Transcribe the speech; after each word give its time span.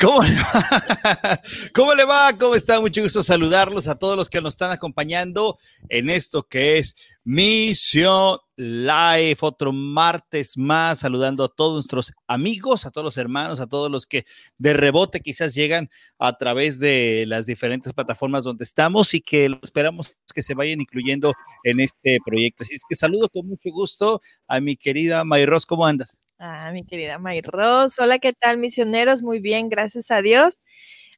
¿Cómo 0.00 0.22
le, 0.22 0.34
va? 0.34 1.42
¿Cómo 1.74 1.94
le 1.94 2.04
va? 2.06 2.38
¿Cómo 2.38 2.54
está? 2.54 2.80
Mucho 2.80 3.02
gusto 3.02 3.22
saludarlos 3.22 3.86
a 3.86 3.98
todos 3.98 4.16
los 4.16 4.30
que 4.30 4.40
nos 4.40 4.54
están 4.54 4.70
acompañando 4.70 5.58
en 5.90 6.08
esto 6.08 6.42
que 6.48 6.78
es 6.78 6.94
Misión 7.22 8.38
Live. 8.56 9.36
Otro 9.40 9.74
martes 9.74 10.56
más, 10.56 11.00
saludando 11.00 11.44
a 11.44 11.48
todos 11.48 11.74
nuestros 11.74 12.12
amigos, 12.26 12.86
a 12.86 12.90
todos 12.90 13.04
los 13.04 13.18
hermanos, 13.18 13.60
a 13.60 13.66
todos 13.66 13.90
los 13.90 14.06
que 14.06 14.24
de 14.56 14.72
rebote 14.72 15.20
quizás 15.20 15.54
llegan 15.54 15.90
a 16.18 16.38
través 16.38 16.78
de 16.80 17.26
las 17.26 17.44
diferentes 17.44 17.92
plataformas 17.92 18.44
donde 18.44 18.64
estamos 18.64 19.12
y 19.12 19.20
que 19.20 19.50
esperamos 19.62 20.16
que 20.34 20.42
se 20.42 20.54
vayan 20.54 20.80
incluyendo 20.80 21.34
en 21.62 21.78
este 21.78 22.20
proyecto. 22.24 22.62
Así 22.62 22.74
es 22.74 22.82
que 22.88 22.96
saludo 22.96 23.28
con 23.28 23.46
mucho 23.46 23.70
gusto 23.70 24.22
a 24.48 24.60
mi 24.60 24.78
querida 24.78 25.24
Mayros. 25.24 25.66
¿Cómo 25.66 25.84
andas? 25.84 26.19
Ah, 26.42 26.72
mi 26.72 26.86
querida 26.86 27.18
Mayros. 27.18 27.98
Hola, 27.98 28.18
¿qué 28.18 28.32
tal, 28.32 28.56
misioneros? 28.56 29.20
Muy 29.20 29.40
bien, 29.40 29.68
gracias 29.68 30.10
a 30.10 30.22
Dios. 30.22 30.62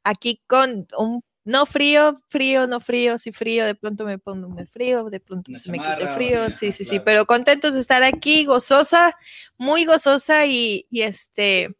Aquí 0.03 0.41
con 0.47 0.85
un 0.97 1.23
no 1.45 1.65
frío, 1.65 2.17
frío, 2.27 2.67
no 2.67 2.81
frío, 2.81 3.17
sí 3.17 3.31
frío, 3.31 3.65
de 3.65 3.73
pronto 3.73 4.03
me 4.03 4.19
pongo 4.19 4.47
un 4.47 4.67
frío, 4.67 5.09
de 5.09 5.21
pronto 5.21 5.49
se 5.57 5.71
me 5.71 5.77
quita 5.77 5.95
el 5.95 6.09
frío, 6.09 6.49
sí, 6.49 6.73
sí, 6.73 6.83
sí, 6.83 6.99
pero 6.99 7.25
contentos 7.25 7.73
de 7.73 7.79
estar 7.79 8.03
aquí, 8.03 8.43
gozosa, 8.43 9.15
muy 9.57 9.85
gozosa 9.85 10.45
y, 10.45 10.87
este... 10.91 11.73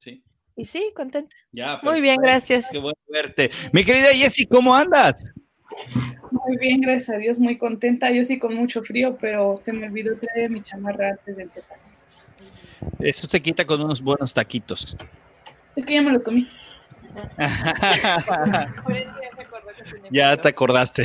sí. 0.00 0.24
Y 0.56 0.64
sí, 0.64 0.92
contenta. 0.96 1.34
Ya, 1.52 1.80
muy 1.84 2.00
bien, 2.00 2.20
gracias. 2.20 2.68
Qué 2.72 2.78
bueno 2.78 2.98
verte. 3.08 3.52
Mi 3.72 3.84
querida 3.84 4.08
Jessie, 4.12 4.46
¿cómo 4.46 4.74
andas? 4.74 5.24
Muy 6.34 6.56
bien, 6.56 6.80
gracias 6.80 7.10
a 7.10 7.18
Dios, 7.18 7.38
muy 7.38 7.56
contenta. 7.56 8.10
Yo 8.10 8.24
sí 8.24 8.40
con 8.40 8.56
mucho 8.56 8.82
frío, 8.82 9.16
pero 9.20 9.54
se 9.62 9.72
me 9.72 9.86
olvidó 9.86 10.16
traer 10.16 10.50
mi 10.50 10.62
chamarra 10.62 11.10
antes 11.10 11.36
de 11.36 11.44
empezar. 11.44 11.76
Eso 12.98 13.28
se 13.28 13.40
quita 13.40 13.64
con 13.64 13.80
unos 13.80 14.02
buenos 14.02 14.34
taquitos. 14.34 14.96
Es 15.76 15.86
que 15.86 15.94
ya 15.94 16.02
me 16.02 16.10
los 16.10 16.24
comí. 16.24 16.48
ya 20.10 20.36
te 20.36 20.48
acordaste. 20.48 21.04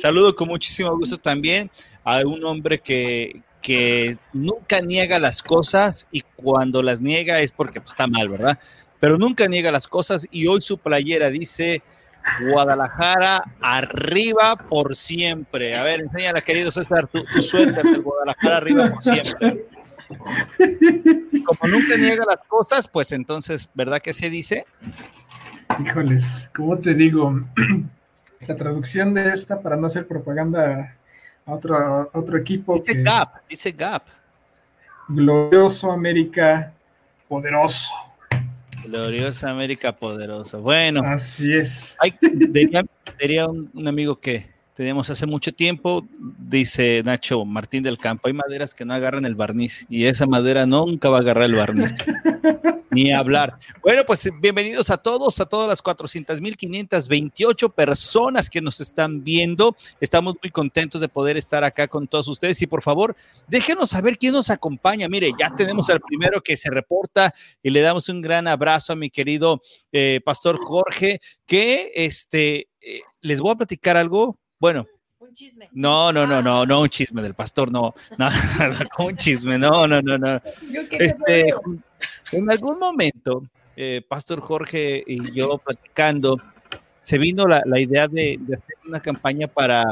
Saludo 0.00 0.36
con 0.36 0.46
muchísimo 0.46 0.96
gusto 0.96 1.18
también 1.18 1.68
a 2.04 2.20
un 2.20 2.44
hombre 2.44 2.78
que, 2.78 3.42
que 3.60 4.16
nunca 4.32 4.80
niega 4.80 5.18
las 5.18 5.42
cosas 5.42 6.06
y 6.12 6.20
cuando 6.20 6.84
las 6.84 7.00
niega 7.00 7.40
es 7.40 7.50
porque 7.50 7.80
pues, 7.80 7.90
está 7.90 8.06
mal, 8.06 8.28
¿verdad? 8.28 8.60
Pero 9.00 9.18
nunca 9.18 9.48
niega 9.48 9.72
las 9.72 9.88
cosas 9.88 10.28
y 10.30 10.46
hoy 10.46 10.60
su 10.60 10.78
playera 10.78 11.30
dice 11.30 11.82
Guadalajara 12.40 13.44
arriba 13.60 14.56
por 14.56 14.96
siempre. 14.96 15.76
A 15.76 15.82
ver, 15.82 16.00
enséñala, 16.00 16.40
querido 16.40 16.70
César, 16.70 17.06
tu, 17.06 17.24
tu 17.24 17.42
suéter 17.42 17.82
del 17.82 18.02
Guadalajara 18.02 18.56
arriba 18.56 18.90
por 18.90 19.02
siempre. 19.02 19.66
Como 21.44 21.72
nunca 21.72 21.96
niega 21.96 22.24
las 22.26 22.38
cosas, 22.48 22.88
pues 22.88 23.12
entonces, 23.12 23.68
¿verdad 23.74 24.00
que 24.00 24.12
se 24.12 24.30
dice? 24.30 24.66
Híjoles, 25.80 26.50
¿cómo 26.54 26.78
te 26.78 26.94
digo? 26.94 27.40
La 28.46 28.54
traducción 28.54 29.14
de 29.14 29.32
esta 29.32 29.60
para 29.60 29.76
no 29.76 29.86
hacer 29.86 30.06
propaganda 30.06 30.96
a 31.44 31.52
otro, 31.52 32.10
otro 32.12 32.38
equipo. 32.38 32.74
Dice 32.74 33.02
Gap, 33.02 33.40
dice 33.48 33.72
Gap. 33.72 34.04
Glorioso 35.08 35.90
América, 35.90 36.72
poderoso. 37.28 37.92
Gloriosa 38.86 39.50
América 39.50 39.96
poderosa. 39.96 40.58
Bueno. 40.58 41.02
Así 41.04 41.52
es. 41.52 41.96
Hay, 42.00 42.14
diría, 43.20 43.46
un, 43.46 43.86
amigo 43.86 44.20
que 44.20 44.46
tenemos 44.76 45.08
hace 45.08 45.24
mucho 45.24 45.54
tiempo, 45.54 46.06
dice 46.38 47.02
Nacho 47.02 47.46
Martín 47.46 47.82
del 47.82 47.96
Campo, 47.96 48.28
hay 48.28 48.34
maderas 48.34 48.74
que 48.74 48.84
no 48.84 48.92
agarran 48.92 49.24
el 49.24 49.34
barniz 49.34 49.86
y 49.88 50.04
esa 50.04 50.26
madera 50.26 50.66
nunca 50.66 51.08
va 51.08 51.16
a 51.16 51.20
agarrar 51.20 51.44
el 51.44 51.54
barniz. 51.54 51.94
Ni 52.90 53.10
hablar. 53.10 53.58
Bueno, 53.82 54.04
pues 54.06 54.30
bienvenidos 54.38 54.90
a 54.90 54.98
todos, 54.98 55.40
a 55.40 55.46
todas 55.46 55.68
las 55.68 55.82
400.528 55.82 57.72
personas 57.72 58.50
que 58.50 58.60
nos 58.60 58.80
están 58.80 59.24
viendo. 59.24 59.74
Estamos 59.98 60.36
muy 60.42 60.50
contentos 60.50 61.00
de 61.00 61.08
poder 61.08 61.38
estar 61.38 61.64
acá 61.64 61.88
con 61.88 62.06
todos 62.06 62.28
ustedes 62.28 62.60
y 62.60 62.66
por 62.66 62.82
favor, 62.82 63.16
déjenos 63.48 63.90
saber 63.90 64.18
quién 64.18 64.34
nos 64.34 64.50
acompaña. 64.50 65.08
Mire, 65.08 65.32
ya 65.38 65.54
tenemos 65.54 65.88
al 65.88 66.00
primero 66.00 66.42
que 66.42 66.56
se 66.56 66.70
reporta 66.70 67.34
y 67.62 67.70
le 67.70 67.80
damos 67.80 68.10
un 68.10 68.20
gran 68.20 68.46
abrazo 68.46 68.92
a 68.92 68.96
mi 68.96 69.08
querido 69.08 69.62
eh, 69.90 70.20
pastor 70.24 70.58
Jorge, 70.62 71.20
que 71.46 71.92
este, 71.94 72.68
eh, 72.80 73.00
les 73.22 73.40
voy 73.40 73.52
a 73.52 73.56
platicar 73.56 73.96
algo. 73.96 74.38
Bueno, 74.58 74.86
un 75.18 75.34
chisme. 75.34 75.68
No, 75.72 76.12
no, 76.12 76.26
no, 76.26 76.42
no, 76.42 76.64
no 76.64 76.80
un 76.82 76.88
chisme 76.88 77.22
del 77.22 77.34
pastor, 77.34 77.70
no, 77.70 77.94
no, 78.18 78.30
no 78.30 79.06
un 79.06 79.16
chisme, 79.16 79.58
no, 79.58 79.86
no, 79.86 80.00
no, 80.00 80.18
no. 80.18 80.40
Este, 80.90 81.54
en 82.32 82.50
algún 82.50 82.78
momento, 82.78 83.42
eh, 83.76 84.02
Pastor 84.06 84.40
Jorge 84.40 85.02
y 85.06 85.32
yo 85.32 85.58
platicando, 85.58 86.40
se 87.00 87.18
vino 87.18 87.46
la, 87.46 87.62
la 87.64 87.80
idea 87.80 88.08
de, 88.08 88.36
de, 88.40 88.56
hacer 88.56 88.76
una 88.86 89.00
campaña 89.00 89.46
para, 89.46 89.84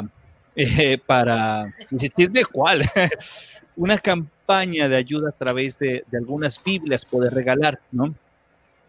eh, 0.56 0.98
para, 0.98 1.72
¿chisme 1.96 2.44
cuál? 2.44 2.82
una 3.76 3.98
campaña 3.98 4.88
de 4.88 4.96
ayuda 4.96 5.30
a 5.30 5.32
través 5.32 5.78
de, 5.78 6.04
de 6.10 6.18
algunas 6.18 6.62
Biblias, 6.62 7.04
poder 7.04 7.34
regalar, 7.34 7.80
¿no? 7.92 8.14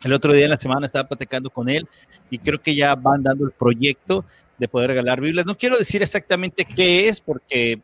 El 0.03 0.13
otro 0.13 0.33
día 0.33 0.45
en 0.45 0.51
la 0.51 0.57
semana 0.57 0.85
estaba 0.85 1.07
platicando 1.07 1.49
con 1.49 1.67
él 1.67 1.87
y 2.29 2.37
creo 2.37 2.61
que 2.61 2.75
ya 2.75 2.93
van 2.93 3.23
dando 3.23 3.45
el 3.45 3.51
proyecto 3.51 4.25
de 4.57 4.67
poder 4.67 4.89
regalar 4.89 5.21
Biblias. 5.21 5.45
No 5.45 5.57
quiero 5.57 5.77
decir 5.77 6.01
exactamente 6.01 6.65
qué 6.65 7.07
es 7.07 7.21
porque 7.21 7.79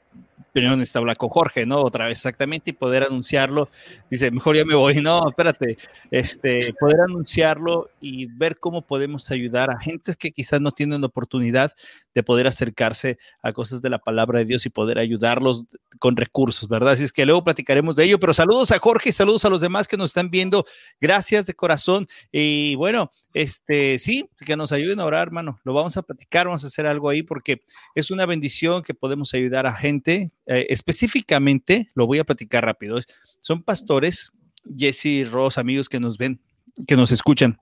primero 0.52 0.76
necesita 0.76 1.00
hablar 1.00 1.18
con 1.18 1.30
Jorge, 1.30 1.66
¿no? 1.66 1.78
Otra 1.78 2.06
vez 2.06 2.18
exactamente 2.18 2.72
y 2.72 2.74
poder 2.74 3.04
anunciarlo. 3.04 3.70
Dice, 4.10 4.32
mejor 4.32 4.56
ya 4.56 4.66
me 4.66 4.76
voy. 4.76 5.02
No, 5.02 5.30
espérate, 5.30 5.78
este, 6.12 6.74
poder 6.80 7.02
anunciarlo 7.02 7.90
y 8.00 8.26
ver 8.26 8.60
cómo 8.60 8.82
podemos 8.82 9.30
ayudar 9.32 9.72
a 9.72 9.80
gentes 9.80 10.18
que 10.18 10.32
quizás 10.32 10.62
no 10.62 10.72
tienen 10.72 11.04
oportunidad 11.04 11.74
de 12.14 12.24
poder 12.24 12.48
acercarse 12.48 13.18
a 13.42 13.54
cosas 13.54 13.82
de 13.82 13.90
la 13.90 14.00
palabra 14.00 14.40
de 14.40 14.46
Dios 14.46 14.66
y 14.66 14.70
poder 14.70 15.00
ayudarlos 15.00 15.64
con 16.00 16.18
recursos, 16.18 16.68
¿verdad? 16.68 16.94
Así 16.94 17.04
es 17.04 17.14
que 17.14 17.26
luego 17.26 17.44
platicaremos 17.44 17.96
de 17.96 18.06
ello, 18.06 18.20
pero 18.20 18.34
saludos 18.34 18.72
a 18.72 18.80
Jorge 18.80 19.10
y 19.10 19.14
saludos 19.14 19.46
a 19.46 19.50
los 19.50 19.62
demás 19.62 19.88
que 19.88 19.98
nos 19.98 20.10
están 20.10 20.30
viendo. 20.30 20.66
Gracias 21.00 21.46
de 21.46 21.54
corazón. 21.54 22.08
Y 22.32 22.76
bueno, 22.76 23.12
este, 23.34 23.98
sí, 24.00 24.30
que 24.46 24.58
nos 24.58 24.72
ayuden 24.72 25.00
a 25.00 25.06
orar, 25.06 25.28
hermano. 25.28 25.60
Lo 25.64 25.74
vamos 25.74 25.96
a 25.98 26.02
platicar, 26.02 26.48
vamos 26.48 26.64
a 26.64 26.68
hacer 26.68 26.86
algo 26.86 27.10
ahí 27.10 27.24
porque 27.24 27.62
es 27.96 28.12
una 28.12 28.26
bendición 28.26 28.82
que 28.84 28.94
podemos 28.94 29.34
ayudar 29.34 29.68
a 29.68 29.74
gente. 29.74 30.32
Eh, 30.48 30.68
específicamente, 30.70 31.88
lo 31.96 32.08
voy 32.08 32.20
a 32.20 32.24
platicar 32.24 32.66
rápido. 32.66 33.00
Son 33.40 33.64
pastores, 33.64 34.32
Jesse 34.78 35.06
y 35.06 35.24
Ross, 35.24 35.58
amigos 35.58 35.90
que 35.90 36.00
nos 36.00 36.18
ven, 36.18 36.42
que 36.88 36.96
nos 36.96 37.12
escuchan. 37.12 37.60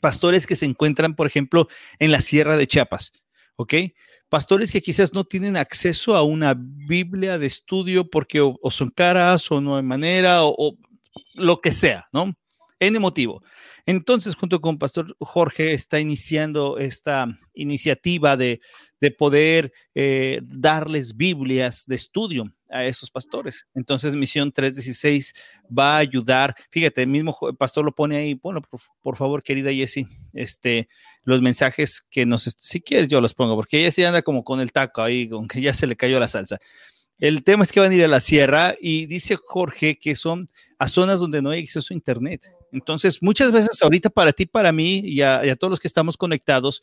Pastores 0.00 0.46
que 0.46 0.56
se 0.56 0.66
encuentran, 0.66 1.14
por 1.14 1.26
ejemplo, 1.26 1.68
en 1.98 2.10
la 2.10 2.20
Sierra 2.20 2.56
de 2.56 2.66
Chiapas 2.66 3.12
¿ok? 3.56 3.74
Pastores 4.28 4.72
que 4.72 4.82
quizás 4.82 5.12
no 5.12 5.24
tienen 5.24 5.56
acceso 5.56 6.16
a 6.16 6.22
una 6.22 6.54
Biblia 6.56 7.38
de 7.38 7.46
estudio 7.46 8.08
porque 8.08 8.40
o, 8.40 8.58
son 8.70 8.90
caras 8.90 9.50
o 9.50 9.60
no 9.60 9.76
hay 9.76 9.82
manera 9.82 10.44
o, 10.44 10.76
lo 11.34 11.60
que 11.60 11.72
sea, 11.72 12.08
¿no? 12.12 12.34
En 12.80 13.00
motivo. 13.00 13.42
Entonces, 13.84 14.34
junto 14.34 14.60
con 14.60 14.78
Pastor 14.78 15.14
Jorge, 15.20 15.72
está 15.72 16.00
iniciando 16.00 16.78
esta 16.78 17.26
iniciativa 17.54 18.36
de, 18.36 18.60
de 19.02 19.10
poder 19.10 19.72
eh, 19.96 20.40
darles 20.44 21.16
Biblias 21.16 21.86
de 21.88 21.96
estudio 21.96 22.48
a 22.70 22.84
esos 22.84 23.10
pastores. 23.10 23.66
Entonces, 23.74 24.14
Misión 24.14 24.52
316 24.52 25.34
va 25.76 25.96
a 25.96 25.98
ayudar. 25.98 26.54
Fíjate, 26.70 27.02
el 27.02 27.08
mismo 27.08 27.36
pastor 27.58 27.84
lo 27.84 27.92
pone 27.92 28.16
ahí. 28.16 28.34
Bueno, 28.34 28.62
por, 29.02 29.16
favor, 29.16 29.42
querida 29.42 29.72
Jessie, 29.72 30.06
este, 30.34 30.86
los 31.24 31.42
mensajes 31.42 32.06
que 32.08 32.24
nos, 32.24 32.54
si 32.56 32.80
quieres, 32.80 33.08
yo 33.08 33.20
los 33.20 33.34
pongo, 33.34 33.56
porque 33.56 33.80
ella 33.80 33.90
sí 33.90 34.04
anda 34.04 34.22
como 34.22 34.44
con 34.44 34.60
el 34.60 34.70
taco 34.70 35.02
ahí, 35.02 35.28
con 35.28 35.48
ya 35.48 35.74
se 35.74 35.88
le 35.88 35.96
cayó 35.96 36.20
la 36.20 36.28
salsa. 36.28 36.58
El 37.18 37.42
tema 37.42 37.64
es 37.64 37.72
que 37.72 37.80
van 37.80 37.90
a 37.90 37.94
ir 37.94 38.04
a 38.04 38.08
la 38.08 38.20
sierra 38.20 38.76
y 38.80 39.06
dice 39.06 39.36
Jorge 39.36 39.98
que 39.98 40.14
son 40.14 40.46
a 40.78 40.86
zonas 40.86 41.18
donde 41.18 41.42
no 41.42 41.50
hay 41.50 41.62
acceso 41.64 41.92
a 41.92 41.96
Internet. 41.96 42.46
Entonces, 42.70 43.20
muchas 43.20 43.50
veces 43.50 43.82
ahorita 43.82 44.10
para 44.10 44.32
ti, 44.32 44.46
para 44.46 44.70
mí 44.70 45.00
y 45.04 45.22
a, 45.22 45.56
todos 45.56 45.72
los 45.72 45.80
que 45.80 45.88
estamos 45.88 46.16
conectados, 46.16 46.82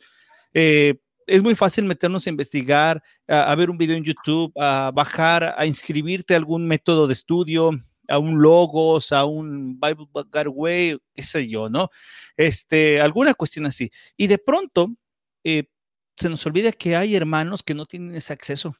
eh, 0.52 0.96
es 1.30 1.44
muy 1.44 1.54
fácil 1.54 1.84
meternos 1.84 2.26
a 2.26 2.30
investigar, 2.30 3.00
a, 3.28 3.54
ver 3.54 3.70
un 3.70 3.78
video 3.78 3.96
en 3.96 4.02
YouTube, 4.02 4.52
a 4.58 4.90
bajar, 4.92 5.54
a 5.56 5.64
inscribirte 5.64 6.34
a 6.34 6.36
algún 6.36 6.66
método 6.66 7.06
de 7.06 7.12
estudio, 7.12 7.70
a 8.08 8.18
un 8.18 8.42
logos, 8.42 9.12
a 9.12 9.24
un 9.24 9.78
Bible 9.80 10.08
Way, 10.48 10.98
qué 11.14 11.22
sé 11.22 11.48
yo, 11.48 11.70
¿no? 11.70 11.88
Este, 12.36 13.00
alguna 13.00 13.34
cuestión 13.34 13.66
así. 13.66 13.92
Y 14.16 14.26
de 14.26 14.38
pronto 14.38 14.92
eh, 15.44 15.68
se 16.16 16.28
nos 16.28 16.44
olvida 16.46 16.72
que 16.72 16.96
hay 16.96 17.14
hermanos 17.14 17.62
que 17.62 17.74
no 17.74 17.86
tienen 17.86 18.16
ese 18.16 18.32
acceso 18.32 18.74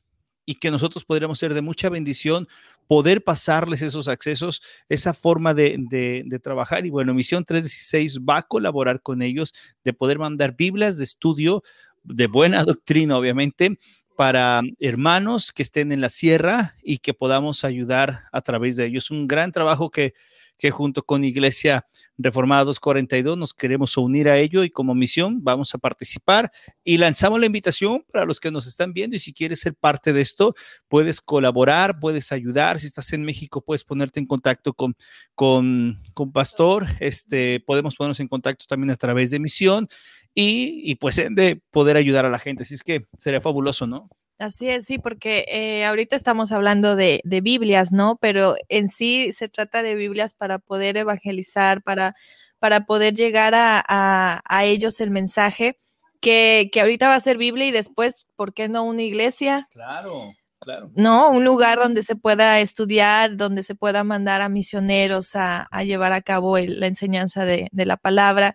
y 0.45 0.57
que 0.57 0.73
nosotros 0.73 1.05
podríamos 1.05 1.39
ser 1.39 1.55
de 1.55 1.63
mucha 1.63 1.89
bendición 1.89 2.49
poder 2.89 3.23
pasarles 3.23 3.83
esos 3.83 4.09
accesos, 4.09 4.61
esa 4.89 5.15
forma 5.15 5.55
de, 5.55 5.77
de, 5.89 6.25
de, 6.27 6.39
trabajar. 6.41 6.85
Y 6.85 6.91
bueno, 6.91 7.15
Misión 7.15 7.45
316 7.45 8.23
va 8.29 8.39
a 8.39 8.43
colaborar 8.43 9.01
con 9.01 9.23
ellos 9.23 9.55
de 9.85 9.93
poder 9.93 10.19
mandar 10.19 10.57
Biblias 10.57 10.99
de 10.99 11.05
estudio 11.05 11.63
de 12.03 12.27
buena 12.27 12.65
doctrina, 12.65 13.17
obviamente, 13.17 13.79
para 14.17 14.61
hermanos 14.79 15.51
que 15.53 15.63
estén 15.63 15.93
en 15.93 16.01
la 16.01 16.11
sierra 16.11 16.75
y 16.83 16.99
que 16.99 17.15
podamos 17.15 17.65
ayudar 17.65 18.25
a 18.33 18.43
través 18.43 18.77
de 18.77 18.87
ellos. 18.87 19.11
Un 19.11 19.27
gran 19.27 19.51
trabajo 19.51 19.91
que, 19.91 20.13
que 20.59 20.71
junto 20.71 21.03
con 21.03 21.25
Iglesia 21.25 21.87
Reformada 22.19 22.65
242 22.65 23.39
nos 23.39 23.55
queremos 23.55 23.97
unir 23.97 24.29
a 24.29 24.37
ello 24.37 24.63
y 24.63 24.69
como 24.69 24.95
misión 24.95 25.43
vamos 25.43 25.75
a 25.75 25.79
participar 25.79 26.51
y 26.85 26.99
lanzamos 26.99 27.41
la 27.41 27.47
invitación 27.47 28.05
para 28.13 28.27
los 28.27 28.41
que 28.41 28.51
nos 28.51 28.67
están 28.67 28.93
viendo 28.93 29.17
y 29.17 29.21
si 29.21 29.33
quieres 29.33 29.61
ser 29.61 29.75
parte 29.75 30.13
de 30.13 30.21
esto, 30.21 30.55
puedes 30.89 31.23
colaborar, 31.23 31.99
puedes 31.99 32.31
ayudar. 32.31 32.79
Si 32.79 32.89
estás 32.89 33.15
en 33.15 33.25
México, 33.25 33.63
puedes 33.63 33.85
ponerte 33.85 34.21
en 34.21 34.27
contacto 34.27 34.75
con, 34.75 34.95
con, 35.35 36.03
con 36.13 36.31
Pastor. 36.31 36.87
Este, 37.01 37.61
podemos 37.67 37.97
ponernos 37.97 38.21
en 38.21 38.29
contacto 38.29 38.67
también 38.69 38.91
a 38.91 38.97
través 38.97 39.31
de 39.31 39.41
misión 39.41 39.89
y, 40.35 40.83
y 40.91 40.95
pues 40.97 41.17
de 41.17 41.61
poder 41.71 41.97
ayudar 41.97 42.25
a 42.25 42.31
la 42.31 42.39
gente. 42.39 42.63
Así 42.63 42.75
es 42.75 42.83
que 42.83 43.07
sería 43.19 43.41
fabuloso, 43.41 43.87
¿no? 43.87 44.09
Así 44.41 44.71
es, 44.71 44.87
sí, 44.87 44.99
porque 44.99 45.45
eh, 45.49 45.85
ahorita 45.85 46.17
estamos 46.17 46.51
hablando 46.51 46.97
de, 46.97 47.21
de, 47.25 47.43
Biblias, 47.43 47.93
¿no? 47.93 48.17
Pero 48.23 48.57
en 48.71 48.89
sí 48.89 49.33
se 49.35 49.51
trata 49.51 49.83
de 49.83 49.95
Biblias 49.95 50.33
para 50.33 50.59
poder 50.59 50.97
evangelizar, 50.97 51.83
para, 51.83 52.17
para 52.59 52.87
poder 52.87 53.13
llegar 53.13 53.55
a, 53.55 53.85
a, 53.87 54.41
a 54.47 54.65
ellos 54.65 55.03
el 55.03 55.11
mensaje, 55.11 55.77
que, 56.21 56.71
que, 56.73 56.81
ahorita 56.81 57.09
va 57.09 57.17
a 57.17 57.21
ser 57.21 57.37
Biblia 57.37 57.67
y 57.67 57.71
después, 57.71 58.27
¿por 58.35 58.55
qué 58.55 58.71
no 58.71 58.85
una 58.85 59.03
iglesia? 59.03 59.69
Claro, 59.73 60.33
claro. 60.59 60.91
No, 60.95 61.31
un 61.31 61.45
lugar 61.45 61.79
donde 61.79 62.03
se 62.03 62.17
pueda 62.17 62.61
estudiar, 62.61 63.37
donde 63.37 63.63
se 63.63 63.75
pueda 63.75 64.05
mandar 64.05 64.41
a 64.41 64.49
misioneros 64.49 65.37
a, 65.37 65.69
a 65.71 65.85
llevar 65.85 66.15
a 66.15 66.23
cabo 66.23 66.57
el, 66.57 66.81
la 66.81 66.87
enseñanza 66.87 67.45
de, 67.45 67.69
de 67.73 67.85
la 67.85 67.99
palabra. 67.99 68.55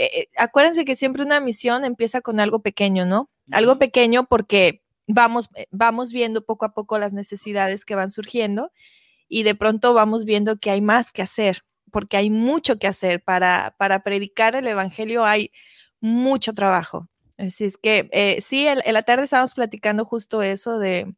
Eh, 0.00 0.28
acuérdense 0.36 0.84
que 0.84 0.94
siempre 0.94 1.24
una 1.24 1.40
misión 1.40 1.84
empieza 1.84 2.20
con 2.20 2.38
algo 2.38 2.60
pequeño, 2.60 3.04
¿no? 3.04 3.30
Algo 3.50 3.80
pequeño 3.80 4.26
porque 4.26 4.82
vamos, 5.08 5.48
eh, 5.56 5.66
vamos 5.72 6.12
viendo 6.12 6.44
poco 6.44 6.66
a 6.66 6.72
poco 6.72 7.00
las 7.00 7.12
necesidades 7.12 7.84
que 7.84 7.96
van 7.96 8.08
surgiendo 8.08 8.70
y 9.28 9.42
de 9.42 9.56
pronto 9.56 9.94
vamos 9.94 10.24
viendo 10.24 10.58
que 10.58 10.70
hay 10.70 10.80
más 10.80 11.10
que 11.10 11.22
hacer, 11.22 11.64
porque 11.90 12.16
hay 12.16 12.30
mucho 12.30 12.78
que 12.78 12.86
hacer 12.86 13.24
para, 13.24 13.74
para 13.76 14.04
predicar 14.04 14.54
el 14.54 14.68
Evangelio, 14.68 15.24
hay 15.24 15.50
mucho 16.00 16.52
trabajo. 16.54 17.08
Así 17.36 17.64
es 17.64 17.76
que 17.76 18.08
eh, 18.12 18.38
sí, 18.40 18.68
en, 18.68 18.78
en, 18.84 18.94
la 18.94 19.02
tarde 19.02 19.24
estábamos 19.24 19.54
platicando 19.54 20.04
justo 20.04 20.42
eso 20.42 20.78
de, 20.78 21.12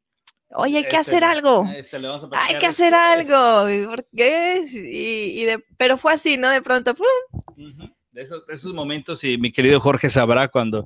oye, 0.53 0.79
hay 0.79 0.85
que 0.89 0.97
hacer 0.97 1.23
algo, 1.23 1.67
hay 1.67 2.59
que 2.59 2.67
hacer 2.67 2.95
algo, 2.95 3.91
¿por 3.91 4.07
qué? 4.07 4.65
Y, 4.73 5.43
y 5.43 5.45
de, 5.45 5.63
pero 5.77 5.99
fue 5.99 6.15
así, 6.15 6.39
¿no? 6.39 6.49
De 6.49 6.63
pronto, 6.63 6.95
¡pum! 6.95 7.07
Uh 7.57 7.61
-huh. 7.61 7.95
De 8.13 8.23
esos, 8.23 8.47
de 8.47 8.55
esos, 8.55 8.75
momentos, 8.75 9.23
y 9.23 9.39
mi 9.39 9.53
querido 9.53 9.79
Jorge 9.81 10.11
sabrá 10.11 10.49
cuando 10.49 10.85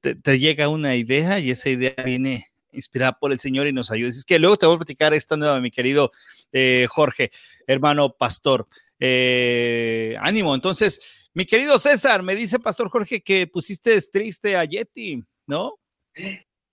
te, 0.00 0.14
te, 0.14 0.38
llega 0.38 0.68
una 0.68 0.96
idea 0.96 1.38
y 1.38 1.50
esa 1.50 1.68
idea 1.68 1.94
viene 2.04 2.46
inspirada 2.74 3.12
por 3.12 3.32
el 3.32 3.40
Señor 3.40 3.66
y 3.66 3.72
nos 3.72 3.90
ayuda. 3.90 4.10
Es 4.10 4.24
que 4.24 4.38
luego 4.38 4.56
te 4.56 4.66
voy 4.66 4.76
a 4.76 4.78
platicar 4.78 5.14
esta 5.14 5.36
nueva, 5.36 5.60
mi 5.60 5.70
querido 5.70 6.10
eh, 6.52 6.86
Jorge, 6.88 7.30
hermano 7.66 8.14
pastor. 8.14 8.66
Eh, 8.98 10.16
ánimo, 10.20 10.54
entonces, 10.54 11.28
mi 11.34 11.44
querido 11.44 11.78
César, 11.78 12.22
me 12.22 12.34
dice 12.34 12.58
Pastor 12.58 12.88
Jorge 12.88 13.22
que 13.22 13.46
pusiste 13.46 14.00
triste 14.02 14.56
a 14.56 14.64
Yeti, 14.64 15.22
¿no? 15.46 15.74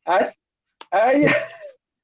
Ay, 0.06 0.28
ay. 0.92 1.26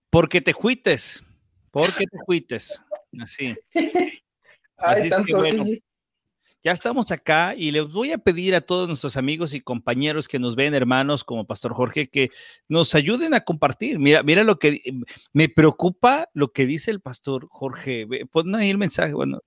Porque 0.10 0.42
te 0.42 0.54
juites, 0.54 1.24
porque 1.72 2.06
te 2.06 2.18
juites, 2.26 2.82
así. 3.22 3.56
Ay, 4.80 5.00
Así 5.00 5.08
es 5.08 5.16
que, 5.26 5.34
bueno, 5.34 5.66
sí. 5.66 5.84
Ya 6.64 6.72
estamos 6.72 7.12
acá 7.12 7.54
y 7.56 7.72
les 7.72 7.92
voy 7.92 8.12
a 8.12 8.18
pedir 8.18 8.56
a 8.56 8.62
todos 8.62 8.88
nuestros 8.88 9.16
amigos 9.16 9.54
y 9.54 9.62
compañeros 9.62 10.28
que 10.28 10.40
nos 10.40 10.56
ven, 10.56 10.74
hermanos 10.74 11.24
como 11.24 11.46
Pastor 11.46 11.74
Jorge, 11.74 12.10
que 12.10 12.30
nos 12.68 12.96
ayuden 12.96 13.34
a 13.34 13.42
compartir. 13.42 14.00
Mira, 14.00 14.24
mira 14.24 14.44
lo 14.44 14.60
que 14.60 14.82
me 15.34 15.50
preocupa 15.50 16.30
lo 16.34 16.52
que 16.52 16.66
dice 16.66 16.92
el 16.92 17.00
Pastor 17.00 17.48
Jorge. 17.50 18.08
Pon 18.32 18.56
ahí 18.56 18.70
el 18.70 18.78
mensaje, 18.78 19.14
bueno, 19.14 19.40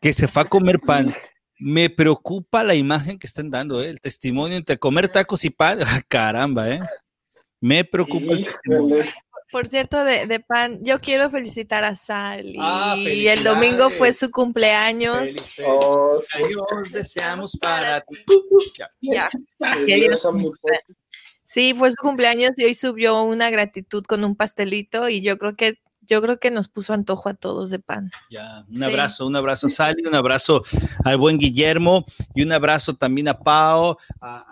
que 0.00 0.12
se 0.12 0.28
fue 0.28 0.42
a 0.42 0.46
comer 0.46 0.80
pan. 0.80 1.14
Me 1.58 1.90
preocupa 1.90 2.62
la 2.62 2.74
imagen 2.74 3.18
que 3.18 3.26
están 3.26 3.50
dando, 3.50 3.82
¿eh? 3.82 3.90
el 3.90 4.00
testimonio 4.00 4.56
entre 4.56 4.78
comer 4.78 5.08
tacos 5.08 5.44
y 5.44 5.50
pan. 5.50 5.78
Ah, 5.86 6.00
caramba, 6.08 6.70
¿eh? 6.70 6.80
Me 7.60 7.84
preocupa 7.84 8.32
el 8.32 8.44
testimonio. 8.46 9.04
Por 9.50 9.66
cierto, 9.66 10.04
de, 10.04 10.26
de, 10.26 10.40
pan, 10.40 10.78
yo 10.82 11.00
quiero 11.00 11.28
felicitar 11.30 11.82
a 11.84 11.94
Sally. 11.94 12.56
Ah, 12.60 12.94
y 12.96 13.26
el 13.26 13.42
domingo 13.42 13.90
fue 13.90 14.12
su 14.12 14.30
cumpleaños. 14.30 15.30
Feliz, 15.30 15.54
feliz. 15.54 15.70
Oh, 15.80 16.18
sí. 16.84 16.92
Deseamos 16.92 17.58
para 17.60 18.00
ti. 18.02 18.16
Ya. 18.74 18.88
Ya. 19.00 19.30
Sí, 21.44 21.74
fue 21.76 21.90
su 21.90 21.96
cumpleaños 22.00 22.52
y 22.58 22.64
hoy 22.64 22.74
subió 22.74 23.22
una 23.24 23.50
gratitud 23.50 24.04
con 24.04 24.22
un 24.22 24.36
pastelito 24.36 25.08
y 25.08 25.20
yo 25.20 25.36
creo 25.36 25.56
que 25.56 25.78
yo 26.02 26.20
creo 26.20 26.40
que 26.40 26.50
nos 26.50 26.66
puso 26.68 26.92
antojo 26.92 27.28
a 27.28 27.34
todos 27.34 27.70
de 27.70 27.78
pan. 27.78 28.10
Ya, 28.30 28.64
un 28.68 28.76
Sí. 28.76 28.82
abrazo, 28.84 29.26
un 29.26 29.36
abrazo 29.36 29.68
a 29.68 29.70
Sally, 29.70 30.04
un 30.04 30.14
abrazo 30.14 30.64
al 31.04 31.16
buen 31.18 31.38
Guillermo 31.38 32.04
y 32.34 32.42
un 32.42 32.52
abrazo 32.52 32.94
también 32.94 33.28
a 33.28 33.38
Pao, 33.38 33.96
a, 34.20 34.49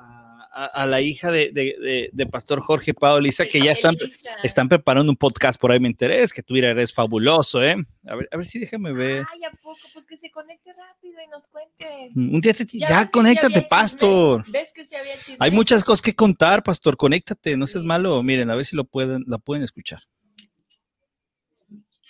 a- 0.65 0.83
a 0.83 0.87
la 0.87 1.01
hija 1.01 1.31
de, 1.31 1.51
de- 1.53 1.77
de- 1.81 2.11
de 2.13 2.27
Pastor 2.27 2.61
Jorge 2.61 2.93
Pao, 2.95 3.21
Lisa, 3.21 3.47
que 3.47 3.61
ya 3.61 3.71
están, 3.73 3.97
están 4.43 4.69
preparando 4.69 5.13
un 5.13 5.17
podcast 5.17 5.61
por 5.61 5.71
ahí, 5.71 5.79
me 5.79 5.89
enteré, 5.89 6.23
es 6.23 6.33
que 6.33 6.43
Twitter 6.43 6.77
es 6.79 6.93
fabuloso, 6.93 7.63
¿eh? 7.63 7.77
A 8.07 8.17
ver, 8.17 8.29
a 8.33 8.37
ver 8.37 8.47
si 8.47 8.59
déjame 8.59 8.93
ver. 8.93 9.25
Ay, 9.33 9.45
¿a 9.45 9.51
poco? 9.63 9.79
Pues 9.93 10.05
que 10.07 10.17
se 10.17 10.31
conecte 10.31 10.73
rápido 10.73 11.23
y 11.23 11.27
nos 11.29 11.47
cuente. 11.49 12.11
Un 12.17 12.41
día 12.41 12.55
te, 12.55 12.67
ya, 12.73 13.05
sí 13.05 13.11
conéctate. 13.13 13.63
Pastor. 13.63 14.45
¿Ves 14.51 14.73
que 14.75 14.85
sí 14.85 14.97
había 14.97 15.15
chisme? 15.17 15.37
Hay 15.39 15.51
muchas 15.51 15.85
cosas 15.85 16.03
que 16.03 16.15
contar, 16.15 16.63
Pastor, 16.63 16.97
conéctate, 16.97 17.57
no 17.57 17.67
seas 17.67 17.83
Sí. 17.83 17.87
malo. 17.87 18.23
Miren, 18.23 18.51
a 18.51 18.55
ver 18.55 18.67
si 18.67 18.75
lo 18.77 18.85
pueden, 18.85 19.25
la 19.27 19.39
pueden 19.39 19.63
escuchar. 19.65 20.03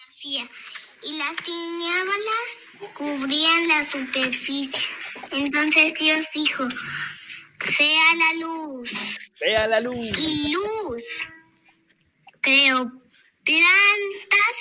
hacía, 0.09 0.43
y 1.05 1.19
las 1.19 1.37
tinieblas 1.45 2.95
cubrían 2.97 3.69
la 3.69 3.85
superficie. 3.85 4.87
Entonces 5.33 5.95
Dios 5.99 6.27
dijo, 6.35 6.65
sea 7.61 8.15
la 8.15 8.33
luz, 8.47 8.91
Vea 9.41 9.67
la 9.67 9.81
luz. 9.81 10.19
y 10.19 10.53
luz. 10.53 11.03
Creó 12.41 12.91
plantas, 13.45 14.57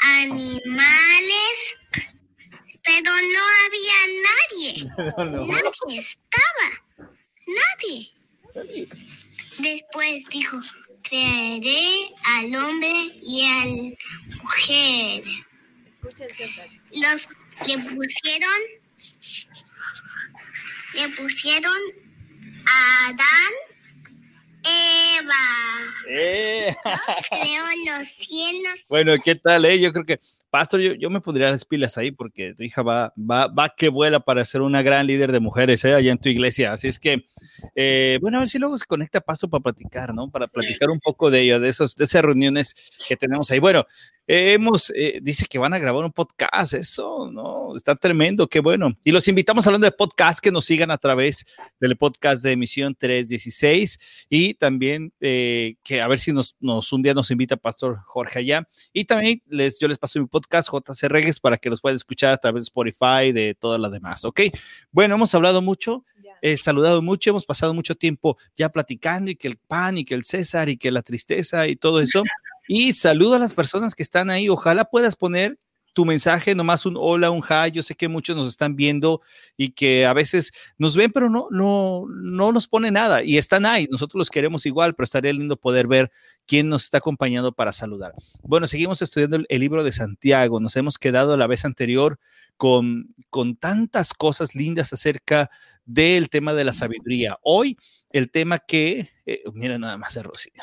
animales, 0.00 1.76
pero 2.84 3.10
no 3.10 3.42
había 3.64 3.98
nadie. 4.28 4.84
Nadie 5.52 5.98
estaba. 5.98 6.68
Nadie. 7.46 8.12
Después 9.58 10.26
dijo, 10.30 10.58
crearé 11.02 12.10
al 12.24 12.54
hombre 12.54 12.92
y 13.22 13.44
a 13.46 13.64
la 13.64 14.42
mujer. 14.42 15.22
Los 16.92 17.28
le 17.66 17.78
pusieron 17.78 18.60
le 20.94 21.08
pusieron 21.10 21.78
Adán 22.66 23.52
Eva. 24.64 25.34
Eh. 26.08 26.74
Creó 27.30 27.98
los 27.98 28.06
cielos. 28.08 28.84
Bueno, 28.88 29.14
¿qué 29.22 29.34
tal? 29.34 29.64
Eh? 29.64 29.78
Yo 29.80 29.92
creo 29.92 30.04
que, 30.04 30.20
Pastor, 30.50 30.80
yo, 30.80 30.92
yo 30.94 31.10
me 31.10 31.20
pondría 31.20 31.50
las 31.50 31.64
pilas 31.64 31.98
ahí 31.98 32.12
porque 32.12 32.54
tu 32.54 32.62
hija 32.62 32.82
va, 32.82 33.12
va, 33.18 33.48
va 33.48 33.74
que 33.76 33.88
vuela 33.88 34.20
para 34.20 34.44
ser 34.44 34.62
una 34.62 34.82
gran 34.82 35.06
líder 35.06 35.32
de 35.32 35.40
mujeres 35.40 35.84
¿eh? 35.84 35.94
allá 35.94 36.12
en 36.12 36.18
tu 36.18 36.28
iglesia. 36.28 36.72
Así 36.72 36.86
es 36.86 36.98
que, 37.00 37.26
eh, 37.74 38.18
bueno, 38.20 38.36
a 38.36 38.40
ver 38.40 38.48
si 38.48 38.58
luego 38.58 38.78
se 38.78 38.86
conecta 38.86 39.20
Pastor 39.20 39.50
para 39.50 39.62
platicar, 39.62 40.14
¿no? 40.14 40.30
Para 40.30 40.46
platicar 40.46 40.90
un 40.90 41.00
poco 41.00 41.30
de 41.30 41.40
ello, 41.40 41.60
de, 41.60 41.70
esos, 41.70 41.96
de 41.96 42.04
esas 42.04 42.22
reuniones 42.22 42.74
que 43.08 43.16
tenemos 43.16 43.50
ahí. 43.50 43.58
Bueno, 43.58 43.84
eh, 44.26 44.52
hemos, 44.52 44.90
eh, 44.94 45.18
dice 45.20 45.46
que 45.46 45.58
van 45.58 45.74
a 45.74 45.78
grabar 45.78 46.04
un 46.04 46.12
podcast, 46.12 46.74
eso, 46.74 47.30
¿no? 47.30 47.63
Está 47.76 47.94
tremendo, 47.96 48.48
qué 48.48 48.60
bueno. 48.60 48.96
Y 49.04 49.10
los 49.10 49.26
invitamos 49.28 49.66
hablando 49.66 49.86
de 49.86 49.92
podcast 49.92 50.40
que 50.40 50.50
nos 50.50 50.64
sigan 50.64 50.90
a 50.90 50.98
través 50.98 51.44
del 51.80 51.96
podcast 51.96 52.42
de 52.42 52.52
emisión 52.52 52.94
316 52.94 53.98
y 54.28 54.54
también 54.54 55.12
eh, 55.20 55.76
que 55.82 56.00
a 56.00 56.08
ver 56.08 56.18
si 56.18 56.32
nos, 56.32 56.56
nos 56.60 56.92
un 56.92 57.02
día 57.02 57.14
nos 57.14 57.30
invita 57.30 57.56
Pastor 57.56 57.98
Jorge 58.04 58.40
allá. 58.40 58.68
Y 58.92 59.04
también 59.04 59.42
les, 59.46 59.78
yo 59.78 59.88
les 59.88 59.98
paso 59.98 60.20
mi 60.20 60.26
podcast 60.26 60.70
JC 60.70 61.08
Regues 61.08 61.40
para 61.40 61.56
que 61.56 61.70
los 61.70 61.80
puedan 61.80 61.96
escuchar 61.96 62.32
a 62.32 62.38
través 62.38 62.64
de 62.64 62.68
Spotify, 62.68 63.32
de 63.32 63.56
todas 63.58 63.80
las 63.80 63.92
demás, 63.92 64.24
¿ok? 64.24 64.40
Bueno, 64.90 65.14
hemos 65.16 65.34
hablado 65.34 65.62
mucho, 65.62 66.04
he 66.42 66.56
saludado 66.56 67.02
mucho, 67.02 67.30
hemos 67.30 67.46
pasado 67.46 67.74
mucho 67.74 67.94
tiempo 67.94 68.36
ya 68.56 68.68
platicando 68.68 69.30
y 69.30 69.36
que 69.36 69.48
el 69.48 69.56
pan 69.56 69.98
y 69.98 70.04
que 70.04 70.14
el 70.14 70.24
César 70.24 70.68
y 70.68 70.76
que 70.76 70.90
la 70.90 71.02
tristeza 71.02 71.66
y 71.68 71.76
todo 71.76 72.00
eso. 72.00 72.22
Y 72.66 72.94
saludo 72.94 73.34
a 73.34 73.38
las 73.38 73.52
personas 73.52 73.94
que 73.94 74.02
están 74.02 74.30
ahí. 74.30 74.48
Ojalá 74.48 74.86
puedas 74.86 75.16
poner 75.16 75.58
tu 75.94 76.04
mensaje, 76.04 76.54
nomás 76.54 76.84
un 76.84 76.96
hola, 76.98 77.30
un 77.30 77.42
hi. 77.42 77.70
Yo 77.72 77.82
sé 77.82 77.94
que 77.94 78.08
muchos 78.08 78.36
nos 78.36 78.48
están 78.48 78.76
viendo 78.76 79.22
y 79.56 79.70
que 79.70 80.04
a 80.04 80.12
veces 80.12 80.52
nos 80.76 80.96
ven, 80.96 81.10
pero 81.12 81.30
no, 81.30 81.48
no, 81.50 82.04
no 82.08 82.52
nos 82.52 82.68
pone 82.68 82.90
nada 82.90 83.22
y 83.22 83.38
están 83.38 83.64
ahí. 83.64 83.86
Nosotros 83.90 84.18
los 84.18 84.30
queremos 84.30 84.66
igual, 84.66 84.94
pero 84.94 85.04
estaría 85.04 85.32
lindo 85.32 85.56
poder 85.56 85.86
ver 85.86 86.10
quién 86.46 86.68
nos 86.68 86.84
está 86.84 86.98
acompañando 86.98 87.52
para 87.52 87.72
saludar. 87.72 88.12
Bueno, 88.42 88.66
seguimos 88.66 89.00
estudiando 89.00 89.38
el, 89.48 89.60
libro 89.60 89.84
de 89.84 89.92
Santiago. 89.92 90.60
Nos 90.60 90.76
hemos 90.76 90.98
quedado 90.98 91.36
la 91.36 91.46
vez 91.46 91.64
anterior 91.64 92.18
con, 92.56 93.08
con 93.30 93.56
tantas 93.56 94.12
cosas 94.12 94.54
lindas 94.54 94.92
acerca 94.92 95.50
del 95.86 96.28
tema 96.28 96.52
de 96.52 96.64
la 96.64 96.72
sabiduría. 96.72 97.38
Hoy, 97.42 97.78
el 98.10 98.30
tema 98.30 98.58
que, 98.58 99.08
eh, 99.24 99.42
mira 99.54 99.78
nada 99.78 99.96
más 99.96 100.14
de 100.14 100.22
Rocío 100.22 100.62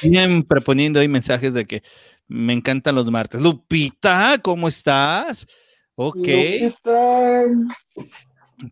siempre 0.00 0.60
poniendo 0.60 1.00
ahí 1.00 1.08
mensajes 1.08 1.54
de 1.54 1.66
que 1.66 1.82
Me 2.28 2.52
encantan 2.52 2.94
los 2.94 3.10
martes. 3.10 3.40
Lupita, 3.40 4.38
¿cómo 4.42 4.68
estás? 4.68 5.46
Ok. 5.94 6.16
Lupita. 6.16 7.44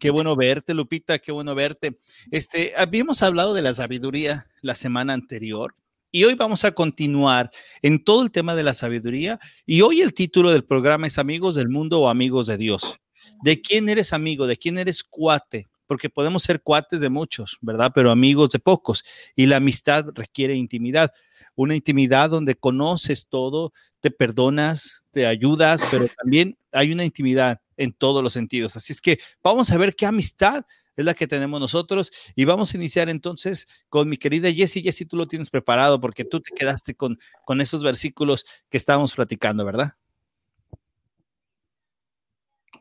Qué 0.00 0.10
bueno 0.10 0.34
verte, 0.34 0.72
Lupita, 0.72 1.18
qué 1.18 1.30
bueno 1.30 1.54
verte. 1.54 1.98
Este, 2.30 2.72
habíamos 2.76 3.22
hablado 3.22 3.52
de 3.52 3.62
la 3.62 3.74
sabiduría 3.74 4.46
la 4.62 4.74
semana 4.74 5.12
anterior 5.12 5.74
y 6.10 6.24
hoy 6.24 6.34
vamos 6.34 6.64
a 6.64 6.72
continuar 6.72 7.50
en 7.82 8.02
todo 8.02 8.22
el 8.22 8.30
tema 8.30 8.54
de 8.54 8.62
la 8.62 8.72
sabiduría 8.72 9.40
y 9.66 9.82
hoy 9.82 10.00
el 10.00 10.14
título 10.14 10.52
del 10.52 10.64
programa 10.64 11.06
es 11.06 11.18
Amigos 11.18 11.54
del 11.54 11.68
Mundo 11.68 12.00
o 12.00 12.08
Amigos 12.08 12.46
de 12.46 12.56
Dios. 12.56 12.98
¿De 13.42 13.60
quién 13.60 13.88
eres 13.88 14.12
amigo? 14.12 14.46
¿De 14.46 14.56
quién 14.56 14.78
eres 14.78 15.02
cuate? 15.02 15.68
Porque 15.86 16.08
podemos 16.08 16.42
ser 16.42 16.62
cuates 16.62 17.00
de 17.00 17.10
muchos, 17.10 17.58
¿verdad? 17.60 17.92
Pero 17.94 18.10
amigos 18.10 18.50
de 18.50 18.58
pocos. 18.58 19.04
Y 19.36 19.46
la 19.46 19.56
amistad 19.56 20.06
requiere 20.14 20.54
intimidad. 20.54 21.12
Una 21.56 21.74
intimidad 21.74 22.30
donde 22.30 22.54
conoces 22.54 23.26
todo, 23.28 23.72
te 24.00 24.10
perdonas, 24.10 25.04
te 25.10 25.26
ayudas, 25.26 25.86
pero 25.90 26.08
también 26.20 26.58
hay 26.72 26.92
una 26.92 27.04
intimidad 27.04 27.60
en 27.76 27.92
todos 27.92 28.22
los 28.22 28.32
sentidos. 28.32 28.76
Así 28.76 28.92
es 28.92 29.00
que 29.00 29.18
vamos 29.42 29.70
a 29.70 29.78
ver 29.78 29.94
qué 29.94 30.06
amistad 30.06 30.64
es 30.96 31.04
la 31.04 31.14
que 31.14 31.26
tenemos 31.26 31.60
nosotros 31.60 32.12
y 32.36 32.44
vamos 32.44 32.72
a 32.72 32.76
iniciar 32.76 33.08
entonces 33.08 33.66
con 33.88 34.08
mi 34.08 34.16
querida 34.16 34.52
Jessie. 34.52 34.82
Jessie, 34.82 35.06
tú 35.06 35.16
lo 35.16 35.26
tienes 35.26 35.50
preparado 35.50 36.00
porque 36.00 36.24
tú 36.24 36.40
te 36.40 36.52
quedaste 36.54 36.94
con, 36.94 37.18
con 37.44 37.60
esos 37.60 37.82
versículos 37.82 38.44
que 38.68 38.76
estábamos 38.76 39.14
platicando, 39.14 39.64
¿verdad? 39.64 39.94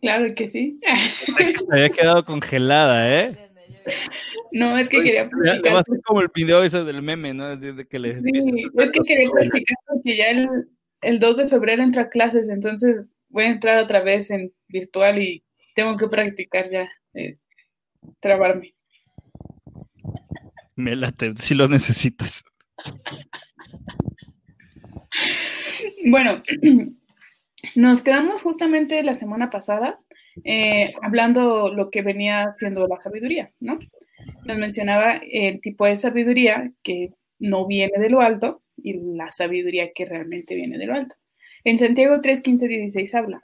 Claro 0.02 0.36
que 0.36 0.50
sí. 0.50 0.80
Se 1.26 1.66
había 1.72 1.90
quedado 1.90 2.26
congelada, 2.26 3.22
¿eh? 3.22 3.50
No, 4.52 4.78
es 4.78 4.90
que 4.90 5.02
quería 5.02 5.30
ya 5.44 5.74
va 5.74 5.80
a 5.80 5.84
ser 5.84 6.00
como 6.04 6.22
el 6.22 6.30
video 6.34 6.64
ese 6.64 6.84
del 6.84 7.02
meme, 7.02 7.34
¿no? 7.34 7.56
De- 7.58 7.88
que 7.88 8.00
Sí, 8.00 8.64
es 8.78 8.92
que 8.92 9.00
quería 9.02 9.30
practicar 9.32 9.78
porque 9.88 10.18
ya 10.18 10.26
el, 10.28 10.48
el 11.02 11.20
2 11.20 11.38
de 11.38 11.48
febrero 11.50 11.84
entra 11.84 12.04
a 12.04 12.10
clases, 12.10 12.50
entonces 12.50 13.12
voy 13.30 13.46
a 13.46 13.50
entrar 13.50 13.78
otra 13.80 14.02
vez 14.02 14.30
en 14.32 14.54
virtual 14.68 15.22
y 15.22 15.44
tengo 15.76 15.98
que 15.98 16.08
practicar 16.08 16.70
ya, 16.70 16.88
eh, 17.16 17.38
trabarme. 18.20 18.76
Me 20.76 20.96
late, 20.96 21.34
si 21.38 21.56
lo 21.56 21.68
necesitas. 21.68 22.44
Bueno, 26.06 26.42
nos 27.76 28.02
quedamos 28.02 28.42
justamente 28.42 29.02
la 29.04 29.14
semana 29.16 29.50
pasada 29.50 30.00
eh, 30.44 30.94
hablando 31.02 31.74
lo 31.74 31.90
que 31.90 32.02
venía 32.02 32.52
siendo 32.52 32.88
la 32.88 33.00
sabiduría, 33.00 33.52
¿no? 33.60 33.80
Nos 34.46 34.58
mencionaba 34.58 35.22
el 35.32 35.62
tipo 35.62 35.86
de 35.86 35.96
sabiduría 35.96 36.72
que 36.82 37.10
no 37.40 37.68
viene 37.68 38.00
de 38.00 38.10
lo 38.10 38.22
alto 38.22 38.62
y 38.78 39.16
la 39.16 39.30
sabiduría 39.30 39.92
que 39.94 40.06
realmente 40.06 40.56
viene 40.56 40.78
de 40.78 40.86
lo 40.86 40.96
alto. 40.96 41.16
En 41.64 41.78
Santiago 41.78 42.20
3, 42.22 42.42
15, 42.42 42.68
16 42.68 43.16
habla, 43.16 43.42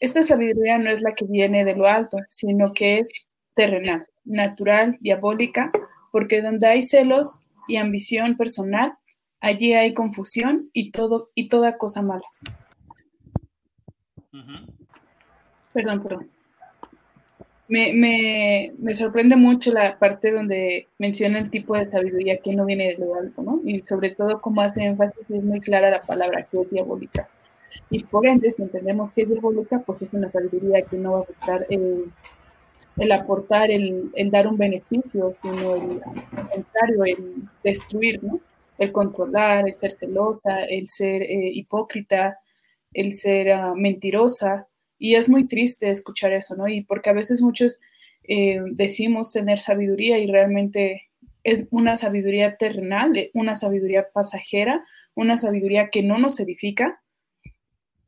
esta 0.00 0.22
sabiduría 0.22 0.78
no 0.78 0.90
es 0.90 1.02
la 1.02 1.14
que 1.14 1.24
viene 1.24 1.64
de 1.64 1.74
lo 1.74 1.86
alto, 1.86 2.18
sino 2.28 2.72
que 2.72 2.98
es 2.98 3.10
terrenal, 3.54 4.06
natural, 4.24 4.98
diabólica, 5.00 5.70
porque 6.12 6.42
donde 6.42 6.66
hay 6.66 6.82
celos 6.82 7.40
y 7.68 7.76
ambición 7.76 8.36
personal, 8.36 8.94
allí 9.40 9.72
hay 9.72 9.94
confusión 9.94 10.70
y 10.72 10.90
todo 10.90 11.30
y 11.34 11.48
toda 11.48 11.78
cosa 11.78 12.02
mala. 12.02 12.26
Perdón, 15.74 16.02
perdón. 16.02 16.30
Me, 17.68 17.92
me, 17.92 18.72
me 18.78 18.94
sorprende 18.94 19.36
mucho 19.36 19.72
la 19.72 19.98
parte 19.98 20.30
donde 20.30 20.88
menciona 20.98 21.38
el 21.38 21.50
tipo 21.50 21.76
de 21.76 21.90
sabiduría 21.90 22.38
que 22.38 22.54
no 22.54 22.64
viene 22.64 22.88
de 22.88 22.98
lo 22.98 23.14
alto, 23.16 23.42
¿no? 23.42 23.60
Y 23.64 23.80
sobre 23.80 24.10
todo 24.10 24.40
cómo 24.40 24.60
hace 24.60 24.84
énfasis, 24.84 25.30
es 25.30 25.42
muy 25.42 25.60
clara 25.60 25.90
la 25.90 26.00
palabra 26.00 26.46
que 26.50 26.60
es 26.60 26.70
diabólica. 26.70 27.28
Y 27.90 28.04
por 28.04 28.26
ende, 28.26 28.50
si 28.50 28.62
entendemos 28.62 29.12
que 29.12 29.22
es 29.22 29.28
diabólica, 29.28 29.80
pues 29.80 30.00
es 30.02 30.12
una 30.12 30.30
sabiduría 30.30 30.82
que 30.82 30.96
no 30.96 31.12
va 31.12 31.18
a 31.18 31.22
buscar 31.22 31.66
el, 31.70 32.12
el 32.98 33.12
aportar, 33.12 33.70
el, 33.70 34.10
el 34.14 34.30
dar 34.30 34.46
un 34.46 34.56
beneficio, 34.56 35.32
sino 35.42 35.74
el 35.74 36.00
contrario, 36.52 37.04
el 37.04 37.48
destruir, 37.64 38.22
¿no? 38.22 38.40
El 38.78 38.92
controlar, 38.92 39.66
el 39.66 39.74
ser 39.74 39.90
celosa, 39.90 40.64
el 40.64 40.86
ser 40.86 41.22
eh, 41.22 41.50
hipócrita, 41.52 42.38
el 42.92 43.12
ser 43.12 43.56
uh, 43.56 43.74
mentirosa. 43.74 44.66
Y 45.04 45.16
es 45.16 45.28
muy 45.28 45.46
triste 45.46 45.90
escuchar 45.90 46.32
eso, 46.32 46.56
¿no? 46.56 46.66
Y 46.66 46.80
porque 46.80 47.10
a 47.10 47.12
veces 47.12 47.42
muchos 47.42 47.78
eh, 48.22 48.58
decimos 48.70 49.30
tener 49.30 49.58
sabiduría 49.58 50.18
y 50.18 50.26
realmente 50.26 51.10
es 51.42 51.66
una 51.70 51.94
sabiduría 51.94 52.56
terrenal, 52.56 53.14
eh, 53.14 53.30
una 53.34 53.54
sabiduría 53.54 54.08
pasajera, 54.14 54.82
una 55.14 55.36
sabiduría 55.36 55.90
que 55.90 56.02
no 56.02 56.16
nos 56.16 56.40
edifica. 56.40 57.02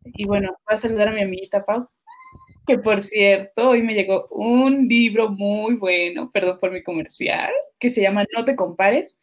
Y 0.04 0.24
bueno, 0.24 0.56
voy 0.66 0.74
a 0.74 0.78
saludar 0.78 1.08
a 1.08 1.12
mi 1.12 1.20
amiguita 1.20 1.66
Pau, 1.66 1.86
que 2.66 2.78
por 2.78 2.98
cierto, 2.98 3.68
hoy 3.68 3.82
me 3.82 3.92
llegó 3.92 4.28
un 4.30 4.88
libro 4.88 5.28
muy 5.28 5.74
bueno, 5.74 6.30
perdón 6.32 6.56
por 6.58 6.72
mi 6.72 6.82
comercial, 6.82 7.52
que 7.78 7.90
se 7.90 8.00
llama 8.00 8.24
No 8.34 8.46
te 8.46 8.56
compares. 8.56 9.18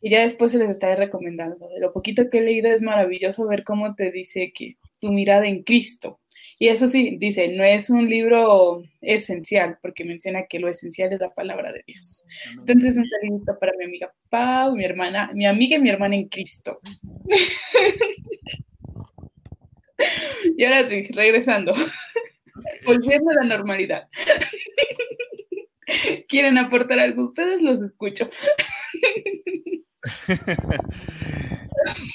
Y 0.00 0.08
ya 0.08 0.22
después 0.22 0.50
se 0.50 0.58
les 0.58 0.70
estaré 0.70 0.96
recomendando. 0.96 1.68
De 1.68 1.78
lo 1.78 1.92
poquito 1.92 2.30
que 2.30 2.38
he 2.38 2.42
leído 2.42 2.70
es 2.70 2.80
maravilloso 2.80 3.46
ver 3.46 3.64
cómo 3.64 3.94
te 3.94 4.10
dice 4.10 4.50
que 4.54 4.78
tu 4.98 5.12
mirada 5.12 5.46
en 5.46 5.62
Cristo. 5.62 6.20
Y 6.58 6.68
eso 6.68 6.88
sí, 6.88 7.16
dice, 7.18 7.48
no 7.48 7.64
es 7.64 7.90
un 7.90 8.08
libro 8.08 8.82
esencial, 9.02 9.78
porque 9.82 10.04
menciona 10.04 10.46
que 10.48 10.58
lo 10.58 10.68
esencial 10.68 11.12
es 11.12 11.20
la 11.20 11.34
palabra 11.34 11.70
de 11.70 11.84
Dios. 11.86 12.24
Entonces, 12.50 12.96
un 12.96 13.04
saludito 13.06 13.58
para 13.58 13.72
mi 13.78 13.84
amiga 13.84 14.12
Pau, 14.30 14.74
mi 14.74 14.84
hermana, 14.84 15.30
mi 15.34 15.46
amiga 15.46 15.76
y 15.76 15.80
mi 15.80 15.90
hermana 15.90 16.16
en 16.16 16.28
Cristo. 16.28 16.80
y 20.56 20.64
ahora 20.64 20.86
sí, 20.86 21.02
regresando. 21.12 21.74
Volviendo 22.86 23.30
a 23.30 23.34
la 23.34 23.56
normalidad. 23.56 24.08
¿Quieren 26.28 26.58
aportar 26.58 26.98
algo? 26.98 27.22
Ustedes 27.22 27.60
los 27.60 27.80
escucho. 27.80 28.28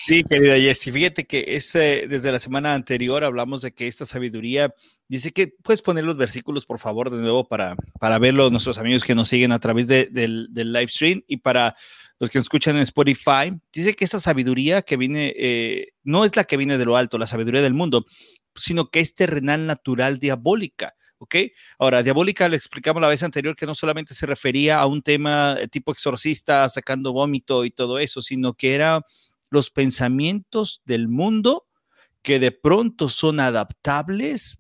Sí, 0.06 0.24
querida 0.24 0.56
Jessie, 0.56 0.91
fíjate 0.91 1.25
que 1.25 1.46
ese, 1.48 2.08
desde 2.08 2.32
la 2.32 2.39
semana 2.39 2.74
anterior 2.74 3.24
hablamos 3.24 3.62
de 3.62 3.72
que 3.72 3.88
esta 3.88 4.06
sabiduría 4.06 4.74
dice 5.08 5.32
que 5.32 5.48
puedes 5.48 5.82
poner 5.82 6.03
los 6.03 6.18
versículos, 6.18 6.65
por 6.65 6.80
favor, 6.80 7.10
de 7.10 7.18
nuevo 7.18 7.48
para, 7.48 7.75
para 8.00 8.20
verlo 8.20 8.50
nuestros 8.50 8.77
amigos 8.77 9.03
que 9.03 9.15
nos 9.15 9.30
siguen 9.30 9.51
a 9.51 9.60
través 9.60 9.88
de, 9.88 10.08
del, 10.12 10.48
del 10.51 10.74
live 10.74 10.88
stream 10.89 11.24
y 11.27 11.38
para 11.38 11.75
los 12.20 12.30
que 12.30 12.39
nos 12.39 12.46
escuchan 12.46 12.75
en 12.75 12.84
Spotify. 12.84 13.51
Dice 13.74 13.94
que 13.94 14.06
esta 14.06 14.20
sabiduría 14.20 14.82
que 14.84 14.98
viene, 14.98 15.34
eh, 15.38 15.89
no 16.03 16.24
es 16.25 16.36
la 16.36 16.44
que 16.44 16.58
viene 16.58 16.77
de 16.77 16.86
lo 16.86 16.96
alto, 16.96 17.18
la 17.18 17.27
sabiduría 17.27 17.62
del 17.62 17.74
mundo, 17.74 18.06
sino 18.56 18.89
que 18.89 19.00
es 19.00 19.15
terrenal, 19.15 19.65
natural, 19.65 20.20
diabólica. 20.20 20.96
¿Ok? 21.18 21.36
Ahora, 21.77 22.01
diabólica 22.01 22.50
le 22.50 22.58
explicamos 22.58 23.00
la 23.00 23.08
vez 23.08 23.22
anterior 23.22 23.56
que 23.56 23.68
no 23.68 23.75
solamente 23.75 24.15
se 24.15 24.25
refería 24.25 24.80
a 24.80 24.88
un 24.88 25.03
tema 25.03 25.56
tipo 25.70 25.91
exorcista, 25.91 26.68
sacando 26.68 27.13
vómito 27.13 27.63
y 27.63 27.70
todo 27.70 28.00
eso, 28.00 28.24
sino 28.24 28.53
que 28.53 28.74
era 28.74 29.06
los 29.51 29.70
pensamientos 29.70 30.81
del 30.86 31.08
mundo 31.08 31.67
que 32.24 32.39
de 32.39 32.51
pronto 32.51 33.10
son 33.10 33.39
adaptables 33.39 34.60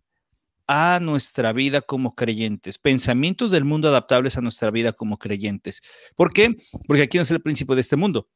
a 0.67 0.99
nuestra 1.01 1.51
vida 1.53 1.81
como 1.81 2.15
creyentes, 2.15 2.77
pensamientos 2.77 3.51
del 3.51 3.65
mundo 3.65 3.87
adaptables 3.87 4.37
a 4.37 4.41
nuestra 4.41 4.71
vida 4.71 4.93
como 4.93 5.17
creyentes. 5.17 5.81
¿Por 6.15 6.31
qué? 6.31 6.55
Porque 6.87 7.03
aquí 7.03 7.17
no 7.17 7.23
es 7.23 7.31
el 7.31 7.41
principio 7.41 7.75
de 7.75 7.81
este 7.81 7.95
mundo. 7.95 8.29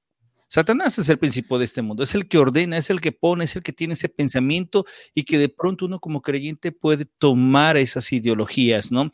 Satanás 0.48 0.98
es 1.00 1.10
el 1.10 1.18
principio 1.18 1.58
de 1.58 1.66
este 1.66 1.82
mundo, 1.82 2.04
es 2.04 2.14
el 2.14 2.28
que 2.28 2.38
ordena, 2.38 2.78
es 2.78 2.90
el 2.90 3.02
que 3.02 3.12
pone, 3.12 3.46
es 3.46 3.56
el 3.56 3.64
que 3.64 3.74
tiene 3.74 3.96
ese 3.96 4.10
pensamiento 4.10 4.86
y 5.14 5.24
que 5.24 5.38
de 5.38 5.50
pronto 5.50 5.86
uno 5.86 6.00
como 6.00 6.22
creyente 6.22 6.72
puede 6.72 7.06
tomar 7.06 7.78
esas 7.78 8.12
ideologías, 8.14 8.92
¿no? 8.92 9.12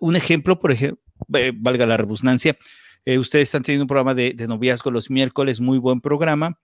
Un 0.00 0.16
ejemplo, 0.16 0.58
por 0.58 0.72
ejemplo, 0.72 1.02
eh, 1.34 1.52
valga 1.54 1.86
la 1.86 1.96
redundancia, 1.96 2.56
eh, 3.04 3.18
ustedes 3.18 3.48
están 3.48 3.62
teniendo 3.62 3.84
un 3.84 3.88
programa 3.88 4.14
de 4.14 4.34
noviazgo 4.48 4.90
los 4.90 5.10
miércoles, 5.10 5.60
muy 5.60 5.78
buen 5.78 6.00
programa, 6.00 6.58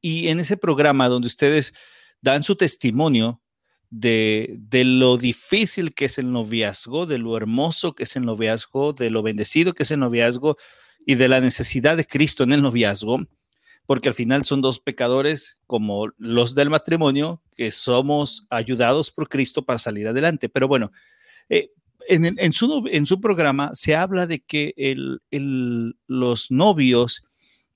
y 0.00 0.28
en 0.28 0.40
ese 0.40 0.56
programa 0.56 1.08
donde 1.08 1.26
ustedes 1.26 1.74
dan 2.20 2.44
su 2.44 2.56
testimonio 2.56 3.42
de, 3.90 4.56
de, 4.58 4.84
lo 4.84 5.16
difícil 5.16 5.94
que 5.94 6.06
es 6.06 6.18
el 6.18 6.30
noviazgo, 6.30 7.06
de 7.06 7.18
lo 7.18 7.36
hermoso 7.36 7.94
que 7.94 8.02
es 8.02 8.16
el 8.16 8.24
noviazgo, 8.24 8.92
de 8.92 9.10
lo 9.10 9.22
bendecido 9.22 9.72
que 9.72 9.84
es 9.84 9.90
el 9.90 10.00
noviazgo 10.00 10.56
y 11.06 11.14
de 11.14 11.28
la 11.28 11.40
necesidad 11.40 11.96
de 11.96 12.06
Cristo 12.06 12.42
en 12.42 12.52
el 12.52 12.62
noviazgo, 12.62 13.20
porque 13.86 14.08
al 14.08 14.14
final 14.14 14.44
son 14.44 14.60
dos 14.60 14.80
pecadores 14.80 15.58
como 15.66 16.08
los 16.18 16.54
del 16.54 16.68
matrimonio, 16.68 17.42
que 17.56 17.72
somos 17.72 18.46
ayudados 18.50 19.10
por 19.10 19.28
Cristo 19.28 19.64
para 19.64 19.78
salir 19.78 20.06
adelante. 20.06 20.50
Pero 20.50 20.68
bueno, 20.68 20.92
eh, 21.48 21.70
en, 22.08 22.38
en, 22.38 22.52
su, 22.52 22.86
en 22.90 23.06
su 23.06 23.20
programa 23.20 23.70
se 23.72 23.96
habla 23.96 24.26
de 24.26 24.40
que 24.40 24.74
el, 24.76 25.22
el, 25.30 25.96
los 26.06 26.50
novios 26.50 27.24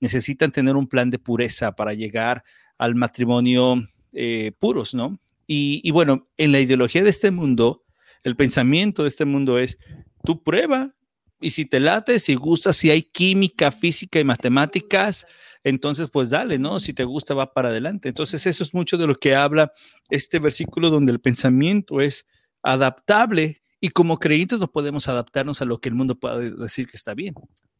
necesitan 0.03 0.51
tener 0.51 0.75
un 0.75 0.87
plan 0.87 1.09
de 1.09 1.17
pureza 1.17 1.71
para 1.75 1.93
llegar 1.93 2.43
al 2.77 2.93
matrimonio 2.93 3.81
eh, 4.11 4.51
puros, 4.59 4.93
¿no? 4.93 5.17
Y, 5.47 5.89
bueno, 5.91 6.27
en 6.37 6.51
la 6.51 6.59
ideología 6.59 7.03
de 7.03 7.09
este 7.09 7.31
mundo, 7.31 7.83
el 8.23 8.35
pensamiento 8.35 9.03
de 9.03 9.09
este 9.09 9.25
mundo 9.25 9.59
es, 9.59 9.77
tú 10.23 10.43
prueba, 10.43 10.93
Y 11.39 11.51
si 11.51 11.65
te 11.65 11.79
late, 11.79 12.19
si 12.19 12.35
gusta, 12.35 12.71
si 12.73 12.89
hay 12.89 13.03
química, 13.03 13.71
física 13.71 14.19
y 14.19 14.23
matemáticas, 14.23 15.25
entonces 15.63 16.09
pues 16.09 16.29
dale, 16.29 16.57
¿no? 16.57 16.79
Si 16.79 16.93
te 16.93 17.03
gusta, 17.03 17.33
va 17.33 17.53
para 17.53 17.69
adelante. 17.69 18.09
Entonces 18.09 18.45
eso 18.45 18.63
es 18.63 18.73
mucho 18.73 18.97
de 18.97 19.07
lo 19.07 19.15
que 19.15 19.35
habla 19.35 19.71
este 20.09 20.39
versículo 20.39 20.89
donde 20.89 21.11
el 21.11 21.19
pensamiento 21.19 21.99
es 21.99 22.27
adaptable 22.61 23.61
y 23.81 23.89
como 23.89 24.19
creyentes 24.19 24.59
no 24.59 24.71
podemos 24.71 25.09
adaptarnos 25.09 25.61
a 25.61 25.65
lo 25.65 25.79
que 25.79 25.89
el 25.89 25.95
mundo 25.95 26.15
pueda 26.17 26.39
decir 26.39 26.87
que 26.87 26.97
está 26.97 27.13
bien. 27.13 27.33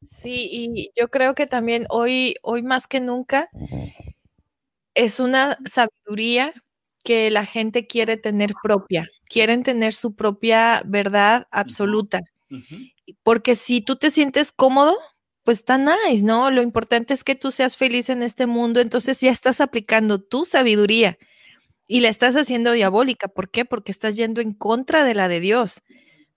Sí, 0.03 0.47
y 0.51 0.91
yo 0.95 1.09
creo 1.09 1.33
que 1.35 1.47
también 1.47 1.85
hoy, 1.89 2.35
hoy 2.43 2.61
más 2.61 2.87
que 2.87 2.99
nunca 2.99 3.49
es 4.95 5.19
una 5.19 5.57
sabiduría 5.65 6.53
que 7.03 7.31
la 7.31 7.45
gente 7.45 7.87
quiere 7.87 8.17
tener 8.17 8.51
propia, 8.61 9.07
quieren 9.29 9.63
tener 9.63 9.93
su 9.93 10.15
propia 10.15 10.81
verdad 10.85 11.47
absoluta. 11.51 12.21
Porque 13.23 13.55
si 13.55 13.81
tú 13.81 13.95
te 13.97 14.09
sientes 14.11 14.51
cómodo, 14.51 14.97
pues 15.43 15.59
está 15.59 15.77
nice, 15.77 16.23
¿no? 16.23 16.51
Lo 16.51 16.61
importante 16.61 17.13
es 17.13 17.23
que 17.23 17.35
tú 17.35 17.51
seas 17.51 17.75
feliz 17.75 18.09
en 18.09 18.23
este 18.23 18.45
mundo, 18.47 18.79
entonces 18.79 19.19
ya 19.19 19.31
estás 19.31 19.61
aplicando 19.61 20.21
tu 20.21 20.45
sabiduría 20.45 21.17
y 21.87 22.01
la 22.01 22.09
estás 22.09 22.35
haciendo 22.35 22.73
diabólica. 22.73 23.27
¿Por 23.29 23.51
qué? 23.51 23.65
Porque 23.65 23.91
estás 23.91 24.17
yendo 24.17 24.41
en 24.41 24.53
contra 24.53 25.05
de 25.05 25.15
la 25.15 25.27
de 25.27 25.39
Dios, 25.41 25.81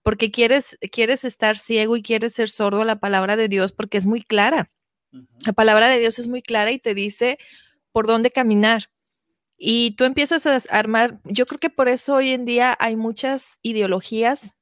porque 0.07 0.31
quieres, 0.31 0.79
quieres 0.93 1.25
estar 1.25 1.57
ciego 1.57 1.97
y 1.97 2.03
quieres 2.03 2.33
ser 2.33 2.49
sordo 2.49 2.83
a 2.83 2.85
la 2.85 3.01
palabra 3.01 3.35
de 3.35 3.49
Dios 3.49 3.73
porque 3.73 3.99
es 3.99 4.07
muy 4.07 4.23
clara. 4.23 4.69
La 5.45 5.53
palabra 5.53 5.89
de 5.89 5.99
Dios 5.99 6.21
es 6.21 6.29
muy 6.29 6.43
clara 6.43 6.71
y 6.71 6.79
te 6.79 6.95
dice 6.95 7.41
por 7.91 8.07
dónde 8.07 8.31
caminar. 8.31 8.85
Y 9.59 9.97
tú 9.97 10.05
empiezas 10.05 10.47
a 10.47 10.59
armar, 10.71 11.19
yo 11.25 11.45
creo 11.45 11.59
que 11.59 11.71
por 11.71 11.89
eso 11.89 12.15
hoy 12.15 12.31
en 12.31 12.45
día 12.45 12.77
hay 12.79 12.95
muchas 12.95 13.59
ideologías, 13.63 14.55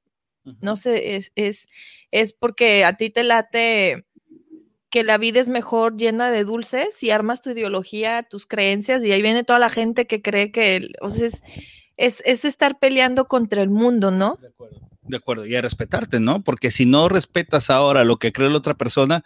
no 0.62 0.78
sé, 0.78 1.16
es, 1.16 1.30
es, 1.34 1.68
es 2.10 2.32
porque 2.32 2.86
a 2.86 2.96
ti 2.96 3.10
te 3.10 3.22
late 3.22 4.06
que 4.88 5.04
la 5.04 5.18
vida 5.18 5.40
es 5.40 5.50
mejor 5.50 5.98
llena 5.98 6.30
de 6.30 6.44
dulces 6.44 7.02
y 7.02 7.10
armas 7.10 7.42
tu 7.42 7.50
ideología, 7.50 8.22
tus 8.22 8.46
creencias 8.46 9.04
y 9.04 9.12
ahí 9.12 9.20
viene 9.20 9.44
toda 9.44 9.58
la 9.58 9.68
gente 9.68 10.06
que 10.06 10.22
cree 10.22 10.50
que 10.52 10.92
o 11.02 11.10
sea, 11.10 11.26
es, 11.26 11.42
es, 11.96 12.20
estar 12.24 12.78
peleando 12.78 13.26
contra 13.26 13.62
el 13.62 13.70
mundo, 13.70 14.10
¿no? 14.10 14.38
De 14.40 14.48
acuerdo. 14.48 14.80
De 15.02 15.16
acuerdo, 15.18 15.46
y 15.46 15.54
a 15.54 15.60
respetarte, 15.60 16.18
¿no? 16.18 16.42
Porque 16.42 16.70
si 16.70 16.86
no 16.86 17.08
respetas 17.08 17.68
ahora 17.68 18.04
lo 18.04 18.16
que 18.16 18.32
cree 18.32 18.48
la 18.48 18.56
otra 18.56 18.74
persona, 18.74 19.22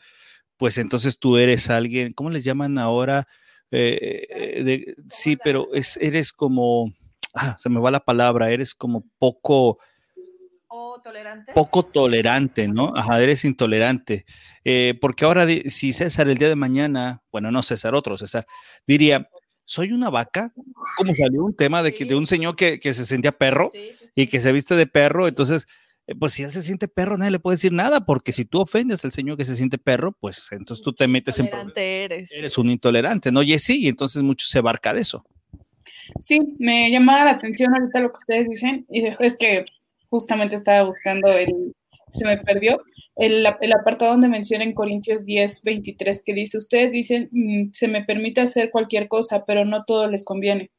pues 0.56 0.76
entonces 0.76 1.18
tú 1.18 1.36
eres 1.36 1.70
alguien, 1.70 2.12
¿cómo 2.12 2.30
les 2.30 2.42
llaman 2.42 2.78
ahora? 2.78 3.28
Eh, 3.70 4.26
eh, 4.28 4.94
sí, 5.08 5.36
pero 5.36 5.68
es, 5.72 5.96
eres 5.98 6.32
como, 6.32 6.92
ah, 7.34 7.56
se 7.60 7.68
me 7.68 7.78
va 7.78 7.92
la 7.92 8.04
palabra, 8.04 8.50
eres 8.50 8.74
como 8.74 9.04
poco 9.18 9.78
tolerante. 11.02 11.52
Poco 11.52 11.82
tolerante, 11.84 12.68
¿no? 12.68 12.92
Ajá, 12.94 13.20
eres 13.20 13.44
intolerante. 13.44 14.24
Eh, 14.64 14.98
porque 15.00 15.24
ahora, 15.24 15.46
si 15.66 15.92
César 15.92 16.28
el 16.28 16.38
día 16.38 16.48
de 16.48 16.56
mañana, 16.56 17.22
bueno, 17.32 17.50
no 17.50 17.62
César, 17.62 17.94
otro 17.94 18.16
César, 18.16 18.46
diría, 18.86 19.30
soy 19.68 19.92
una 19.92 20.08
vaca, 20.08 20.54
como 20.96 21.14
salió 21.14 21.44
un 21.44 21.54
tema 21.54 21.82
de, 21.82 21.92
que, 21.92 22.06
de 22.06 22.14
un 22.14 22.26
señor 22.26 22.56
que, 22.56 22.80
se 22.82 23.04
sentía 23.04 23.32
perro 23.32 23.70
y 24.14 24.26
que 24.26 24.40
se 24.40 24.50
viste 24.50 24.74
de 24.76 24.86
perro, 24.86 25.28
entonces, 25.28 25.66
eh, 26.06 26.14
pues 26.18 26.32
si 26.32 26.42
él 26.42 26.50
se 26.52 26.62
siente 26.62 26.88
perro, 26.88 27.18
nadie 27.18 27.32
le 27.32 27.38
puede 27.38 27.56
decir 27.56 27.74
nada, 27.74 28.06
porque 28.06 28.32
si 28.32 28.46
tú 28.46 28.60
ofendes 28.60 29.04
al 29.04 29.12
señor 29.12 29.36
que 29.36 29.44
se 29.44 29.54
siente 29.54 29.76
perro, 29.76 30.12
pues 30.18 30.48
entonces 30.52 30.82
tú 30.82 30.94
te 30.94 31.06
metes 31.06 31.38
en 31.38 31.50
Eres. 31.76 32.32
eres 32.32 32.56
un 32.56 32.70
intolerante, 32.70 33.30
¿no? 33.30 33.42
Y 33.42 33.58
sí, 33.58 33.82
y 33.82 33.88
entonces 33.88 34.22
mucho 34.22 34.46
se 34.46 34.58
abarca 34.58 34.94
de 34.94 35.02
eso. 35.02 35.26
Sí, 36.18 36.40
me 36.58 36.90
llamaba 36.90 37.26
la 37.26 37.32
atención 37.32 37.74
ahorita 37.74 38.00
lo 38.00 38.10
que 38.10 38.18
ustedes 38.20 38.48
dicen, 38.48 38.86
y 38.88 39.04
es 39.20 39.36
que 39.36 39.66
justamente 40.08 40.56
estaba 40.56 40.82
buscando 40.84 41.28
el, 41.28 41.74
se 42.14 42.24
me 42.24 42.38
perdió, 42.38 42.80
el, 43.18 43.44
apartado 43.46 44.12
donde 44.12 44.28
menciona 44.28 44.62
en 44.62 44.74
Corintios 44.74 45.26
10, 45.26 45.64
23, 45.64 46.22
que 46.22 46.34
dice, 46.34 46.56
ustedes 46.56 46.92
dicen, 46.92 47.28
mm, 47.32 47.70
se 47.72 47.88
me 47.88 48.04
permite 48.04 48.40
hacer 48.40 48.70
cualquier 48.70 49.08
cosa, 49.08 49.44
pero 49.44 49.64
no 49.64 49.84
todo 49.84 50.08
les 50.08 50.24
conviene. 50.24 50.70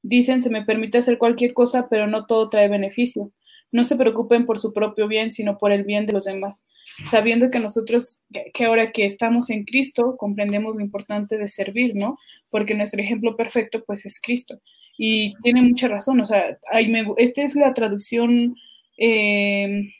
Dicen, 0.00 0.38
se 0.38 0.50
me 0.50 0.64
permite 0.64 0.98
hacer 0.98 1.18
cualquier 1.18 1.52
cosa, 1.52 1.88
pero 1.90 2.06
no 2.06 2.26
todo 2.26 2.48
trae 2.48 2.68
beneficio. 2.68 3.32
No 3.72 3.82
se 3.82 3.96
preocupen 3.96 4.46
por 4.46 4.60
su 4.60 4.72
propio 4.72 5.08
bien, 5.08 5.32
sino 5.32 5.58
por 5.58 5.72
el 5.72 5.82
bien 5.82 6.06
de 6.06 6.12
los 6.12 6.26
demás, 6.26 6.64
sabiendo 7.10 7.50
que 7.50 7.58
nosotros, 7.58 8.22
que 8.52 8.64
ahora 8.66 8.92
que 8.92 9.04
estamos 9.04 9.50
en 9.50 9.64
Cristo, 9.64 10.16
comprendemos 10.16 10.76
lo 10.76 10.80
importante 10.80 11.38
de 11.38 11.48
servir, 11.48 11.96
¿no? 11.96 12.18
Porque 12.50 12.76
nuestro 12.76 13.02
ejemplo 13.02 13.36
perfecto, 13.36 13.82
pues, 13.84 14.06
es 14.06 14.20
Cristo. 14.20 14.60
Y 14.96 15.34
tiene 15.42 15.60
mucha 15.60 15.88
razón, 15.88 16.20
o 16.20 16.24
sea, 16.24 16.56
me, 16.88 17.04
esta 17.16 17.42
es 17.42 17.56
la 17.56 17.74
traducción, 17.74 18.54
eh, 18.96 19.92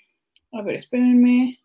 a 0.52 0.62
ver, 0.62 0.76
espérenme, 0.76 1.58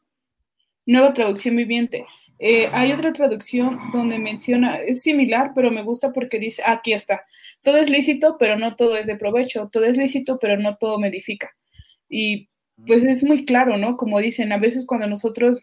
nueva 0.90 1.14
traducción 1.14 1.56
viviente. 1.56 2.06
Eh, 2.40 2.70
hay 2.72 2.92
otra 2.94 3.12
traducción 3.12 3.78
donde 3.92 4.18
menciona, 4.18 4.78
es 4.78 5.02
similar, 5.02 5.52
pero 5.54 5.72
me 5.72 5.84
gusta 5.84 6.14
porque 6.14 6.40
dice, 6.40 6.64
aquí 6.66 6.94
está, 6.94 7.26
todo 7.62 7.78
es 7.78 7.90
lícito, 7.90 8.38
pero 8.40 8.58
no 8.58 8.76
todo 8.76 8.96
es 8.96 9.08
de 9.08 9.18
provecho, 9.18 9.70
todo 9.72 9.86
es 9.86 9.98
lícito, 9.98 10.40
pero 10.40 10.58
no 10.58 10.78
todo 10.78 10.98
me 11.00 11.10
edifica. 11.10 11.52
Y 12.08 12.50
pues 12.88 13.04
es 13.04 13.24
muy 13.26 13.46
claro, 13.46 13.78
¿no? 13.78 13.98
Como 13.98 14.20
dicen, 14.20 14.52
a 14.52 14.58
veces 14.58 14.86
cuando 14.86 15.08
nosotros 15.08 15.62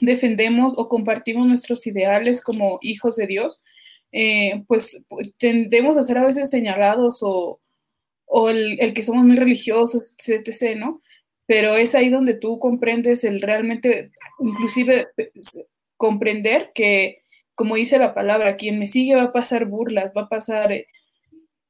defendemos 0.00 0.78
o 0.78 0.88
compartimos 0.88 1.46
nuestros 1.46 1.86
ideales 1.86 2.42
como 2.42 2.78
hijos 2.82 3.16
de 3.16 3.26
Dios, 3.26 3.64
eh, 4.12 4.64
pues 4.68 5.02
tendemos 5.38 5.96
a 5.96 6.02
ser 6.02 6.18
a 6.18 6.26
veces 6.26 6.50
señalados 6.50 7.20
o, 7.22 7.58
el, 8.50 8.92
que 8.94 9.02
somos 9.02 9.24
muy 9.24 9.36
religiosos, 9.36 10.14
etc., 10.18 10.76
¿no? 10.76 11.02
Pero 11.46 11.76
es 11.76 11.94
ahí 11.94 12.10
donde 12.10 12.34
tú 12.34 12.58
comprendes 12.58 13.24
el 13.24 13.40
realmente, 13.40 14.10
inclusive 14.40 15.08
comprender 15.96 16.72
que, 16.74 17.22
como 17.54 17.76
dice 17.76 17.98
la 17.98 18.14
palabra, 18.14 18.56
quien 18.56 18.78
me 18.78 18.86
sigue 18.86 19.16
va 19.16 19.24
a 19.24 19.32
pasar 19.32 19.66
burlas, 19.66 20.12
va 20.16 20.22
a 20.22 20.28
pasar 20.28 20.72
eh, 20.72 20.88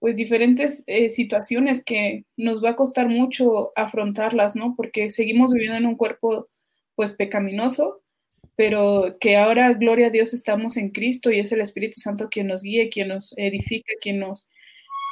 pues 0.00 0.16
diferentes 0.16 0.82
eh, 0.86 1.10
situaciones 1.10 1.84
que 1.84 2.24
nos 2.36 2.62
va 2.64 2.70
a 2.70 2.76
costar 2.76 3.08
mucho 3.08 3.72
afrontarlas, 3.76 4.56
¿no? 4.56 4.74
Porque 4.76 5.10
seguimos 5.10 5.52
viviendo 5.52 5.78
en 5.78 5.86
un 5.86 5.96
cuerpo 5.96 6.48
pues 6.94 7.12
pecaminoso 7.12 8.02
pero 8.56 9.18
que 9.20 9.36
ahora, 9.36 9.74
gloria 9.74 10.06
a 10.08 10.10
Dios, 10.10 10.32
estamos 10.32 10.78
en 10.78 10.90
Cristo 10.90 11.30
y 11.30 11.38
es 11.38 11.52
el 11.52 11.60
Espíritu 11.60 12.00
Santo 12.00 12.28
quien 12.30 12.48
nos 12.48 12.62
guía, 12.62 12.88
quien 12.90 13.08
nos 13.08 13.36
edifica, 13.36 13.92
quien 14.00 14.18
nos 14.18 14.48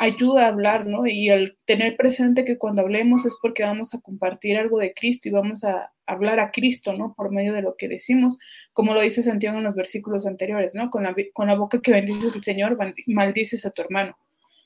ayuda 0.00 0.44
a 0.44 0.48
hablar, 0.48 0.86
¿no? 0.86 1.06
Y 1.06 1.30
al 1.30 1.56
tener 1.64 1.96
presente 1.96 2.44
que 2.44 2.58
cuando 2.58 2.82
hablemos 2.82 3.24
es 3.26 3.36
porque 3.40 3.62
vamos 3.62 3.94
a 3.94 4.00
compartir 4.00 4.56
algo 4.56 4.78
de 4.78 4.92
Cristo 4.92 5.28
y 5.28 5.32
vamos 5.32 5.64
a 5.64 5.92
hablar 6.06 6.40
a 6.40 6.50
Cristo, 6.50 6.92
¿no? 6.92 7.14
Por 7.14 7.30
medio 7.30 7.52
de 7.52 7.62
lo 7.62 7.76
que 7.76 7.88
decimos, 7.88 8.38
como 8.72 8.94
lo 8.94 9.00
dice 9.00 9.22
Santiago 9.22 9.58
en 9.58 9.64
los 9.64 9.74
versículos 9.74 10.26
anteriores, 10.26 10.74
¿no? 10.74 10.90
Con 10.90 11.04
la, 11.04 11.14
con 11.32 11.46
la 11.46 11.54
boca 11.54 11.80
que 11.80 11.92
bendices 11.92 12.34
al 12.34 12.42
Señor, 12.42 12.76
maldices 13.06 13.64
a 13.66 13.70
tu 13.70 13.82
hermano. 13.82 14.16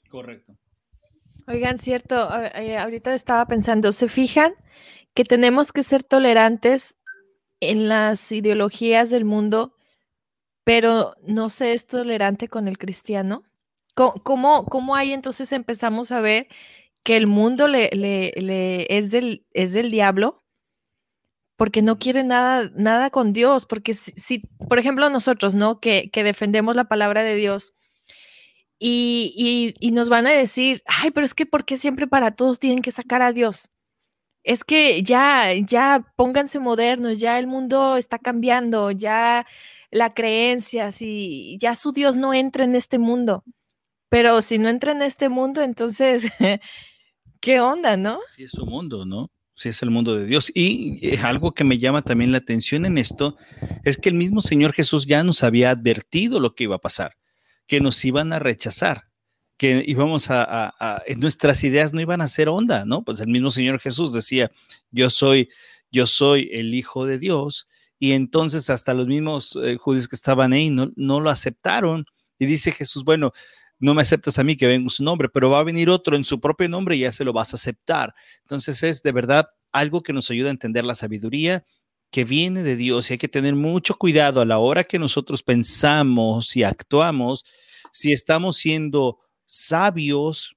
Correcto. 0.09 0.57
Oigan, 1.47 1.79
cierto, 1.79 2.29
eh, 2.55 2.77
ahorita 2.77 3.15
estaba 3.15 3.47
pensando, 3.47 3.93
¿se 3.93 4.09
fijan 4.09 4.53
que 5.15 5.25
tenemos 5.25 5.73
que 5.73 5.83
ser 5.83 6.03
tolerantes 6.03 6.97
en 7.61 7.89
las 7.89 8.31
ideologías 8.33 9.11
del 9.11 9.25
mundo, 9.25 9.73
pero 10.65 11.15
no 11.23 11.49
se 11.49 11.73
es 11.73 11.87
tolerante 11.87 12.49
con 12.49 12.69
el 12.69 12.77
cristiano? 12.77 13.45
¿Cómo, 14.23 14.65
cómo, 14.67 14.95
ahí 14.97 15.13
entonces 15.13 15.53
empezamos 15.53 16.13
a 16.13 16.21
ver 16.21 16.49
que 17.03 17.17
el 17.17 17.27
mundo 17.27 17.69
le, 17.69 17.91
le, 17.93 18.87
es, 18.97 19.11
del, 19.11 19.47
es 19.53 19.73
del 19.73 19.91
diablo? 19.91 20.45
Porque 21.57 21.83
no 21.83 21.99
quiere 21.99 22.23
nada, 22.23 22.71
nada 22.77 23.11
con 23.11 23.33
Dios, 23.33 23.67
porque 23.67 23.95
si, 23.95 24.43
por 24.69 24.79
ejemplo, 24.79 25.11
nosotros, 25.11 25.55
¿no? 25.55 25.81
Que, 25.81 26.11
que, 26.13 26.23
defendemos 26.23 26.77
la 26.77 26.85
palabra 26.85 27.23
de 27.25 27.35
Dios 27.35 27.75
y, 28.79 29.35
y, 29.37 29.75
y 29.87 29.91
nos 29.93 30.09
van 30.09 30.27
a 30.29 30.33
decir, 30.33 30.83
ay, 30.87 31.11
pero 31.11 31.25
es 31.25 31.35
que 31.35 31.47
¿por 31.47 31.65
qué 31.65 31.77
siempre 31.77 32.07
para 32.07 32.37
todos 32.37 32.61
tienen 32.61 32.81
que 32.81 32.93
sacar 32.93 33.23
a 33.23 33.33
Dios? 33.33 33.71
es 34.49 34.65
que 34.65 35.03
ya, 35.03 35.53
ya 35.55 36.07
pónganse 36.17 36.59
modernos, 36.59 37.21
ya 37.21 37.39
el 37.39 37.47
mundo 37.47 37.97
está 37.99 38.19
cambiando, 38.19 38.91
ya 38.91 39.47
la 39.91 40.15
creencia, 40.15 40.91
si 40.91 41.59
ya 41.61 41.75
su 41.75 41.93
Dios 41.93 42.17
no 42.17 42.33
entra 42.33 42.65
en 42.65 42.75
este 42.75 42.99
mundo. 42.99 43.45
Pero 44.09 44.43
si 44.43 44.59
no 44.59 44.69
entra 44.69 44.93
en 44.93 45.03
este 45.03 45.29
mundo, 45.29 45.63
entonces, 45.63 46.29
¿qué 47.41 47.61
onda, 47.61 47.97
no? 47.97 48.21
Sí, 48.35 48.45
es 48.45 48.53
su 48.53 48.67
mundo, 48.67 49.05
¿no? 49.05 49.31
Sí, 49.55 49.71
es 49.71 49.83
el 49.83 49.91
mundo 49.91 50.17
de 50.17 50.27
Dios. 50.27 50.53
Y 50.55 50.99
eh, 51.07 51.19
algo 51.23 51.53
que 51.53 51.65
me 51.65 51.79
llama 51.79 52.03
también 52.03 52.33
la 52.33 52.39
atención 52.39 52.87
en 52.87 52.97
esto 52.97 53.37
es 53.85 53.99
que 53.99 54.09
el 54.09 54.15
mismo 54.15 54.41
Señor 54.41 54.73
Jesús 54.73 55.07
ya 55.07 55.25
nos 55.25 55.43
había 55.43 55.71
advertido 55.71 56.39
lo 56.39 56.55
que 56.55 56.65
iba 56.65 56.77
a 56.77 56.81
pasar, 56.81 57.17
que 57.67 57.81
nos 57.81 58.05
iban 58.05 58.33
a 58.33 58.39
rechazar 58.39 59.09
que 59.59 59.85
íbamos 59.87 60.29
a, 60.31 61.03
nuestras 61.17 61.63
ideas 61.65 61.93
no 61.93 62.01
iban 62.01 62.21
a 62.21 62.29
ser 62.29 62.49
onda, 62.49 62.85
¿no? 62.85 63.03
Pues 63.03 63.19
el 63.19 63.27
mismo 63.27 63.51
Señor 63.51 63.81
Jesús 63.81 64.13
decía, 64.13 64.53
yo 64.93 65.11
soy, 65.11 65.51
yo 65.91 66.07
soy 66.07 66.49
el 66.53 66.73
Hijo 66.75 67.05
de 67.05 67.19
Dios, 67.19 67.67
y 67.99 68.13
entonces 68.13 68.71
hasta 68.71 68.95
los 68.95 69.09
mismos 69.09 69.59
eh, 69.61 69.77
judíos 69.77 70.07
que 70.07 70.15
estaban 70.15 70.53
ahí 70.53 70.71
no, 70.71 70.93
no 70.95 71.21
lo 71.21 71.29
aceptaron, 71.29 72.07
y 72.39 72.47
dice 72.47 72.71
Jesús, 72.71 73.03
bueno, 73.03 73.33
no 73.79 73.95
me 73.95 74.03
aceptas 74.03 74.39
a 74.39 74.45
mí 74.45 74.57
que 74.57 74.67
vengo 74.67 74.87
en 74.87 74.91
su 74.91 75.05
nombre, 75.05 75.29
pero 75.29 75.51
va 75.51 75.61
a 75.61 75.65
venir 75.65 75.89
otro 75.89 76.17
en 76.17 76.25
su 76.25 76.41
propio 76.41 76.69
nombre 76.69 76.97
y 76.97 77.01
ya 77.01 77.13
se 77.13 77.25
lo 77.25 77.33
vas 77.33 77.53
a 77.53 77.57
aceptar. 77.57 78.15
Entonces 78.43 78.83
es 78.83 79.03
de 79.03 79.13
verdad 79.13 79.49
algo 79.73 80.03
que 80.03 80.13
nos 80.13 80.31
ayuda 80.31 80.49
a 80.49 80.53
entender 80.53 80.85
la 80.85 80.95
sabiduría 80.95 81.65
que 82.11 82.25
viene 82.25 82.63
de 82.63 82.77
Dios 82.77 83.11
y 83.11 83.15
hay 83.15 83.19
que 83.19 83.29
tener 83.29 83.55
mucho 83.55 83.97
cuidado 83.97 84.41
a 84.41 84.47
la 84.47 84.59
hora 84.59 84.85
que 84.85 84.99
nosotros 84.99 85.43
pensamos 85.43 86.57
y 86.57 86.63
actuamos, 86.63 87.45
si 87.93 88.13
estamos 88.13 88.57
siendo 88.57 89.19
sabios 89.47 90.57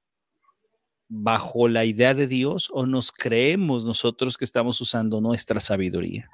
bajo 1.10 1.68
la 1.68 1.84
idea 1.84 2.14
de 2.14 2.28
Dios 2.28 2.70
o 2.72 2.86
nos 2.86 3.12
creemos 3.12 3.84
nosotros 3.84 4.38
que 4.38 4.46
estamos 4.46 4.80
usando 4.80 5.20
nuestra 5.20 5.60
sabiduría. 5.60 6.30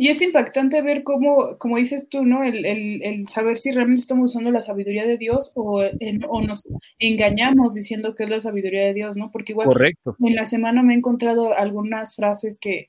Y 0.00 0.08
es 0.08 0.22
impactante 0.22 0.80
ver 0.80 1.02
cómo, 1.02 1.58
como 1.58 1.76
dices 1.76 2.08
tú, 2.08 2.24
¿no? 2.24 2.42
El, 2.42 2.64
el, 2.64 3.02
el 3.02 3.28
saber 3.28 3.58
si 3.58 3.70
realmente 3.70 4.00
estamos 4.00 4.30
usando 4.30 4.50
la 4.50 4.62
sabiduría 4.62 5.04
de 5.04 5.18
Dios 5.18 5.52
o, 5.56 5.82
en, 5.82 6.24
o, 6.26 6.40
nos 6.40 6.70
engañamos 6.98 7.74
diciendo 7.74 8.14
que 8.14 8.24
es 8.24 8.30
la 8.30 8.40
sabiduría 8.40 8.86
de 8.86 8.94
Dios, 8.94 9.18
¿no? 9.18 9.30
Porque 9.30 9.52
igual 9.52 9.68
Correcto. 9.68 10.16
en 10.24 10.34
la 10.34 10.46
semana 10.46 10.82
me 10.82 10.94
he 10.94 10.96
encontrado 10.96 11.52
algunas 11.52 12.16
frases 12.16 12.58
que, 12.58 12.88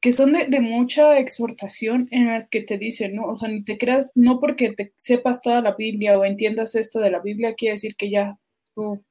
que 0.00 0.12
son 0.12 0.34
de, 0.34 0.46
de, 0.46 0.60
mucha 0.60 1.18
exhortación 1.18 2.06
en 2.12 2.28
la 2.28 2.46
que 2.46 2.60
te 2.60 2.78
dicen, 2.78 3.16
¿no? 3.16 3.26
O 3.26 3.34
sea, 3.34 3.48
ni 3.48 3.64
te 3.64 3.76
creas, 3.76 4.12
no 4.14 4.38
porque 4.38 4.70
te 4.70 4.92
sepas 4.94 5.42
toda 5.42 5.60
la 5.60 5.74
Biblia 5.74 6.16
o 6.16 6.24
entiendas 6.24 6.76
esto 6.76 7.00
de 7.00 7.10
la 7.10 7.18
Biblia, 7.18 7.54
quiere 7.56 7.72
decir 7.72 7.96
que 7.96 8.10
ya 8.10 8.38
tú, 8.76 9.04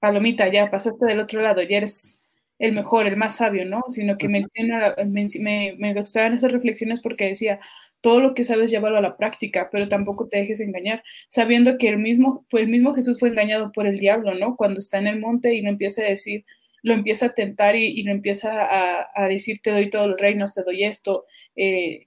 palomita, 0.00 0.52
ya 0.52 0.68
pasaste 0.68 1.06
del 1.06 1.20
otro 1.20 1.40
lado, 1.42 1.62
ya 1.62 1.76
eres 1.76 2.17
el 2.58 2.72
mejor, 2.72 3.06
el 3.06 3.16
más 3.16 3.36
sabio, 3.36 3.64
¿no? 3.64 3.82
Sino 3.88 4.18
que 4.18 4.28
menciona, 4.28 4.94
me, 5.06 5.76
me 5.78 5.94
gustaban 5.94 6.34
esas 6.34 6.52
reflexiones 6.52 7.00
porque 7.00 7.26
decía, 7.26 7.60
todo 8.00 8.20
lo 8.20 8.34
que 8.34 8.44
sabes 8.44 8.70
llévalo 8.70 8.96
a 8.96 9.00
la 9.00 9.16
práctica, 9.16 9.68
pero 9.70 9.88
tampoco 9.88 10.28
te 10.28 10.38
dejes 10.38 10.60
engañar, 10.60 11.02
sabiendo 11.28 11.78
que 11.78 11.88
el 11.88 11.98
mismo, 11.98 12.46
pues 12.50 12.64
el 12.64 12.70
mismo 12.70 12.94
Jesús 12.94 13.18
fue 13.18 13.30
engañado 13.30 13.72
por 13.72 13.86
el 13.86 13.98
diablo, 13.98 14.34
¿no? 14.34 14.56
Cuando 14.56 14.80
está 14.80 14.98
en 14.98 15.08
el 15.08 15.20
monte 15.20 15.54
y 15.54 15.62
lo 15.62 15.68
empieza 15.68 16.02
a 16.02 16.06
decir, 16.06 16.44
lo 16.82 16.94
empieza 16.94 17.26
a 17.26 17.34
tentar 17.34 17.76
y, 17.76 17.86
y 17.86 18.02
lo 18.04 18.12
empieza 18.12 18.64
a, 18.64 19.08
a, 19.14 19.28
decir, 19.28 19.58
te 19.62 19.70
doy 19.70 19.90
todos 19.90 20.08
los 20.08 20.20
reinos, 20.20 20.54
te 20.54 20.62
doy 20.62 20.84
esto, 20.84 21.26
eh, 21.56 22.06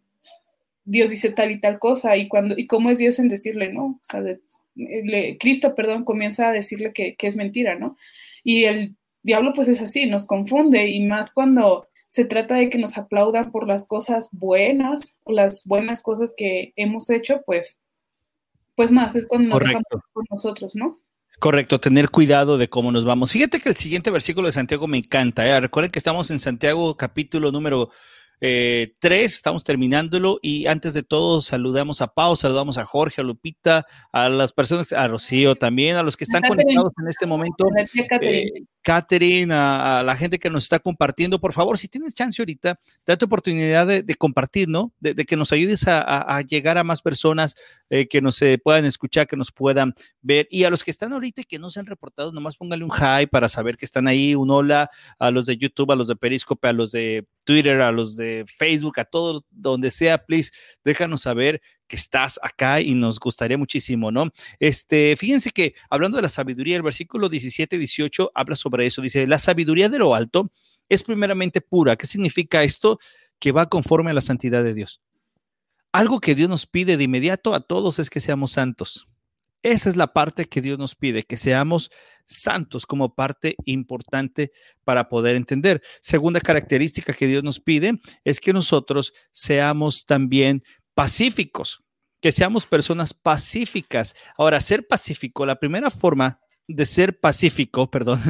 Dios 0.86 1.10
dice 1.10 1.32
tal 1.32 1.52
y 1.52 1.60
tal 1.60 1.80
cosa, 1.80 2.16
y 2.18 2.28
cuando, 2.28 2.58
y 2.58 2.68
cómo 2.68 2.90
es 2.90 2.98
Dios 2.98 3.20
en 3.20 3.28
decirle, 3.28 3.72
¿no? 3.74 3.86
O 3.86 4.00
sea, 4.02 4.22
de, 4.22 4.40
le, 4.76 5.38
Cristo, 5.38 5.76
perdón, 5.76 6.04
comienza 6.06 6.50
a 6.50 6.54
decirle 6.54 6.94
que, 6.94 7.16
que 7.16 7.28
es 7.28 7.36
mentira, 7.36 7.76
¿no? 7.76 7.98
Y 8.44 8.64
el 8.66 8.96
diablo 9.24 9.54
pues 9.54 9.68
es 9.68 9.82
así, 9.82 10.06
nos 10.06 10.26
confunde 10.26 10.90
y 10.90 11.06
más 11.06 11.34
cuando 11.34 11.88
se 12.12 12.26
trata 12.26 12.56
de 12.56 12.70
que 12.70 12.78
nos 12.78 12.98
aplaudan 12.98 13.52
por 13.52 13.68
las 13.68 13.88
cosas 13.88 14.30
buenas 14.34 15.18
o 15.24 15.32
las 15.32 15.64
buenas 15.66 16.02
cosas 16.02 16.34
que 16.36 16.74
hemos 16.76 17.10
hecho, 17.10 17.42
pues, 17.46 17.80
pues 18.76 18.92
más 18.92 19.16
es 19.16 19.26
cuando 19.28 19.50
nos 19.50 19.60
dejamos 19.60 19.86
con 20.12 20.26
nosotros, 20.30 20.76
¿no? 20.76 21.00
Correcto, 21.40 21.80
tener 21.80 22.10
cuidado 22.10 22.58
de 22.58 22.70
cómo 22.70 22.92
nos 22.92 23.06
vamos. 23.06 23.32
Fíjate 23.32 23.60
que 23.60 23.70
el 23.70 23.76
siguiente 23.76 24.12
versículo 24.12 24.48
de 24.48 24.52
Santiago 24.52 24.88
me 24.88 24.98
encanta. 24.98 25.48
¿eh? 25.48 25.60
Recuerden 25.60 25.92
que 25.92 26.00
estamos 26.00 26.30
en 26.30 26.38
Santiago 26.38 26.96
capítulo 26.98 27.52
número 27.52 27.90
eh, 28.44 28.96
3, 29.00 29.34
estamos 29.34 29.64
terminándolo 29.64 30.40
y 30.42 30.66
antes 30.66 30.96
de 30.96 31.04
todo 31.04 31.42
saludamos 31.42 32.02
a 32.02 32.08
Pau, 32.08 32.36
saludamos 32.36 32.80
a 32.80 32.86
Jorge, 32.86 33.22
a 33.22 33.24
Lupita, 33.24 33.86
a 34.12 34.30
las 34.30 34.52
personas, 34.52 34.92
a 34.94 35.08
Rocío 35.08 35.56
también, 35.56 35.96
a 35.96 36.04
los 36.04 36.18
que 36.18 36.24
están 36.24 36.42
conectados 36.42 36.92
en 37.00 37.08
este 37.08 37.28
momento. 37.28 37.68
Eh, 38.22 38.50
Catherine, 38.82 39.54
a, 39.54 40.04
la 40.04 40.15
gente 40.15 40.39
que 40.39 40.50
nos 40.50 40.63
está 40.63 40.80
compartiendo, 40.80 41.39
por 41.39 41.54
favor, 41.54 41.78
si 41.78 41.88
tienes 41.88 42.13
chance 42.13 42.41
ahorita, 42.41 42.80
date 43.06 43.26
oportunidad 43.26 43.88
de, 43.88 44.15
compartir, 44.15 44.67
¿no? 44.67 44.91
De, 45.00 45.13
de, 45.13 45.26
que 45.26 45.36
nos 45.36 45.52
ayudes 45.52 45.86
a 45.88 46.41
llegar 46.41 46.78
a 46.78 46.84
más 46.84 47.02
personas 47.02 47.56
eh, 47.94 48.08
que 48.08 48.22
nos 48.22 48.41
eh, 48.41 48.58
puedan 48.58 48.86
escuchar, 48.86 49.28
que 49.28 49.36
nos 49.36 49.52
puedan 49.52 49.94
ver. 50.22 50.48
Y 50.50 50.63
a 50.63 50.70
los 50.70 50.82
que 50.82 50.91
están 50.91 51.12
ahorita 51.12 51.41
y 51.41 51.44
que 51.44 51.60
no 51.60 51.70
se 51.70 51.82
han 51.82 51.86
reportado, 51.86 52.32
nomás 52.32 52.56
póngale 52.56 52.86
un 52.86 52.89
hi 52.89 53.28
para 53.28 53.50
saber 53.50 53.76
que 53.76 53.84
están 53.84 54.08
ahí, 54.08 54.34
un 54.34 54.50
hola 54.50 54.89
a 55.20 55.30
los 55.30 55.46
de 55.46 55.58
YouTube, 55.58 55.91
a 55.91 55.96
los 55.98 56.08
de 56.08 56.15
Periscope, 56.15 56.70
a 56.70 56.72
los 56.72 56.94
de 56.94 57.28
Twitter, 57.44 57.82
a 57.82 57.91
los 57.91 58.15
de 58.15 58.46
Facebook, 58.48 58.98
a 59.02 59.04
todo 59.04 59.46
donde 59.50 59.91
sea, 59.91 60.20
please, 60.20 60.54
déjanos 60.86 61.24
saber 61.24 61.62
que 61.91 61.97
estás 61.97 62.39
acá 62.41 62.80
y 62.80 62.95
nos 62.95 63.19
gustaría 63.19 63.58
muchísimo, 63.58 64.13
¿no? 64.13 64.32
Este, 64.62 65.13
fíjense 65.17 65.51
que 65.51 65.75
hablando 65.89 66.15
de 66.15 66.21
la 66.21 66.30
sabiduría, 66.30 66.77
el 66.77 66.84
versículo 66.84 67.27
17 67.27 67.77
18 67.77 68.32
habla 68.34 68.56
sobre 68.56 68.86
eso. 68.86 69.01
Dice, 69.01 69.27
la 69.27 69.38
sabiduría 69.38 69.89
de 69.89 69.99
lo 69.99 70.15
alto 70.15 70.54
es 70.88 71.04
primeramente 71.04 71.60
pura. 71.60 71.97
¿Qué 71.97 72.08
significa 72.08 72.63
esto? 72.63 72.97
Que 73.39 73.51
va 73.51 73.67
conforme 73.67 74.12
a 74.12 74.13
la 74.13 74.21
santidad 74.21 74.63
de 74.63 74.73
Dios. 74.73 75.01
Algo 75.91 76.21
que 76.21 76.34
Dios 76.34 76.47
nos 76.47 76.65
pide 76.65 76.95
de 76.95 77.04
inmediato 77.04 77.54
a 77.54 77.60
todos 77.60 77.99
es 77.99 78.10
que 78.10 78.21
seamos 78.21 78.51
santos. 78.51 79.10
Esa 79.62 79.89
es 79.89 79.97
la 79.97 80.13
parte 80.13 80.45
que 80.45 80.62
Dios 80.62 80.80
nos 80.80 80.95
pide, 80.95 81.23
que 81.23 81.36
seamos 81.36 81.91
santos 82.25 82.86
como 82.86 83.13
parte 83.13 83.58
importante 83.65 84.54
para 84.86 85.10
poder 85.10 85.36
entender. 85.36 85.82
Segunda 85.99 86.39
característica 86.39 87.12
que 87.12 87.27
Dios 87.27 87.43
nos 87.43 87.60
pide 87.60 87.99
es 88.23 88.39
que 88.39 88.54
nosotros 88.54 89.13
seamos 89.34 90.06
también 90.06 90.63
pacíficos, 90.93 91.84
que 92.21 92.32
seamos 92.32 92.65
personas 92.65 93.13
pacíficas. 93.13 94.15
Ahora, 94.38 94.62
ser 94.62 94.88
pacífico, 94.88 95.45
la 95.45 95.60
primera 95.60 95.89
forma 95.89 96.39
de 96.67 96.86
ser 96.86 97.19
pacífico, 97.19 97.89
perdón, 97.91 98.21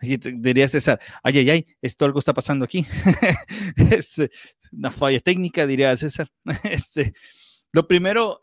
diría 0.00 0.68
César, 0.68 1.00
ay, 1.22 1.38
ay, 1.38 1.50
ay, 1.50 1.66
esto 1.82 2.04
algo 2.04 2.18
está 2.18 2.34
pasando 2.34 2.64
aquí. 2.64 2.86
este, 3.90 4.30
una 4.72 4.90
falla 4.90 5.20
técnica, 5.20 5.66
diría 5.66 5.96
César. 5.96 6.30
Este, 6.64 7.14
lo 7.72 7.86
primero, 7.86 8.40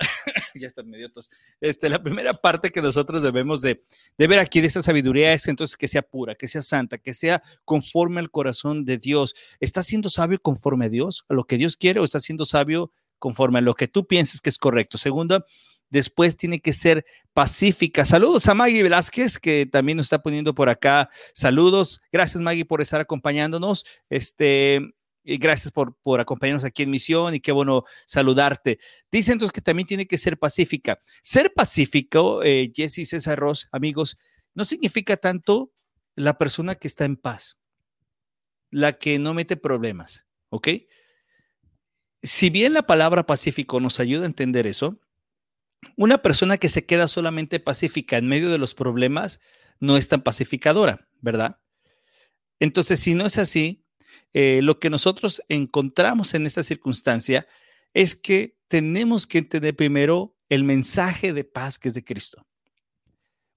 ya 0.53 0.67
están 0.67 0.87
medio 0.87 1.11
tos, 1.11 1.31
este, 1.59 1.89
la 1.89 2.01
primera 2.03 2.33
parte 2.35 2.69
que 2.69 2.81
nosotros 2.81 3.23
debemos 3.23 3.59
de, 3.61 3.81
de, 4.17 4.27
ver 4.27 4.37
aquí 4.37 4.61
de 4.61 4.67
esta 4.67 4.83
sabiduría 4.83 5.33
es 5.33 5.47
entonces 5.47 5.75
que 5.75 5.87
sea 5.87 6.03
pura, 6.03 6.35
que 6.35 6.47
sea 6.47 6.61
santa, 6.61 6.99
que 6.99 7.13
sea 7.13 7.41
conforme 7.63 8.19
al 8.19 8.29
corazón 8.29 8.85
de 8.85 8.99
Dios. 8.99 9.33
¿Estás 9.59 9.87
siendo 9.87 10.09
sabio 10.09 10.39
conforme 10.39 10.85
a 10.85 10.89
Dios, 10.89 11.25
a 11.27 11.33
lo 11.33 11.45
que 11.45 11.57
Dios 11.57 11.75
quiere 11.75 11.99
o 11.99 12.03
estás 12.03 12.23
siendo 12.23 12.45
sabio 12.45 12.91
conforme 13.19 13.59
a 13.59 13.61
lo 13.61 13.73
que 13.73 13.87
tú 13.87 14.07
pienses 14.07 14.41
que 14.41 14.49
es 14.49 14.57
correcto? 14.57 14.97
Segundo, 14.97 15.45
después 15.89 16.37
tiene 16.37 16.59
que 16.59 16.73
ser 16.73 17.05
pacífica. 17.33 18.05
Saludos 18.05 18.47
a 18.47 18.53
Maggie 18.53 18.83
Velázquez, 18.83 19.39
que 19.39 19.65
también 19.65 19.97
nos 19.97 20.05
está 20.05 20.21
poniendo 20.21 20.53
por 20.55 20.69
acá. 20.69 21.09
Saludos. 21.33 22.01
Gracias, 22.11 22.41
Maggie, 22.41 22.65
por 22.65 22.81
estar 22.81 23.01
acompañándonos. 23.01 23.85
Este, 24.09 24.81
y 25.23 25.37
gracias 25.37 25.71
por, 25.71 25.97
por 26.01 26.19
acompañarnos 26.19 26.63
aquí 26.63 26.83
en 26.83 26.91
misión 26.91 27.33
y 27.33 27.39
qué 27.39 27.51
bueno 27.51 27.83
saludarte. 28.05 28.79
Dice 29.11 29.31
entonces 29.31 29.51
que 29.51 29.61
también 29.61 29.87
tiene 29.87 30.05
que 30.05 30.17
ser 30.17 30.37
pacífica. 30.37 30.99
Ser 31.23 31.53
pacífico, 31.53 32.43
eh, 32.43 32.71
Jesse 32.73 33.07
César 33.09 33.39
Ross, 33.39 33.67
amigos, 33.71 34.17
no 34.53 34.65
significa 34.65 35.17
tanto 35.17 35.71
la 36.15 36.37
persona 36.37 36.75
que 36.75 36.87
está 36.87 37.05
en 37.05 37.15
paz, 37.15 37.57
la 38.69 38.93
que 38.93 39.19
no 39.19 39.33
mete 39.33 39.57
problemas, 39.57 40.25
¿ok? 40.49 40.69
Si 42.25 42.49
bien 42.49 42.73
la 42.73 42.87
palabra 42.87 43.27
pacífico 43.27 43.79
nos 43.79 43.99
ayuda 43.99 44.23
a 44.23 44.25
entender 44.25 44.65
eso, 44.65 44.99
una 45.95 46.23
persona 46.23 46.57
que 46.57 46.69
se 46.69 46.83
queda 46.87 47.07
solamente 47.07 47.59
pacífica 47.59 48.17
en 48.17 48.27
medio 48.27 48.49
de 48.49 48.57
los 48.57 48.73
problemas 48.73 49.39
no 49.79 49.95
es 49.95 50.07
tan 50.07 50.23
pacificadora, 50.23 51.07
¿verdad? 51.21 51.59
Entonces, 52.59 52.99
si 52.99 53.13
no 53.13 53.27
es 53.27 53.37
así, 53.37 53.85
eh, 54.33 54.61
lo 54.63 54.79
que 54.79 54.89
nosotros 54.89 55.43
encontramos 55.49 56.33
en 56.33 56.47
esta 56.47 56.63
circunstancia 56.63 57.45
es 57.93 58.15
que 58.15 58.57
tenemos 58.69 59.27
que 59.27 59.37
entender 59.37 59.75
primero 59.75 60.35
el 60.49 60.63
mensaje 60.63 61.31
de 61.31 61.43
paz 61.43 61.77
que 61.77 61.89
es 61.89 61.93
de 61.93 62.03
Cristo. 62.03 62.47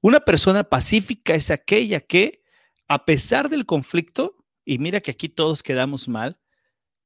Una 0.02 0.20
persona 0.20 0.64
pacífica 0.64 1.34
es 1.34 1.50
aquella 1.50 2.00
que, 2.00 2.42
a 2.86 3.06
pesar 3.06 3.48
del 3.48 3.64
conflicto, 3.64 4.44
y 4.66 4.76
mira 4.76 5.00
que 5.00 5.12
aquí 5.12 5.30
todos 5.30 5.62
quedamos 5.62 6.06
mal, 6.06 6.38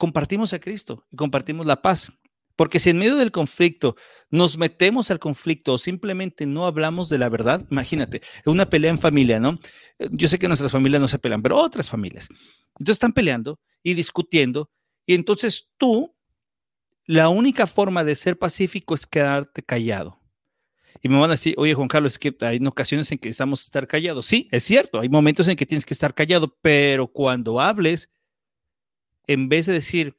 compartimos 0.03 0.53
a 0.53 0.59
Cristo 0.59 1.07
y 1.12 1.17
compartimos 1.17 1.65
la 1.65 1.81
paz. 1.81 2.12
Porque 2.57 2.81
si 2.81 2.91
en 2.91 2.99
medio 2.99 3.15
del 3.15 3.31
conflicto 3.31 3.95
nos 4.31 4.59
metemos 4.59 5.12
al 5.12 5.21
conflicto 5.21 5.75
o 5.75 5.79
simplemente 5.79 6.45
no 6.45 6.67
hablamos 6.67 7.09
de 7.09 7.19
la 7.19 7.29
verdad, 7.29 7.65
imagínate, 7.71 8.21
una 8.45 8.69
pelea 8.69 8.91
en 8.91 8.99
familia, 8.99 9.38
¿no? 9.38 9.61
Yo 10.11 10.27
sé 10.27 10.41
que 10.41 10.49
nuestras 10.49 10.73
familias 10.73 11.01
no 11.01 11.07
se 11.07 11.21
pelean, 11.21 11.41
pero 11.41 11.57
otras 11.57 11.88
familias. 11.88 12.27
Entonces 12.71 12.95
están 12.95 13.12
peleando 13.12 13.61
y 13.85 13.95
discutiendo 13.95 14.73
y 15.07 15.15
entonces 15.15 15.69
tú, 15.77 16.12
la 17.07 17.29
única 17.29 17.69
forma 17.69 18.03
de 18.03 18.17
ser 18.17 18.37
pacífico 18.37 18.97
es 18.97 19.07
quedarte 19.07 19.62
callado. 19.62 20.21
Y 21.01 21.09
me 21.09 21.17
van 21.17 21.31
a 21.31 21.35
decir, 21.35 21.55
oye 21.59 21.75
Juan 21.75 21.87
Carlos, 21.87 22.15
es 22.15 22.19
que 22.19 22.35
hay 22.41 22.59
ocasiones 22.67 23.09
en 23.12 23.19
que 23.19 23.29
necesitamos 23.29 23.62
estar 23.62 23.87
callados. 23.87 24.27
Sí, 24.27 24.49
es 24.51 24.65
cierto, 24.65 24.99
hay 24.99 25.09
momentos 25.09 25.47
en 25.47 25.55
que 25.55 25.65
tienes 25.65 25.87
que 25.87 25.95
estar 25.95 26.12
callado, 26.12 26.59
pero 26.61 27.07
cuando 27.07 27.61
hables, 27.61 28.11
en 29.27 29.49
vez 29.49 29.67
de 29.67 29.73
decir, 29.73 30.17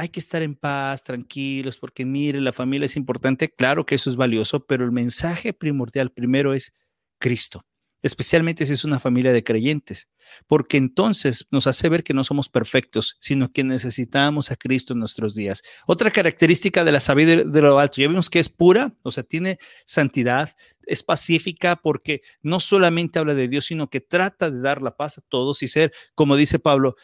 hay 0.00 0.08
que 0.08 0.20
estar 0.20 0.40
en 0.40 0.54
paz, 0.54 1.04
tranquilos, 1.04 1.76
porque 1.76 2.06
mire, 2.06 2.40
la 2.40 2.54
familia 2.54 2.86
es 2.86 2.96
importante, 2.96 3.50
claro 3.50 3.84
que 3.84 3.96
eso 3.96 4.08
es 4.08 4.16
valioso, 4.16 4.64
pero 4.64 4.84
el 4.84 4.92
mensaje 4.92 5.52
primordial 5.52 6.10
primero 6.10 6.54
es 6.54 6.72
Cristo, 7.18 7.66
especialmente 8.00 8.64
si 8.64 8.72
es 8.72 8.84
una 8.84 8.98
familia 8.98 9.30
de 9.34 9.44
creyentes, 9.44 10.08
porque 10.46 10.78
entonces 10.78 11.46
nos 11.50 11.66
hace 11.66 11.90
ver 11.90 12.02
que 12.02 12.14
no 12.14 12.24
somos 12.24 12.48
perfectos, 12.48 13.18
sino 13.20 13.52
que 13.52 13.62
necesitamos 13.62 14.50
a 14.50 14.56
Cristo 14.56 14.94
en 14.94 15.00
nuestros 15.00 15.34
días. 15.34 15.60
Otra 15.86 16.10
característica 16.10 16.82
de 16.82 16.92
la 16.92 17.00
sabiduría 17.00 17.44
de 17.44 17.60
lo 17.60 17.78
alto, 17.78 18.00
ya 18.00 18.08
vimos 18.08 18.30
que 18.30 18.38
es 18.38 18.48
pura, 18.48 18.94
o 19.02 19.12
sea, 19.12 19.22
tiene 19.22 19.58
santidad, 19.84 20.56
es 20.86 21.02
pacífica 21.02 21.76
porque 21.76 22.22
no 22.40 22.58
solamente 22.58 23.18
habla 23.18 23.34
de 23.34 23.48
Dios, 23.48 23.66
sino 23.66 23.90
que 23.90 24.00
trata 24.00 24.50
de 24.50 24.60
dar 24.60 24.80
la 24.80 24.96
paz 24.96 25.18
a 25.18 25.20
todos 25.28 25.62
y 25.62 25.68
ser, 25.68 25.92
como 26.14 26.36
dice 26.36 26.58
Pablo, 26.58 26.96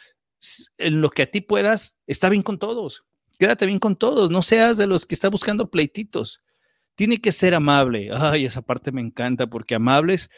en 0.79 1.01
lo 1.01 1.11
que 1.11 1.23
a 1.23 1.31
ti 1.31 1.41
puedas, 1.41 1.99
está 2.07 2.29
bien 2.29 2.43
con 2.43 2.59
todos. 2.59 3.05
Quédate 3.39 3.67
bien 3.67 3.79
con 3.79 3.97
todos, 3.97 4.31
no 4.31 4.43
seas 4.43 4.77
de 4.77 4.87
los 4.87 5.05
que 5.07 5.15
está 5.15 5.29
buscando 5.29 5.71
pleititos. 5.71 6.43
Tiene 6.95 7.21
que 7.21 7.33
ser 7.33 7.55
amable. 7.55 8.11
Ay, 8.13 8.47
esa 8.47 8.63
parte 8.63 8.93
me 8.93 9.03
encanta 9.03 9.47
porque 9.47 9.75
amables 9.75 10.31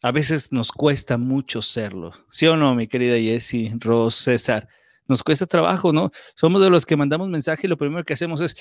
a 0.00 0.12
veces 0.12 0.52
nos 0.52 0.72
cuesta 0.72 1.18
mucho 1.18 1.62
serlo. 1.62 2.12
¿Sí 2.30 2.46
o 2.46 2.56
no, 2.56 2.74
mi 2.74 2.86
querida 2.86 3.16
Jessie, 3.16 3.74
Ros, 3.78 4.14
César? 4.14 4.68
Nos 5.06 5.22
cuesta 5.22 5.46
trabajo, 5.46 5.92
¿no? 5.92 6.10
Somos 6.36 6.62
de 6.62 6.70
los 6.70 6.86
que 6.86 6.96
mandamos 6.96 7.28
mensaje 7.28 7.66
y 7.66 7.68
lo 7.68 7.76
primero 7.76 8.04
que 8.04 8.14
hacemos 8.14 8.40
es, 8.40 8.54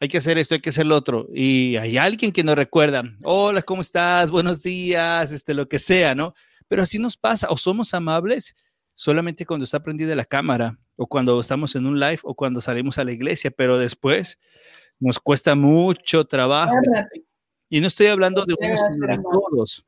hay 0.00 0.08
que 0.08 0.18
hacer 0.18 0.38
esto, 0.38 0.54
hay 0.54 0.60
que 0.60 0.70
hacer 0.70 0.86
lo 0.86 0.96
otro. 0.96 1.28
Y 1.34 1.76
hay 1.76 1.96
alguien 1.96 2.32
que 2.32 2.44
nos 2.44 2.56
recuerda, 2.56 3.04
hola, 3.22 3.62
¿cómo 3.62 3.82
estás? 3.82 4.30
Buenos 4.30 4.62
días, 4.62 5.32
este, 5.32 5.54
lo 5.54 5.68
que 5.68 5.78
sea, 5.78 6.14
¿no? 6.14 6.34
Pero 6.68 6.82
así 6.82 6.98
nos 6.98 7.16
pasa, 7.16 7.48
o 7.50 7.56
somos 7.56 7.94
amables 7.94 8.54
solamente 8.94 9.46
cuando 9.46 9.64
está 9.64 9.82
prendida 9.82 10.14
la 10.14 10.24
cámara, 10.24 10.78
o 10.96 11.06
cuando 11.06 11.40
estamos 11.40 11.74
en 11.74 11.86
un 11.86 11.98
live, 11.98 12.20
o 12.22 12.34
cuando 12.34 12.60
salimos 12.60 12.98
a 12.98 13.04
la 13.04 13.12
iglesia, 13.12 13.50
pero 13.50 13.78
después 13.78 14.38
nos 15.00 15.18
cuesta 15.18 15.54
mucho 15.54 16.24
trabajo. 16.24 16.74
Y 17.68 17.80
no 17.80 17.88
estoy 17.88 18.06
hablando 18.06 18.44
de 18.44 18.54
unos 18.58 18.80
todos. 19.50 19.84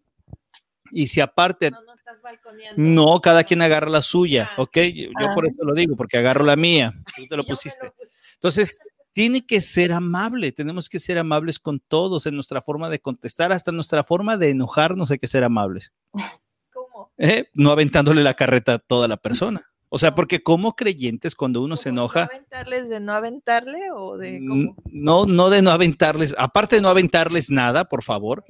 Y 0.90 1.06
si 1.08 1.20
aparte, 1.20 1.70
No, 1.70 1.82
no 1.82 1.94
estás 1.94 2.22
balconeando. 2.22 2.74
no, 2.82 3.20
cada 3.20 3.44
quien 3.44 3.62
agarra 3.62 3.88
la 3.90 4.02
suya, 4.02 4.50
Ah. 4.56 4.62
¿ok? 4.62 4.76
Yo, 4.94 5.04
yo 5.20 5.34
por 5.34 5.46
Ah. 5.46 5.50
eso 5.50 5.64
lo 5.64 5.74
digo, 5.74 5.96
porque 5.96 6.18
agarro 6.18 6.44
la 6.44 6.56
mía. 6.56 6.92
Tú 7.16 7.26
te 7.28 7.36
lo 7.36 7.44
pusiste. 7.84 7.92
Entonces, 8.34 8.78
tiene 9.12 9.46
que 9.46 9.60
ser 9.60 9.92
amable, 9.92 10.52
tenemos 10.52 10.88
que 10.88 11.00
ser 11.00 11.18
amables 11.18 11.58
con 11.58 11.80
todos 11.80 12.26
en 12.26 12.34
nuestra 12.34 12.60
forma 12.62 12.90
de 12.90 12.98
contestar, 13.00 13.50
hasta 13.52 13.72
nuestra 13.72 14.04
forma 14.04 14.36
de 14.36 14.50
enojarnos 14.50 15.10
hay 15.10 15.18
que 15.18 15.26
ser 15.26 15.44
amables. 15.44 15.92
¿eh? 17.18 17.46
no 17.54 17.70
aventándole 17.70 18.22
la 18.22 18.34
carreta 18.34 18.74
a 18.74 18.78
toda 18.78 19.08
la 19.08 19.16
persona. 19.22 19.70
O 19.88 19.98
sea, 19.98 20.14
porque 20.14 20.42
como 20.42 20.74
creyentes, 20.74 21.34
cuando 21.34 21.62
uno 21.62 21.76
se 21.76 21.90
enoja, 21.90 22.26
¿No 22.26 22.30
aventarles 22.32 22.88
de 22.88 23.00
no 23.00 23.12
aventarle 23.12 23.90
o 23.94 24.16
de 24.16 24.40
cómo? 24.46 24.76
no, 24.86 25.26
no 25.26 25.48
de 25.48 25.62
no 25.62 25.70
aventarles, 25.70 26.34
aparte 26.38 26.76
de 26.76 26.82
no 26.82 26.88
aventarles 26.88 27.50
nada, 27.50 27.88
por 27.88 28.02
favor, 28.02 28.44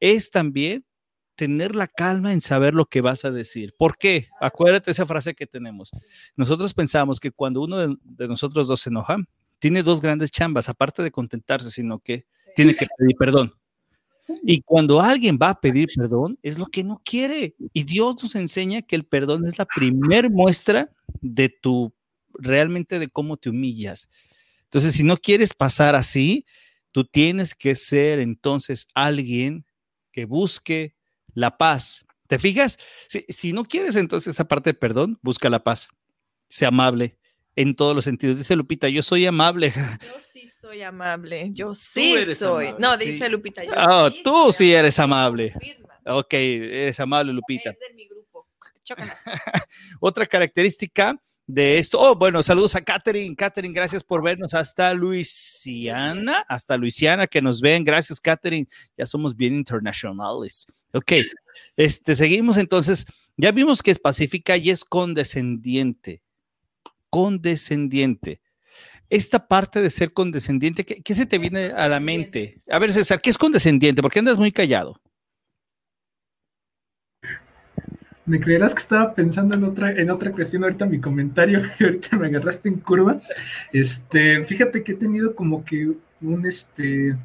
es 0.00 0.30
también 0.30 0.84
tener 1.36 1.74
la 1.76 1.86
calma 1.86 2.32
en 2.32 2.42
saber 2.42 2.74
lo 2.74 2.86
que 2.86 3.00
vas 3.00 3.24
a 3.24 3.30
decir. 3.30 3.74
¿Por 3.78 3.96
qué? 3.96 4.28
Acuérdate 4.40 4.90
esa 4.90 5.06
frase 5.06 5.34
que 5.34 5.46
tenemos. 5.46 5.90
Nosotros 6.36 6.74
pensamos 6.74 7.20
que 7.20 7.30
cuando 7.30 7.62
uno 7.62 7.78
de, 7.78 7.96
de 8.02 8.28
nosotros 8.28 8.66
dos 8.68 8.80
se 8.80 8.90
enoja, 8.90 9.16
tiene 9.58 9.82
dos 9.82 10.00
grandes 10.00 10.30
chambas, 10.32 10.68
aparte 10.68 11.02
de 11.02 11.10
contentarse, 11.12 11.70
sino 11.70 12.00
que 12.00 12.26
tiene 12.56 12.74
que 12.74 12.86
pedir 12.98 13.14
perdón. 13.16 13.54
Y 14.42 14.62
cuando 14.62 15.00
alguien 15.00 15.38
va 15.40 15.50
a 15.50 15.60
pedir 15.60 15.88
perdón, 15.94 16.38
es 16.42 16.58
lo 16.58 16.66
que 16.66 16.84
no 16.84 17.00
quiere. 17.04 17.54
Y 17.72 17.84
Dios 17.84 18.22
nos 18.22 18.34
enseña 18.34 18.82
que 18.82 18.96
el 18.96 19.04
perdón 19.04 19.46
es 19.46 19.58
la 19.58 19.66
primer 19.66 20.30
muestra 20.30 20.90
de 21.20 21.48
tu, 21.48 21.92
realmente 22.34 22.98
de 22.98 23.08
cómo 23.08 23.36
te 23.36 23.50
humillas. 23.50 24.08
Entonces, 24.64 24.94
si 24.94 25.02
no 25.02 25.16
quieres 25.16 25.54
pasar 25.54 25.94
así, 25.94 26.46
tú 26.92 27.04
tienes 27.04 27.54
que 27.54 27.74
ser 27.74 28.18
entonces 28.18 28.86
alguien 28.94 29.66
que 30.12 30.24
busque 30.24 30.94
la 31.34 31.56
paz. 31.56 32.04
¿Te 32.26 32.38
fijas? 32.38 32.78
Si, 33.08 33.24
si 33.28 33.52
no 33.52 33.64
quieres 33.64 33.96
entonces 33.96 34.34
esa 34.34 34.46
parte 34.46 34.70
de 34.70 34.74
perdón, 34.74 35.18
busca 35.22 35.50
la 35.50 35.62
paz. 35.62 35.88
Sea 36.48 36.68
amable 36.68 37.19
en 37.60 37.74
todos 37.74 37.94
los 37.94 38.04
sentidos. 38.04 38.38
Dice 38.38 38.56
Lupita, 38.56 38.88
yo 38.88 39.02
soy 39.02 39.26
amable. 39.26 39.72
Yo 40.02 40.20
sí 40.32 40.46
soy 40.48 40.82
amable. 40.82 41.50
Yo 41.52 41.74
sí 41.74 42.14
soy. 42.34 42.66
amable, 42.68 42.80
no, 42.86 42.96
sí. 42.98 43.10
dice 43.10 43.28
Lupita. 43.28 43.64
Yo 43.64 43.72
Ah, 43.74 44.10
sí 44.12 44.22
tú 44.22 44.52
sí 44.52 44.72
eres 44.72 44.98
amable. 44.98 45.52
Confirma. 45.52 45.88
Ok, 46.06 46.32
eres 46.34 46.98
amable, 47.00 47.32
Lupita. 47.32 47.70
Es 47.70 47.78
de 47.78 47.94
mi 47.94 48.06
grupo. 48.06 48.48
Otra 50.00 50.26
característica 50.26 51.20
de 51.46 51.78
esto. 51.78 51.98
Oh, 52.00 52.14
bueno, 52.16 52.42
saludos 52.42 52.74
a 52.76 52.80
Catherine. 52.82 53.34
Catherine, 53.36 53.74
gracias 53.74 54.02
por 54.02 54.22
vernos 54.22 54.54
hasta 54.54 54.94
Luisiana, 54.94 56.44
hasta 56.48 56.76
Luisiana 56.76 57.26
que 57.26 57.42
nos 57.42 57.60
ven. 57.60 57.84
Gracias, 57.84 58.20
Catherine. 58.20 58.66
Ya 58.96 59.06
somos 59.06 59.36
bien 59.36 59.54
internacionales. 59.54 60.66
Ok, 60.92 61.12
este, 61.76 62.16
seguimos 62.16 62.56
entonces. 62.56 63.06
Ya 63.36 63.52
vimos 63.52 63.82
que 63.82 63.90
es 63.90 63.98
pacífica 63.98 64.56
y 64.56 64.70
es 64.70 64.84
condescendiente. 64.84 66.22
Condescendiente. 67.10 68.40
Esta 69.10 69.48
parte 69.48 69.82
de 69.82 69.90
ser 69.90 70.12
condescendiente, 70.12 70.84
¿qué, 70.84 71.02
qué 71.02 71.14
se 71.14 71.26
te 71.26 71.38
viene 71.38 71.66
a 71.76 71.88
la 71.88 72.00
mente? 72.00 72.62
A 72.70 72.78
ver, 72.78 72.92
César, 72.92 73.20
¿qué 73.20 73.30
es 73.30 73.38
condescendiente? 73.38 74.02
Porque 74.02 74.20
andas 74.20 74.38
muy 74.38 74.52
callado. 74.52 75.00
Me 78.26 78.38
creerás 78.38 78.74
que 78.74 78.80
estaba 78.80 79.12
pensando 79.14 79.54
en 79.54 79.64
otra, 79.64 79.90
en 79.92 80.10
otra 80.10 80.30
cuestión 80.30 80.62
ahorita 80.62 80.86
mi 80.86 81.00
comentario, 81.00 81.62
que 81.76 81.84
ahorita 81.84 82.16
me 82.16 82.26
agarraste 82.28 82.68
en 82.68 82.76
curva. 82.76 83.18
Este, 83.72 84.44
fíjate 84.44 84.84
que 84.84 84.92
he 84.92 84.96
tenido 84.96 85.34
como 85.34 85.64
que 85.64 85.92
un 86.20 86.46
este, 86.46 87.16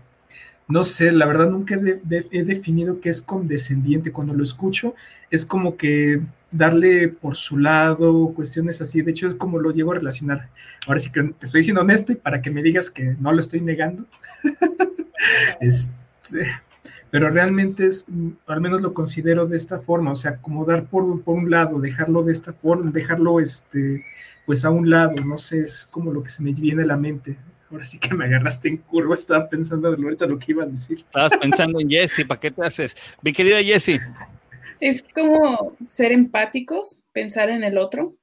no 0.67 0.83
sé, 0.83 1.11
la 1.11 1.25
verdad 1.27 1.49
nunca 1.49 1.75
he, 1.75 1.79
de- 1.79 2.01
de- 2.03 2.27
he 2.31 2.43
definido 2.43 3.01
qué 3.01 3.09
es 3.09 3.21
condescendiente. 3.21 4.11
Cuando 4.11 4.33
lo 4.33 4.43
escucho, 4.43 4.95
es 5.31 5.45
como 5.45 5.77
que 5.77 6.21
darle 6.55 7.09
por 7.09 7.35
su 7.35 7.57
lado, 7.57 8.31
cuestiones 8.35 8.81
así. 8.81 9.01
De 9.01 9.11
hecho, 9.11 9.27
es 9.27 9.35
como 9.35 9.59
lo 9.59 9.71
llego 9.71 9.91
a 9.91 9.95
relacionar. 9.95 10.49
Ahora 10.87 10.99
sí 10.99 11.11
que 11.11 11.23
te 11.23 11.45
estoy 11.45 11.63
siendo 11.63 11.81
honesto 11.81 12.11
y 12.11 12.15
para 12.15 12.41
que 12.41 12.49
me 12.49 12.63
digas 12.63 12.89
que 12.89 13.15
no 13.19 13.31
lo 13.31 13.39
estoy 13.39 13.61
negando. 13.61 14.05
este, 15.59 16.47
pero 17.11 17.29
realmente 17.29 17.87
es, 17.87 18.05
mm, 18.07 18.29
al 18.47 18.61
menos 18.61 18.81
lo 18.81 18.93
considero 18.93 19.45
de 19.45 19.57
esta 19.57 19.79
forma, 19.79 20.11
o 20.11 20.15
sea, 20.15 20.37
como 20.37 20.65
dar 20.65 20.85
por, 20.85 21.21
por 21.21 21.35
un 21.35 21.49
lado, 21.49 21.79
dejarlo 21.79 22.23
de 22.23 22.31
esta 22.31 22.53
forma, 22.53 22.91
dejarlo 22.91 23.39
este, 23.39 24.05
pues 24.45 24.65
a 24.65 24.69
un 24.69 24.89
lado, 24.89 25.15
no 25.25 25.37
sé, 25.37 25.59
es 25.59 25.87
como 25.89 26.11
lo 26.11 26.23
que 26.23 26.29
se 26.29 26.43
me 26.43 26.53
viene 26.53 26.83
a 26.83 26.87
la 26.87 26.97
mente. 26.97 27.37
Ahora 27.71 27.83
sí 27.83 27.97
que 27.97 28.13
me 28.13 28.25
agarraste 28.25 28.69
en 28.69 28.77
curva, 28.77 29.15
estaba 29.15 29.49
pensando 29.49 29.87
ahorita 29.87 30.27
lo 30.27 30.37
que 30.37 30.51
iba 30.51 30.63
a 30.63 30.67
decir. 30.67 30.99
Estabas 30.99 31.37
pensando 31.37 31.79
en 31.79 31.89
Jessie, 31.89 32.23
¿para 32.23 32.39
qué 32.39 32.51
te 32.51 32.63
haces? 32.63 32.95
Mi 33.21 33.33
querida 33.33 33.61
Jessie. 33.61 33.99
Es 34.79 35.03
como 35.13 35.75
ser 35.87 36.11
empáticos, 36.11 37.01
pensar 37.13 37.49
en 37.49 37.63
el 37.63 37.77
otro. 37.77 38.15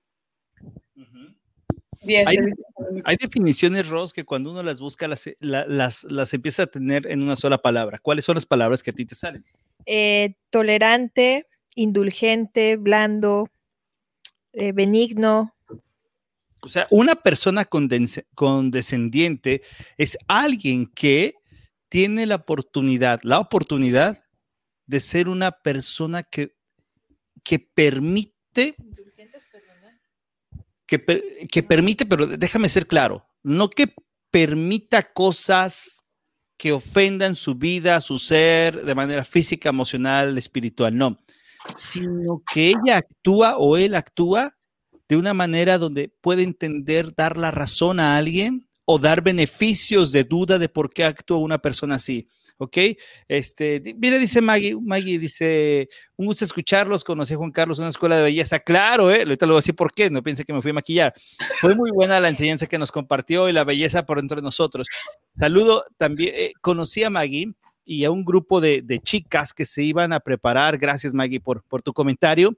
Hay- 3.05 3.17
definiciones, 3.17 3.89
Ross, 3.89 4.13
que 4.13 4.25
cuando 4.25 4.51
uno 4.51 4.63
las 4.63 4.81
busca, 4.81 5.07
las, 5.07 5.31
la- 5.39 5.67
las, 5.67 6.05
las 6.05 6.35
empieza 6.35 6.65
a 6.65 6.67
tener 6.67 7.07
en 7.07 7.23
una 7.23 7.37
sola 7.37 7.59
palabra. 7.59 7.99
¿Cuáles 8.01 8.25
son 8.25 8.35
las 8.35 8.47
palabras 8.47 8.83
que 8.83 8.91
a 8.91 8.95
ti 8.95 9.05
te 9.05 9.15
salen? 9.15 9.45
Eh, 9.87 10.35
tolerante, 10.51 11.47
indulgente, 11.75 12.77
blando, 12.77 13.49
eh, 14.53 14.73
benigno. 14.73 15.55
O 16.61 16.69
sea, 16.69 16.87
una 16.91 17.15
persona 17.17 17.69
condescendiente 18.35 19.63
es 19.97 20.19
alguien 20.29 20.87
que 20.87 21.35
tiene 21.89 22.27
la 22.27 22.37
oportunidad, 22.37 23.21
la 23.23 23.39
oportunidad 23.41 24.25
de 24.93 25.01
ser 25.01 25.27
una 25.31 25.51
persona 25.53 26.23
que, 26.23 26.55
que 27.43 27.59
permite, 27.59 28.77
que, 30.87 30.99
per- 30.99 31.23
que 31.51 31.63
permite, 31.63 32.05
pero 32.05 32.27
déjame 32.27 32.69
ser 32.69 32.87
claro, 32.87 33.27
no 33.43 33.71
que 33.71 33.95
permita 34.31 35.11
cosas 35.15 36.03
que 36.59 36.73
ofendan 36.73 37.35
su 37.35 37.55
vida, 37.55 38.03
su 38.03 38.19
ser, 38.19 38.85
de 38.85 38.95
manera 38.95 39.25
física, 39.25 39.71
emocional, 39.71 40.37
espiritual, 40.37 40.95
no, 40.95 41.19
sino 41.75 42.43
que 42.53 42.69
ella 42.69 42.99
actúa 42.99 43.57
o 43.57 43.79
él 43.79 43.95
actúa 43.95 44.55
de 45.09 45.17
una 45.17 45.33
manera 45.33 45.79
donde 45.79 46.11
puede 46.21 46.43
entender, 46.43 47.15
dar 47.15 47.39
la 47.39 47.51
razón 47.51 47.99
a 47.99 48.19
alguien 48.19 48.69
o 48.85 48.99
dar 48.99 49.23
beneficios 49.23 50.13
de 50.13 50.25
duda 50.25 50.59
de 50.59 50.69
por 50.69 50.93
qué 50.93 51.05
actúa 51.05 51.39
una 51.39 51.59
persona 51.59 51.95
así. 51.95 52.29
¿Ok? 52.59 52.77
Este, 53.29 53.83
mira, 53.99 54.19
dice 54.19 54.41
Maggie, 54.41 54.77
Maggie 54.81 55.19
dice, 55.19 55.89
un 56.17 56.27
gusto 56.27 56.45
escucharlos, 56.45 57.05
conocí 57.05 57.35
a 57.35 57.37
Juan 57.37 57.51
Carlos 57.51 57.79
en 57.79 57.85
una 57.85 57.91
escuela 57.91 58.17
de 58.17 58.23
belleza. 58.23 58.59
Claro, 58.61 59.11
¿eh? 59.11 59.23
ahorita 59.23 59.47
le 59.47 59.53
voy 59.53 59.59
a 59.59 59.61
decir 59.61 59.75
por 59.75 59.93
qué, 59.93 60.11
no 60.11 60.23
piense 60.23 60.45
que 60.45 60.53
me 60.53 60.63
fui 60.63 60.71
a 60.71 60.75
maquillar. 60.75 61.15
Fue 61.61 61.75
muy 61.75 61.91
buena 61.91 62.21
la 62.21 62.29
enseñanza 62.29 62.67
que 62.67 62.79
nos 62.79 62.93
compartió 62.93 63.49
y 63.49 63.53
la 63.53 63.65
belleza 63.65 64.05
por 64.05 64.19
entre 64.19 64.41
nosotros. 64.43 64.87
Saludo 65.39 65.85
también, 65.97 66.35
eh, 66.37 66.53
conocí 66.61 67.03
a 67.05 67.11
Maggie 67.11 67.53
y 67.85 68.05
a 68.05 68.11
un 68.11 68.25
grupo 68.25 68.61
de, 68.61 68.83
de 68.83 69.01
chicas 69.01 69.53
que 69.53 69.67
se 69.67 69.83
iban 69.83 70.13
a 70.13 70.21
preparar, 70.21 70.79
gracias 70.79 71.15
Maggie 71.15 71.41
por, 71.41 71.63
por 71.65 71.83
tu 71.83 71.93
comentario, 71.93 72.57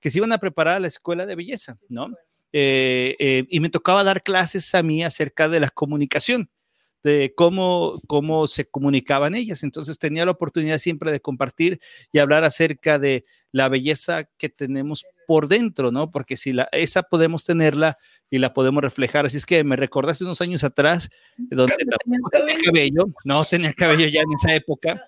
que 0.00 0.10
se 0.10 0.18
iban 0.18 0.32
a 0.32 0.38
preparar 0.38 0.76
a 0.76 0.80
la 0.80 0.86
escuela 0.86 1.26
de 1.26 1.34
belleza, 1.34 1.78
¿no? 1.88 2.08
Eh, 2.52 3.16
eh, 3.18 3.44
y 3.48 3.60
me 3.60 3.68
tocaba 3.68 4.04
dar 4.04 4.22
clases 4.22 4.74
a 4.74 4.82
mí 4.82 5.04
acerca 5.04 5.48
de 5.48 5.60
la 5.60 5.68
comunicación, 5.68 6.48
de 7.06 7.32
cómo, 7.36 8.02
cómo 8.08 8.48
se 8.48 8.68
comunicaban 8.68 9.36
ellas. 9.36 9.62
Entonces 9.62 9.96
tenía 9.96 10.24
la 10.24 10.32
oportunidad 10.32 10.78
siempre 10.78 11.12
de 11.12 11.20
compartir 11.20 11.78
y 12.10 12.18
hablar 12.18 12.42
acerca 12.42 12.98
de 12.98 13.24
la 13.52 13.68
belleza 13.68 14.24
que 14.36 14.48
tenemos 14.48 15.06
por 15.28 15.46
dentro, 15.46 15.92
¿no? 15.92 16.10
Porque 16.10 16.36
si 16.36 16.52
la, 16.52 16.68
esa 16.72 17.04
podemos 17.04 17.44
tenerla 17.44 17.96
y 18.28 18.38
la 18.38 18.52
podemos 18.52 18.82
reflejar. 18.82 19.24
Así 19.24 19.36
es 19.36 19.46
que 19.46 19.62
me 19.62 19.76
recordaste 19.76 20.24
unos 20.24 20.40
años 20.40 20.64
atrás, 20.64 21.08
donde 21.38 21.76
tampoco 21.76 22.30
tenía 22.30 22.56
cabello, 22.64 23.04
no 23.24 23.44
tenía 23.44 23.72
cabello 23.72 24.08
ya 24.08 24.22
en 24.22 24.32
esa 24.34 24.52
época. 24.52 25.00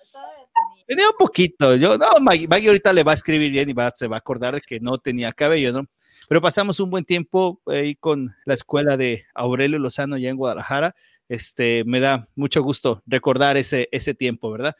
Tenía 0.87 1.07
un 1.07 1.17
poquito, 1.19 1.75
yo, 1.75 1.97
no, 1.97 2.07
Maggie, 2.21 2.47
Maggie 2.47 2.69
ahorita 2.69 2.93
le 2.93 3.03
va 3.03 3.11
a 3.11 3.15
escribir 3.15 3.51
bien 3.51 3.69
y 3.69 3.73
va, 3.73 3.91
se 3.91 4.07
va 4.07 4.15
a 4.15 4.19
acordar 4.19 4.55
de 4.55 4.61
que 4.61 4.79
no 4.79 4.97
tenía 4.97 5.31
cabello, 5.33 5.71
¿no? 5.73 5.85
pero 6.29 6.41
pasamos 6.41 6.79
un 6.79 6.91
buen 6.91 7.05
tiempo 7.05 7.59
ahí 7.65 7.95
con 7.95 8.35
la 8.45 8.53
escuela 8.53 8.97
de 8.97 9.25
Aurelio 9.33 9.79
Lozano 9.79 10.15
ya 10.15 10.29
en 10.29 10.37
Guadalajara. 10.37 10.95
Este, 11.29 11.83
me 11.85 11.99
da 11.99 12.27
mucho 12.35 12.61
gusto 12.61 13.01
recordar 13.05 13.55
ese, 13.55 13.87
ese 13.91 14.13
tiempo, 14.13 14.51
¿verdad? 14.51 14.75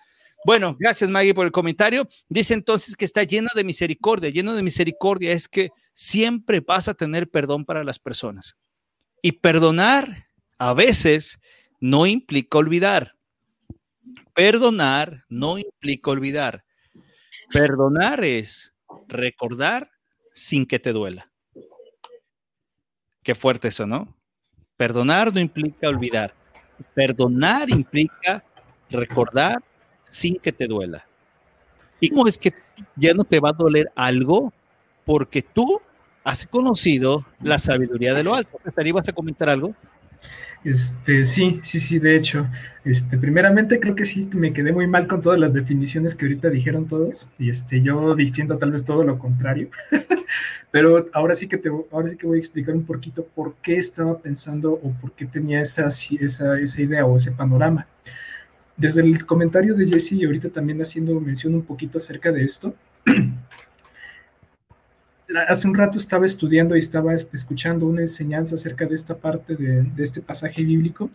Bueno, 0.46 0.76
gracias 0.80 1.10
Maggie 1.10 1.34
por 1.34 1.46
el 1.46 1.52
comentario. 1.52 2.08
Dice 2.30 2.54
entonces 2.54 2.96
que 2.96 3.06
está 3.06 3.24
lleno 3.24 3.50
de 3.56 3.64
misericordia. 3.64 4.30
Lleno 4.30 4.54
de 4.54 4.64
misericordia 4.64 5.32
es 5.34 5.48
que 5.48 5.70
siempre 5.94 6.62
vas 6.62 6.88
a 6.88 6.94
tener 6.94 7.30
perdón 7.30 7.66
para 7.66 7.84
las 7.84 8.00
personas. 8.00 8.56
Y 9.22 9.34
perdonar 9.34 10.30
a 10.58 10.74
veces 10.74 11.40
no 11.80 12.06
implica 12.06 12.58
olvidar. 12.58 13.16
Perdonar 14.34 15.24
no 15.28 15.58
implica 15.58 16.12
olvidar. 16.12 16.64
Perdonar 17.52 18.24
es 18.24 18.74
recordar 19.08 19.92
sin 20.34 20.66
que 20.66 20.80
te 20.80 20.94
duela. 20.94 21.32
Qué 23.24 23.36
fuerte 23.36 23.68
eso, 23.68 23.86
¿no? 23.86 24.18
Perdonar 24.78 25.34
no 25.34 25.42
implica 25.42 25.90
olvidar. 25.90 26.39
Perdonar 26.94 27.70
implica 27.70 28.44
recordar 28.90 29.62
sin 30.04 30.38
que 30.38 30.52
te 30.52 30.68
duela. 30.68 31.06
¿Y 32.00 32.10
cómo 32.10 32.28
es 32.28 32.38
que 32.38 32.52
ya 32.96 33.14
no 33.14 33.24
te 33.24 33.40
va 33.40 33.50
a 33.50 33.54
doler 33.54 33.92
algo? 33.96 34.54
Porque 35.06 35.42
tú 35.42 35.82
has 36.24 36.46
conocido 36.46 37.26
la 37.42 37.60
sabiduría 37.60 38.14
de 38.14 38.24
lo 38.24 38.36
alto. 38.36 38.60
¿Vas 38.94 39.10
a 39.10 39.14
comentar 39.14 39.50
algo? 39.50 39.74
Este, 40.64 41.24
sí, 41.24 41.62
sí, 41.64 41.80
sí, 41.80 42.00
de 42.00 42.18
hecho, 42.18 42.48
este, 42.84 43.18
primeramente 43.18 43.80
creo 43.80 43.96
que 43.96 44.06
sí 44.06 44.30
me 44.34 44.52
quedé 44.52 44.74
muy 44.74 44.88
mal 44.88 45.08
con 45.08 45.22
todas 45.22 45.40
las 45.40 45.54
definiciones 45.54 46.16
que 46.16 46.26
ahorita 46.26 46.50
dijeron 46.50 46.86
todos, 46.86 47.30
y 47.40 47.50
este, 47.50 47.82
yo 47.82 48.14
diciendo 48.16 48.58
tal 48.58 48.72
vez 48.72 48.84
todo 48.84 49.04
lo 49.06 49.18
contrario, 49.18 49.70
pero 50.72 51.08
ahora 51.14 51.34
sí 51.34 51.48
que 51.48 51.58
te, 51.58 51.70
ahora 51.70 52.10
sí 52.10 52.18
que 52.18 52.28
voy 52.28 52.38
a 52.38 52.40
explicar 52.40 52.76
un 52.76 52.84
poquito 52.84 53.26
por 53.26 53.56
qué 53.62 53.78
estaba 53.78 54.20
pensando 54.20 54.74
o 54.74 54.92
por 55.00 55.14
qué 55.14 55.26
tenía 55.26 55.62
esa, 55.62 55.88
esa, 55.88 56.60
esa 56.60 56.82
idea 56.82 57.06
o 57.06 57.16
ese 57.16 57.32
panorama. 57.32 57.88
Desde 58.76 59.02
el 59.02 59.26
comentario 59.26 59.76
de 59.76 59.88
Jesse 59.88 60.14
y 60.14 60.26
ahorita 60.26 60.50
también 60.50 60.82
haciendo 60.82 61.20
mención 61.20 61.54
un 61.54 61.64
poquito 61.64 61.98
acerca 61.98 62.32
de 62.32 62.44
esto, 62.44 62.76
hace 65.48 65.68
un 65.68 65.76
rato 65.76 65.98
estaba 65.98 66.26
estudiando 66.26 66.76
y 66.76 66.80
estaba 66.80 67.14
escuchando 67.14 67.86
una 67.86 68.02
enseñanza 68.02 68.56
acerca 68.56 68.86
de 68.86 68.96
esta 68.96 69.18
parte 69.18 69.56
de, 69.56 69.86
este 69.98 70.22
pasaje 70.22 70.64
bíblico 70.64 71.10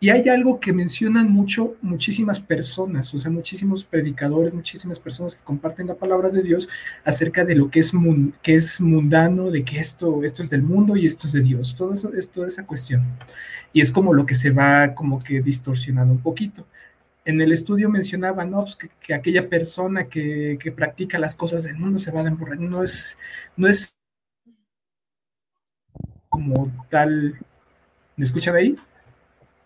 y 0.00 0.10
hay 0.10 0.28
algo 0.28 0.60
que 0.60 0.72
mencionan 0.72 1.28
mucho, 1.28 1.74
muchísimas 1.82 2.38
personas, 2.38 3.12
o 3.14 3.18
sea, 3.18 3.32
muchísimos 3.32 3.82
predicadores, 3.82 4.54
muchísimas 4.54 5.00
personas 5.00 5.34
que 5.34 5.42
comparten 5.42 5.88
la 5.88 5.96
palabra 5.96 6.28
de 6.30 6.42
Dios 6.42 6.68
acerca 7.04 7.44
de 7.44 7.56
lo 7.56 7.68
que 7.68 7.80
es, 7.80 7.92
que 8.40 8.54
es 8.54 8.80
mundano, 8.80 9.50
de 9.50 9.64
que 9.64 9.80
esto, 9.80 10.22
esto 10.22 10.44
es 10.44 10.50
del 10.50 10.62
mundo 10.62 10.94
y 10.94 11.04
esto 11.04 11.26
es 11.26 11.32
de 11.32 11.40
Dios, 11.40 11.74
todo 11.74 11.94
eso, 11.94 12.14
es 12.14 12.30
toda 12.30 12.46
esa 12.46 12.64
cuestión. 12.64 13.02
Y 13.72 13.80
es 13.80 13.90
como 13.90 14.14
lo 14.14 14.24
que 14.24 14.34
se 14.34 14.50
va 14.50 14.94
como 14.94 15.18
que 15.18 15.42
distorsionando 15.42 16.12
un 16.12 16.20
poquito 16.20 16.64
en 17.28 17.42
el 17.42 17.52
estudio 17.52 17.90
mencionaba, 17.90 18.46
¿no? 18.46 18.64
Pues 18.64 18.78
que, 19.00 19.12
aquella 19.12 19.50
persona 19.50 20.08
que, 20.08 20.72
practica 20.74 21.18
las 21.18 21.34
cosas 21.34 21.62
del 21.62 21.76
mundo 21.76 21.98
se 21.98 22.10
va 22.10 22.22
a 22.22 22.26
emborrachar. 22.26 22.64
No 22.64 22.82
es, 22.82 23.18
no 23.54 23.68
es 23.68 23.94
como 26.30 26.86
tal. 26.88 27.38
¿Me 28.16 28.24
escuchan 28.24 28.56
ahí? 28.56 28.76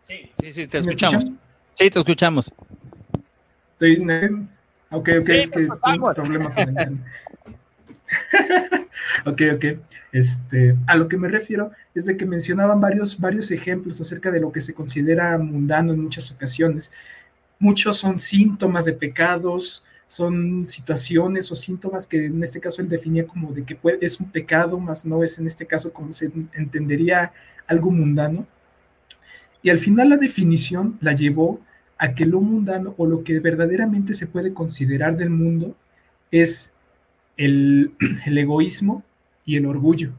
Sí, 0.09 0.33
sí, 0.41 0.53
sí, 0.53 0.67
te 0.67 0.79
escuchamos. 0.79 1.25
Sí, 1.75 1.89
te 1.89 1.99
escuchamos. 2.01 2.53
Estoy. 3.75 4.05
Ok, 4.91 5.09
ok, 5.21 5.29
es 5.29 5.49
que 5.49 5.69
tengo 5.85 6.09
un 6.09 6.15
problema 6.15 6.53
con 6.53 6.79
el 6.79 6.99
ok, 9.25 9.43
ok. 9.55 9.65
Este, 10.11 10.77
a 10.89 10.97
lo 10.97 11.07
que 11.07 11.17
me 11.17 11.29
refiero 11.29 11.71
es 11.95 12.07
de 12.07 12.17
que 12.17 12.27
mencionaban 12.27 12.81
varios, 12.81 13.21
varios 13.21 13.53
ejemplos 13.53 14.01
acerca 14.01 14.33
de 14.33 14.41
lo 14.41 14.51
que 14.51 14.61
se 14.61 14.75
considera 14.75 15.39
mundano 15.39 15.93
en 15.93 16.03
muchas 16.03 16.31
ocasiones 16.33 16.91
muchos 17.63 17.97
son 17.97 18.19
síntomas 18.19 18.85
de 18.85 18.93
pecados, 18.93 19.85
son 20.09 20.67
situaciones 20.67 21.51
o 21.53 21.55
síntomas 21.55 22.09
que 22.09 22.27
en 22.27 22.43
este 22.43 22.61
caso 22.61 22.83
él 22.83 22.89
definía 22.89 23.25
como 23.25 23.53
de 23.53 23.65
que 23.65 23.79
es 24.01 24.19
un 24.19 24.31
pecado, 24.31 24.81
más 24.81 25.07
no 25.07 25.23
es 25.23 25.39
en 25.39 25.47
este 25.47 25.65
caso 25.65 25.93
como 25.93 26.13
se 26.13 26.33
entendería 26.55 27.33
algo 27.69 27.93
mundano. 27.93 28.47
Y 29.63 29.71
al 29.71 29.79
final 29.79 30.09
la 30.09 30.17
definición 30.17 30.99
la 31.01 31.13
llevó 31.13 31.61
a 31.99 32.15
que 32.15 32.27
lo 32.27 32.41
mundano 32.41 32.97
o 32.99 33.07
lo 33.07 33.23
que 33.23 33.39
verdaderamente 33.39 34.13
se 34.13 34.27
puede 34.27 34.53
considerar 34.53 35.17
del 35.17 35.31
mundo 35.31 35.77
es 36.33 36.75
el, 37.37 37.93
el 38.27 38.39
egoísmo 38.39 39.05
y 39.47 39.57
el 39.57 39.67
orgullo 39.67 40.11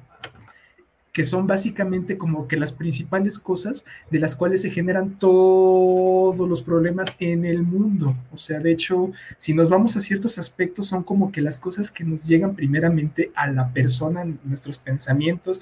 que 1.14 1.24
son 1.24 1.46
básicamente 1.46 2.18
como 2.18 2.48
que 2.48 2.58
las 2.58 2.74
principales 2.74 3.38
cosas 3.38 3.86
de 4.10 4.20
las 4.20 4.36
cuales 4.36 4.64
se 4.64 4.72
generan 4.72 5.20
todos 5.20 6.50
los 6.50 6.64
problemas 6.64 7.16
en 7.20 7.46
el 7.46 7.62
mundo. 7.62 8.18
O 8.32 8.38
sea, 8.38 8.60
de 8.60 8.72
hecho, 8.72 9.12
si 9.38 9.54
nos 9.54 9.70
vamos 9.70 9.96
a 9.96 10.00
ciertos 10.00 10.40
aspectos, 10.40 10.88
son 10.88 11.04
como 11.04 11.32
que 11.32 11.42
las 11.42 11.60
cosas 11.60 11.92
que 11.92 12.04
nos 12.04 12.28
llegan 12.28 12.56
primeramente 12.56 13.32
a 13.36 13.48
la 13.48 13.72
persona, 13.72 14.26
nuestros 14.44 14.80
pensamientos, 14.80 15.62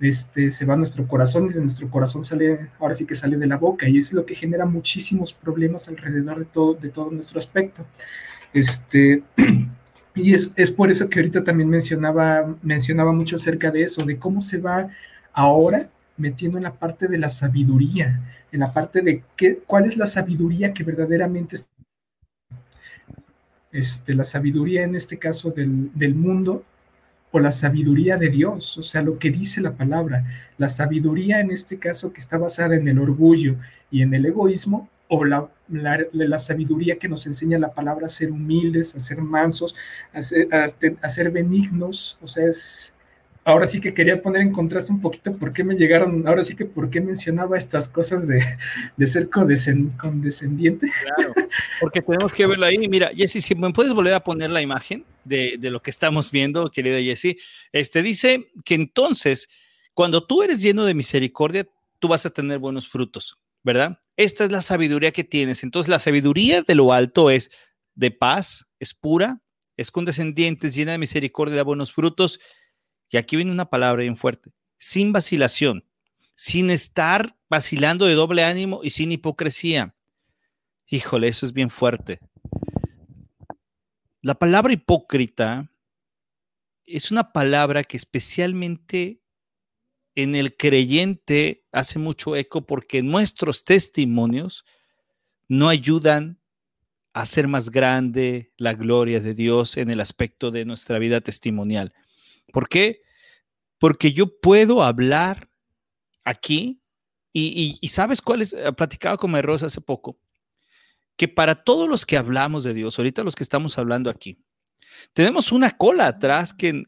este, 0.00 0.50
se 0.50 0.66
va 0.66 0.74
a 0.74 0.76
nuestro 0.76 1.08
corazón 1.08 1.46
y 1.46 1.54
de 1.54 1.60
nuestro 1.60 1.88
corazón 1.88 2.22
sale, 2.22 2.68
ahora 2.78 2.92
sí 2.92 3.06
que 3.06 3.16
sale 3.16 3.38
de 3.38 3.46
la 3.46 3.56
boca, 3.56 3.88
y 3.88 3.96
es 3.96 4.12
lo 4.12 4.26
que 4.26 4.34
genera 4.34 4.66
muchísimos 4.66 5.32
problemas 5.32 5.88
alrededor 5.88 6.38
de 6.40 6.44
todo, 6.44 6.74
de 6.74 6.90
todo 6.90 7.10
nuestro 7.10 7.38
aspecto. 7.38 7.86
Este. 8.52 9.22
Y 10.14 10.34
es, 10.34 10.70
por 10.70 10.90
eso 10.90 11.08
que 11.08 11.20
ahorita 11.20 11.44
también 11.44 11.68
mencionaba, 11.68 12.56
mencionaba 12.62 13.12
mucho 13.12 13.36
acerca 13.36 13.70
de 13.70 13.82
eso, 13.82 14.04
de 14.04 14.18
cómo 14.18 14.42
se 14.42 14.58
va 14.58 14.88
ahora 15.32 15.88
metiendo 16.16 16.58
en 16.58 16.64
la 16.64 16.74
parte 16.74 17.06
de 17.08 17.18
la 17.18 17.28
sabiduría, 17.28 18.20
en 18.52 18.60
la 18.60 18.72
parte 18.72 19.00
de 19.02 19.22
qué, 19.36 19.58
cuál 19.66 19.84
es 19.84 19.96
la 19.96 20.06
sabiduría 20.06 20.72
que 20.72 20.84
verdaderamente 20.84 21.56
es 21.56 21.68
este, 23.72 24.14
la 24.14 24.24
sabiduría 24.24 24.82
en 24.82 24.96
este 24.96 25.16
caso 25.16 25.50
del, 25.52 25.90
del 25.94 26.14
mundo 26.14 26.64
o 27.30 27.38
la 27.38 27.52
sabiduría 27.52 28.16
de 28.16 28.28
Dios, 28.28 28.76
o 28.76 28.82
sea, 28.82 29.02
lo 29.02 29.18
que 29.18 29.30
dice 29.30 29.60
la 29.60 29.76
palabra, 29.76 30.24
la 30.58 30.68
sabiduría 30.68 31.40
en 31.40 31.52
este 31.52 31.78
caso 31.78 32.12
que 32.12 32.20
está 32.20 32.38
basada 32.38 32.74
en 32.74 32.88
el 32.88 32.98
orgullo 32.98 33.56
y 33.90 34.02
en 34.02 34.12
el 34.14 34.26
egoísmo, 34.26 34.88
o 35.12 35.24
la, 35.24 35.50
la, 35.68 36.38
sabiduría 36.38 36.96
que 36.96 37.08
nos 37.08 37.26
enseña 37.26 37.58
la 37.58 37.74
palabra 37.74 38.06
a 38.06 38.08
ser 38.08 38.30
humildes, 38.30 38.94
a 38.94 39.00
ser 39.00 39.20
mansos, 39.20 39.74
a 40.12 40.22
ser, 40.22 41.30
benignos. 41.32 42.16
O 42.22 42.28
sea, 42.28 42.46
es, 42.46 42.94
ahora 43.44 43.66
sí 43.66 43.80
que 43.80 43.92
quería 43.92 44.22
poner 44.22 44.42
en 44.42 44.52
contraste 44.52 44.92
un 44.92 45.00
poquito 45.00 45.36
por 45.36 45.52
qué 45.52 45.64
me 45.64 45.74
llegaron, 45.74 46.28
ahora 46.28 46.44
sí 46.44 46.54
que 46.54 46.64
por 46.64 46.90
qué 46.90 47.00
mencionaba 47.00 47.58
estas 47.58 47.88
cosas 47.88 48.28
de, 48.28 48.40
de 48.96 49.06
ser 49.08 49.28
condescendiente. 49.28 50.88
Claro, 51.02 51.32
porque 51.80 52.00
tenemos 52.02 52.32
que 52.32 52.46
verlo 52.46 52.66
ahí. 52.66 52.78
Mira, 52.88 53.10
Jessy, 53.12 53.40
si 53.40 53.56
me 53.56 53.72
puedes 53.72 53.92
volver 53.92 54.14
a 54.14 54.22
poner 54.22 54.50
la 54.50 54.62
imagen 54.62 55.04
de, 55.24 55.56
de 55.58 55.70
lo 55.72 55.82
que 55.82 55.90
estamos 55.90 56.30
viendo, 56.30 56.70
querida 56.70 57.00
Jessy. 57.00 57.36
Este 57.72 58.04
dice 58.04 58.52
que 58.64 58.76
entonces, 58.76 59.48
cuando 59.92 60.24
tú 60.24 60.44
eres 60.44 60.62
lleno 60.62 60.84
de 60.84 60.94
misericordia, 60.94 61.66
tú 61.98 62.06
vas 62.06 62.24
a 62.26 62.30
tener 62.30 62.60
buenos 62.60 62.86
frutos. 62.88 63.39
¿Verdad? 63.62 64.00
Esta 64.16 64.44
es 64.44 64.50
la 64.50 64.62
sabiduría 64.62 65.12
que 65.12 65.24
tienes. 65.24 65.62
Entonces, 65.62 65.88
la 65.88 65.98
sabiduría 65.98 66.62
de 66.62 66.74
lo 66.74 66.92
alto 66.92 67.30
es 67.30 67.50
de 67.94 68.10
paz, 68.10 68.66
es 68.78 68.94
pura, 68.94 69.42
es 69.76 69.90
condescendiente, 69.90 70.66
es 70.66 70.74
llena 70.74 70.92
de 70.92 70.98
misericordia, 70.98 71.56
da 71.56 71.62
buenos 71.62 71.92
frutos. 71.92 72.40
Y 73.08 73.16
aquí 73.16 73.36
viene 73.36 73.50
una 73.50 73.70
palabra 73.70 74.02
bien 74.02 74.16
fuerte, 74.16 74.50
sin 74.78 75.12
vacilación, 75.12 75.84
sin 76.34 76.70
estar 76.70 77.36
vacilando 77.48 78.06
de 78.06 78.14
doble 78.14 78.44
ánimo 78.44 78.80
y 78.82 78.90
sin 78.90 79.12
hipocresía. 79.12 79.94
Híjole, 80.86 81.28
eso 81.28 81.46
es 81.46 81.52
bien 81.52 81.70
fuerte. 81.70 82.20
La 84.22 84.34
palabra 84.34 84.72
hipócrita 84.72 85.70
es 86.84 87.10
una 87.10 87.32
palabra 87.32 87.84
que 87.84 87.96
especialmente 87.96 89.19
en 90.14 90.34
el 90.34 90.56
creyente 90.56 91.64
hace 91.72 91.98
mucho 91.98 92.36
eco 92.36 92.66
porque 92.66 93.02
nuestros 93.02 93.64
testimonios 93.64 94.64
no 95.48 95.68
ayudan 95.68 96.38
a 97.12 97.22
hacer 97.22 97.48
más 97.48 97.70
grande 97.70 98.52
la 98.56 98.74
gloria 98.74 99.20
de 99.20 99.34
Dios 99.34 99.76
en 99.76 99.90
el 99.90 100.00
aspecto 100.00 100.50
de 100.50 100.64
nuestra 100.64 100.98
vida 100.98 101.20
testimonial. 101.20 101.92
¿Por 102.52 102.68
qué? 102.68 103.02
Porque 103.78 104.12
yo 104.12 104.40
puedo 104.40 104.82
hablar 104.82 105.48
aquí 106.24 106.80
y, 107.32 107.78
sabes 107.88 108.20
cuál 108.20 108.42
es, 108.42 108.52
eh, 108.52 108.72
platicaba 108.72 109.16
con 109.16 109.40
Rosa 109.40 109.66
hace 109.66 109.80
poco, 109.80 110.18
que 111.16 111.28
para 111.28 111.54
todos 111.54 111.88
los 111.88 112.04
que 112.04 112.16
hablamos 112.16 112.64
de 112.64 112.74
Dios, 112.74 112.98
ahorita 112.98 113.22
los 113.22 113.36
que 113.36 113.44
estamos 113.44 113.78
hablando 113.78 114.10
aquí, 114.10 114.42
tenemos 115.12 115.52
una 115.52 115.70
cola 115.70 116.08
atrás 116.08 116.52
que 116.52 116.84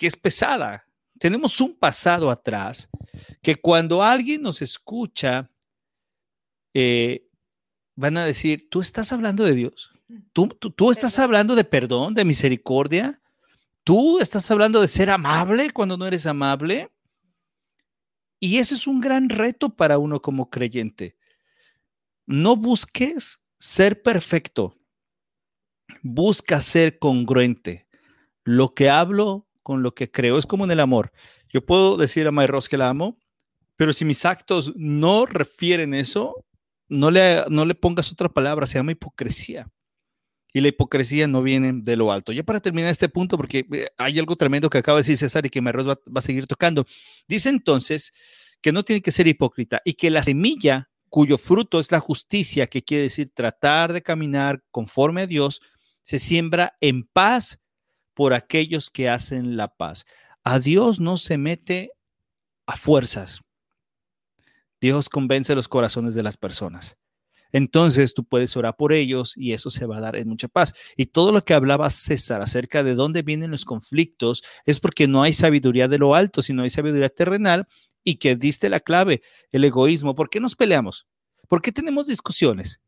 es 0.00 0.16
pesada, 0.16 0.88
tenemos 1.18 1.60
un 1.60 1.74
pasado 1.74 2.30
atrás 2.30 2.88
que 3.42 3.56
cuando 3.56 4.02
alguien 4.02 4.42
nos 4.42 4.62
escucha, 4.62 5.50
eh, 6.72 7.28
van 7.94 8.16
a 8.16 8.24
decir, 8.24 8.68
tú 8.70 8.80
estás 8.80 9.12
hablando 9.12 9.44
de 9.44 9.54
Dios, 9.54 9.92
tú, 10.32 10.48
tú, 10.48 10.90
estás 10.90 11.18
hablando 11.18 11.54
de 11.54 11.64
perdón, 11.64 12.14
de 12.14 12.24
misericordia, 12.24 13.20
¿Tú 13.84 14.18
estás 14.18 14.50
hablando 14.50 14.80
de 14.80 14.88
ser 14.88 15.10
amable 15.10 15.70
cuando 15.70 15.98
no 15.98 16.06
eres 16.06 16.24
amable? 16.24 16.90
Y 18.40 18.56
ese 18.56 18.74
es 18.74 18.86
un 18.86 18.98
gran 19.00 19.28
reto 19.28 19.76
para 19.76 19.98
uno 19.98 20.22
como 20.22 20.48
creyente. 20.48 21.18
No 22.26 22.56
busques 22.56 23.42
ser 23.58 24.02
perfecto, 24.02 24.74
busca 26.02 26.62
ser 26.62 26.98
congruente. 26.98 27.86
Lo 28.42 28.74
que 28.74 28.88
hablo 28.88 29.46
con 29.64 29.82
lo 29.82 29.94
que 29.94 30.10
creo 30.10 30.38
es 30.38 30.46
como 30.46 30.64
en 30.64 30.70
el 30.70 30.78
amor. 30.78 31.10
Yo 31.52 31.66
puedo 31.66 31.96
decir 31.96 32.28
a 32.28 32.30
Mayros 32.30 32.68
que 32.68 32.78
la 32.78 32.90
amo, 32.90 33.18
pero 33.74 33.92
si 33.92 34.04
mis 34.04 34.24
actos 34.24 34.72
no 34.76 35.26
refieren 35.26 35.94
eso, 35.94 36.44
no 36.88 37.10
le, 37.10 37.42
no 37.48 37.64
le 37.64 37.74
pongas 37.74 38.12
otra 38.12 38.28
palabra, 38.28 38.68
se 38.68 38.78
llama 38.78 38.92
hipocresía. 38.92 39.68
Y 40.52 40.60
la 40.60 40.68
hipocresía 40.68 41.26
no 41.26 41.42
viene 41.42 41.72
de 41.82 41.96
lo 41.96 42.12
alto. 42.12 42.30
Ya 42.30 42.44
para 42.44 42.60
terminar 42.60 42.92
este 42.92 43.08
punto, 43.08 43.36
porque 43.36 43.66
eh, 43.72 43.88
hay 43.98 44.20
algo 44.20 44.36
tremendo 44.36 44.70
que 44.70 44.78
acaba 44.78 44.98
de 44.98 45.02
decir 45.02 45.18
César 45.18 45.44
y 45.44 45.50
que 45.50 45.60
Mayros 45.60 45.88
va, 45.88 45.98
va 46.06 46.18
a 46.18 46.22
seguir 46.22 46.46
tocando. 46.46 46.86
Dice 47.26 47.48
entonces 47.48 48.12
que 48.60 48.70
no 48.70 48.84
tiene 48.84 49.02
que 49.02 49.10
ser 49.10 49.26
hipócrita 49.26 49.80
y 49.84 49.94
que 49.94 50.10
la 50.10 50.22
semilla 50.22 50.90
cuyo 51.08 51.38
fruto 51.38 51.80
es 51.80 51.90
la 51.90 52.00
justicia, 52.00 52.66
que 52.66 52.82
quiere 52.82 53.04
decir 53.04 53.32
tratar 53.32 53.92
de 53.92 54.02
caminar 54.02 54.62
conforme 54.70 55.22
a 55.22 55.26
Dios, 55.26 55.60
se 56.02 56.18
siembra 56.18 56.76
en 56.80 57.04
paz 57.04 57.60
por 58.14 58.32
aquellos 58.32 58.90
que 58.90 59.08
hacen 59.08 59.56
la 59.56 59.68
paz. 59.68 60.06
A 60.42 60.58
Dios 60.58 61.00
no 61.00 61.16
se 61.16 61.38
mete 61.38 61.92
a 62.66 62.76
fuerzas. 62.76 63.40
Dios 64.80 65.08
convence 65.08 65.54
los 65.54 65.68
corazones 65.68 66.14
de 66.14 66.22
las 66.22 66.36
personas. 66.36 66.96
Entonces 67.52 68.14
tú 68.14 68.24
puedes 68.24 68.56
orar 68.56 68.74
por 68.76 68.92
ellos 68.92 69.34
y 69.36 69.52
eso 69.52 69.70
se 69.70 69.86
va 69.86 69.98
a 69.98 70.00
dar 70.00 70.16
en 70.16 70.28
mucha 70.28 70.48
paz. 70.48 70.74
Y 70.96 71.06
todo 71.06 71.30
lo 71.30 71.44
que 71.44 71.54
hablaba 71.54 71.88
César 71.88 72.42
acerca 72.42 72.82
de 72.82 72.96
dónde 72.96 73.22
vienen 73.22 73.52
los 73.52 73.64
conflictos 73.64 74.42
es 74.66 74.80
porque 74.80 75.06
no 75.06 75.22
hay 75.22 75.32
sabiduría 75.32 75.86
de 75.86 75.98
lo 75.98 76.16
alto, 76.16 76.42
sino 76.42 76.64
hay 76.64 76.70
sabiduría 76.70 77.10
terrenal 77.10 77.68
y 78.02 78.16
que 78.16 78.34
diste 78.34 78.68
la 78.68 78.80
clave, 78.80 79.22
el 79.52 79.64
egoísmo. 79.64 80.16
¿Por 80.16 80.30
qué 80.30 80.40
nos 80.40 80.56
peleamos? 80.56 81.06
¿Por 81.48 81.62
qué 81.62 81.70
tenemos 81.70 82.08
discusiones? 82.08 82.80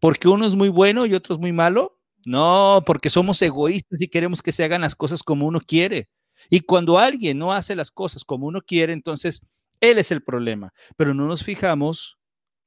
¿Porque 0.00 0.26
uno 0.26 0.44
es 0.44 0.56
muy 0.56 0.70
bueno 0.70 1.06
y 1.06 1.14
otro 1.14 1.36
es 1.36 1.40
muy 1.40 1.52
malo? 1.52 1.99
No, 2.26 2.82
porque 2.86 3.10
somos 3.10 3.40
egoístas 3.42 4.00
y 4.00 4.08
queremos 4.08 4.42
que 4.42 4.52
se 4.52 4.64
hagan 4.64 4.82
las 4.82 4.94
cosas 4.94 5.22
como 5.22 5.46
uno 5.46 5.60
quiere. 5.60 6.08
Y 6.48 6.60
cuando 6.60 6.98
alguien 6.98 7.38
no 7.38 7.52
hace 7.52 7.76
las 7.76 7.90
cosas 7.90 8.24
como 8.24 8.46
uno 8.46 8.62
quiere, 8.62 8.92
entonces 8.92 9.42
él 9.80 9.98
es 9.98 10.10
el 10.10 10.22
problema. 10.22 10.72
Pero 10.96 11.14
no 11.14 11.26
nos 11.26 11.42
fijamos 11.42 12.18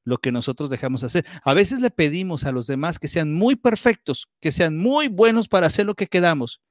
lo 0.04 0.18
que 0.18 0.32
nosotros 0.32 0.70
dejamos 0.70 1.04
hacer. 1.04 1.26
A 1.44 1.54
veces 1.54 1.82
le 1.82 1.90
pedimos 1.90 2.46
a 2.46 2.52
los 2.52 2.68
demás 2.68 3.00
que 3.00 3.08
sean 3.08 3.34
muy 3.34 3.56
perfectos, 3.56 4.30
que 4.42 4.52
sean 4.52 4.78
muy 4.78 5.08
buenos 5.08 5.48
para 5.48 5.68
hacer 5.68 5.86
lo 5.86 5.96
que 5.96 6.08
quedamos, 6.08 6.62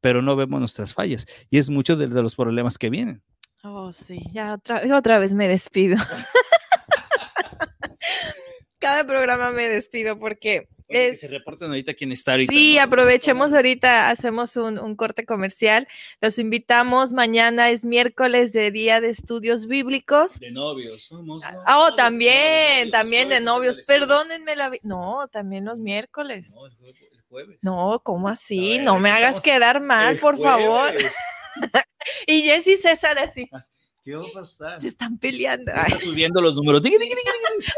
pero 0.00 0.22
no 0.22 0.36
vemos 0.36 0.60
nuestras 0.60 0.94
fallas. 0.94 1.26
Y 1.50 1.58
es 1.58 1.70
mucho 1.70 1.96
de, 1.96 2.08
los 2.08 2.36
problemas 2.36 2.78
que 2.78 2.90
vienen. 2.90 3.22
Oh, 3.64 3.92
sí, 3.92 4.20
ya 4.32 4.58
otra 4.94 5.18
vez 5.18 5.34
me 5.34 5.48
despido. 5.48 5.96
Cada 8.80 9.06
programa 9.06 9.50
me 9.50 9.68
despido 9.68 10.18
porque 10.18 10.68
es... 10.92 11.20
se 11.20 11.28
reporten 11.28 11.68
ahorita 11.68 11.94
quién 11.94 12.12
está 12.12 12.32
ahorita. 12.32 12.52
Sí, 12.52 12.76
¿no? 12.76 12.82
aprovechemos 12.82 13.52
ahorita, 13.52 14.10
hacemos 14.10 14.56
un, 14.56 14.78
un, 14.78 14.96
corte 14.96 15.24
comercial. 15.24 15.88
Los 16.20 16.38
invitamos. 16.38 17.12
Mañana 17.12 17.70
es 17.70 17.84
miércoles 17.84 18.52
de 18.52 18.70
Día 18.70 19.00
de 19.00 19.08
Estudios 19.08 19.66
Bíblicos. 19.66 20.38
De 20.40 20.50
novios. 20.50 21.04
Somos 21.04 21.42
ah, 21.44 21.78
oh, 21.78 21.94
también, 21.94 22.90
también 22.90 23.28
de 23.28 23.40
novios. 23.40 23.78
Perdónenme 23.86 24.56
la... 24.56 24.70
No, 24.82 25.28
también 25.28 25.64
los 25.64 25.78
miércoles. 25.78 26.52
No, 26.54 26.66
el 26.66 26.74
jueves. 26.74 27.02
El 27.12 27.22
jueves. 27.28 27.58
No, 27.62 28.00
¿cómo 28.04 28.28
así? 28.28 28.76
Ver, 28.78 28.84
no 28.84 28.98
me 28.98 29.10
hagas 29.10 29.40
quedar 29.40 29.80
mal, 29.80 30.18
por 30.18 30.36
jueves. 30.36 30.64
favor. 30.64 30.94
y 32.26 32.42
Jessy 32.42 32.76
César 32.76 33.18
así. 33.18 33.48
¿Qué 34.04 34.16
va 34.16 34.24
a 34.26 34.32
pasar? 34.32 34.80
Se 34.80 34.88
están 34.88 35.18
peleando. 35.18 35.70
Está 35.70 35.98
subiendo 35.98 36.40
los 36.40 36.54
números. 36.54 36.82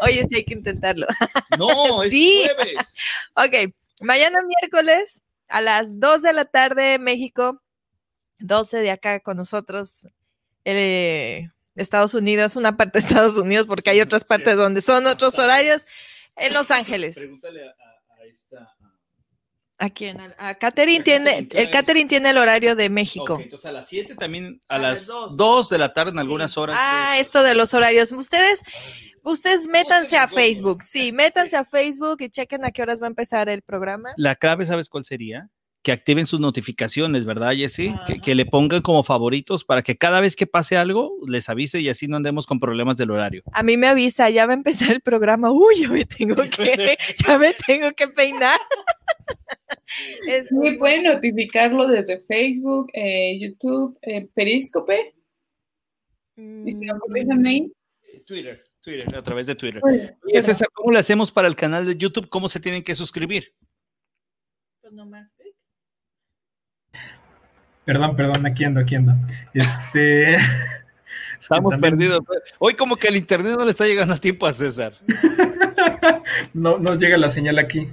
Oye, 0.02 0.26
sí 0.28 0.36
hay 0.36 0.44
que 0.44 0.54
intentarlo. 0.54 1.06
No, 1.58 2.02
es 2.02 2.10
sí. 2.10 2.44
jueves. 2.44 2.94
Ok, 3.36 3.74
mañana 4.00 4.38
miércoles 4.46 5.22
a 5.48 5.60
las 5.60 6.00
2 6.00 6.22
de 6.22 6.32
la 6.32 6.44
tarde, 6.46 6.98
México, 6.98 7.60
12 8.38 8.78
de 8.78 8.90
acá 8.90 9.20
con 9.20 9.36
nosotros, 9.36 10.06
eh, 10.64 11.48
Estados 11.74 12.14
Unidos, 12.14 12.56
una 12.56 12.76
parte 12.76 12.98
de 12.98 13.06
Estados 13.06 13.36
Unidos, 13.36 13.66
porque 13.66 13.90
hay 13.90 14.00
otras 14.00 14.24
partes 14.24 14.56
donde 14.56 14.80
son 14.80 15.06
otros 15.06 15.38
horarios, 15.38 15.86
en 16.36 16.52
Los 16.52 16.70
Ángeles. 16.70 17.16
Pregúntale 17.16 17.68
a. 17.68 17.93
¿A 19.84 19.90
quién? 19.90 20.18
A 20.38 20.54
Catherine 20.54 21.04
tiene, 21.04 21.46
el 21.50 21.70
Catherine 21.70 22.08
tiene 22.08 22.30
el 22.30 22.38
horario 22.38 22.74
de 22.74 22.88
México. 22.88 23.34
Okay, 23.34 23.44
entonces 23.44 23.66
a 23.66 23.72
las 23.72 23.86
7 23.86 24.14
también, 24.14 24.62
a, 24.66 24.76
a 24.76 24.78
las 24.78 25.06
2. 25.06 25.36
2 25.36 25.68
de 25.68 25.76
la 25.76 25.92
tarde 25.92 26.12
en 26.12 26.18
algunas 26.18 26.56
horas. 26.56 26.74
Ah, 26.78 27.12
de... 27.14 27.20
esto 27.20 27.42
de 27.42 27.54
los 27.54 27.74
horarios. 27.74 28.10
Ustedes, 28.12 28.60
ustedes 29.22 29.68
métanse 29.68 30.16
a 30.16 30.26
Facebook. 30.26 30.82
Sí, 30.82 31.12
métanse 31.12 31.58
a 31.58 31.66
Facebook 31.66 32.16
y 32.20 32.30
chequen 32.30 32.64
a 32.64 32.70
qué 32.70 32.80
horas 32.80 33.02
va 33.02 33.06
a 33.06 33.10
empezar 33.10 33.50
el 33.50 33.60
programa. 33.60 34.14
La 34.16 34.36
clave, 34.36 34.64
¿sabes 34.64 34.88
cuál 34.88 35.04
sería? 35.04 35.50
Que 35.84 35.92
activen 35.92 36.26
sus 36.26 36.40
notificaciones, 36.40 37.24
¿verdad, 37.24 37.52
Jessy? 37.52 37.94
Que, 38.06 38.20
que, 38.20 38.34
le 38.34 38.46
pongan 38.46 38.82
como 38.82 39.04
favoritos 39.04 39.64
para 39.64 39.82
que 39.82 39.96
cada 39.96 40.20
vez 40.20 40.34
que 40.34 40.46
pase 40.46 40.76
algo 40.76 41.14
les 41.28 41.48
avise 41.48 41.78
y 41.80 41.88
así 41.88 42.08
no 42.08 42.16
andemos 42.16 42.46
con 42.46 42.58
problemas 42.58 42.96
del 42.96 43.12
horario. 43.12 43.42
A 43.52 43.62
mí 43.62 43.76
me 43.76 43.86
avisa, 43.86 44.30
ya 44.30 44.46
va 44.46 44.54
a 44.54 44.56
empezar 44.56 44.90
el 44.90 45.02
programa. 45.02 45.52
Uy, 45.52 45.82
yo 45.82 45.90
me 45.90 46.04
tengo 46.04 46.36
que, 46.56 46.96
ya 47.24 47.38
me 47.38 47.54
tengo 47.54 47.92
que 47.92 48.08
peinar. 48.08 48.58
Es 50.28 50.50
muy 50.50 50.76
pueden 50.76 51.04
notificarlo 51.04 51.86
desde 51.86 52.20
Facebook, 52.22 52.90
eh, 52.92 53.38
YouTube, 53.38 53.96
eh, 54.02 54.28
Periscope. 54.34 55.14
Mm. 56.36 56.68
Y 56.68 56.72
si 56.72 56.86
no 56.86 56.98
corrijan 56.98 57.46
ahí. 57.46 57.72
Twitter, 58.26 58.64
Twitter, 58.80 59.14
a 59.14 59.22
través 59.22 59.46
de 59.46 59.54
Twitter. 59.54 59.80
Bueno, 59.80 60.10
y 60.26 60.36
es 60.36 60.48
esa, 60.48 60.66
¿cómo 60.72 60.92
le 60.92 60.98
hacemos 60.98 61.30
para 61.30 61.48
el 61.48 61.56
canal 61.56 61.86
de 61.86 61.96
YouTube? 61.96 62.28
¿Cómo 62.28 62.48
se 62.48 62.60
tienen 62.60 62.82
que 62.82 62.94
suscribir? 62.94 63.54
Pues 64.80 64.92
nomás. 64.92 65.34
Perdón, 67.84 68.16
perdón, 68.16 68.46
aquí 68.46 68.64
ando, 68.64 68.80
aquí 68.80 68.94
ando. 68.94 69.14
Este. 69.52 70.36
Estamos 71.40 71.70
también... 71.70 71.98
perdidos. 71.98 72.20
Hoy 72.58 72.74
como 72.74 72.96
que 72.96 73.08
el 73.08 73.16
internet 73.16 73.54
no 73.58 73.64
le 73.64 73.72
está 73.72 73.84
llegando 73.84 74.14
a 74.14 74.18
tiempo 74.18 74.46
a 74.46 74.52
César. 74.52 74.94
no, 76.54 76.78
no 76.78 76.94
llega 76.94 77.18
la 77.18 77.28
señal 77.28 77.58
aquí. 77.58 77.90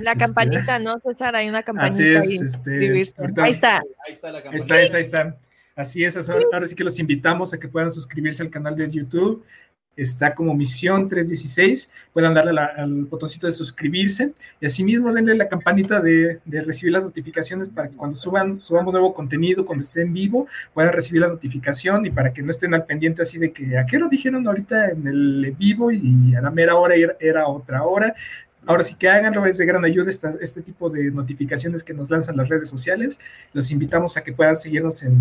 La 0.00 0.12
este... 0.12 0.24
campanita, 0.24 0.78
¿no, 0.78 0.98
César? 1.00 1.36
Hay 1.36 1.48
una 1.48 1.62
campanita 1.62 1.94
Así 1.94 2.04
es, 2.06 2.26
ahí. 2.26 2.46
Este, 2.46 3.20
ahorita, 3.20 3.42
ahí 3.44 3.52
está. 3.52 3.82
Ahí 4.06 4.12
está 4.12 4.30
la 4.30 4.42
campanita. 4.42 4.74
Ahí 4.74 4.84
está, 4.84 4.96
ahí 4.96 5.02
está. 5.02 5.36
Así 5.76 6.02
es, 6.02 6.16
ahora 6.30 6.66
sí 6.66 6.74
que 6.74 6.84
los 6.84 6.98
invitamos 6.98 7.52
a 7.52 7.60
que 7.60 7.68
puedan 7.68 7.90
suscribirse 7.90 8.42
al 8.42 8.48
canal 8.48 8.74
de 8.74 8.88
YouTube. 8.88 9.44
Está 9.96 10.34
como 10.34 10.54
Misión 10.54 11.08
316. 11.08 11.90
Puedan 12.12 12.34
darle 12.34 12.60
al 12.60 13.04
botoncito 13.04 13.46
de 13.46 13.52
suscribirse. 13.52 14.32
Y 14.60 14.66
asimismo, 14.66 15.12
denle 15.12 15.34
la 15.34 15.48
campanita 15.48 16.00
de, 16.00 16.40
recibir 16.46 16.92
las 16.92 17.02
notificaciones 17.02 17.70
para 17.70 17.88
que 17.88 17.96
cuando 17.96 18.14
suban, 18.16 18.60
subamos 18.60 18.92
nuevo 18.92 19.14
contenido, 19.14 19.64
cuando 19.64 19.82
esté 19.82 20.02
en 20.02 20.12
vivo, 20.12 20.46
puedan 20.74 20.92
recibir 20.92 21.22
la 21.22 21.28
notificación 21.28 22.04
y 22.04 22.10
para 22.10 22.32
que 22.32 22.42
no 22.42 22.50
estén 22.50 22.74
al 22.74 22.84
pendiente 22.84 23.22
así 23.22 23.38
de 23.38 23.52
que 23.52 23.78
a 23.78 23.86
qué 23.86 23.98
lo 23.98 24.08
dijeron 24.08 24.46
ahorita 24.46 24.90
en 24.90 25.06
el 25.06 25.54
vivo 25.58 25.90
y 25.90 26.34
a 26.34 26.42
la 26.42 26.50
mera 26.50 26.76
hora 26.76 26.94
era, 27.18 27.46
otra 27.46 27.82
hora. 27.84 28.14
Ahora 28.66 28.82
sí 28.82 28.96
que 28.96 29.08
háganlo, 29.08 29.46
es 29.46 29.58
de 29.58 29.64
gran 29.64 29.84
ayuda 29.84 30.10
este 30.10 30.60
tipo 30.60 30.90
de 30.90 31.10
notificaciones 31.10 31.84
que 31.84 31.94
nos 31.94 32.10
lanzan 32.10 32.36
las 32.36 32.48
redes 32.48 32.68
sociales. 32.68 33.18
Los 33.52 33.70
invitamos 33.70 34.16
a 34.16 34.24
que 34.24 34.32
puedan 34.32 34.56
seguirnos 34.56 35.04
en, 35.04 35.14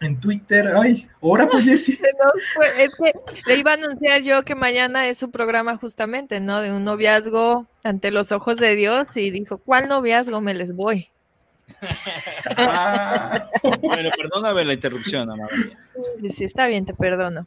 en 0.00 0.18
Twitter. 0.18 0.72
Ay, 0.76 1.06
ahora 1.22 1.46
fue 1.46 1.62
Jessy. 1.62 1.98
No, 2.20 2.30
pues, 2.56 2.72
es 2.78 2.90
que 2.90 3.12
le 3.46 3.56
iba 3.56 3.72
a 3.72 3.74
anunciar 3.74 4.22
yo 4.22 4.42
que 4.42 4.54
mañana 4.54 5.08
es 5.08 5.18
su 5.18 5.30
programa 5.30 5.76
justamente, 5.76 6.40
¿no? 6.40 6.60
De 6.60 6.72
un 6.72 6.84
noviazgo 6.84 7.66
ante 7.84 8.10
los 8.10 8.32
ojos 8.32 8.58
de 8.58 8.74
Dios 8.76 9.16
y 9.16 9.30
dijo, 9.30 9.58
¿cuál 9.58 9.88
noviazgo 9.88 10.40
me 10.40 10.54
les 10.54 10.74
voy? 10.74 11.08
ah, 12.56 13.48
bueno, 13.80 14.10
perdóname 14.16 14.64
la 14.64 14.72
interrupción, 14.74 15.30
amada. 15.30 15.50
Sí, 16.20 16.28
sí, 16.28 16.44
está 16.44 16.66
bien, 16.66 16.84
te 16.84 16.94
perdono. 16.94 17.46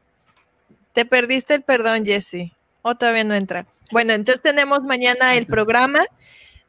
Te 0.94 1.06
perdiste 1.06 1.56
el 1.56 1.62
perdón, 1.62 2.06
Jessy. 2.06 2.52
O 2.82 2.96
todavía 2.96 3.24
no 3.24 3.36
entra. 3.36 3.66
Bueno, 3.92 4.14
entonces 4.14 4.42
tenemos 4.42 4.84
mañana 4.84 5.36
el 5.36 5.46
programa. 5.46 6.06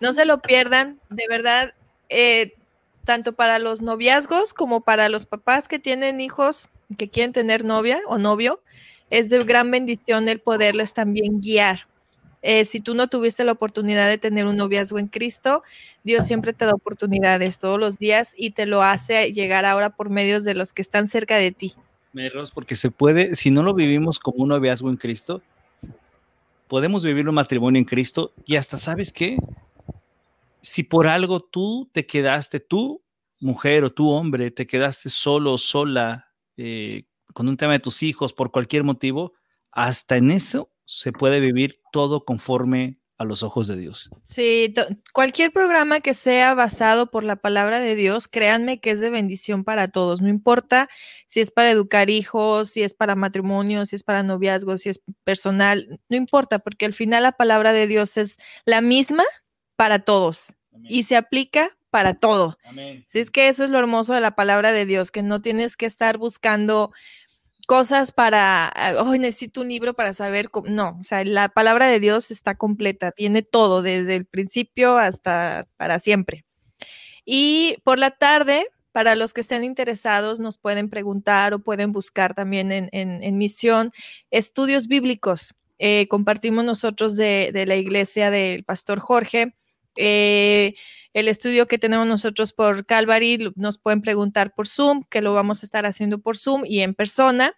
No 0.00 0.12
se 0.12 0.24
lo 0.24 0.40
pierdan, 0.40 0.98
de 1.10 1.24
verdad, 1.28 1.74
eh, 2.08 2.54
tanto 3.04 3.34
para 3.34 3.58
los 3.58 3.82
noviazgos 3.82 4.54
como 4.54 4.80
para 4.80 5.08
los 5.08 5.26
papás 5.26 5.68
que 5.68 5.78
tienen 5.78 6.20
hijos 6.20 6.68
que 6.98 7.08
quieren 7.08 7.32
tener 7.32 7.64
novia 7.64 8.00
o 8.06 8.18
novio. 8.18 8.60
Es 9.10 9.30
de 9.30 9.42
gran 9.44 9.70
bendición 9.70 10.28
el 10.28 10.40
poderles 10.40 10.94
también 10.94 11.40
guiar. 11.40 11.86
Eh, 12.42 12.66
si 12.66 12.80
tú 12.80 12.94
no 12.94 13.08
tuviste 13.08 13.42
la 13.42 13.52
oportunidad 13.52 14.06
de 14.06 14.18
tener 14.18 14.46
un 14.46 14.56
noviazgo 14.56 14.98
en 14.98 15.06
Cristo, 15.06 15.62
Dios 16.02 16.26
siempre 16.26 16.52
te 16.52 16.66
da 16.66 16.72
oportunidades 16.74 17.58
todos 17.58 17.80
los 17.80 17.96
días 17.98 18.34
y 18.36 18.50
te 18.50 18.66
lo 18.66 18.82
hace 18.82 19.32
llegar 19.32 19.64
ahora 19.64 19.96
por 19.96 20.10
medios 20.10 20.44
de 20.44 20.52
los 20.52 20.74
que 20.74 20.82
están 20.82 21.06
cerca 21.06 21.36
de 21.36 21.52
ti. 21.52 21.74
Merros, 22.12 22.50
porque 22.50 22.76
se 22.76 22.90
puede, 22.90 23.34
si 23.34 23.50
no 23.50 23.62
lo 23.62 23.72
vivimos 23.72 24.18
como 24.18 24.42
un 24.42 24.50
noviazgo 24.50 24.90
en 24.90 24.96
Cristo, 24.96 25.40
podemos 26.68 27.02
vivir 27.02 27.28
un 27.28 27.34
matrimonio 27.34 27.78
en 27.78 27.86
Cristo 27.86 28.32
y 28.44 28.56
hasta 28.56 28.76
sabes 28.76 29.10
qué, 29.10 29.38
si 30.64 30.82
por 30.82 31.06
algo 31.06 31.40
tú 31.40 31.90
te 31.92 32.06
quedaste, 32.06 32.58
tú 32.58 33.04
mujer 33.38 33.84
o 33.84 33.92
tú 33.92 34.10
hombre 34.10 34.50
te 34.50 34.66
quedaste 34.66 35.10
solo 35.10 35.52
o 35.52 35.58
sola 35.58 36.28
eh, 36.56 37.04
con 37.34 37.48
un 37.48 37.58
tema 37.58 37.74
de 37.74 37.80
tus 37.80 38.02
hijos 38.02 38.32
por 38.32 38.50
cualquier 38.50 38.82
motivo, 38.82 39.34
hasta 39.70 40.16
en 40.16 40.30
eso 40.30 40.72
se 40.86 41.12
puede 41.12 41.40
vivir 41.40 41.80
todo 41.92 42.24
conforme 42.24 42.98
a 43.18 43.24
los 43.24 43.42
ojos 43.42 43.68
de 43.68 43.76
Dios. 43.76 44.10
Sí, 44.24 44.72
cualquier 45.12 45.52
programa 45.52 46.00
que 46.00 46.14
sea 46.14 46.54
basado 46.54 47.10
por 47.10 47.24
la 47.24 47.36
palabra 47.36 47.78
de 47.78 47.94
Dios, 47.94 48.26
créanme 48.26 48.80
que 48.80 48.90
es 48.90 49.00
de 49.00 49.10
bendición 49.10 49.64
para 49.64 49.88
todos. 49.88 50.20
No 50.20 50.28
importa 50.28 50.88
si 51.26 51.40
es 51.40 51.50
para 51.50 51.70
educar 51.70 52.10
hijos, 52.10 52.70
si 52.70 52.82
es 52.82 52.94
para 52.94 53.14
matrimonio, 53.14 53.86
si 53.86 53.96
es 53.96 54.02
para 54.02 54.22
noviazgo, 54.22 54.76
si 54.76 54.88
es 54.88 55.02
personal, 55.24 56.00
no 56.08 56.16
importa, 56.16 56.58
porque 56.58 56.86
al 56.86 56.94
final 56.94 57.22
la 57.22 57.32
palabra 57.32 57.72
de 57.72 57.86
Dios 57.86 58.16
es 58.16 58.38
la 58.64 58.80
misma 58.80 59.24
para 59.76 59.98
todos 60.00 60.54
y 60.88 61.04
se 61.04 61.16
aplica 61.16 61.70
para 61.90 62.14
todo. 62.14 62.58
Amén. 62.64 63.06
Si 63.08 63.20
es 63.20 63.30
que 63.30 63.48
eso 63.48 63.62
es 63.64 63.70
lo 63.70 63.78
hermoso 63.78 64.14
de 64.14 64.20
la 64.20 64.34
palabra 64.34 64.72
de 64.72 64.84
Dios, 64.86 65.10
que 65.10 65.22
no 65.22 65.40
tienes 65.40 65.76
que 65.76 65.86
estar 65.86 66.18
buscando 66.18 66.92
cosas 67.66 68.12
para, 68.12 68.72
hoy 69.04 69.18
necesito 69.18 69.60
un 69.62 69.68
libro 69.68 69.94
para 69.94 70.12
saber 70.12 70.50
cómo. 70.50 70.68
No, 70.68 70.98
o 71.00 71.04
sea, 71.04 71.24
la 71.24 71.48
palabra 71.48 71.86
de 71.88 72.00
Dios 72.00 72.30
está 72.30 72.56
completa, 72.56 73.12
tiene 73.12 73.42
todo, 73.42 73.80
desde 73.82 74.16
el 74.16 74.26
principio 74.26 74.98
hasta 74.98 75.66
para 75.76 75.98
siempre. 75.98 76.44
Y 77.24 77.76
por 77.84 77.98
la 77.98 78.10
tarde, 78.10 78.66
para 78.92 79.14
los 79.14 79.32
que 79.32 79.40
estén 79.40 79.64
interesados, 79.64 80.40
nos 80.40 80.58
pueden 80.58 80.90
preguntar 80.90 81.54
o 81.54 81.58
pueden 81.60 81.92
buscar 81.92 82.34
también 82.34 82.70
en, 82.70 82.88
en- 82.92 83.22
en 83.22 83.38
misión 83.38 83.92
estudios 84.30 84.86
bíblicos. 84.88 85.54
Eh, 85.78 86.06
compartimos 86.08 86.64
nosotros 86.64 87.16
de, 87.16 87.50
de 87.52 87.66
la 87.66 87.76
iglesia 87.76 88.30
del 88.30 88.64
pastor 88.64 88.98
Jorge. 89.00 89.54
Eh, 89.96 90.74
el 91.12 91.28
estudio 91.28 91.66
que 91.68 91.78
tenemos 91.78 92.06
nosotros 92.06 92.52
por 92.52 92.86
Calvary 92.86 93.52
nos 93.56 93.78
pueden 93.78 94.02
preguntar 94.02 94.52
por 94.54 94.66
Zoom, 94.66 95.04
que 95.08 95.20
lo 95.20 95.32
vamos 95.34 95.62
a 95.62 95.66
estar 95.66 95.86
haciendo 95.86 96.18
por 96.20 96.36
Zoom 96.36 96.64
y 96.66 96.80
en 96.80 96.94
persona. 96.94 97.54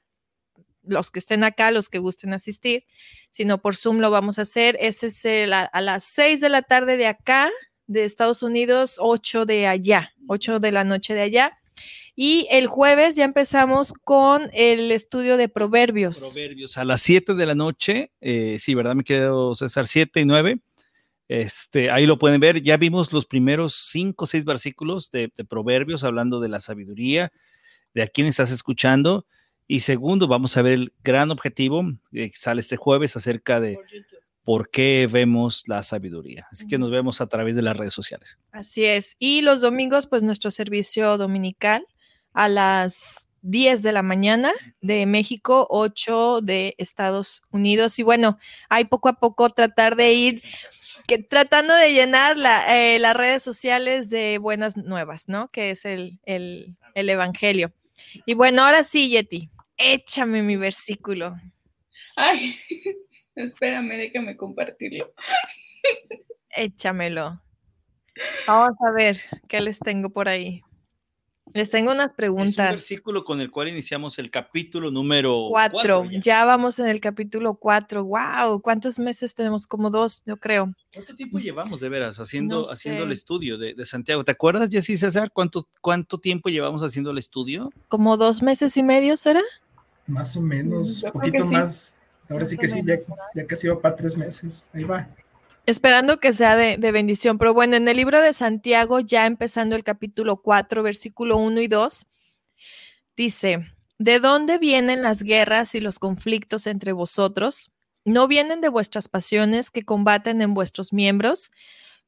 Los 0.82 1.10
que 1.10 1.18
estén 1.18 1.42
acá, 1.42 1.70
los 1.72 1.88
que 1.88 1.98
gusten 1.98 2.32
asistir, 2.32 2.84
si 3.30 3.44
no 3.44 3.60
por 3.60 3.74
Zoom 3.74 3.98
lo 3.98 4.10
vamos 4.10 4.38
a 4.38 4.42
hacer. 4.42 4.76
Ese 4.80 5.06
es 5.08 5.24
el- 5.24 5.52
a, 5.52 5.64
a 5.64 5.80
las 5.80 6.04
6 6.04 6.40
de 6.40 6.48
la 6.48 6.62
tarde 6.62 6.96
de 6.96 7.06
acá, 7.06 7.50
de 7.88 8.04
Estados 8.04 8.42
Unidos, 8.42 8.96
8 9.00 9.46
de 9.46 9.66
allá, 9.66 10.12
8 10.28 10.60
de 10.60 10.70
la 10.72 10.84
noche 10.84 11.14
de 11.14 11.22
allá. 11.22 11.58
Y 12.14 12.46
el 12.50 12.66
jueves 12.66 13.16
ya 13.16 13.24
empezamos 13.24 13.92
con 13.92 14.48
el 14.52 14.90
estudio 14.92 15.36
de 15.36 15.48
proverbios. 15.48 16.18
Proverbios 16.20 16.78
a 16.78 16.84
las 16.84 17.02
7 17.02 17.34
de 17.34 17.46
la 17.46 17.54
noche, 17.54 18.12
eh, 18.20 18.58
sí, 18.60 18.74
¿verdad? 18.74 18.94
Me 18.94 19.04
quedo 19.04 19.54
César 19.54 19.86
7 19.86 20.20
y 20.20 20.24
9. 20.24 20.58
Este, 21.28 21.90
ahí 21.90 22.06
lo 22.06 22.18
pueden 22.18 22.40
ver. 22.40 22.62
Ya 22.62 22.76
vimos 22.76 23.12
los 23.12 23.26
primeros 23.26 23.74
5 23.74 24.24
o 24.24 24.26
6 24.26 24.44
versículos 24.44 25.10
de, 25.10 25.32
de 25.34 25.44
Proverbios 25.44 26.04
hablando 26.04 26.40
de 26.40 26.48
la 26.48 26.60
sabiduría, 26.60 27.32
de 27.94 28.02
a 28.02 28.06
quién 28.06 28.26
estás 28.26 28.50
escuchando. 28.50 29.26
Y 29.66 29.80
segundo, 29.80 30.28
vamos 30.28 30.56
a 30.56 30.62
ver 30.62 30.74
el 30.74 30.92
gran 31.02 31.30
objetivo 31.30 31.84
que 32.12 32.30
sale 32.34 32.60
este 32.60 32.76
jueves 32.76 33.16
acerca 33.16 33.60
de 33.60 33.78
por 34.44 34.70
qué 34.70 35.08
vemos 35.10 35.64
la 35.66 35.82
sabiduría. 35.82 36.46
Así 36.52 36.68
que 36.68 36.78
nos 36.78 36.92
vemos 36.92 37.20
a 37.20 37.26
través 37.26 37.56
de 37.56 37.62
las 37.62 37.76
redes 37.76 37.92
sociales. 37.92 38.38
Así 38.52 38.84
es. 38.84 39.16
Y 39.18 39.42
los 39.42 39.60
domingos, 39.60 40.06
pues 40.06 40.22
nuestro 40.22 40.52
servicio 40.52 41.18
dominical 41.18 41.84
a 42.32 42.48
las 42.48 43.25
10 43.46 43.82
de 43.82 43.92
la 43.92 44.02
mañana 44.02 44.52
de 44.80 45.06
México, 45.06 45.66
8 45.70 46.40
de 46.42 46.74
Estados 46.78 47.42
Unidos. 47.50 47.98
Y 47.98 48.02
bueno, 48.02 48.38
hay 48.68 48.86
poco 48.86 49.08
a 49.08 49.20
poco 49.20 49.48
tratar 49.50 49.96
de 49.96 50.12
ir 50.12 50.40
que, 51.06 51.18
tratando 51.18 51.74
de 51.74 51.92
llenar 51.92 52.36
la, 52.36 52.76
eh, 52.76 52.98
las 52.98 53.16
redes 53.16 53.42
sociales 53.42 54.10
de 54.10 54.38
buenas 54.38 54.76
nuevas, 54.76 55.28
¿no? 55.28 55.48
Que 55.48 55.70
es 55.70 55.84
el, 55.84 56.18
el, 56.24 56.76
el 56.94 57.08
Evangelio. 57.08 57.72
Y 58.26 58.34
bueno, 58.34 58.64
ahora 58.64 58.82
sí, 58.82 59.08
Yeti, 59.08 59.48
échame 59.76 60.42
mi 60.42 60.56
versículo. 60.56 61.36
Ay, 62.16 62.56
espérame, 63.36 63.96
déjame 63.96 64.36
compartirlo. 64.36 65.12
Échamelo. 66.50 67.40
Vamos 68.46 68.76
a 68.80 68.90
ver 68.90 69.16
qué 69.48 69.60
les 69.60 69.78
tengo 69.78 70.10
por 70.10 70.28
ahí. 70.28 70.62
Les 71.54 71.70
tengo 71.70 71.92
unas 71.92 72.06
Es 72.06 72.10
un 72.12 72.16
preguntas. 72.16 72.70
versículo 72.70 73.24
con 73.24 73.40
el 73.40 73.50
cual 73.50 73.68
iniciamos 73.68 74.18
el 74.18 74.30
capítulo 74.30 74.90
número 74.90 75.46
Cuatro. 75.50 75.72
cuatro 76.02 76.04
ya. 76.10 76.20
Ya 76.20 76.44
vamos 76.44 76.78
en 76.78 76.86
el 76.88 77.00
capítulo 77.00 77.54
cuatro. 77.54 78.04
Wow, 78.04 78.60
¿cuántos 78.60 78.98
meses 78.98 79.34
tenemos? 79.34 79.66
Como 79.66 79.88
dos, 79.90 80.22
yo 80.26 80.36
creo. 80.36 80.74
¿Cuánto 80.92 81.14
tiempo 81.14 81.38
llevamos 81.38 81.80
de 81.80 81.88
veras 81.88 82.18
haciendo, 82.20 82.56
No 82.62 82.68
haciendo 82.70 83.04
el 83.04 83.12
estudio 83.12 83.56
de, 83.58 83.74
de 83.74 83.86
Santiago? 83.86 84.24
¿Te 84.24 84.32
acuerdas, 84.32 84.68
Jessy 84.70 84.98
César, 84.98 85.30
cuánto, 85.32 85.66
cuánto 85.80 86.18
tiempo 86.18 86.48
llevamos 86.50 86.82
haciendo 86.82 87.10
el 87.10 87.18
estudio? 87.18 87.70
Como 87.88 88.16
dos 88.16 88.42
meses 88.42 88.76
y 88.76 88.82
medio, 88.82 89.16
¿será? 89.16 89.42
Más 90.06 90.36
o 90.36 90.42
menos, 90.42 91.00
Yo 91.02 91.10
creo 91.12 91.22
poquito 91.22 91.44
sí. 91.46 91.52
más. 91.52 91.94
Ahora 92.28 92.40
Más 92.40 92.48
sí 92.50 92.58
que 92.58 92.68
sí, 92.68 92.80
ya, 92.84 92.96
ya 93.34 93.46
casi 93.46 93.68
va 93.68 93.80
para 93.80 93.94
tres 93.94 94.16
meses. 94.16 94.66
Ahí 94.74 94.84
va. 94.84 95.08
Esperando 95.66 96.20
que 96.20 96.32
sea 96.32 96.54
de, 96.54 96.78
de 96.78 96.92
bendición. 96.92 97.38
Pero 97.38 97.52
bueno, 97.52 97.76
en 97.76 97.88
el 97.88 97.96
libro 97.96 98.20
de 98.20 98.32
Santiago, 98.32 99.00
ya 99.00 99.26
empezando 99.26 99.74
el 99.74 99.82
capítulo 99.82 100.40
4, 100.40 100.82
versículo 100.84 101.36
1 101.36 101.60
y 101.60 101.66
2, 101.66 102.06
dice, 103.16 103.66
¿de 103.98 104.20
dónde 104.20 104.58
vienen 104.58 105.02
las 105.02 105.22
guerras 105.22 105.74
y 105.74 105.80
los 105.80 105.98
conflictos 105.98 106.68
entre 106.68 106.92
vosotros? 106.92 107.72
¿No 108.04 108.28
vienen 108.28 108.60
de 108.60 108.68
vuestras 108.68 109.08
pasiones 109.08 109.70
que 109.70 109.82
combaten 109.84 110.40
en 110.40 110.54
vuestros 110.54 110.92
miembros? 110.92 111.50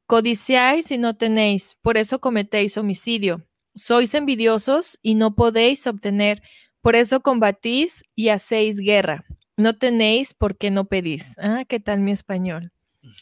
Codiciáis 0.06 0.92
y 0.92 0.98
no 0.98 1.16
tenéis, 1.16 1.76
por 1.82 1.98
eso 1.98 2.20
cometéis 2.20 2.78
homicidio. 2.78 3.44
Sois 3.74 4.14
envidiosos 4.14 5.00
y 5.02 5.16
no 5.16 5.34
podéis 5.34 5.86
obtener, 5.88 6.40
por 6.80 6.94
eso 6.94 7.20
combatís 7.20 8.04
y 8.14 8.28
hacéis 8.28 8.78
guerra. 8.78 9.24
No 9.56 9.76
tenéis 9.76 10.34
porque 10.34 10.70
no 10.70 10.84
pedís. 10.84 11.34
Ah, 11.38 11.64
¿qué 11.68 11.80
tal 11.80 11.98
mi 11.98 12.12
español? 12.12 12.72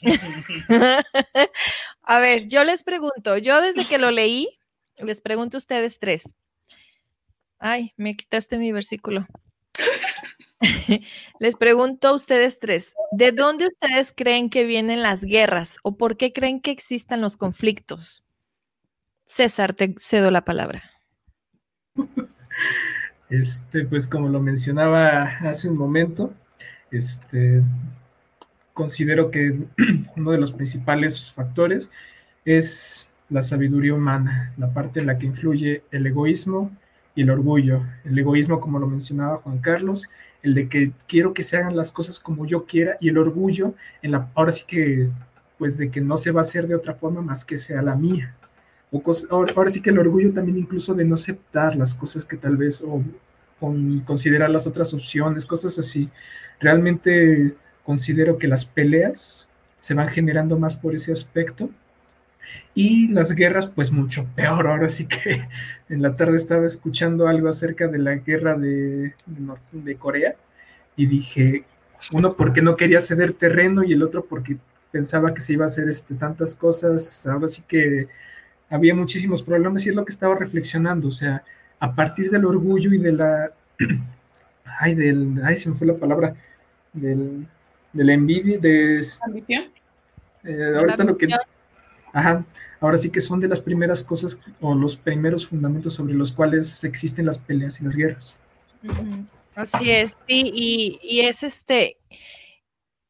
a 2.03 2.19
ver, 2.19 2.47
yo 2.47 2.65
les 2.65 2.83
pregunto, 2.83 3.39
yo 3.39 3.61
desde 3.61 3.87
que 3.87 3.99
lo 3.99 4.11
leí, 4.11 4.49
les 4.99 5.21
pregunto 5.21 5.57
a 5.57 5.59
ustedes 5.59 5.99
tres. 5.99 6.35
Ay, 7.59 7.93
me 7.97 8.17
quitaste 8.17 8.59
mi 8.59 8.73
versículo. 8.73 9.27
les 11.41 11.57
pregunto 11.57 12.09
a 12.09 12.15
ustedes 12.15 12.59
tres, 12.59 12.95
¿de 13.13 13.33
dónde 13.33 13.67
ustedes 13.69 14.13
creen 14.15 14.51
que 14.51 14.65
vienen 14.65 15.03
las 15.03 15.23
guerras 15.23 15.79
o 15.83 15.97
por 15.97 16.17
qué 16.17 16.33
creen 16.33 16.61
que 16.61 16.71
existan 16.71 17.21
los 17.21 17.37
conflictos? 17.37 18.25
César, 19.25 19.75
te 19.75 19.95
cedo 19.99 20.31
la 20.31 20.45
palabra. 20.45 20.85
Este, 23.29 23.85
pues 23.85 24.07
como 24.07 24.29
lo 24.29 24.41
mencionaba 24.41 25.23
hace 25.23 25.69
un 25.69 25.77
momento, 25.77 26.33
este, 26.91 27.63
considero 28.77 29.33
que 29.33 29.59
uno 30.17 30.31
de 30.33 30.39
los 30.39 30.53
principales 30.53 31.33
factores 31.33 31.91
es 32.45 33.11
la 33.29 33.43
sabiduría 33.43 33.95
humana, 33.95 34.53
la 34.57 34.73
parte 34.73 35.01
en 35.01 35.07
la 35.07 35.19
que 35.19 35.27
influye 35.27 35.83
el 35.91 36.07
egoísmo 36.07 36.71
y 37.15 37.23
el 37.23 37.31
orgullo. 37.31 37.83
El 38.05 38.19
egoísmo, 38.19 38.61
como 38.61 38.79
lo 38.79 38.87
mencionaba 38.87 39.39
Juan 39.39 39.59
Carlos, 39.59 40.07
el 40.43 40.55
de 40.55 40.69
que 40.69 40.93
quiero 41.09 41.35
que 41.35 41.43
se 41.43 41.57
hagan 41.57 41.77
las 41.77 41.91
cosas 41.93 42.21
como 42.21 42.47
yo 42.47 42.67
quiera, 42.67 42.97
y 43.01 43.09
el 43.09 43.19
orgullo, 43.19 43.75
en 44.03 44.13
la, 44.13 44.31
ahora 44.35 44.53
sí 44.53 44.65
que, 44.67 45.09
pues 45.59 45.79
de 45.79 45.91
que 45.91 46.01
no 46.01 46.17
se 46.17 46.31
va 46.31 46.41
a 46.41 46.43
hacer 46.43 46.69
de 46.69 46.75
otra 46.77 46.95
forma 46.95 47.23
más 47.23 47.45
que 47.45 47.59
sea 47.59 47.83
la 47.83 47.97
mía. 47.97 48.37
O 48.93 49.03
cos- 49.03 49.27
ahora, 49.31 49.53
ahora 49.57 49.71
sí 49.71 49.83
que 49.83 49.91
el 49.91 49.99
orgullo 49.99 50.33
también 50.33 50.59
incluso 50.59 50.95
de 50.95 51.05
no 51.05 51.15
aceptar 51.15 51.77
las 51.77 51.95
cosas 51.95 52.25
que 52.25 52.37
tal 52.37 52.57
vez, 52.57 52.83
o 52.87 53.03
con, 53.59 54.01
considerar 54.01 54.51
las 54.51 54.67
otras 54.67 54.93
opciones, 54.95 55.47
cosas 55.47 55.79
así. 55.79 56.09
Realmente 56.61 57.55
considero 57.87 58.37
que 58.37 58.49
las 58.49 58.65
peleas 58.65 59.49
se 59.79 59.95
van 59.95 60.09
generando 60.09 60.59
más 60.59 60.75
por 60.75 60.95
ese 60.95 61.13
aspecto. 61.13 61.71
Y 62.75 63.09
las 63.09 63.33
guerras, 63.33 63.69
pues 63.69 63.93
mucho 63.93 64.27
peor. 64.35 64.67
Ahora 64.69 64.89
sí 64.89 65.07
que 65.07 65.41
en 65.89 66.03
la 66.03 66.17
tarde 66.17 66.37
estaba 66.37 66.67
escuchando 66.67 67.29
algo 67.29 67.49
acerca 67.49 67.87
de 67.87 67.99
la 67.99 68.17
guerra 68.17 68.57
de, 68.57 69.15
de, 69.73 69.97
Corea 69.97 70.35
y 70.97 71.07
dije, 71.07 71.65
uno 72.13 72.37
porque 72.37 72.63
no 72.63 72.77
quería 72.77 73.01
ceder 73.01 73.33
terreno 73.33 73.85
y 73.85 73.93
el 73.93 74.03
otro 74.03 74.25
porque 74.25 74.59
pensaba 74.91 75.33
que 75.33 75.41
se 75.41 75.53
iba 75.53 75.65
a 75.65 75.67
hacer 75.67 75.89
este, 75.89 76.15
tantas 76.17 76.55
cosas. 76.55 77.27
Ahora 77.27 77.47
sí 77.47 77.63
que 77.67 78.09
había 78.69 78.95
muchísimos 78.95 79.43
problemas 79.43 79.87
y 79.87 79.91
es 79.91 79.95
lo 79.95 80.05
que 80.05 80.13
estaba 80.13 80.35
reflexionando. 80.35 81.09
O 81.09 81.13
sea, 81.13 81.45
a 81.79 81.95
partir 81.95 82.31
del 82.31 82.45
orgullo 82.45 82.93
y 82.93 82.99
de 82.99 83.13
la... 83.13 83.53
Ay, 84.81 84.95
del... 84.95 85.41
Ay, 85.45 85.57
se 85.57 85.69
me 85.69 85.77
fue 85.77 85.87
la 85.87 85.95
palabra. 85.95 86.35
Del, 86.93 87.47
de 87.97 88.05
la 88.05 88.13
envidia, 88.13 88.59
de... 88.59 89.05
¿Ambición? 89.23 89.65
eh, 90.45 90.75
ahorita 90.77 91.05
lo 91.05 91.17
que... 91.17 91.29
Ajá, 92.13 92.45
ahora 92.81 92.97
sí 92.97 93.11
que 93.11 93.21
son 93.21 93.41
de 93.41 93.49
las 93.49 93.61
primeras 93.61 94.03
cosas 94.03 94.41
o 94.61 94.75
los 94.75 94.97
primeros 94.97 95.47
fundamentos 95.47 95.95
sobre 95.95 96.15
los 96.15 96.33
cuales 96.33 96.83
existen 96.85 97.27
las 97.27 97.39
peleas 97.39 97.81
y 97.81 97.85
las 97.85 97.95
guerras. 97.95 98.41
Así 99.55 99.91
es, 99.91 100.17
sí, 100.27 100.51
y, 100.55 100.99
y 101.03 101.21
es 101.21 101.43
este, 101.43 101.99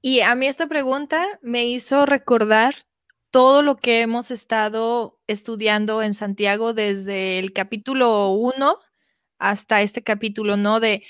y 0.02 0.20
a 0.20 0.34
mí 0.34 0.46
esta 0.46 0.68
pregunta 0.68 1.26
me 1.42 1.66
hizo 1.66 2.06
recordar 2.06 2.74
todo 3.30 3.62
lo 3.62 3.76
que 3.76 4.02
hemos 4.02 4.30
estado 4.30 5.18
estudiando 5.26 6.02
en 6.02 6.14
Santiago 6.14 6.72
desde 6.72 7.38
el 7.38 7.52
capítulo 7.52 8.30
1 8.30 8.78
hasta 9.38 9.82
este 9.82 10.02
capítulo, 10.02 10.56
¿no? 10.56 10.80
De 10.80 11.02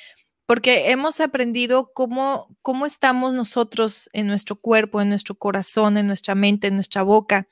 porque 0.47 0.91
hemos 0.93 1.21
aprendido 1.21 1.93
cómo, 1.93 2.57
cómo 2.63 2.87
estamos 2.87 3.35
nosotros 3.35 4.09
en 4.13 4.29
nuestro 4.29 4.57
cuerpo, 4.57 5.01
en 5.01 5.09
nuestro 5.09 5.35
corazón, 5.35 5.99
en 5.99 6.07
nuestra 6.07 6.35
mente, 6.35 6.69
en 6.69 6.77
nuestra 6.77 7.03
boca, 7.03 7.49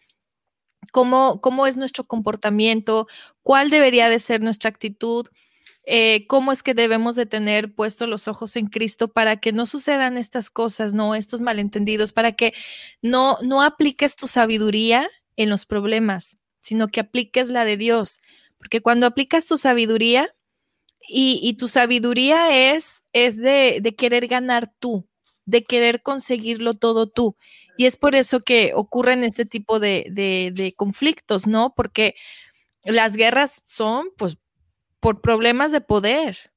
cómo, 0.92 1.40
cómo 1.40 1.66
es 1.66 1.76
nuestro 1.76 2.04
comportamiento, 2.04 3.08
cuál 3.42 3.68
debería 3.68 4.08
de 4.08 4.20
ser 4.20 4.40
nuestra 4.42 4.70
actitud, 4.70 5.26
eh, 5.86 6.26
cómo 6.28 6.52
es 6.52 6.62
que 6.62 6.72
debemos 6.72 7.16
de 7.16 7.26
tener 7.26 7.74
puestos 7.74 8.08
los 8.08 8.28
ojos 8.28 8.56
en 8.56 8.68
Cristo 8.68 9.08
para 9.08 9.36
que 9.36 9.52
no 9.52 9.66
sucedan 9.66 10.16
estas 10.16 10.50
cosas, 10.50 10.94
no 10.94 11.14
estos 11.14 11.42
malentendidos, 11.42 12.12
para 12.12 12.32
que 12.32 12.54
no, 13.02 13.38
no 13.42 13.62
apliques 13.62 14.16
tu 14.16 14.26
sabiduría 14.26 15.08
en 15.36 15.50
los 15.50 15.66
problemas, 15.66 16.38
sino 16.60 16.88
que 16.88 17.00
apliques 17.00 17.50
la 17.50 17.64
de 17.64 17.76
Dios. 17.76 18.20
Porque 18.56 18.80
cuando 18.80 19.06
aplicas 19.06 19.46
tu 19.46 19.58
sabiduría, 19.58 20.34
y, 21.08 21.54
tu 21.54 21.68
sabiduría 21.68 22.74
es, 22.74 23.02
es 23.12 23.36
de, 23.36 23.94
querer 23.96 24.26
ganar 24.26 24.72
tú, 24.78 25.06
de 25.44 25.64
querer 25.64 26.02
conseguirlo 26.02 26.74
todo 26.74 27.08
tú. 27.08 27.36
Y 27.76 27.86
es 27.86 27.96
por 27.96 28.14
eso 28.14 28.40
que 28.40 28.72
ocurren 28.74 29.24
este 29.24 29.44
tipo 29.44 29.80
de, 29.80 30.06
de, 30.10 30.74
conflictos, 30.76 31.46
¿no? 31.46 31.74
Porque 31.74 32.14
las 32.84 33.16
guerras 33.16 33.62
son, 33.64 34.08
pues, 34.16 34.38
por 35.00 35.20
problemas 35.20 35.72
de 35.72 35.80
poder, 35.80 36.52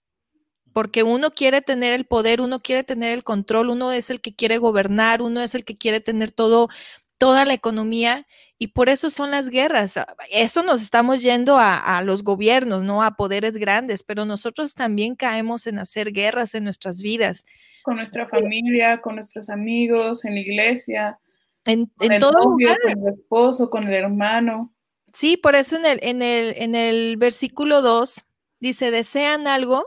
porque 0.74 1.04
uno 1.04 1.32
quiere 1.32 1.62
tener 1.62 1.94
el 1.94 2.06
poder, 2.06 2.40
uno 2.40 2.60
quiere 2.62 2.84
tener 2.84 3.14
el 3.14 3.24
control, 3.24 3.70
uno 3.70 3.92
es 3.92 4.10
el 4.10 4.22
que 4.22 4.36
quiere 4.36 4.58
gobernar, 4.60 5.22
uno 5.22 5.42
es 5.42 5.56
el 5.56 5.66
que 5.66 5.78
quiere 5.78 6.02
tener 6.02 6.32
todo, 6.32 6.70
toda 7.18 7.46
la 7.46 7.54
economía 7.54 8.26
y 8.58 8.68
por 8.68 8.90
eso 8.90 9.10
son 9.10 9.32
las 9.32 9.50
guerras. 9.50 9.98
Ah, 9.98 10.16
eso 10.32 10.64
nos 10.64 10.82
estamos 10.82 11.22
yendo 11.22 11.58
a, 11.60 12.02
los 12.04 12.24
gobiernos, 12.24 12.84
no 12.84 13.04
a 13.04 13.16
poderes 13.16 13.58
grandes, 13.58 14.04
pero 14.04 14.26
nosotros 14.26 14.74
también 14.74 15.16
caemos 15.16 15.68
en 15.68 15.80
hacer 15.80 16.12
guerras 16.12 16.56
en 16.56 16.64
nuestras 16.64 17.02
vidas. 17.02 17.46
Con 17.84 17.98
nuestra 17.98 18.28
familia, 18.28 19.00
con 19.02 19.16
nuestros 19.16 19.50
amigos, 19.50 20.26
en 20.26 20.36
la 20.36 20.42
iglesia. 20.42 21.20
En, 21.66 21.90
todo 22.20 22.44
Con 22.44 22.62
el 22.62 23.14
esposo, 23.14 23.70
con 23.70 23.88
el 23.88 23.94
hermano. 23.94 24.74
Sí, 25.14 25.38
por 25.38 25.56
eso 25.56 25.78
en 25.78 25.86
el, 25.86 26.00
en 26.02 26.22
el, 26.22 26.54
en 26.58 26.76
el 26.76 27.18
versículo 27.18 27.82
2 27.82 28.26
dice, 28.60 28.92
desean 28.92 29.48
algo 29.48 29.86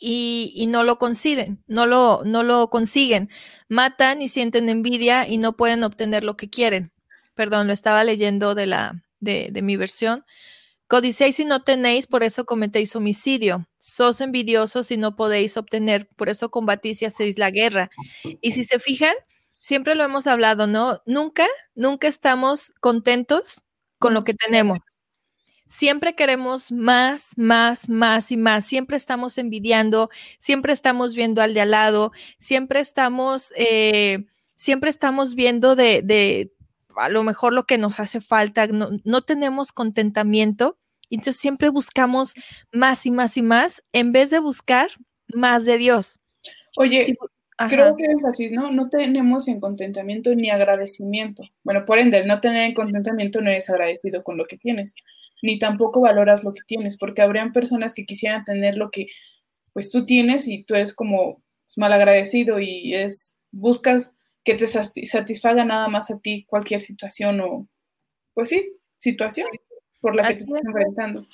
y, 0.00 0.66
no 0.68 0.82
lo 0.84 0.98
consiguen, 0.98 1.62
no 1.68 1.86
lo, 1.86 2.22
no 2.24 2.42
lo 2.42 2.70
consiguen. 2.70 3.30
Matan 3.68 4.22
y 4.22 4.28
sienten 4.28 4.68
envidia 4.68 5.28
y 5.28 5.38
no 5.38 5.56
pueden 5.56 5.84
obtener 5.84 6.24
lo 6.24 6.36
que 6.36 6.50
quieren 6.50 6.92
perdón, 7.40 7.68
lo 7.68 7.72
estaba 7.72 8.04
leyendo 8.04 8.54
de, 8.54 8.66
la, 8.66 9.02
de, 9.18 9.50
mi 9.62 9.76
versión. 9.78 10.26
Codicéis 10.88 11.40
y 11.40 11.46
no 11.46 11.62
tenéis, 11.62 12.06
por 12.06 12.22
eso 12.22 12.44
cometéis 12.44 12.94
homicidio. 12.96 13.66
Sos 13.78 14.20
envidiosos 14.20 14.90
y 14.90 14.98
no 14.98 15.16
podéis 15.16 15.56
obtener, 15.56 16.06
por 16.16 16.28
eso 16.28 16.50
combatís 16.50 17.00
y 17.00 17.06
hacéis 17.06 17.38
la 17.38 17.50
guerra. 17.50 17.90
Y 18.42 18.52
si 18.52 18.64
se 18.64 18.78
fijan, 18.78 19.14
siempre 19.62 19.94
lo 19.94 20.04
hemos 20.04 20.26
hablado, 20.26 20.66
¿no? 20.66 21.00
Nunca, 21.06 21.46
nunca 21.74 22.08
estamos 22.08 22.74
contentos 22.80 23.64
con 23.98 24.12
lo 24.12 24.22
que 24.22 24.34
tenemos. 24.34 24.80
Siempre 25.70 26.16
queremos 26.16 26.72
más, 26.72 27.38
más, 27.38 27.88
más 27.88 28.32
y 28.32 28.36
más. 28.36 28.64
Siempre 28.64 28.96
estamos 28.96 29.38
envidiando, 29.38 30.10
siempre 30.36 30.72
estamos 30.72 31.14
viendo 31.14 31.42
al 31.42 31.54
de 31.54 31.60
al 31.60 31.70
lado, 31.70 32.10
siempre 32.38 32.80
estamos, 32.80 33.54
eh, 33.56 34.26
siempre 34.56 34.90
estamos 34.90 35.36
viendo 35.36 35.76
de, 35.76 36.02
de 36.02 36.52
a 36.96 37.08
lo 37.08 37.22
mejor 37.22 37.52
lo 37.52 37.66
que 37.66 37.78
nos 37.78 38.00
hace 38.00 38.20
falta, 38.20 38.66
no, 38.66 39.20
tenemos 39.22 39.70
contentamiento, 39.70 40.76
entonces 41.08 41.36
siempre 41.36 41.68
buscamos 41.68 42.34
más 42.72 43.06
y 43.06 43.12
más 43.12 43.36
y 43.36 43.42
más 43.42 43.84
en 43.92 44.10
vez 44.10 44.30
de 44.30 44.40
buscar 44.40 44.88
más 45.32 45.66
de 45.66 45.78
Dios. 45.78 46.18
Oye, 46.78 47.16
creo 47.68 47.94
que 47.94 48.06
énfasis, 48.06 48.50
¿no? 48.50 48.72
No 48.72 48.88
tenemos 48.88 49.46
en 49.46 49.60
contentamiento 49.60 50.34
ni 50.34 50.50
agradecimiento. 50.50 51.44
Bueno, 51.62 51.84
por 51.84 52.00
ende, 52.00 52.18
el 52.18 52.26
no 52.26 52.40
tener 52.40 52.62
en 52.64 52.74
contentamiento 52.74 53.40
no 53.40 53.50
eres 53.50 53.70
agradecido 53.70 54.24
con 54.24 54.36
lo 54.36 54.46
que 54.46 54.58
tienes, 54.58 54.96
ni 55.42 55.58
tampoco 55.58 56.00
valoras 56.00 56.44
lo 56.44 56.52
que 56.52 56.62
tienes, 56.66 56.98
porque 56.98 57.22
habrían 57.22 57.52
personas 57.52 57.94
que 57.94 58.04
quisieran 58.04 58.44
tener 58.44 58.76
lo 58.76 58.90
que 58.90 59.06
pues 59.72 59.90
tú 59.90 60.04
tienes 60.04 60.48
y 60.48 60.64
tú 60.64 60.74
eres 60.74 60.94
como 60.94 61.42
mal 61.76 61.92
agradecido 61.92 62.58
y 62.60 62.94
es 62.94 63.38
buscas 63.52 64.14
que 64.44 64.54
te 64.54 64.66
satisfaga 64.66 65.64
nada 65.64 65.88
más 65.88 66.10
a 66.10 66.18
ti 66.18 66.44
cualquier 66.48 66.80
situación 66.80 67.40
o, 67.40 67.68
pues 68.34 68.48
sí, 68.48 68.72
situación 68.96 69.48
por 70.00 70.16
la 70.16 70.22
que 70.22 70.34
te 70.34 70.40
estás 70.40 70.60
enfrentando. 70.64 71.26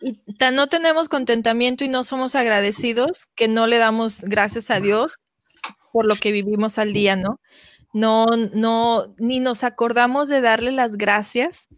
Y 0.00 0.18
no 0.52 0.68
tenemos 0.68 1.08
contentamiento 1.08 1.84
y 1.84 1.88
no 1.88 2.02
somos 2.02 2.34
agradecidos 2.34 3.26
que 3.34 3.48
no 3.48 3.66
le 3.66 3.78
damos 3.78 4.22
gracias 4.22 4.70
a 4.70 4.80
Dios 4.80 5.22
por 5.92 6.06
lo 6.06 6.16
que 6.16 6.32
vivimos 6.32 6.78
al 6.78 6.92
día, 6.92 7.16
¿no? 7.16 7.40
No, 7.92 8.26
no, 8.54 9.14
ni 9.18 9.40
nos 9.40 9.64
acordamos 9.64 10.28
de 10.28 10.40
darle 10.40 10.72
las 10.72 10.96
gracias 10.96 11.68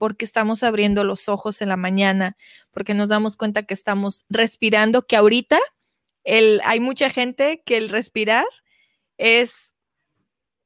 porque 0.00 0.24
estamos 0.24 0.62
abriendo 0.62 1.04
los 1.04 1.28
ojos 1.28 1.60
en 1.60 1.68
la 1.68 1.76
mañana, 1.76 2.38
porque 2.70 2.94
nos 2.94 3.10
damos 3.10 3.36
cuenta 3.36 3.64
que 3.64 3.74
estamos 3.74 4.24
respirando, 4.30 5.02
que 5.06 5.14
ahorita 5.14 5.58
el, 6.24 6.62
hay 6.64 6.80
mucha 6.80 7.10
gente 7.10 7.62
que 7.66 7.76
el 7.76 7.90
respirar 7.90 8.46
es 9.18 9.74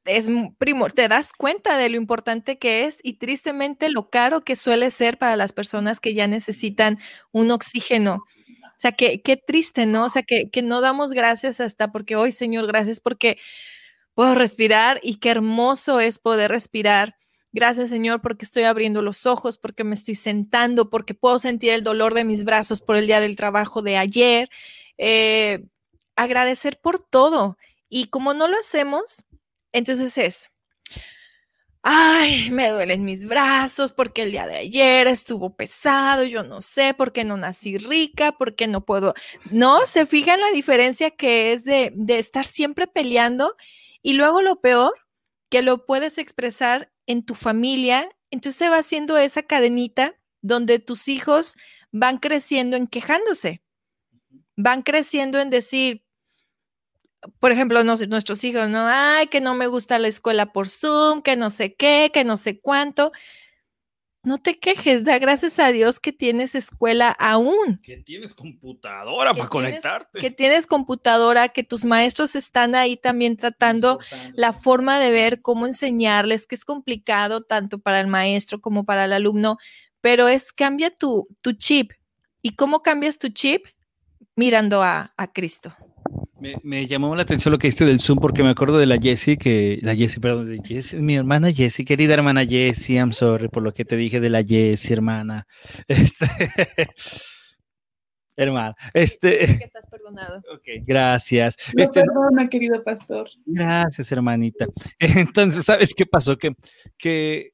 es 0.05 0.29
primor, 0.59 0.93
te 0.93 1.09
das 1.09 1.33
cuenta 1.33 1.77
de 1.79 1.89
lo 1.89 1.97
importante 1.97 2.59
que 2.59 2.85
es 2.85 2.99
y 3.03 3.15
tristemente 3.15 3.89
lo 3.89 4.09
caro 4.09 4.45
que 4.45 4.55
suele 4.55 4.93
ser 4.93 5.19
para 5.19 5.35
las 5.35 5.53
personas 5.53 5.99
que 5.99 6.15
ya 6.15 6.29
necesitan 6.29 6.99
un 7.33 7.51
oxígeno. 7.51 8.23
O 8.63 8.79
sea, 8.79 8.93
que, 8.93 9.23
qué 9.23 9.37
triste, 9.37 9.87
¿no? 9.87 10.05
O 10.05 10.09
sea, 10.11 10.23
que, 10.23 10.51
que 10.51 10.63
no 10.63 10.81
damos 10.81 11.13
gracias 11.13 11.61
hasta 11.61 11.91
porque 11.91 12.17
hoy, 12.17 12.31
Señor, 12.31 12.67
gracias 12.67 13.01
porque 13.01 13.39
puedo 14.15 14.35
respirar 14.35 15.01
y 15.03 15.21
qué 15.21 15.31
hermoso 15.31 16.01
es 16.01 16.19
poder 16.19 16.51
respirar. 16.51 17.17
Gracias, 17.55 17.91
Señor, 17.91 18.21
porque 18.21 18.45
estoy 18.45 18.65
abriendo 18.65 19.01
los 19.01 19.27
ojos, 19.27 19.59
porque 19.59 19.85
me 19.85 19.95
estoy 19.95 20.17
sentando, 20.17 20.91
porque 20.91 21.15
puedo 21.15 21.39
sentir 21.39 21.71
el 21.71 21.85
dolor 21.85 22.13
de 22.13 22.25
mis 22.25 22.43
brazos 22.43 22.81
por 22.81 22.97
el 22.97 23.07
día 23.07 23.21
del 23.21 23.37
trabajo 23.37 23.81
de 23.81 23.97
ayer. 23.97 24.51
Eh, 24.99 25.65
agradecer 26.17 26.81
por 26.81 27.01
todo. 27.01 27.57
Y 27.89 28.07
como 28.07 28.35
no 28.35 28.49
lo 28.49 28.59
hacemos, 28.59 29.25
entonces 29.73 30.19
es, 30.19 30.51
ay, 31.83 32.51
me 32.51 32.71
duelen 32.71 33.05
mis 33.05 33.25
brazos 33.25 33.93
porque 33.93 34.23
el 34.23 34.33
día 34.33 34.49
de 34.49 34.57
ayer 34.57 35.07
estuvo 35.07 35.55
pesado, 35.55 36.25
yo 36.25 36.43
no 36.43 36.61
sé 36.61 36.93
por 36.93 37.13
qué 37.13 37.23
no 37.23 37.37
nací 37.37 37.79
rica, 37.79 38.33
por 38.33 38.57
qué 38.57 38.67
no 38.67 38.85
puedo. 38.85 39.15
No, 39.53 39.87
se 39.87 40.07
fijan 40.07 40.41
la 40.41 40.51
diferencia 40.51 41.13
que 41.13 41.53
es 41.53 41.65
de, 41.65 41.93
de 41.95 42.19
estar 42.19 42.45
siempre 42.47 42.89
peleando 42.89 43.55
y 44.03 44.15
luego 44.15 44.43
lo 44.43 44.61
peor, 44.61 44.93
que 45.51 45.63
lo 45.63 45.87
puedes 45.87 46.19
expresar 46.19 46.91
en 47.07 47.25
tu 47.25 47.35
familia, 47.35 48.09
entonces 48.31 48.59
se 48.59 48.69
va 48.69 48.79
haciendo 48.79 49.17
esa 49.17 49.43
cadenita 49.43 50.15
donde 50.43 50.79
tus 50.79 51.09
hijos 51.09 51.57
van 51.93 52.19
creciendo 52.19 52.77
en 52.77 52.87
quejándose, 52.87 53.63
van 54.57 54.83
creciendo 54.83 55.41
en 55.41 55.51
decir, 55.51 56.05
por 57.39 57.53
ejemplo, 57.53 57.83
nuestros 57.85 58.45
hijos, 58.45 58.69
¿no? 58.69 58.87
Ay, 58.87 59.29
que 59.29 59.41
no 59.41 59.55
me 59.55 59.67
gusta 59.67 59.99
la 59.99 60.09
escuela 60.09 60.53
por 60.53 60.69
Zoom, 60.69 61.23
que 61.23 61.37
no 61.37 61.51
sé 61.51 61.75
qué, 61.75 62.11
que 62.13 62.25
no 62.25 62.37
sé 62.37 62.61
cuánto. 62.61 63.13
No 64.25 64.39
te 64.39 64.57
quejes, 64.57 65.05
da 65.05 65.19
gracias 65.19 65.59
a 65.59 65.69
Dios 65.69 66.01
que 66.01 66.11
tienes 66.11 66.55
escuela 66.55 67.11
aún. 67.11 67.79
Que 67.83 67.99
tienes 67.99 68.33
computadora 68.33 69.35
para 69.35 69.49
conectarte. 69.51 70.19
Que 70.19 70.31
tienes 70.31 70.67
computadora, 70.67 71.51
que 71.51 71.63
tus 71.63 71.85
maestros 71.85 72.35
están 72.35 72.75
ahí 72.75 72.97
también 72.97 73.37
tratando 73.37 74.01
la 74.33 74.55
forma 74.55 74.99
de 74.99 75.11
ver 75.11 75.43
cómo 75.43 75.67
enseñarles, 75.67 76.47
que 76.47 76.55
es 76.55 76.65
complicado 76.65 77.43
tanto 77.43 77.79
para 77.79 78.01
el 78.01 78.07
maestro 78.07 78.63
como 78.63 78.85
para 78.85 79.05
el 79.05 79.13
alumno, 79.13 79.59
pero 80.01 80.27
es 80.29 80.53
cambia 80.53 80.91
tu, 80.91 81.29
tu 81.43 81.53
chip. 81.53 81.93
¿Y 82.41 82.57
cómo 82.57 82.83
cambias 82.83 83.19
tu 83.19 83.29
chip? 83.29 83.67
Mirando 84.37 84.83
a, 84.83 85.13
a 85.17 85.33
Cristo. 85.33 85.77
Me, 86.63 86.87
llamó 86.87 87.17
la 87.17 87.23
atención 87.23 87.53
lo 87.53 87.59
que 87.59 87.69
dijiste 87.69 87.87
del 87.87 88.01
Zoom 88.01 88.19
porque 88.19 88.43
me 88.43 88.51
acuerdo 88.51 88.77
de 88.77 88.85
la 88.85 88.99
Jessie, 88.99 89.39
que 89.39 89.79
la 89.83 89.95
Jessie, 89.95 90.21
perdón, 90.21 90.47
de 90.47 90.61
Jessie, 90.63 90.99
mi 90.99 91.15
hermana 91.15 91.51
Jessie, 91.51 91.87
querida 91.87 92.13
hermana 92.13 92.45
Jessie, 92.45 92.97
I'm 92.97 93.13
sorry 93.13 93.49
por 93.49 93.63
lo 93.63 93.73
que 93.73 93.87
te 93.87 93.97
dije 93.97 94.21
de 94.21 94.29
la 94.29 94.43
Jessie, 94.43 94.93
hermana. 94.93 95.47
Este, 98.37 98.47
hermana, 98.49 98.75
este. 98.95 99.39
Que 99.39 99.65
estás 99.65 99.87
perdonado. 99.87 100.39
Ok, 100.53 100.85
gracias. 100.85 101.57
No 101.75 101.85
este, 101.85 102.01
perdona, 102.01 102.49
querido 102.49 102.83
pastor. 102.83 103.31
Gracias, 103.47 104.11
hermanita. 104.11 104.67
Entonces, 104.99 105.65
¿sabes 105.65 105.95
qué 105.95 106.05
pasó? 106.05 106.37
Que, 106.37 106.53
que 106.99 107.53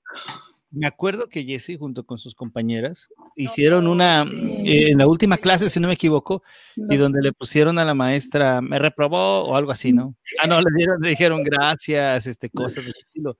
me 0.71 0.87
acuerdo 0.87 1.29
que 1.29 1.45
Jessie, 1.45 1.77
junto 1.77 2.05
con 2.05 2.19
sus 2.19 2.35
compañeras, 2.35 3.09
hicieron 3.35 3.87
una, 3.87 4.23
eh, 4.23 4.91
en 4.91 4.99
la 4.99 5.07
última 5.07 5.37
clase, 5.37 5.69
si 5.69 5.81
no 5.81 5.89
me 5.89 5.95
equivoco, 5.95 6.43
y 6.77 6.97
donde 6.97 7.21
le 7.23 7.33
pusieron 7.33 7.79
a 7.79 7.85
la 7.85 7.95
maestra, 7.95 8.61
me 8.61 8.79
reprobó 8.79 9.41
o 9.45 9.57
algo 9.57 9.73
así, 9.73 9.93
¿no? 9.93 10.15
Ah, 10.41 10.47
no, 10.47 10.61
le, 10.61 10.71
dieron, 10.77 11.01
le 11.01 11.11
dijeron 11.11 11.43
gracias, 11.43 12.27
este, 12.27 12.51
cosas 12.51 12.85
del 12.85 12.95
estilo. 13.01 13.37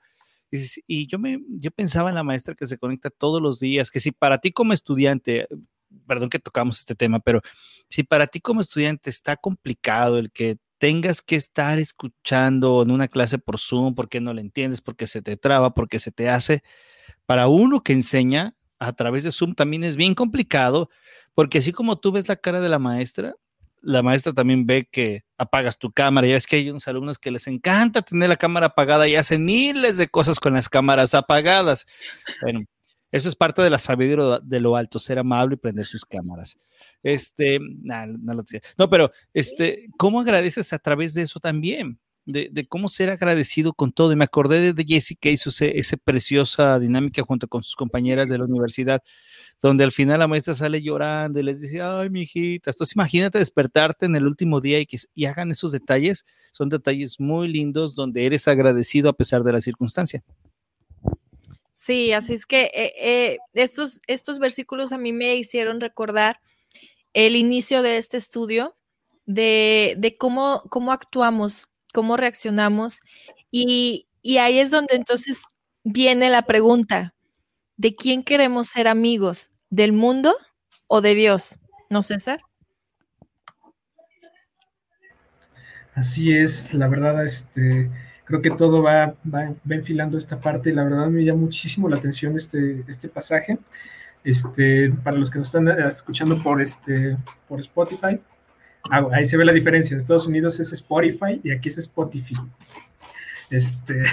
Y, 0.51 1.07
yo, 1.07 1.21
me, 1.21 1.41
yo 1.49 1.71
pensaba 1.71 2.09
en 2.09 2.17
la 2.17 2.25
maestra 2.25 2.57
que 2.57 2.67
se 2.67 2.77
conecta 2.77 3.11
todos 3.11 3.41
los 3.41 3.61
días, 3.61 3.91
que 3.91 4.01
si 4.01 4.11
para 4.11 4.39
ti 4.39 4.51
como 4.51 4.73
estudiante, 4.73 5.47
perdón 6.07 6.29
que 6.29 6.41
tocamos 6.41 6.81
este 6.81 6.97
tema, 6.97 7.21
pero 7.21 7.41
si 7.89 8.03
para 8.03 8.27
ti 8.27 8.41
como 8.41 8.61
estudiante 8.61 9.11
está 9.11 9.37
complicado 9.37 10.19
el 10.19 10.33
que 10.33 10.59
tengas 10.79 11.23
que 11.23 11.37
estar 11.37 11.79
escuchando 11.79 12.83
en 12.83 12.91
una 12.91 13.07
clase 13.07 13.39
por 13.39 13.59
Zoom 13.59 13.95
porque 13.95 14.21
no 14.21 14.33
le 14.35 14.41
entiendes, 14.41 14.81
porque 14.81 15.07
se 15.07 15.23
te 15.23 15.37
traba, 15.37 15.75
porque 15.75 16.01
se 16.01 16.11
te 16.11 16.29
hace, 16.29 16.65
para 17.31 17.47
uno 17.47 17.85
que 17.85 17.93
enseña 17.93 18.57
a 18.81 18.93
través 18.93 19.23
de 19.23 19.31
Zoom 19.31 19.55
también 19.55 19.85
es 19.85 19.95
bien 19.95 20.17
complicado, 20.17 20.91
porque 21.33 21.59
así 21.59 21.71
como 21.71 21.97
tú 21.97 22.11
ves 22.11 22.27
la 22.27 22.35
cara 22.35 22.61
de 22.61 22.69
la 22.69 22.81
maestra, 22.81 23.37
la 23.83 24.03
maestra 24.03 24.33
también 24.33 24.67
ve 24.67 24.89
que 24.91 25.23
apagas 25.39 25.79
tu 25.79 25.93
cámara. 25.93 26.27
Ya 26.27 26.35
ves 26.35 26.49
que 26.49 26.57
hay 26.57 26.71
unos 26.71 26.89
alumnos 26.89 27.21
que 27.21 27.31
les 27.31 27.47
encanta 27.47 28.03
tener 28.03 28.29
la 28.31 28.37
cámara 28.37 28.67
apagada 28.67 29.07
y 29.07 29.15
hacen 29.15 29.45
miles 29.45 29.97
de 29.97 30.09
cosas 30.09 30.41
con 30.41 30.55
las 30.55 30.69
cámaras 30.69 31.15
apagadas. 31.15 31.87
Bueno, 32.43 32.63
eso 33.13 33.29
es 33.29 33.37
parte 33.37 33.63
de 33.63 33.71
la 33.71 33.79
sabiduría 33.79 34.41
de 34.43 34.59
lo 34.59 34.75
alto, 34.75 34.99
ser 34.99 35.21
amable 35.21 35.55
y 35.55 35.59
prender 35.59 35.87
sus 35.87 36.05
cámaras. 36.05 36.57
Este, 37.05 37.61
no, 37.61 38.45
no, 38.77 38.91
pero 38.91 39.13
este, 39.33 39.87
¿cómo 39.97 40.19
agradeces 40.19 40.73
a 40.73 40.81
través 40.81 41.15
de 41.15 41.23
eso 41.23 41.39
también? 41.39 42.01
De, 42.33 42.67
cómo 42.69 42.89
ser 42.89 43.11
agradecido 43.11 43.73
con 43.73 43.93
todo. 43.93 44.13
Y 44.13 44.17
me 44.17 44.25
acordé 44.25 44.73
de, 44.73 44.85
Jessie 44.85 45.17
que 45.17 45.33
hizo 45.33 45.51
esa 45.51 45.97
preciosa 45.97 46.79
dinámica 46.79 47.23
junto 47.23 47.49
con 47.49 47.63
sus 47.63 47.77
compañeras 47.77 48.29
de 48.29 48.39
la 48.39 48.45
universidad, 48.45 49.03
donde 49.61 49.85
al 49.85 49.93
final 49.93 50.21
la 50.21 50.29
maestra 50.29 50.55
sale 50.55 50.83
llorando 50.83 51.41
y 51.41 51.43
les 51.43 51.61
dice, 51.61 51.83
ay, 51.83 52.11
mi 52.11 52.23
hijita, 52.23 52.71
entonces 52.71 52.95
imagínate 52.95 53.39
despertarte 53.39 54.07
en 54.07 54.17
el 54.17 54.27
último 54.27 54.61
día 54.61 54.81
y 54.81 54.87
que 54.87 54.99
y 55.15 55.25
hagan 55.27 55.51
esos 55.51 55.73
detalles. 55.73 56.25
Son 56.53 56.69
detalles 56.69 57.21
muy 57.21 57.49
lindos 57.49 57.95
donde 57.95 58.27
eres 58.27 58.49
agradecido 58.49 59.11
a 59.11 59.13
pesar 59.13 59.43
de 59.43 59.53
la 59.53 59.61
circunstancia. 59.61 60.23
Sí, 61.73 62.13
así 62.13 62.35
es 62.35 62.45
que 62.45 62.71
eh, 62.75 62.93
eh, 62.99 63.39
estos, 63.55 64.01
estos 64.07 64.39
versículos 64.39 64.93
a 64.93 64.99
mí 64.99 65.15
me 65.15 65.37
hicieron 65.37 65.81
recordar 65.81 66.39
el 67.15 67.37
inicio 67.37 67.81
de 67.81 67.97
este 67.97 68.19
estudio, 68.19 68.77
de, 69.25 69.95
de 69.97 70.15
cómo, 70.15 70.63
cómo 70.69 70.93
actuamos, 70.93 71.69
cómo 71.93 72.17
reaccionamos. 72.17 73.01
Y, 73.51 74.07
y 74.23 74.39
ahí 74.39 74.59
es 74.59 74.71
donde 74.71 74.97
entonces 74.97 75.43
viene 75.85 76.29
la 76.29 76.43
pregunta, 76.43 77.15
¿de 77.77 77.95
quién 77.95 78.23
queremos 78.23 78.69
ser 78.69 78.89
amigos? 78.89 79.51
¿Del 79.71 79.93
mundo 79.93 80.35
o 80.87 81.01
de 81.01 81.15
Dios? 81.15 81.59
¿No, 81.89 82.03
César? 82.03 82.41
Así 85.95 86.33
es, 86.33 86.73
la 86.73 86.89
verdad, 86.89 87.25
este, 87.25 87.91
creo 88.25 88.41
que 88.41 88.51
todo 88.51 88.83
va, 88.83 89.15
va, 89.33 89.55
enfilando 89.69 90.17
esta 90.17 90.41
parte 90.41 90.71
y 90.71 90.73
la 90.73 90.85
verdad 90.85 91.09
me 91.09 91.25
llama 91.25 91.41
muchísimo 91.41 91.89
la 91.89 91.97
atención 91.97 92.37
este, 92.37 92.85
este 92.87 93.09
pasaje. 93.09 93.59
Este, 94.23 94.91
para 94.91 95.17
los 95.17 95.31
que 95.31 95.39
nos 95.39 95.49
están 95.49 95.67
escuchando 95.87 96.43
por, 96.43 96.61
este, 96.61 97.17
por 97.49 97.59
Spotify, 97.61 98.21
ah, 98.91 99.07
ahí 99.13 99.27
se 99.27 99.37
ve 99.37 99.45
la 99.45 99.53
diferencia. 99.53 99.95
En 99.95 99.99
Estados 99.99 100.27
Unidos 100.27 100.61
es 100.61 100.73
Spotify 100.73 101.41
y 101.43 101.51
aquí 101.51 101.69
es 101.69 101.79
Spotify. 101.79 102.37
Este, 103.51 104.05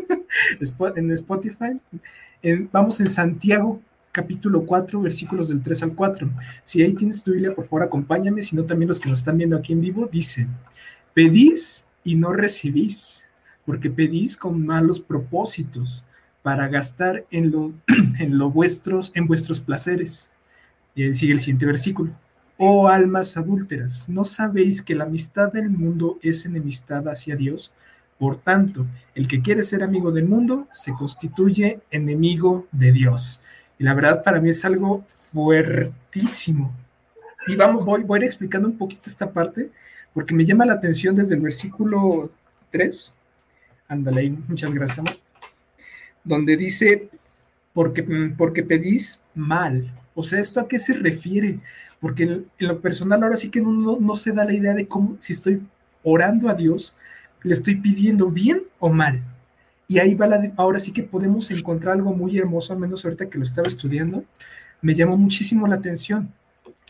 en 0.96 1.10
Spotify, 1.12 1.80
vamos 2.70 3.00
en 3.00 3.08
Santiago 3.08 3.80
capítulo 4.16 4.64
4, 4.64 5.02
versículos 5.02 5.48
del 5.48 5.62
3 5.62 5.82
al 5.82 5.94
4. 5.94 6.30
Si 6.64 6.82
ahí 6.82 6.94
tienes 6.94 7.22
tu 7.22 7.32
Biblia, 7.32 7.54
por 7.54 7.64
favor, 7.66 7.82
acompáñame, 7.82 8.42
sino 8.42 8.64
también 8.64 8.88
los 8.88 8.98
que 8.98 9.10
nos 9.10 9.18
están 9.18 9.36
viendo 9.36 9.56
aquí 9.56 9.74
en 9.74 9.82
vivo, 9.82 10.08
dice, 10.10 10.46
pedís 11.12 11.84
y 12.02 12.14
no 12.14 12.32
recibís 12.32 13.26
porque 13.66 13.90
pedís 13.90 14.36
con 14.38 14.64
malos 14.64 15.00
propósitos 15.00 16.06
para 16.42 16.68
gastar 16.68 17.26
en 17.30 17.50
lo, 17.50 17.74
en 18.18 18.38
lo 18.38 18.50
vuestros, 18.50 19.12
en 19.14 19.26
vuestros 19.26 19.60
placeres. 19.60 20.30
Y 20.94 21.12
sigue 21.12 21.34
el 21.34 21.40
siguiente 21.40 21.66
versículo. 21.66 22.12
Oh 22.58 22.88
almas 22.88 23.36
adúlteras, 23.36 24.08
¿no 24.08 24.24
sabéis 24.24 24.80
que 24.80 24.94
la 24.94 25.04
amistad 25.04 25.52
del 25.52 25.68
mundo 25.68 26.18
es 26.22 26.46
enemistad 26.46 27.06
hacia 27.08 27.36
Dios? 27.36 27.72
Por 28.18 28.38
tanto, 28.38 28.86
el 29.14 29.28
que 29.28 29.42
quiere 29.42 29.62
ser 29.62 29.82
amigo 29.82 30.10
del 30.10 30.26
mundo 30.26 30.66
se 30.72 30.92
constituye 30.94 31.80
enemigo 31.90 32.66
de 32.72 32.92
Dios. 32.92 33.42
Y 33.78 33.84
la 33.84 33.92
verdad 33.92 34.22
para 34.22 34.40
mí 34.40 34.48
es 34.48 34.64
algo 34.64 35.04
fuertísimo. 35.08 36.74
Y 37.46 37.56
vamos, 37.56 37.84
voy, 37.84 38.04
voy 38.04 38.16
a 38.16 38.22
ir 38.22 38.26
explicando 38.26 38.68
un 38.68 38.78
poquito 38.78 39.02
esta 39.06 39.30
parte, 39.30 39.70
porque 40.14 40.34
me 40.34 40.46
llama 40.46 40.64
la 40.64 40.72
atención 40.72 41.14
desde 41.14 41.34
el 41.34 41.42
versículo 41.42 42.30
3 42.70 43.12
Ándale, 43.88 44.30
muchas 44.48 44.72
gracias, 44.72 44.98
amor. 44.98 45.16
Donde 46.24 46.56
dice, 46.56 47.08
porque, 47.72 48.02
porque 48.36 48.62
pedís 48.62 49.24
mal. 49.34 49.92
O 50.16 50.22
sea, 50.22 50.40
¿esto 50.40 50.60
a 50.60 50.66
qué 50.66 50.78
se 50.78 50.94
refiere? 50.94 51.60
Porque 52.00 52.22
en, 52.24 52.46
lo 52.58 52.80
personal 52.80 53.22
ahora 53.22 53.36
sí 53.36 53.50
que 53.50 53.60
no, 53.60 53.98
no, 54.00 54.16
se 54.16 54.32
da 54.32 54.46
la 54.46 54.54
idea 54.54 54.74
de 54.74 54.88
cómo, 54.88 55.14
si 55.18 55.34
estoy 55.34 55.62
orando 56.02 56.48
a 56.48 56.54
Dios, 56.54 56.96
le 57.42 57.52
estoy 57.52 57.76
pidiendo 57.76 58.30
bien 58.30 58.62
o 58.78 58.88
mal. 58.88 59.22
Y 59.86 59.98
ahí 59.98 60.14
va 60.14 60.26
la, 60.26 60.52
ahora 60.56 60.78
sí 60.78 60.92
que 60.92 61.02
podemos 61.02 61.50
encontrar 61.50 61.94
algo 61.94 62.14
muy 62.14 62.36
hermoso, 62.38 62.72
al 62.72 62.78
menos 62.78 63.04
ahorita 63.04 63.28
que 63.28 63.36
lo 63.36 63.44
estaba 63.44 63.68
estudiando, 63.68 64.24
me 64.80 64.94
llamó 64.94 65.18
muchísimo 65.18 65.66
la 65.66 65.76
atención, 65.76 66.32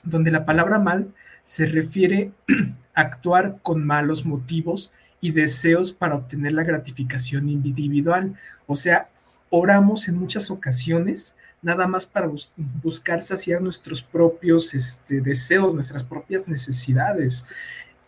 donde 0.04 0.30
la 0.30 0.44
palabra 0.44 0.78
mal 0.78 1.12
se 1.42 1.66
refiere 1.66 2.30
a 2.94 3.00
actuar 3.00 3.58
con 3.60 3.84
malos 3.84 4.24
motivos 4.24 4.92
y 5.20 5.32
deseos 5.32 5.92
para 5.92 6.14
obtener 6.14 6.52
la 6.52 6.62
gratificación 6.62 7.48
individual. 7.48 8.36
O 8.68 8.76
sea, 8.76 9.08
oramos 9.50 10.06
en 10.06 10.16
muchas 10.16 10.48
ocasiones 10.50 11.34
nada 11.62 11.86
más 11.86 12.06
para 12.06 12.30
buscar 12.82 13.22
saciar 13.22 13.60
nuestros 13.60 14.02
propios 14.02 14.74
este, 14.74 15.20
deseos, 15.20 15.74
nuestras 15.74 16.04
propias 16.04 16.46
necesidades. 16.48 17.46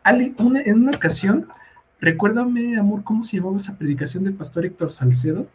en 0.04 0.34
una 0.38 0.96
ocasión, 0.96 1.48
recuérdame, 2.00 2.78
amor, 2.78 3.02
¿cómo 3.04 3.22
se 3.22 3.36
llamaba 3.36 3.56
esa 3.56 3.76
predicación 3.76 4.24
del 4.24 4.34
pastor 4.34 4.66
Héctor 4.66 4.90
Salcedo 4.90 5.46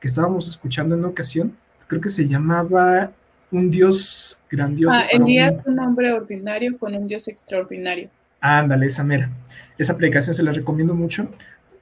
que 0.00 0.08
estábamos 0.08 0.48
escuchando 0.48 0.94
en 0.94 1.00
una 1.00 1.08
ocasión? 1.08 1.56
Creo 1.86 2.00
que 2.00 2.08
se 2.08 2.26
llamaba 2.26 3.12
Un 3.50 3.70
Dios 3.70 4.40
grandioso. 4.50 4.96
Ah, 4.98 5.06
el 5.12 5.24
día 5.24 5.48
es 5.48 5.58
un 5.66 5.78
hombre 5.78 6.12
ordinario 6.12 6.78
con 6.78 6.94
un 6.94 7.06
Dios 7.06 7.28
extraordinario. 7.28 8.08
Ándale, 8.40 8.86
esa 8.86 9.04
mera. 9.04 9.30
Esa 9.78 9.92
aplicación 9.92 10.34
se 10.34 10.42
la 10.42 10.52
recomiendo 10.52 10.94
mucho. 10.94 11.28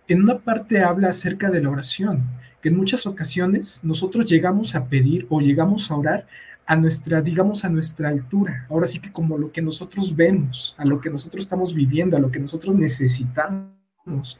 En 0.08 0.22
una 0.22 0.38
parte 0.38 0.82
habla 0.82 1.08
acerca 1.08 1.48
de 1.50 1.62
la 1.62 1.70
oración, 1.70 2.24
que 2.60 2.68
en 2.68 2.76
muchas 2.76 3.06
ocasiones 3.06 3.82
nosotros 3.84 4.26
llegamos 4.26 4.74
a 4.74 4.86
pedir 4.86 5.26
o 5.30 5.40
llegamos 5.40 5.90
a 5.90 5.96
orar 5.96 6.26
a 6.66 6.76
nuestra, 6.76 7.20
digamos, 7.20 7.64
a 7.64 7.68
nuestra 7.68 8.08
altura. 8.08 8.66
Ahora 8.70 8.86
sí 8.86 9.00
que 9.00 9.10
como 9.10 9.36
lo 9.36 9.50
que 9.50 9.62
nosotros 9.62 10.14
vemos, 10.14 10.74
a 10.78 10.84
lo 10.84 11.00
que 11.00 11.10
nosotros 11.10 11.44
estamos 11.44 11.74
viviendo, 11.74 12.16
a 12.16 12.20
lo 12.20 12.30
que 12.30 12.38
nosotros 12.38 12.74
necesitamos. 12.74 14.38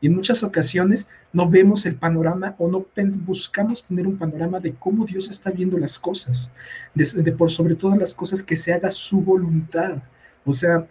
Y 0.00 0.06
en 0.06 0.14
muchas 0.14 0.42
ocasiones 0.42 1.08
no 1.32 1.48
vemos 1.48 1.86
el 1.86 1.94
panorama 1.94 2.54
o 2.58 2.68
no 2.68 2.86
buscamos 3.20 3.82
tener 3.82 4.06
un 4.06 4.18
panorama 4.18 4.60
de 4.60 4.74
cómo 4.74 5.06
Dios 5.06 5.28
está 5.30 5.50
viendo 5.50 5.78
las 5.78 5.98
cosas, 5.98 6.50
de 6.94 7.32
por 7.32 7.50
sobre 7.50 7.76
todas 7.76 7.98
las 7.98 8.14
cosas 8.14 8.42
que 8.42 8.56
se 8.56 8.72
haga 8.72 8.90
su 8.90 9.20
voluntad. 9.20 10.02
O 10.44 10.52
sea, 10.52 10.86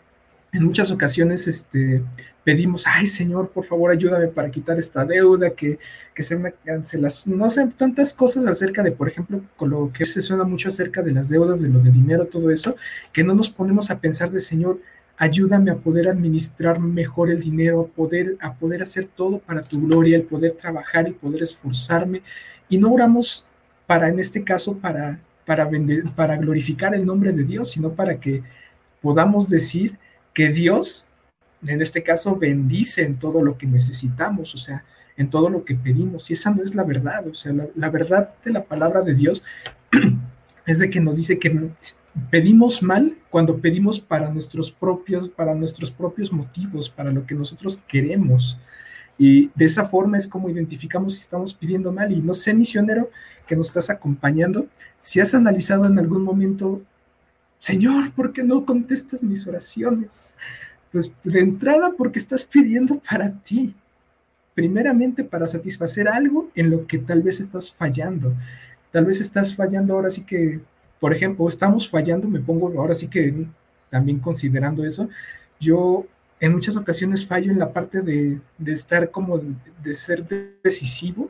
en 0.51 0.63
muchas 0.63 0.91
ocasiones 0.91 1.47
este, 1.47 2.03
pedimos, 2.43 2.85
ay 2.87 3.05
Señor, 3.05 3.49
por 3.49 3.63
favor 3.63 3.91
ayúdame 3.91 4.27
para 4.27 4.49
quitar 4.49 4.79
esta 4.79 5.05
deuda, 5.05 5.51
que, 5.51 5.77
que 6.13 6.23
se 6.23 6.35
me 6.35 6.51
cancelas, 6.51 7.27
no 7.27 7.49
sé, 7.49 7.67
tantas 7.77 8.13
cosas 8.13 8.45
acerca 8.45 8.81
de, 8.81 8.91
por 8.91 9.07
ejemplo, 9.07 9.41
con 9.55 9.69
lo 9.69 9.91
que 9.93 10.05
se 10.05 10.21
suena 10.21 10.43
mucho 10.43 10.69
acerca 10.69 11.01
de 11.01 11.11
las 11.11 11.29
deudas, 11.29 11.61
de 11.61 11.69
lo 11.69 11.79
de 11.79 11.91
dinero, 11.91 12.25
todo 12.25 12.49
eso, 12.49 12.75
que 13.13 13.23
no 13.23 13.35
nos 13.35 13.49
ponemos 13.49 13.91
a 13.91 13.99
pensar 13.99 14.31
de 14.31 14.39
Señor, 14.39 14.79
ayúdame 15.17 15.69
a 15.69 15.77
poder 15.77 16.07
administrar 16.07 16.79
mejor 16.79 17.29
el 17.29 17.41
dinero, 17.41 17.81
a 17.81 17.95
poder, 17.95 18.37
a 18.39 18.55
poder 18.55 18.81
hacer 18.81 19.05
todo 19.05 19.39
para 19.39 19.61
tu 19.61 19.79
gloria, 19.85 20.15
el 20.15 20.23
poder 20.23 20.53
trabajar, 20.53 21.05
el 21.05 21.13
poder 21.13 21.43
esforzarme, 21.43 22.23
y 22.69 22.77
no 22.77 22.91
oramos 22.91 23.47
para, 23.85 24.07
en 24.09 24.19
este 24.19 24.43
caso, 24.43 24.77
para, 24.77 25.19
para, 25.45 25.65
vender, 25.65 26.03
para 26.15 26.37
glorificar 26.37 26.95
el 26.95 27.05
nombre 27.05 27.33
de 27.33 27.43
Dios, 27.43 27.71
sino 27.71 27.93
para 27.93 28.19
que 28.19 28.41
podamos 29.01 29.49
decir, 29.49 29.97
que 30.39 30.47
Dios, 30.47 31.05
en 31.67 31.81
este 31.81 32.01
caso, 32.01 32.37
bendice 32.37 33.03
en 33.03 33.19
todo 33.19 33.43
lo 33.43 33.57
que 33.57 33.67
necesitamos, 33.67 34.55
o 34.55 34.57
sea, 34.57 34.85
en 35.17 35.29
todo 35.29 35.49
lo 35.49 35.65
que 35.65 35.75
pedimos. 35.75 36.29
Y 36.29 36.33
esa 36.33 36.49
no 36.49 36.63
es 36.63 36.75
la 36.75 36.85
verdad, 36.85 37.27
o 37.27 37.33
sea, 37.33 37.53
la, 37.75 37.89
verdad 37.89 38.33
de 38.45 38.53
la 38.53 38.63
palabra 38.63 39.01
de 39.01 39.15
Dios 39.15 39.43
es 40.65 40.79
de 40.79 40.89
que 40.89 41.01
nos 41.01 41.17
dice 41.17 41.39
que 41.39 41.71
pedimos 42.31 42.81
mal 42.81 43.17
cuando 43.29 43.57
pedimos 43.57 43.99
para 43.99 44.29
nuestros 44.29 44.71
propios, 44.71 45.27
para 45.27 45.53
nuestros 45.55 45.91
propios 45.91 46.31
motivos, 46.31 46.89
para 46.89 47.11
lo 47.11 47.25
que 47.25 47.35
nosotros 47.35 47.83
queremos. 47.85 48.57
Y 49.17 49.51
de 49.55 49.65
esa 49.65 49.83
forma 49.83 50.15
es 50.15 50.25
como 50.25 50.49
identificamos 50.49 51.15
si 51.15 51.19
estamos 51.19 51.53
pidiendo 51.53 51.91
mal. 51.91 52.13
Y 52.13 52.21
no 52.21 52.33
sé, 52.33 52.53
misionero, 52.53 53.09
que 53.45 53.57
nos 53.57 53.67
estás 53.67 53.89
acompañando, 53.89 54.67
si 55.01 55.19
has 55.19 55.35
analizado 55.35 55.85
en 55.85 55.99
algún 55.99 56.23
momento 56.23 56.81
Señor, 57.59 58.11
¿por 58.13 58.33
qué 58.33 58.43
no 58.43 58.65
contestas 58.65 59.23
mis 59.23 59.45
oraciones? 59.47 60.35
Pues 60.91 61.11
de 61.23 61.39
entrada 61.39 61.93
porque 61.97 62.19
estás 62.19 62.45
pidiendo 62.45 62.99
para 62.99 63.29
ti. 63.31 63.75
primeramente 64.53 65.23
para 65.23 65.47
satisfacer 65.47 66.07
algo 66.07 66.49
en 66.55 66.69
lo 66.69 66.85
que 66.85 66.97
tal 66.99 67.21
vez 67.23 67.39
estás 67.39 67.71
fallando. 67.71 68.33
Tal 68.91 69.05
vez 69.05 69.21
estás 69.21 69.55
fallando 69.55 69.93
ahora 69.93 70.09
sí 70.09 70.23
que, 70.25 70.59
por 70.99 71.13
ejemplo, 71.13 71.47
estamos 71.47 71.89
fallando, 71.89 72.27
me 72.27 72.41
pongo 72.41 72.67
ahora 72.79 72.93
sí 72.93 73.07
que 73.07 73.45
también 73.89 74.19
considerando 74.19 74.85
eso, 74.85 75.09
yo 75.59 76.05
en 76.39 76.53
muchas 76.53 76.75
ocasiones 76.77 77.25
fallo 77.25 77.51
en 77.51 77.59
la 77.59 77.71
parte 77.73 78.01
de, 78.01 78.39
de 78.57 78.73
estar 78.73 79.11
como, 79.11 79.41
de 79.83 79.93
ser 79.93 80.25
decisivo 80.63 81.28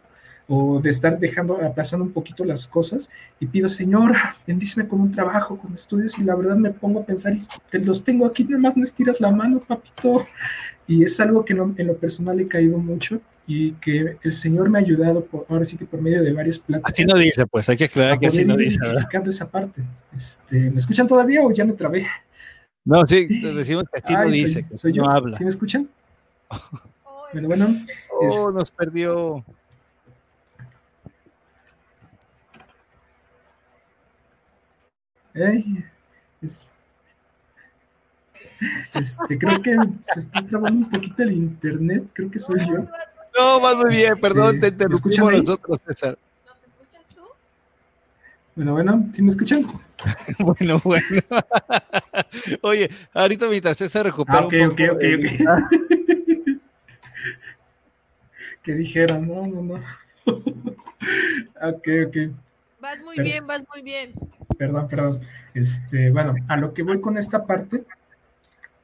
o 0.51 0.81
de 0.81 0.89
estar 0.89 1.19
dejando, 1.19 1.63
aplazando 1.63 2.03
un 2.03 2.11
poquito 2.11 2.43
las 2.43 2.67
cosas 2.67 3.09
y 3.39 3.45
pido, 3.45 3.69
Señor, 3.69 4.15
bendíceme 4.47 4.87
con 4.87 4.99
un 4.99 5.11
trabajo, 5.11 5.55
con 5.55 5.73
estudios 5.73 6.17
y 6.17 6.23
la 6.23 6.35
verdad 6.35 6.57
me 6.57 6.71
pongo 6.71 7.01
a 7.01 7.05
pensar 7.05 7.35
y 7.35 7.39
te 7.69 7.77
los 7.77 8.03
tengo 8.03 8.25
aquí, 8.25 8.43
nada 8.43 8.57
más 8.57 8.75
me 8.75 8.83
estiras 8.83 9.21
la 9.21 9.31
mano, 9.31 9.59
papito. 9.59 10.25
Y 10.87 11.03
es 11.03 11.19
algo 11.19 11.45
que 11.45 11.53
en 11.53 11.85
lo 11.85 11.95
personal 11.97 12.39
he 12.39 12.47
caído 12.47 12.79
mucho 12.79 13.21
y 13.45 13.73
que 13.73 14.17
el 14.23 14.33
Señor 14.33 14.71
me 14.71 14.79
ha 14.79 14.81
ayudado, 14.81 15.23
por, 15.23 15.45
ahora 15.49 15.63
sí 15.63 15.77
que 15.77 15.85
por 15.85 16.01
medio 16.01 16.23
de 16.23 16.33
varias 16.33 16.57
pláticas. 16.57 16.91
Así 16.91 17.05
no 17.05 17.15
dice, 17.15 17.45
pues 17.45 17.69
hay 17.69 17.77
que 17.77 17.83
aclarar 17.83 18.19
que 18.19 18.25
así 18.25 18.43
no 18.43 18.57
dice. 18.57 18.79
esa 19.27 19.51
parte. 19.51 19.83
Este, 20.17 20.71
¿Me 20.71 20.77
escuchan 20.77 21.07
todavía 21.07 21.41
o 21.43 21.51
ya 21.51 21.63
me 21.63 21.73
trabé? 21.73 22.07
No, 22.83 23.05
sí, 23.05 23.27
decimos 23.27 23.83
que 23.93 23.99
así 23.99 24.13
no 24.13 24.31
dice, 24.31 24.65
soy, 24.73 24.93
yo. 24.93 25.03
no 25.03 25.11
habla. 25.11 25.37
¿Sí 25.37 25.43
me 25.43 25.49
escuchan? 25.49 25.87
bueno, 27.33 27.47
bueno. 27.47 27.85
Oh, 28.19 28.51
nos 28.51 28.71
perdió. 28.71 29.45
Este, 38.93 39.38
creo 39.38 39.61
que 39.61 39.75
se 40.13 40.19
está 40.19 40.45
trabando 40.45 40.86
un 40.86 40.89
poquito 40.89 41.23
el 41.23 41.34
internet, 41.34 42.09
creo 42.13 42.32
que 42.32 42.39
soy 42.39 42.59
yo. 42.59 42.86
No, 43.38 43.61
va 43.61 43.75
muy 43.75 43.95
bien, 43.95 44.17
perdón, 44.19 44.55
este, 44.55 44.71
te 44.71 44.73
interrumpimos 44.73 45.32
nosotros, 45.32 45.77
César. 45.88 46.17
¿Nos 46.45 46.57
escuchas 46.57 47.07
tú? 47.15 47.21
Bueno, 48.55 48.73
bueno, 48.73 49.09
¿sí 49.13 49.21
me 49.21 49.30
escuchan? 49.30 49.65
bueno, 50.39 50.82
bueno. 50.84 51.05
Oye, 52.61 52.89
ahorita 53.13 53.47
mientras 53.47 53.77
César 53.77 54.05
recupera 54.05 54.39
ah, 54.39 54.45
okay, 54.45 54.61
un 54.61 54.75
poco 54.75 54.84
ok, 54.84 55.03
ok, 55.03 55.03
ok. 55.47 56.59
que 58.63 58.73
dijeron, 58.73 59.27
no, 59.27 59.47
no, 59.47 59.61
no. 59.61 59.75
ok, 61.61 61.88
ok. 62.07 62.17
Vas 62.80 63.01
muy 63.01 63.19
bien, 63.19 63.45
vas 63.45 63.63
muy 63.73 63.82
bien 63.82 64.13
perdón, 64.59 64.88
perdón. 64.89 65.19
Este, 65.53 66.11
bueno, 66.11 66.36
a 66.47 66.57
lo 66.57 66.73
que 66.73 66.84
voy 66.84 66.99
con 66.99 67.17
esta 67.17 67.45
parte, 67.45 67.86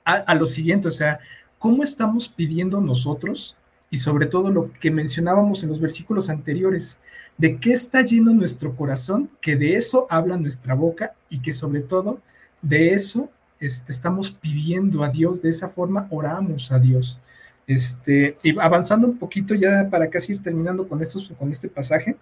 a, 0.06 0.36
lo 0.36 0.46
siguiente, 0.46 0.88
o 0.88 0.92
sea, 0.92 1.20
¿cómo 1.60 1.84
estamos 1.84 2.30
pidiendo 2.30 2.80
nosotros? 2.80 3.58
Y 3.90 3.98
sobre 3.98 4.28
todo 4.28 4.50
lo 4.52 4.72
que 4.72 4.90
mencionábamos 4.90 5.64
en 5.64 5.70
los 5.70 5.80
versículos 5.80 6.30
anteriores, 6.30 7.00
de 7.38 7.60
qué 7.60 7.74
está 7.74 8.02
lleno 8.02 8.34
nuestro 8.34 8.76
corazón, 8.76 9.30
que 9.42 9.56
de 9.58 9.76
eso 9.76 10.08
habla 10.10 10.38
nuestra 10.38 10.76
boca 10.76 11.14
y 11.30 11.42
que 11.42 11.52
sobre 11.52 11.82
todo 11.82 12.20
de 12.62 12.94
eso 12.94 13.30
este, 13.60 13.92
estamos 13.92 14.32
pidiendo 14.32 15.04
a 15.04 15.10
Dios, 15.10 15.42
de 15.42 15.50
esa 15.50 15.68
forma 15.68 16.08
oramos 16.10 16.72
a 16.72 16.80
Dios. 16.80 17.20
Este, 17.68 18.38
y 18.44 18.58
avanzando 18.60 19.08
un 19.08 19.18
poquito 19.18 19.56
ya 19.56 19.90
para 19.90 20.10
casi 20.10 20.34
ir 20.34 20.42
terminando 20.42 20.88
con, 20.88 21.02
estos, 21.02 21.32
con 21.38 21.50
este 21.50 21.68
pasaje, 21.68 22.16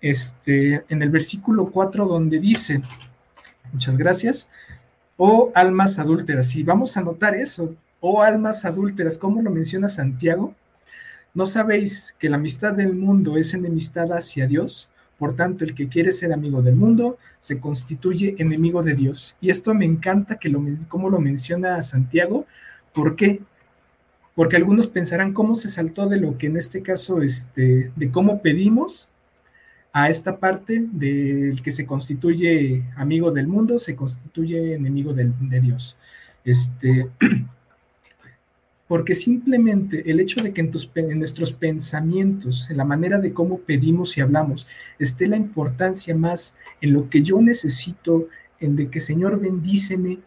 este, 0.00 0.84
en 0.88 1.02
el 1.02 1.10
versículo 1.10 1.66
4 1.66 2.06
donde 2.06 2.38
dice, 2.38 2.82
muchas 3.72 3.96
gracias, 3.96 4.48
oh 5.16 5.50
almas 5.54 5.98
adúlteras, 5.98 6.54
y 6.56 6.62
vamos 6.62 6.96
a 6.96 7.02
notar 7.02 7.34
eso, 7.34 7.74
oh 8.00 8.22
almas 8.22 8.64
adúlteras, 8.64 9.18
como 9.18 9.42
lo 9.42 9.50
menciona 9.50 9.88
Santiago, 9.88 10.54
¿no 11.34 11.46
sabéis 11.46 12.14
que 12.18 12.30
la 12.30 12.36
amistad 12.36 12.72
del 12.72 12.94
mundo 12.94 13.36
es 13.36 13.54
enemistad 13.54 14.12
hacia 14.12 14.46
Dios? 14.46 14.90
Por 15.18 15.34
tanto, 15.34 15.64
el 15.64 15.74
que 15.74 15.88
quiere 15.88 16.12
ser 16.12 16.32
amigo 16.32 16.60
del 16.60 16.76
mundo 16.76 17.18
se 17.40 17.58
constituye 17.58 18.36
enemigo 18.38 18.82
de 18.82 18.94
Dios. 18.94 19.36
Y 19.40 19.48
esto 19.48 19.72
me 19.74 19.86
encanta 19.86 20.36
que 20.38 20.50
lo, 20.50 20.62
como 20.88 21.08
lo 21.08 21.20
menciona 21.20 21.80
Santiago. 21.80 22.46
¿Por 22.92 23.16
qué? 23.16 23.40
Porque 24.34 24.56
algunos 24.56 24.86
pensarán 24.88 25.32
cómo 25.32 25.54
se 25.54 25.68
saltó 25.68 26.06
de 26.06 26.18
lo 26.18 26.36
que 26.36 26.48
en 26.48 26.58
este 26.58 26.82
caso, 26.82 27.22
este, 27.22 27.90
de 27.96 28.10
cómo 28.10 28.42
pedimos 28.42 29.10
a 29.96 30.10
esta 30.10 30.38
parte 30.38 30.84
del 30.92 31.62
que 31.62 31.70
se 31.70 31.86
constituye 31.86 32.84
amigo 32.96 33.30
del 33.30 33.46
mundo, 33.46 33.78
se 33.78 33.96
constituye 33.96 34.74
enemigo 34.74 35.14
de, 35.14 35.32
Dios. 35.58 35.96
Este, 36.44 37.08
porque 38.88 39.14
simplemente 39.14 40.02
el 40.10 40.20
hecho 40.20 40.42
de 40.42 40.52
que 40.52 40.60
en, 40.60 41.18
nuestros 41.18 41.50
pensamientos, 41.54 42.68
en 42.68 42.76
la 42.76 42.84
manera 42.84 43.18
de 43.18 43.32
cómo 43.32 43.60
pedimos 43.60 44.18
y 44.18 44.20
hablamos, 44.20 44.68
esté 44.98 45.26
la 45.28 45.38
importancia 45.38 46.14
más 46.14 46.58
en 46.82 46.92
lo 46.92 47.08
que 47.08 47.22
yo 47.22 47.40
necesito, 47.40 48.28
en 48.60 48.76
de 48.76 48.90
que 48.90 49.00
Señor 49.00 49.40
bendíceme, 49.40 50.18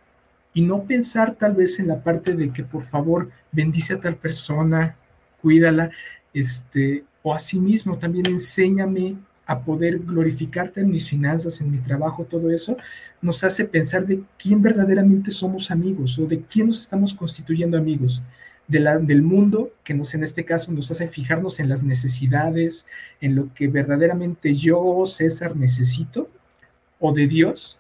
y 0.52 0.62
no 0.62 0.86
pensar 0.86 1.36
tal 1.36 1.54
vez 1.54 1.80
en 1.80 1.90
la 1.90 2.02
parte 2.02 2.34
de 2.36 2.52
que 2.52 2.64
por 2.64 2.82
favor 2.86 3.30
bendice 3.52 3.94
a 3.94 4.00
tal 4.00 4.16
persona, 4.16 4.98
cuídala, 5.44 5.92
este, 6.34 7.04
o 7.22 7.36
asimismo 7.36 8.00
también 8.00 8.26
enséñame 8.26 9.29
a 9.50 9.62
poder 9.62 9.98
glorificarte 9.98 10.82
en 10.82 10.92
mis 10.92 11.10
finanzas, 11.10 11.60
en 11.60 11.72
mi 11.72 11.80
trabajo, 11.80 12.24
todo 12.24 12.52
eso, 12.52 12.78
nos 13.20 13.44
hace 13.44 13.66
pensar 13.66 14.06
de 14.06 14.22
quién 14.38 14.62
verdaderamente 14.62 15.32
somos 15.32 15.72
amigos 15.72 16.20
o 16.20 16.28
de 16.28 16.40
quién 16.44 16.68
nos 16.68 16.78
estamos 16.78 17.16
constituyendo 17.16 17.76
amigos. 17.76 18.22
De 18.68 18.80
del 19.02 19.24
mundo, 19.24 19.74
que 19.84 19.96
nos 19.96 20.14
en 20.14 20.22
este 20.22 20.46
caso 20.46 20.72
nos 20.72 20.92
hace 20.92 21.08
fijarnos 21.08 21.60
en 21.60 21.68
las 21.68 21.82
necesidades, 21.82 22.86
en 23.22 23.34
lo 23.34 23.52
que 23.56 23.68
verdaderamente 23.68 24.54
yo, 24.54 25.04
César, 25.08 25.56
necesito, 25.56 26.30
o 27.00 27.12
de 27.12 27.26
Dios, 27.26 27.80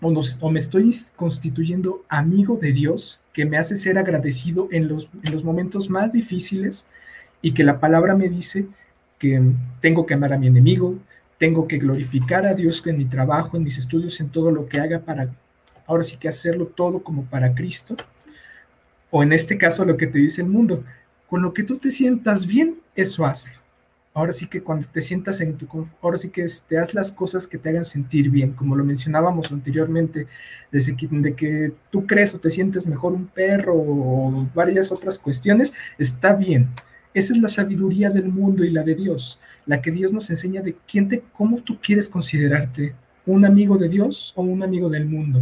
o, 0.00 0.10
nos, 0.10 0.38
o 0.40 0.50
me 0.50 0.58
estoy 0.58 0.90
constituyendo 1.14 2.04
amigo 2.08 2.56
de 2.56 2.72
Dios, 2.72 3.20
que 3.32 3.44
me 3.44 3.58
hace 3.58 3.76
ser 3.76 3.96
agradecido 3.96 4.66
en 4.72 4.88
los, 4.88 5.08
en 5.22 5.30
los 5.30 5.44
momentos 5.44 5.88
más 5.88 6.14
difíciles 6.14 6.84
y 7.42 7.54
que 7.54 7.62
la 7.62 7.78
palabra 7.78 8.16
me 8.16 8.28
dice 8.28 8.66
que 9.18 9.40
tengo 9.80 10.06
que 10.06 10.14
amar 10.14 10.32
a 10.32 10.38
mi 10.38 10.46
enemigo, 10.46 10.98
tengo 11.38 11.66
que 11.66 11.78
glorificar 11.78 12.46
a 12.46 12.54
Dios 12.54 12.82
en 12.86 12.98
mi 12.98 13.04
trabajo, 13.06 13.56
en 13.56 13.64
mis 13.64 13.78
estudios, 13.78 14.20
en 14.20 14.30
todo 14.30 14.50
lo 14.50 14.66
que 14.66 14.78
haga 14.78 15.00
para, 15.00 15.34
ahora 15.86 16.02
sí 16.02 16.16
que 16.16 16.28
hacerlo 16.28 16.66
todo 16.66 17.02
como 17.02 17.24
para 17.24 17.54
Cristo. 17.54 17.96
O 19.10 19.22
en 19.22 19.32
este 19.32 19.58
caso 19.58 19.84
lo 19.84 19.96
que 19.96 20.06
te 20.06 20.18
dice 20.18 20.42
el 20.42 20.48
mundo, 20.48 20.84
con 21.28 21.42
lo 21.42 21.52
que 21.52 21.62
tú 21.62 21.78
te 21.78 21.90
sientas 21.90 22.46
bien, 22.46 22.80
eso 22.94 23.24
hazlo. 23.24 23.60
Ahora 24.12 24.30
sí 24.30 24.46
que 24.46 24.62
cuando 24.62 24.86
te 24.86 25.00
sientas 25.00 25.40
en 25.40 25.56
tu, 25.56 25.66
ahora 26.00 26.16
sí 26.16 26.30
que 26.30 26.46
te 26.68 26.78
haz 26.78 26.94
las 26.94 27.10
cosas 27.10 27.48
que 27.48 27.58
te 27.58 27.68
hagan 27.70 27.84
sentir 27.84 28.30
bien, 28.30 28.52
como 28.52 28.76
lo 28.76 28.84
mencionábamos 28.84 29.50
anteriormente, 29.50 30.28
desde 30.70 30.96
que, 30.96 31.08
de 31.08 31.34
que 31.34 31.72
tú 31.90 32.06
crees 32.06 32.32
o 32.32 32.38
te 32.38 32.48
sientes 32.48 32.86
mejor 32.86 33.12
un 33.12 33.26
perro 33.26 33.74
o 33.74 34.48
varias 34.54 34.92
otras 34.92 35.18
cuestiones, 35.18 35.74
está 35.98 36.32
bien 36.32 36.68
esa 37.14 37.32
es 37.32 37.40
la 37.40 37.46
sabiduría 37.46 38.10
del 38.10 38.28
mundo 38.28 38.64
y 38.64 38.70
la 38.70 38.82
de 38.82 38.96
Dios, 38.96 39.40
la 39.66 39.80
que 39.80 39.92
Dios 39.92 40.12
nos 40.12 40.28
enseña 40.30 40.62
de 40.62 40.76
quién 40.86 41.08
te, 41.08 41.22
cómo 41.32 41.58
tú 41.58 41.78
quieres 41.80 42.08
considerarte, 42.08 42.94
un 43.24 43.44
amigo 43.44 43.78
de 43.78 43.88
Dios 43.88 44.32
o 44.36 44.42
un 44.42 44.62
amigo 44.64 44.90
del 44.90 45.06
mundo, 45.06 45.40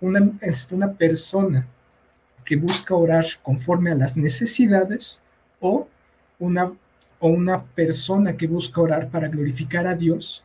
una, 0.00 0.32
una 0.70 0.92
persona 0.92 1.66
que 2.44 2.56
busca 2.56 2.94
orar 2.94 3.26
conforme 3.42 3.90
a 3.90 3.96
las 3.96 4.16
necesidades 4.16 5.20
o 5.58 5.88
una, 6.38 6.72
o 7.18 7.28
una 7.28 7.64
persona 7.64 8.36
que 8.36 8.46
busca 8.46 8.80
orar 8.80 9.10
para 9.10 9.28
glorificar 9.28 9.86
a 9.88 9.94
Dios, 9.94 10.44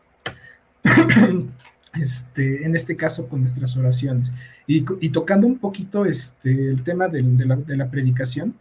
este, 2.02 2.66
en 2.66 2.76
este 2.76 2.98
caso 2.98 3.30
con 3.30 3.40
nuestras 3.40 3.78
oraciones. 3.78 4.34
Y, 4.68 4.82
tocando 5.10 5.46
un 5.46 5.60
poquito 5.60 6.06
este, 6.06 6.70
el 6.70 6.82
tema 6.82 7.08
de 7.08 7.78
la 7.78 7.90
predicación, 7.90 8.56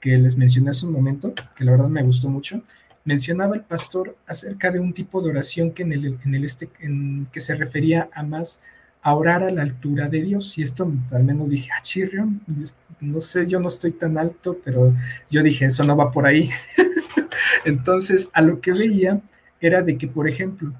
que 0.00 0.16
les 0.18 0.36
mencioné 0.36 0.70
hace 0.70 0.86
un 0.86 0.92
momento, 0.92 1.34
que 1.56 1.64
la 1.64 1.72
verdad 1.72 1.88
me 1.88 2.02
gustó 2.02 2.28
mucho, 2.28 2.62
mencionaba 3.04 3.56
el 3.56 3.62
pastor 3.62 4.16
acerca 4.26 4.70
de 4.70 4.80
un 4.80 4.92
tipo 4.92 5.22
de 5.22 5.30
oración 5.30 5.72
que 5.72 5.82
en 5.82 5.92
el, 5.92 6.44
este, 6.44 6.68
en, 6.80 7.26
que 7.32 7.40
se 7.40 7.54
refería 7.54 8.08
a 8.12 8.22
más 8.22 8.62
a 9.00 9.14
orar 9.14 9.42
a 9.42 9.50
la 9.50 9.62
altura 9.62 10.08
de 10.08 10.22
Dios. 10.22 10.58
Y 10.58 10.62
esto 10.62 10.92
al 11.10 11.24
menos 11.24 11.50
dije, 11.50 11.70
ah, 11.74 11.80
Chirrion, 11.80 12.42
no 13.00 13.20
sé, 13.20 13.46
yo 13.46 13.60
no 13.60 13.68
estoy 13.68 13.92
tan 13.92 14.18
alto, 14.18 14.58
pero 14.64 14.94
yo 15.30 15.42
dije, 15.42 15.66
eso 15.66 15.84
no 15.84 15.96
va 15.96 16.10
por 16.10 16.26
ahí. 16.26 16.50
Entonces, 17.64 18.28
a 18.34 18.42
lo 18.42 18.60
que 18.60 18.72
veía 18.72 19.20
era 19.60 19.82
de 19.82 19.96
que, 19.96 20.08
por 20.08 20.28
ejemplo, 20.28 20.72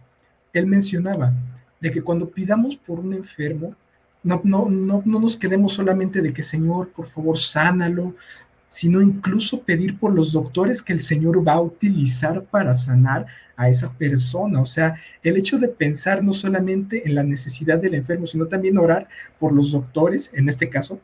él 0.52 0.66
mencionaba 0.66 1.32
de 1.80 1.90
que 1.90 2.02
cuando 2.02 2.28
pidamos 2.28 2.76
por 2.76 2.98
un 3.00 3.14
enfermo, 3.14 3.74
no, 4.22 4.40
no, 4.44 4.68
no, 4.68 5.02
no 5.04 5.20
nos 5.20 5.36
quedemos 5.36 5.72
solamente 5.72 6.20
de 6.20 6.32
que, 6.32 6.42
Señor, 6.42 6.90
por 6.90 7.06
favor, 7.06 7.38
sánalo, 7.38 8.14
sino 8.68 9.00
incluso 9.00 9.62
pedir 9.62 9.98
por 9.98 10.12
los 10.12 10.32
doctores 10.32 10.82
que 10.82 10.92
el 10.92 11.00
Señor 11.00 11.46
va 11.46 11.54
a 11.54 11.60
utilizar 11.60 12.44
para 12.44 12.74
sanar 12.74 13.26
a 13.56 13.68
esa 13.68 13.92
persona. 13.92 14.60
O 14.60 14.66
sea, 14.66 14.96
el 15.22 15.36
hecho 15.36 15.58
de 15.58 15.68
pensar 15.68 16.22
no 16.22 16.32
solamente 16.32 17.06
en 17.06 17.14
la 17.14 17.22
necesidad 17.22 17.78
del 17.78 17.94
enfermo, 17.94 18.26
sino 18.26 18.46
también 18.46 18.78
orar 18.78 19.08
por 19.38 19.52
los 19.52 19.72
doctores, 19.72 20.30
en 20.34 20.48
este 20.48 20.68
caso, 20.68 21.00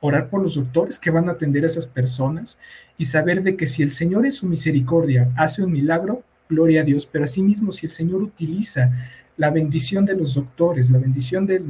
orar 0.00 0.28
por 0.28 0.42
los 0.42 0.56
doctores 0.56 0.98
que 0.98 1.10
van 1.10 1.28
a 1.28 1.32
atender 1.32 1.64
a 1.64 1.66
esas 1.66 1.86
personas 1.86 2.58
y 2.98 3.06
saber 3.06 3.42
de 3.42 3.56
que 3.56 3.66
si 3.66 3.82
el 3.82 3.90
Señor 3.90 4.26
en 4.26 4.32
su 4.32 4.46
misericordia 4.46 5.32
hace 5.34 5.62
un 5.62 5.72
milagro, 5.72 6.22
gloria 6.48 6.82
a 6.82 6.84
Dios, 6.84 7.06
pero 7.06 7.24
asimismo 7.24 7.72
si 7.72 7.86
el 7.86 7.92
Señor 7.92 8.22
utiliza 8.22 8.92
la 9.36 9.50
bendición 9.50 10.04
de 10.04 10.14
los 10.14 10.34
doctores, 10.34 10.90
la 10.90 10.98
bendición 10.98 11.46
de, 11.46 11.60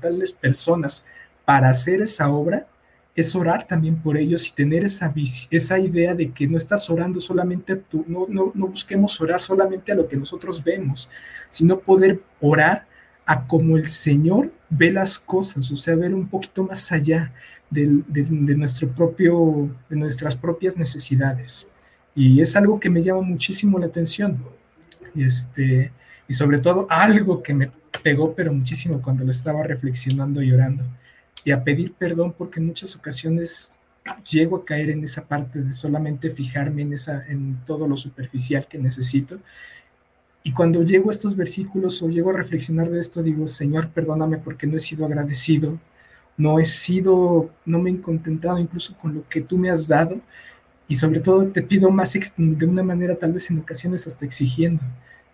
tales 0.00 0.32
personas 0.32 1.04
para 1.44 1.70
hacer 1.70 2.02
esa 2.02 2.30
obra, 2.30 2.66
es 3.14 3.34
orar 3.34 3.66
también 3.66 3.96
por 3.96 4.16
ellos 4.16 4.46
y 4.48 4.52
tener 4.52 4.84
esa, 4.84 5.12
esa 5.50 5.78
idea 5.78 6.14
de 6.14 6.30
que 6.30 6.46
no 6.46 6.56
estás 6.56 6.88
orando 6.88 7.20
solamente 7.20 7.72
a 7.72 7.80
tu, 7.80 8.04
no, 8.06 8.26
no, 8.28 8.52
no 8.54 8.68
busquemos 8.68 9.20
orar 9.20 9.40
solamente 9.42 9.92
a 9.92 9.94
lo 9.94 10.08
que 10.08 10.16
nosotros 10.16 10.62
vemos, 10.62 11.10
sino 11.50 11.80
poder 11.80 12.22
orar 12.40 12.86
a 13.26 13.46
como 13.46 13.76
el 13.76 13.86
Señor 13.86 14.52
ve 14.68 14.90
las 14.90 15.18
cosas, 15.18 15.70
o 15.70 15.76
sea, 15.76 15.96
ver 15.96 16.14
un 16.14 16.28
poquito 16.28 16.64
más 16.64 16.90
allá 16.92 17.32
de, 17.70 17.86
nuestro 18.56 18.88
propio, 18.88 19.70
de 19.88 19.96
nuestras 19.96 20.36
propias 20.36 20.76
necesidades. 20.76 21.68
Y 22.14 22.40
es 22.40 22.56
algo 22.56 22.80
que 22.80 22.90
me 22.90 23.02
llama 23.02 23.22
muchísimo 23.22 23.78
la 23.78 23.86
atención. 23.86 24.38
Este, 25.14 25.92
y 26.28 26.32
sobre 26.32 26.58
todo 26.58 26.86
algo 26.88 27.42
que 27.42 27.54
me 27.54 27.70
pegó, 28.02 28.34
pero 28.34 28.52
muchísimo 28.52 29.00
cuando 29.02 29.24
lo 29.24 29.30
estaba 29.30 29.62
reflexionando 29.62 30.42
y 30.42 30.52
orando. 30.52 30.84
Y 31.44 31.52
a 31.52 31.64
pedir 31.64 31.92
perdón 31.94 32.34
porque 32.36 32.60
en 32.60 32.66
muchas 32.66 32.94
ocasiones 32.96 33.72
llego 34.30 34.56
a 34.56 34.64
caer 34.64 34.90
en 34.90 35.04
esa 35.04 35.26
parte 35.26 35.60
de 35.60 35.72
solamente 35.72 36.30
fijarme 36.30 36.82
en, 36.82 36.92
esa, 36.94 37.26
en 37.28 37.58
todo 37.66 37.86
lo 37.86 37.96
superficial 37.96 38.66
que 38.66 38.78
necesito 38.78 39.38
y 40.42 40.52
cuando 40.52 40.82
llego 40.82 41.10
a 41.10 41.12
estos 41.12 41.36
versículos 41.36 42.02
o 42.02 42.08
llego 42.08 42.30
a 42.30 42.34
reflexionar 42.34 42.88
de 42.88 42.98
esto, 42.98 43.22
digo, 43.22 43.46
Señor, 43.46 43.90
perdóname 43.90 44.38
porque 44.38 44.66
no 44.66 44.76
he 44.76 44.80
sido 44.80 45.04
agradecido, 45.04 45.78
no 46.36 46.58
he 46.58 46.64
sido, 46.64 47.50
no 47.66 47.78
me 47.78 47.90
he 47.90 48.00
contentado 48.00 48.58
incluso 48.58 48.96
con 48.96 49.14
lo 49.14 49.28
que 49.28 49.42
tú 49.42 49.58
me 49.58 49.70
has 49.70 49.86
dado 49.86 50.18
y 50.88 50.94
sobre 50.94 51.20
todo 51.20 51.46
te 51.48 51.62
pido 51.62 51.90
más 51.90 52.14
de 52.36 52.66
una 52.66 52.82
manera 52.82 53.16
tal 53.16 53.32
vez 53.32 53.50
en 53.50 53.58
ocasiones 53.58 54.06
hasta 54.06 54.24
exigiendo. 54.24 54.82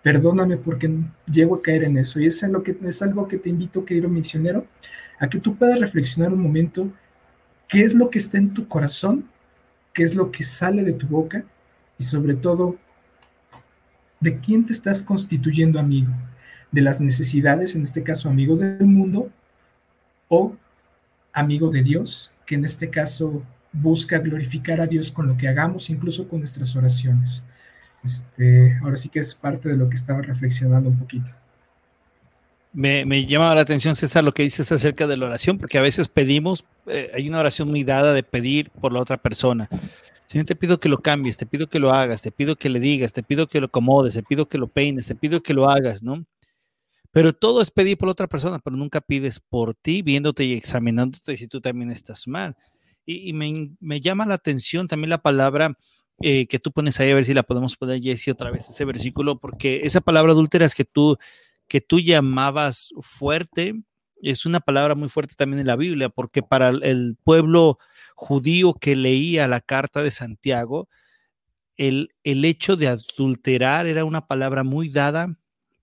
Perdóname 0.07 0.57
porque 0.57 0.89
llego 1.29 1.57
a 1.57 1.61
caer 1.61 1.83
en 1.83 1.99
eso 1.99 2.21
y 2.21 2.27
es, 2.27 2.41
lo 2.45 2.63
que, 2.63 2.79
es 2.85 3.03
algo 3.03 3.27
que 3.27 3.39
te 3.39 3.51
invito, 3.51 3.85
querido 3.85 4.09
misionero, 4.09 4.65
a 5.19 5.29
que 5.29 5.41
tú 5.41 5.57
puedas 5.57 5.81
reflexionar 5.81 6.33
un 6.33 6.41
momento 6.41 6.93
qué 7.67 7.83
es 7.83 7.93
lo 7.93 8.09
que 8.09 8.19
está 8.19 8.39
en 8.39 8.55
tu 8.55 8.69
corazón, 8.69 9.29
qué 9.93 10.05
es 10.05 10.15
lo 10.15 10.31
que 10.31 10.45
sale 10.45 10.85
de 10.85 10.93
tu 10.93 11.09
boca 11.09 11.45
y 11.99 12.05
sobre 12.05 12.35
todo 12.35 12.77
¿De 14.21 14.41
quién 14.41 14.65
te 14.65 14.73
estás 14.73 15.03
constituyendo 15.03 15.79
amigo? 15.79 16.13
¿De 16.73 16.81
las 16.81 17.01
necesidades, 17.01 17.75
en 17.75 17.83
este 17.83 18.03
caso 18.03 18.29
amigo 18.29 18.57
del 18.57 18.87
mundo, 18.87 19.31
o 20.29 20.57
amigo 21.33 21.71
de 21.71 21.83
Dios, 21.83 22.33
que 22.47 22.55
en 22.55 22.65
este 22.65 22.89
caso 22.91 23.43
busca 23.73 24.19
glorificar 24.19 24.81
a 24.81 24.87
Dios 24.87 25.13
con 25.13 25.27
lo 25.27 25.37
que 25.37 25.49
hagamos, 25.49 25.91
incluso 25.91 26.29
con 26.29 26.39
nuestras 26.39 26.75
oraciones? 26.77 27.45
Este, 28.07 28.79
ahora 28.85 28.95
sí 28.95 29.09
que 29.09 29.19
es 29.19 29.35
parte 29.35 29.69
de 29.69 29.77
lo 29.77 29.89
que 29.89 29.97
estaba 29.97 30.23
reflexionando 30.23 30.89
un 30.89 30.97
poquito. 30.97 31.33
Me, 32.73 33.05
me 33.05 33.27
llama 33.27 33.53
la 33.53 33.63
atención, 33.63 33.97
César, 33.97 34.23
lo 34.23 34.33
que 34.33 34.45
dices 34.45 34.71
acerca 34.71 35.09
de 35.09 35.17
la 35.17 35.27
oración, 35.27 35.59
porque 35.59 35.77
a 35.77 35.81
veces 35.83 36.07
pedimos, 36.07 36.65
eh, 36.87 37.11
hay 37.13 37.29
una 37.29 37.41
oración 37.41 37.69
muy 37.69 37.83
dada 37.83 38.13
de 38.13 38.23
pedir 38.23 38.71
por 38.71 38.93
la 38.93 39.01
otra 39.01 39.17
persona. 39.17 39.69
Señor, 40.27 40.47
te 40.47 40.55
pido 40.55 40.79
que 40.79 40.89
lo 40.89 40.99
cambies, 40.99 41.37
te 41.37 41.47
pido 41.47 41.69
que 41.69 41.81
lo 41.81 41.91
hagas, 41.93 42.23
te 42.23 42.31
pido 42.31 42.55
que 42.55 42.69
le 42.69 42.79
digas, 42.79 43.13
te 43.13 43.25
pido 43.25 43.49
que 43.49 43.59
lo 43.59 43.67
acomodes, 43.67 44.15
te 44.15 44.23
pido 44.23 44.49
que 44.49 44.59
lo 44.59 44.69
peines, 44.69 45.09
te 45.09 45.17
pido 45.17 45.43
que 45.43 45.53
lo 45.53 45.69
hagas, 45.69 46.05
¿no? 46.05 46.25
Pero 47.11 47.33
todo 47.33 47.61
es 47.61 47.73
pedir 47.73 47.99
por 47.99 48.09
otra 48.09 48.29
persona, 48.29 48.61
pero 48.61 48.77
nunca 48.77 49.01
pides 49.01 49.41
por 49.41 49.75
ti, 49.75 50.03
viéndote 50.03 50.45
y 50.45 50.53
examinándote 50.53 51.37
si 51.37 51.49
tú 51.49 51.61
también 51.61 51.91
estás 51.91 52.29
mal. 52.29 52.57
Y, 53.05 53.33
me, 53.33 54.01
llama 54.01 54.27
la 54.27 54.35
atención 54.35 54.87
también 54.87 55.11
la 55.11 55.23
palabra 55.23 55.77
eh, 56.23 56.47
que 56.47 56.59
tú 56.59 56.73
pones 56.73 56.99
ahí, 57.01 57.11
a 57.11 57.14
ver 57.14 57.25
si 57.25 57.35
la 57.35 57.43
podemos 57.43 57.77
poner, 57.77 58.01
Jesse, 58.01 58.29
otra 58.29 58.51
vez, 58.51 58.69
ese 58.69 58.85
versículo, 58.85 59.39
porque 59.39 59.83
esa 59.85 60.01
palabra 60.01 60.33
adúltera 60.33 60.64
es 60.64 60.75
que 60.75 60.85
tú, 60.85 61.19
que 61.69 61.81
tú 61.81 62.01
llamabas 62.01 62.91
fuerte, 63.03 63.75
es 64.23 64.47
una 64.47 64.61
palabra 64.61 64.95
muy 64.95 65.09
fuerte 65.09 65.35
también 65.37 65.61
en 65.61 65.67
la 65.67 65.77
Biblia, 65.77 66.09
porque 66.09 66.43
para 66.43 66.71
el 66.71 67.17
pueblo 67.23 67.79
judío 68.14 68.75
que 68.75 68.97
leía 68.97 69.47
la 69.47 69.61
carta 69.61 70.03
de 70.03 70.11
Santiago, 70.11 70.89
el, 71.77 72.14
el 72.25 72.45
hecho 72.45 72.77
de 72.77 72.89
adulterar 72.89 73.87
era 73.87 74.07
una 74.07 74.27
palabra 74.27 74.64
muy 74.64 74.89
dada 74.89 75.37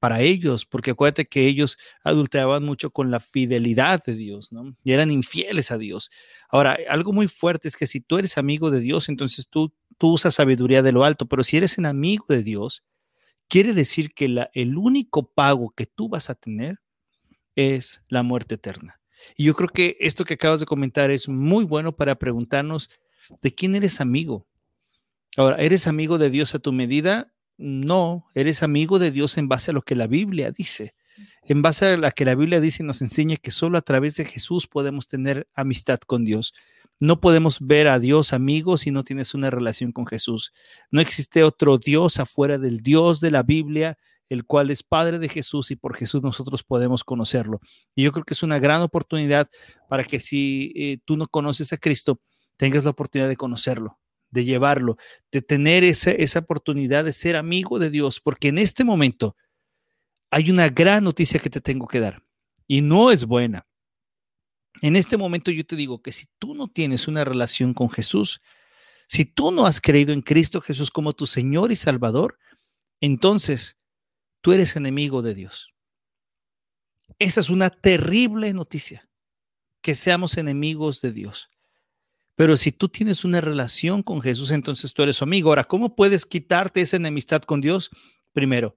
para 0.04 0.20
ellos, 0.20 0.66
porque 0.66 0.92
acuérdate 0.92 1.24
que 1.24 1.48
ellos 1.48 1.78
adulteraban 2.04 2.66
mucho 2.66 2.90
con 2.90 3.10
la 3.10 3.22
fidelidad 3.22 4.04
de 4.04 4.16
Dios, 4.16 4.52
¿no? 4.52 4.74
Y 4.84 4.92
eran 4.92 5.10
infieles 5.12 5.72
a 5.72 5.78
Dios. 5.78 6.12
Ahora, 6.50 6.78
algo 6.90 7.14
muy 7.14 7.30
fuerte 7.30 7.70
es 7.70 7.78
que 7.78 7.88
si 7.88 8.02
tú 8.02 8.18
eres 8.18 8.38
amigo 8.38 8.70
de 8.70 8.82
Dios, 8.82 9.08
entonces 9.08 9.48
tú, 9.48 9.74
tú 9.98 10.10
usas 10.10 10.36
sabiduría 10.36 10.82
de 10.82 10.92
lo 10.92 11.06
alto, 11.06 11.26
pero 11.26 11.42
si 11.42 11.56
eres 11.56 11.78
un 11.78 11.86
amigo 11.86 12.26
de 12.28 12.44
Dios, 12.44 12.84
quiere 13.48 13.74
decir 13.74 14.14
que 14.14 14.26
el 14.54 14.78
único 14.78 15.32
pago 15.32 15.74
que 15.74 15.86
tú 15.86 16.10
vas 16.10 16.30
a 16.30 16.36
tener 16.36 16.82
es 17.56 18.04
la 18.10 18.24
muerte 18.24 18.56
eterna. 18.56 19.00
Y 19.38 19.46
yo 19.46 19.54
creo 19.54 19.70
que 19.70 19.96
esto 20.02 20.26
que 20.26 20.34
acabas 20.34 20.60
de 20.60 20.66
comentar 20.66 21.12
es 21.12 21.30
muy 21.30 21.64
bueno 21.64 21.96
para 21.96 22.16
preguntarnos 22.16 22.90
de 23.42 23.56
quién 23.56 23.74
eres 23.74 24.02
amigo. 24.02 24.50
Ahora, 25.38 25.56
¿eres 25.64 25.88
amigo 25.88 26.18
de 26.18 26.30
Dios 26.30 26.56
a 26.56 26.60
tu 26.60 26.74
medida? 26.74 27.34
No, 27.66 28.26
eres 28.36 28.62
amigo 28.62 29.00
de 29.00 29.10
Dios 29.10 29.38
en 29.38 29.48
base 29.48 29.72
a 29.72 29.74
lo 29.74 29.84
que 29.84 29.96
la 29.96 30.08
Biblia 30.08 30.52
dice. 30.52 30.96
En 31.44 31.62
base 31.62 31.86
a 31.86 31.96
lo 31.96 32.12
que 32.12 32.26
la 32.26 32.36
Biblia 32.36 32.60
dice 32.60 32.84
y 32.84 32.86
nos 32.86 33.02
enseña 33.02 33.38
que 33.38 33.52
solo 33.52 33.78
a 33.78 33.82
través 33.82 34.16
de 34.18 34.26
Jesús 34.26 34.68
podemos 34.68 35.08
tener 35.08 35.48
amistad 35.54 36.00
con 36.00 36.26
Dios. 36.26 36.54
No 37.00 37.22
podemos 37.22 37.60
ver 37.62 37.88
a 37.88 38.00
Dios 38.00 38.34
amigo 38.34 38.78
si 38.78 38.92
no 38.92 39.06
tienes 39.06 39.34
una 39.34 39.50
relación 39.50 39.94
con 39.94 40.06
Jesús. 40.06 40.52
No 40.92 41.00
existe 41.00 41.46
otro 41.46 41.78
Dios 41.78 42.20
afuera 42.20 42.58
del 42.58 42.82
Dios 42.82 43.22
de 43.22 43.32
la 43.32 43.44
Biblia 43.44 43.98
el 44.28 44.46
cual 44.46 44.70
es 44.70 44.84
Padre 44.84 45.20
de 45.20 45.30
Jesús 45.30 45.72
y 45.72 45.76
por 45.76 45.96
Jesús 45.96 46.22
nosotros 46.22 46.64
podemos 46.64 47.04
conocerlo. 47.04 47.62
Y 47.96 48.04
yo 48.04 48.12
creo 48.12 48.26
que 48.26 48.34
es 48.34 48.44
una 48.44 48.60
gran 48.60 48.82
oportunidad 48.82 49.50
para 49.88 50.04
que 50.04 50.20
si 50.20 50.74
eh, 50.76 50.98
tú 51.06 51.16
no 51.16 51.28
conoces 51.28 51.72
a 51.72 51.78
Cristo, 51.78 52.20
tengas 52.58 52.84
la 52.84 52.90
oportunidad 52.90 53.30
de 53.30 53.38
conocerlo, 53.38 54.00
de 54.34 54.44
llevarlo, 54.44 54.98
de 55.32 55.42
tener 55.42 55.84
esa, 55.84 56.12
esa 56.12 56.40
oportunidad 56.40 57.06
de 57.06 57.14
ser 57.14 57.36
amigo 57.36 57.80
de 57.80 57.90
Dios, 57.90 58.20
porque 58.20 58.50
en 58.50 58.58
este 58.58 58.84
momento 58.84 59.36
hay 60.32 60.50
una 60.50 60.68
gran 60.70 61.04
noticia 61.04 61.40
que 61.40 61.50
te 61.50 61.62
tengo 61.62 61.88
que 61.88 62.00
dar 62.00 62.24
y 62.68 62.82
no 62.82 63.12
es 63.12 63.26
buena. 63.26 63.68
En 64.82 64.96
este 64.96 65.16
momento 65.16 65.52
yo 65.52 65.64
te 65.66 65.76
digo 65.76 66.02
que 66.02 66.12
si 66.12 66.26
tú 66.40 66.56
no 66.56 66.68
tienes 66.68 67.08
una 67.08 67.24
relación 67.24 67.76
con 67.76 67.90
Jesús, 67.90 68.42
si 69.08 69.26
tú 69.26 69.52
no 69.52 69.68
has 69.68 69.80
creído 69.80 70.12
en 70.12 70.24
Cristo 70.24 70.60
Jesús 70.60 70.90
como 70.90 71.14
tu 71.14 71.28
Señor 71.28 71.72
y 71.72 71.76
Salvador, 71.76 72.40
entonces 73.00 73.78
tú 74.42 74.52
eres 74.52 74.76
enemigo 74.76 75.22
de 75.22 75.36
Dios. 75.36 75.74
Esa 77.20 77.40
es 77.40 77.50
una 77.52 77.70
terrible 77.70 78.52
noticia, 78.54 79.08
que 79.84 79.94
seamos 79.94 80.38
enemigos 80.38 81.02
de 81.02 81.12
Dios. 81.12 81.52
Pero 82.36 82.58
si 82.58 82.72
tú 82.72 82.90
tienes 82.90 83.24
una 83.24 83.42
relación 83.42 84.02
con 84.02 84.22
Jesús, 84.22 84.52
entonces 84.52 84.94
tú 84.94 85.04
eres 85.04 85.18
su 85.18 85.24
amigo. 85.24 85.50
Ahora, 85.50 85.66
¿cómo 85.66 85.96
puedes 85.96 86.26
quitarte 86.26 86.82
esa 86.82 86.98
enemistad 86.98 87.44
con 87.44 87.62
Dios? 87.62 87.92
Primero, 88.32 88.76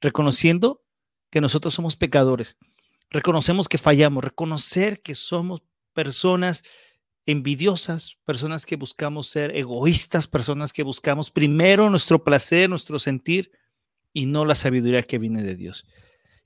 reconociendo 0.00 0.82
que 1.30 1.40
nosotros 1.40 1.74
somos 1.74 1.96
pecadores. 1.96 2.56
Reconocemos 3.10 3.68
que 3.68 3.78
fallamos, 3.78 4.24
reconocer 4.24 5.00
que 5.00 5.14
somos 5.14 5.62
personas 5.94 6.62
envidiosas, 7.24 8.16
personas 8.24 8.66
que 8.66 8.76
buscamos 8.76 9.28
ser 9.28 9.56
egoístas, 9.56 10.26
personas 10.26 10.72
que 10.72 10.82
buscamos 10.82 11.30
primero 11.30 11.90
nuestro 11.90 12.24
placer, 12.24 12.68
nuestro 12.70 12.98
sentir 12.98 13.52
y 14.12 14.26
no 14.26 14.44
la 14.44 14.54
sabiduría 14.54 15.02
que 15.02 15.18
viene 15.18 15.42
de 15.42 15.54
Dios. 15.54 15.84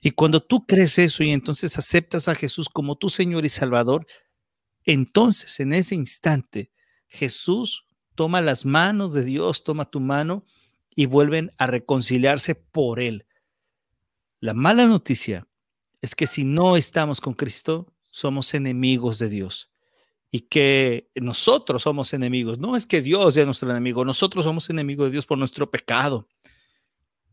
Y 0.01 0.11
cuando 0.11 0.41
tú 0.41 0.65
crees 0.65 0.99
eso 0.99 1.23
y 1.23 1.31
entonces 1.31 1.77
aceptas 1.77 2.27
a 2.27 2.35
Jesús 2.35 2.67
como 2.67 2.97
tu 2.97 3.09
Señor 3.09 3.45
y 3.45 3.49
Salvador, 3.49 4.05
entonces 4.85 5.59
en 5.59 5.73
ese 5.73 5.95
instante 5.95 6.71
Jesús 7.07 7.85
toma 8.15 8.41
las 8.41 8.65
manos 8.65 9.13
de 9.13 9.23
Dios, 9.23 9.63
toma 9.63 9.89
tu 9.89 9.99
mano 9.99 10.45
y 10.95 11.05
vuelven 11.05 11.51
a 11.57 11.67
reconciliarse 11.67 12.55
por 12.55 12.99
Él. 12.99 13.25
La 14.39 14.53
mala 14.53 14.85
noticia 14.85 15.47
es 16.01 16.15
que 16.15 16.27
si 16.27 16.43
no 16.43 16.75
estamos 16.75 17.21
con 17.21 17.33
Cristo, 17.33 17.93
somos 18.11 18.53
enemigos 18.53 19.19
de 19.19 19.29
Dios. 19.29 19.71
Y 20.29 20.41
que 20.41 21.09
nosotros 21.15 21.83
somos 21.83 22.13
enemigos. 22.13 22.57
No 22.57 22.75
es 22.75 22.85
que 22.85 23.01
Dios 23.01 23.35
sea 23.35 23.45
nuestro 23.45 23.69
enemigo, 23.69 24.03
nosotros 24.03 24.43
somos 24.43 24.69
enemigos 24.69 25.07
de 25.07 25.11
Dios 25.11 25.25
por 25.25 25.37
nuestro 25.37 25.69
pecado. 25.69 26.27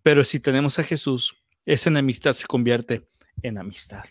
Pero 0.03 0.23
si 0.23 0.39
tenemos 0.39 0.79
a 0.79 0.85
Jesús, 0.85 1.35
esa 1.65 1.91
enemistad 1.91 2.35
se 2.35 2.47
convierte 2.47 3.09
en 3.43 3.59
amistad. 3.59 4.05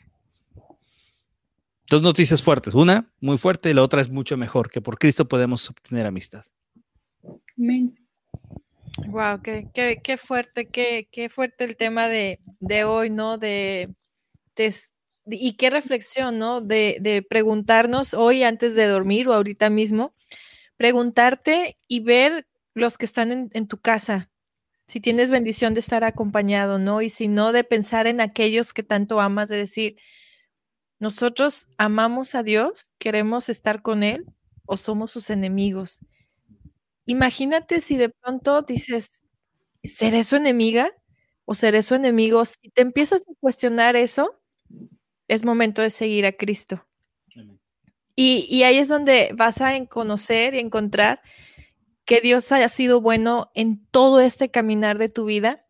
Dos 1.90 2.04
noticias 2.04 2.44
fuertes. 2.44 2.76
Una 2.76 3.12
muy 3.20 3.40
fuerte 3.40 3.72
y 3.72 3.74
la 3.74 3.82
otra 3.82 4.00
es 4.00 4.10
mucho 4.10 4.38
mejor, 4.38 4.70
que 4.70 4.80
por 4.80 5.00
Cristo 5.00 5.28
podemos 5.28 5.68
obtener 5.70 6.06
amistad. 6.06 6.46
Wow, 9.08 9.42
qué, 9.42 9.68
qué, 9.74 10.00
qué 10.04 10.18
fuerte, 10.18 10.68
qué, 10.68 11.08
qué, 11.12 11.30
fuerte 11.30 11.64
el 11.64 11.78
tema 11.78 12.08
de, 12.08 12.40
de 12.60 12.84
hoy, 12.84 13.10
¿no? 13.10 13.40
De, 13.40 13.90
de, 14.56 14.74
y 15.32 15.54
qué 15.54 15.72
reflexión, 15.72 16.38
¿no? 16.38 16.62
De, 16.62 16.98
de 17.02 17.24
preguntarnos 17.24 18.14
hoy 18.14 18.44
antes 18.44 18.76
de 18.76 18.86
dormir 18.86 19.28
o 19.28 19.34
ahorita 19.34 19.72
mismo, 19.72 20.14
preguntarte 20.78 21.76
y 21.88 22.02
ver 22.02 22.46
los 22.76 22.98
que 23.00 23.06
están 23.06 23.32
en, 23.32 23.50
en 23.54 23.68
tu 23.68 23.80
casa, 23.80 24.30
si 24.88 25.00
tienes 25.00 25.32
bendición 25.32 25.74
de 25.74 25.80
estar 25.80 26.04
acompañado, 26.04 26.78
¿no? 26.78 27.02
Y 27.02 27.10
si 27.10 27.28
no, 27.28 27.52
de 27.52 27.64
pensar 27.64 28.06
en 28.06 28.22
aquellos 28.22 28.74
que 28.74 28.84
tanto 28.84 29.20
amas, 29.20 29.50
de 29.50 29.58
decir, 29.58 29.98
nosotros 31.00 31.68
amamos 31.78 32.36
a 32.36 32.43
Dios, 32.43 32.93
queremos 33.00 33.50
estar 33.50 33.82
con 33.82 34.04
Él 34.04 34.26
o 34.66 34.76
somos 34.76 35.12
sus 35.12 35.30
enemigos. 35.30 36.02
Imagínate 37.06 37.80
si 37.80 37.97
de 37.97 38.10
pronto 38.10 38.62
dices, 38.62 39.10
¿seré 39.84 40.24
su 40.24 40.36
enemiga 40.36 40.91
o 41.45 41.56
seré 41.56 41.82
su 41.84 41.95
enemigo? 41.95 42.43
Si 42.45 42.70
te 42.70 42.82
empiezas 42.82 43.22
a 43.22 43.34
cuestionar 43.39 43.95
eso, 43.95 44.39
es 45.28 45.45
momento 45.45 45.82
de 45.82 45.89
seguir 45.89 46.26
a 46.26 46.34
Cristo. 46.34 46.86
Y, 48.16 48.45
y, 48.50 48.64
ahí 48.64 48.78
es 48.78 48.89
donde 48.89 49.32
vas 49.34 49.62
a 49.62 49.86
conocer 49.86 50.54
y 50.54 50.60
encontrar 50.60 51.22
que 52.04 52.20
Dios 52.20 52.52
haya 52.52 52.68
sido 52.68 53.00
bueno 53.00 53.50
en 53.54 53.86
todo 53.91 54.20
este 54.20 54.52
caminar 54.52 54.97
de 54.97 55.08
tu 55.08 55.24
vida, 55.24 55.66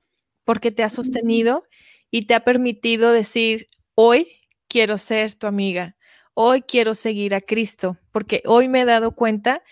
porque 0.46 0.72
te 0.72 0.82
ha 0.82 0.90
sostenido 0.90 1.64
y 2.10 2.26
te 2.26 2.34
ha 2.34 2.44
permitido 2.44 3.12
decir, 3.12 3.70
hoy 3.94 4.39
quiero 4.70 5.00
ser 5.00 5.36
tu 5.36 5.48
amiga, 5.48 5.98
hoy 6.36 6.64
quiero 6.64 6.96
seguir 6.96 7.36
a 7.36 7.42
Cristo, 7.42 7.98
porque 8.14 8.44
hoy 8.46 8.70
me 8.70 8.82
he 8.82 8.86
dado 8.86 9.14
cuenta 9.14 9.64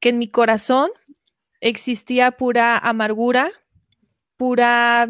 que 0.00 0.10
en 0.10 0.18
mi 0.18 0.28
corazón 0.28 0.90
existía 1.60 2.32
pura 2.32 2.78
amargura, 2.78 3.50
pura 4.36 5.08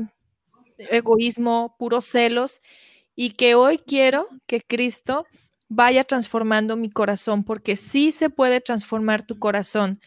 egoísmo, 0.78 1.76
puros 1.78 2.06
celos, 2.06 2.62
y 3.16 3.32
que 3.32 3.54
hoy 3.54 3.78
quiero 3.78 4.28
que 4.46 4.60
Cristo 4.62 5.26
vaya 5.68 6.04
transformando 6.04 6.76
mi 6.76 6.90
corazón, 6.90 7.44
porque 7.44 7.76
sí 7.76 8.12
se 8.12 8.30
puede 8.30 8.60
transformar 8.60 9.22
tu 9.26 9.38
corazón, 9.38 10.00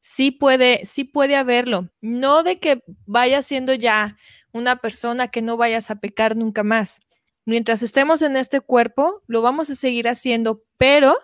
sí 0.00 0.30
puede, 0.30 0.84
sí 0.86 1.04
puede 1.04 1.36
haberlo, 1.36 1.90
no 2.00 2.42
de 2.44 2.58
que 2.60 2.82
vayas 3.06 3.46
siendo 3.46 3.74
ya 3.74 4.16
una 4.52 4.76
persona 4.76 5.28
que 5.28 5.42
no 5.42 5.56
vayas 5.56 5.90
a 5.90 5.96
pecar 6.00 6.36
nunca 6.36 6.62
más. 6.64 7.00
Mientras 7.48 7.82
estemos 7.82 8.20
en 8.20 8.36
este 8.36 8.60
cuerpo, 8.60 9.22
lo 9.26 9.40
vamos 9.40 9.70
a 9.70 9.74
seguir 9.74 10.06
haciendo, 10.06 10.66
pero 10.76 11.16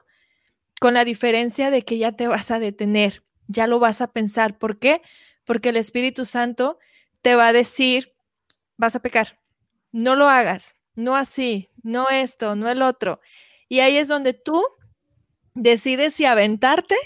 con 0.80 0.94
la 0.94 1.04
diferencia 1.04 1.70
de 1.70 1.82
que 1.82 1.98
ya 1.98 2.12
te 2.12 2.28
vas 2.28 2.50
a 2.50 2.58
detener, 2.58 3.22
ya 3.46 3.66
lo 3.66 3.78
vas 3.78 4.00
a 4.00 4.10
pensar. 4.10 4.56
¿Por 4.56 4.78
qué? 4.78 5.02
Porque 5.44 5.68
el 5.68 5.76
Espíritu 5.76 6.24
Santo 6.24 6.78
te 7.20 7.34
va 7.34 7.48
a 7.48 7.52
decir, 7.52 8.14
vas 8.78 8.96
a 8.96 9.00
pecar, 9.00 9.38
no 9.92 10.16
lo 10.16 10.26
hagas, 10.26 10.76
no 10.94 11.14
así, 11.14 11.68
no 11.82 12.08
esto, 12.08 12.56
no 12.56 12.70
el 12.70 12.80
otro. 12.80 13.20
Y 13.68 13.80
ahí 13.80 13.98
es 13.98 14.08
donde 14.08 14.32
tú 14.32 14.64
decides 15.52 16.14
si 16.14 16.24
aventarte 16.24 16.96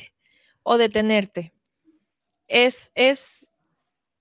o 0.62 0.78
detenerte. 0.78 1.52
Es, 2.46 2.92
es, 2.94 3.47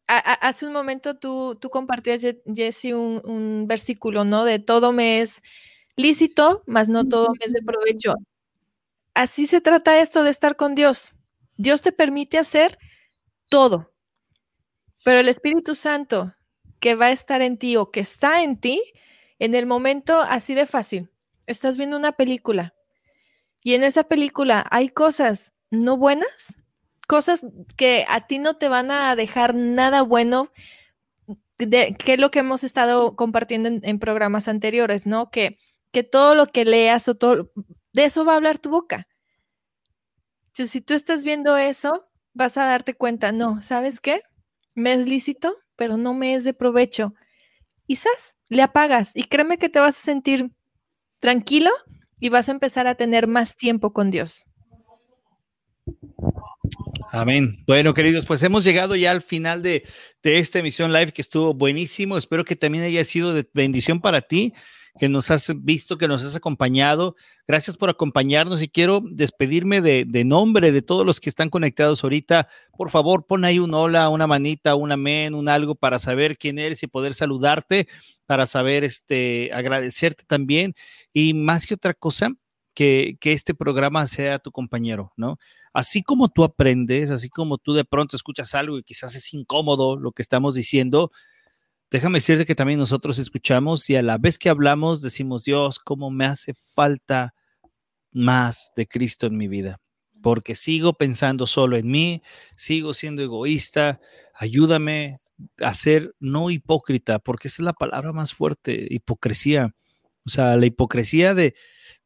hace 0.08 0.66
un 0.66 0.74
momento 0.74 1.18
tú, 1.18 1.58
tú 1.60 1.70
compartías, 1.70 2.22
Jesse, 2.54 2.94
un, 2.94 3.22
un, 3.26 3.68
versículo, 3.68 4.24
¿no? 4.24 4.46
De 4.46 4.60
todo 4.60 4.92
me 4.92 5.22
es 5.22 5.44
lícito, 5.96 6.64
mas 6.66 6.90
no 6.90 7.08
todo 7.08 7.28
me 7.40 7.46
es 7.46 7.54
de 7.54 7.62
provecho. 7.62 8.16
Así 9.14 9.48
se 9.48 9.62
trata 9.62 10.00
esto 10.00 10.24
de 10.24 10.30
estar 10.30 10.56
con 10.56 10.76
Dios. 10.76 11.14
Dios 11.58 11.82
te 11.82 11.92
permite 11.92 12.38
hacer 12.38 12.78
todo, 13.50 13.92
pero 15.04 15.20
el 15.20 15.28
Espíritu 15.28 15.76
Santo 15.76 16.34
que 16.80 16.96
va 16.96 17.08
a 17.08 17.12
estar 17.12 17.42
en 17.42 17.58
ti 17.58 17.76
o 17.78 17.92
que 17.92 18.00
está 18.00 18.44
en 18.44 18.60
ti, 18.60 18.82
en 19.40 19.56
el 19.56 19.66
momento 19.66 20.22
así 20.22 20.54
de 20.54 20.68
fácil, 20.68 21.10
estás 21.48 21.78
viendo 21.78 21.98
una 21.98 22.12
película 22.12 22.76
y 23.64 23.74
en 23.74 23.84
esa 23.84 24.06
película 24.06 24.66
hay 24.72 24.90
cosas 24.90 25.54
no 25.72 25.98
buenas, 25.98 26.58
cosas 27.08 27.46
que 27.76 28.06
a 28.08 28.28
ti 28.28 28.38
no 28.38 28.58
te 28.58 28.68
van 28.68 28.92
a 28.92 29.16
dejar 29.16 29.56
nada 29.56 30.02
bueno, 30.02 30.52
de, 31.58 31.96
que 31.98 32.14
es 32.14 32.20
lo 32.20 32.30
que 32.30 32.40
hemos 32.40 32.64
estado 32.64 33.16
compartiendo 33.16 33.70
en, 33.70 34.00
programas 34.00 34.48
anteriores, 34.48 35.08
¿no? 35.08 35.32
Que, 35.32 35.58
que 35.92 36.04
todo 36.04 36.36
lo 36.36 36.46
que 36.48 36.66
leas 36.66 37.08
o 37.08 37.16
todo, 37.16 37.52
de 37.94 38.04
eso 38.04 38.26
va 38.26 38.34
a 38.34 38.36
hablar 38.36 38.60
tu 38.60 38.70
boca. 38.70 39.08
Entonces, 40.48 40.72
si 40.72 40.82
tú 40.82 40.94
estás 40.94 41.24
viendo 41.24 41.58
eso, 41.58 42.08
vas 42.34 42.58
a 42.58 42.66
darte 42.66 42.94
cuenta, 42.94 43.32
no, 43.32 43.62
¿sabes 43.62 44.00
qué? 44.00 44.22
Me 44.76 44.94
es 44.94 45.08
lícito, 45.08 45.56
pero 45.76 45.98
no 45.98 46.14
me 46.14 46.36
es 46.36 46.44
de 46.44 46.54
provecho. 46.54 47.14
Y 47.88 47.98
le 48.50 48.62
apagas 48.62 49.12
y 49.16 49.24
créeme 49.24 49.58
que 49.58 49.70
te 49.70 49.80
vas 49.80 49.98
a 49.98 50.02
sentir 50.02 50.52
tranquilo 51.20 51.72
y 52.20 52.30
vas 52.30 52.50
a 52.50 52.52
empezar 52.52 52.86
a 52.86 52.96
tener 52.96 53.28
más 53.28 53.56
tiempo 53.56 53.94
con 53.94 54.12
Dios. 54.12 54.46
Amén. 57.12 57.64
Bueno, 57.66 57.94
queridos, 57.94 58.26
pues 58.26 58.44
hemos 58.44 58.64
llegado 58.64 58.96
ya 58.96 59.12
al 59.12 59.22
final 59.22 59.62
de, 59.62 59.88
de, 60.24 60.40
esta 60.40 60.60
emisión 60.60 60.92
live 60.92 61.14
que 61.14 61.22
estuvo 61.22 61.54
buenísimo. 61.54 62.18
Espero 62.18 62.44
que 62.44 62.56
también 62.56 62.84
haya 62.84 63.04
sido 63.06 63.34
de 63.34 63.50
bendición 63.54 64.02
para 64.02 64.22
ti, 64.22 64.54
que 65.00 65.08
nos 65.08 65.32
has 65.32 65.54
visto, 65.64 65.98
que 65.98 66.08
nos 66.08 66.24
has 66.26 66.36
acompañado. 66.36 67.16
Gracias 67.48 67.78
por 67.78 67.90
acompañarnos 67.90 68.62
y 68.62 68.68
quiero 68.68 69.02
despedirme 69.10 69.80
de, 69.80 70.04
de 70.06 70.26
nombre 70.26 70.74
de 70.74 70.82
todos 70.82 71.06
los 71.06 71.22
que 71.22 71.30
están 71.30 71.50
conectados 71.50 72.04
ahorita. 72.04 72.50
Por 72.76 72.90
favor, 72.90 73.26
pon 73.26 73.46
ahí 73.46 73.60
un 73.60 73.74
hola, 73.74 74.10
una 74.10 74.28
manita, 74.28 74.76
un 74.76 74.92
amén, 74.92 75.34
un 75.34 75.48
algo 75.48 75.76
para 75.76 76.00
saber 76.00 76.38
quién 76.38 76.60
eres 76.60 76.84
y 76.84 76.88
poder 76.88 77.14
saludarte, 77.14 77.88
para 78.26 78.46
saber, 78.46 78.84
este, 78.84 79.52
agradecerte 79.54 80.26
también. 80.28 80.76
Y 81.14 81.34
más 81.34 81.66
que 81.66 81.76
otra 81.76 81.94
cosa, 81.94 82.32
que, 82.74 83.18
que, 83.20 83.34
este 83.34 83.56
programa 83.56 84.06
sea 84.06 84.38
tu 84.38 84.52
compañero, 84.52 85.12
¿no? 85.18 85.40
Así 85.78 86.02
como 86.02 86.28
tú 86.28 86.44
aprendes, 86.44 87.12
así 87.12 87.30
como 87.30 87.60
tú 87.60 87.76
de 87.76 87.86
pronto 87.86 88.16
escuchas 88.16 88.56
algo 88.56 88.80
y 88.80 88.84
quizás 88.84 89.14
es 89.14 89.32
incómodo 89.36 89.96
lo 89.96 90.12
que 90.12 90.24
estamos 90.24 90.56
diciendo, 90.56 91.12
déjame 91.92 92.18
decirte 92.18 92.48
que 92.48 92.56
también 92.56 92.80
nosotros 92.80 93.20
escuchamos 93.20 93.88
y 93.92 93.96
a 93.96 94.02
la 94.02 94.18
vez 94.18 94.40
que 94.40 94.50
hablamos 94.50 95.04
decimos, 95.04 95.44
Dios, 95.44 95.78
¿cómo 95.78 96.10
me 96.10 96.26
hace 96.26 96.56
falta 96.56 97.36
más 98.12 98.72
de 98.76 98.88
Cristo 98.88 99.28
en 99.28 99.38
mi 99.38 99.48
vida? 99.48 99.80
Porque 100.24 100.56
sigo 100.56 100.94
pensando 100.94 101.46
solo 101.46 101.78
en 101.78 101.86
mí, 101.92 102.24
sigo 102.56 102.96
siendo 102.96 103.22
egoísta, 103.22 104.00
ayúdame 104.34 105.20
a 105.60 105.76
ser 105.76 106.16
no 106.20 106.50
hipócrita, 106.50 107.20
porque 107.20 107.50
esa 107.50 107.62
es 107.62 107.66
la 107.66 107.74
palabra 107.74 108.14
más 108.14 108.34
fuerte, 108.34 108.88
hipocresía. 108.90 109.76
O 110.26 110.30
sea, 110.32 110.56
la 110.58 110.66
hipocresía 110.66 111.36
de, 111.36 111.54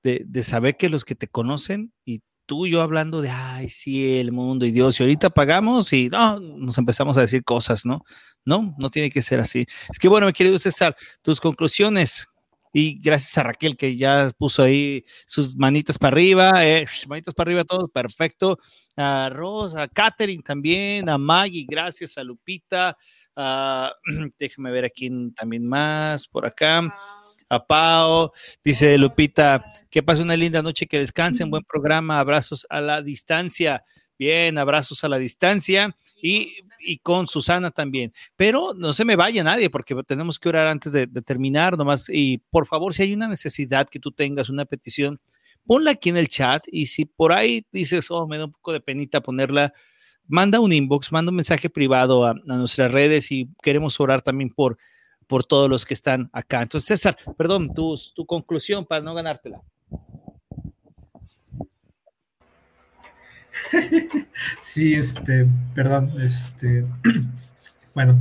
de, 0.03 0.23
de, 0.25 0.43
saber 0.43 0.75
que 0.75 0.89
los 0.89 1.05
que 1.05 1.15
te 1.15 1.29
conocen 1.29 1.93
y 2.03 2.21
tú 2.51 2.67
yo 2.67 2.81
hablando 2.81 3.21
de, 3.21 3.29
ay, 3.29 3.69
sí, 3.69 4.17
el 4.19 4.33
mundo 4.33 4.65
y 4.65 4.71
Dios, 4.71 4.99
y 4.99 5.03
ahorita 5.03 5.29
pagamos 5.29 5.93
y 5.93 6.09
no, 6.09 6.37
nos 6.37 6.77
empezamos 6.77 7.17
a 7.17 7.21
decir 7.21 7.45
cosas, 7.45 7.85
¿no? 7.85 8.03
No, 8.43 8.75
no 8.77 8.89
tiene 8.89 9.09
que 9.09 9.21
ser 9.21 9.39
así. 9.39 9.65
Es 9.89 9.97
que 9.97 10.09
bueno, 10.09 10.27
mi 10.27 10.33
querido 10.33 10.59
César, 10.59 10.93
tus 11.21 11.39
conclusiones. 11.39 12.27
Y 12.73 12.99
gracias 12.99 13.37
a 13.37 13.43
Raquel 13.43 13.77
que 13.77 13.95
ya 13.95 14.29
puso 14.37 14.63
ahí 14.63 15.05
sus 15.27 15.55
manitas 15.55 15.97
para 15.97 16.13
arriba, 16.13 16.65
eh, 16.65 16.85
manitas 17.07 17.33
para 17.33 17.51
arriba 17.51 17.63
todos, 17.63 17.89
perfecto. 17.89 18.59
A 18.97 19.29
Rosa, 19.31 19.83
a 19.83 19.87
Katherine 19.87 20.43
también, 20.43 21.07
a 21.07 21.17
Maggie, 21.17 21.65
gracias, 21.65 22.17
a 22.17 22.23
Lupita. 22.23 22.97
Uh, 23.33 23.87
déjame 24.37 24.71
ver 24.71 24.83
aquí 24.83 25.09
también 25.33 25.65
más 25.65 26.27
por 26.27 26.45
acá 26.45 26.83
a 27.51 27.65
Pau. 27.65 28.31
Dice 28.63 28.97
Lupita, 28.97 29.63
que 29.89 30.01
pase 30.01 30.21
una 30.21 30.37
linda 30.37 30.61
noche, 30.61 30.87
que 30.87 30.99
descansen, 30.99 31.49
buen 31.49 31.63
programa, 31.63 32.19
abrazos 32.19 32.65
a 32.69 32.79
la 32.81 33.01
distancia. 33.01 33.83
Bien, 34.17 34.57
abrazos 34.59 35.03
a 35.03 35.09
la 35.09 35.17
distancia 35.17 35.95
y, 36.21 36.53
y, 36.79 36.99
con 36.99 37.25
Susana 37.25 37.71
también. 37.71 38.13
Pero 38.35 38.73
no 38.75 38.93
se 38.93 39.03
me 39.03 39.15
vaya 39.15 39.43
nadie 39.43 39.71
porque 39.71 39.95
tenemos 40.05 40.37
que 40.37 40.47
orar 40.49 40.67
antes 40.67 40.93
de, 40.93 41.07
de, 41.07 41.21
terminar 41.23 41.75
nomás. 41.75 42.07
Y 42.07 42.37
por 42.51 42.67
favor, 42.67 42.93
si 42.93 43.01
hay 43.01 43.13
una 43.15 43.27
necesidad 43.27 43.89
que 43.89 43.99
tú 43.99 44.11
tengas, 44.11 44.49
una 44.49 44.65
petición, 44.65 45.19
ponla 45.65 45.91
aquí 45.91 46.09
en 46.09 46.17
el 46.17 46.27
chat 46.27 46.67
y 46.71 46.85
si 46.85 47.05
por 47.05 47.33
ahí 47.33 47.65
dices, 47.71 48.11
oh, 48.11 48.27
me 48.27 48.37
da 48.37 48.45
un 48.45 48.51
poco 48.51 48.73
de 48.73 48.79
penita 48.79 49.21
ponerla, 49.21 49.73
manda 50.27 50.59
un 50.59 50.71
inbox, 50.71 51.11
manda 51.11 51.31
un 51.31 51.37
mensaje 51.37 51.71
privado 51.71 52.23
a, 52.23 52.31
a 52.31 52.55
nuestras 52.57 52.91
redes 52.91 53.31
y 53.31 53.49
queremos 53.63 53.99
orar 53.99 54.21
también 54.21 54.51
por 54.51 54.77
por 55.31 55.45
todos 55.45 55.69
los 55.69 55.85
que 55.85 55.93
están 55.93 56.29
acá. 56.33 56.61
Entonces, 56.61 56.89
César, 56.89 57.17
perdón, 57.37 57.73
tu, 57.73 57.97
tu 58.13 58.25
conclusión 58.25 58.85
para 58.85 59.01
no 59.01 59.13
ganártela. 59.13 59.61
Sí, 64.59 64.93
este, 64.93 65.47
perdón, 65.73 66.19
este, 66.19 66.85
bueno, 67.95 68.19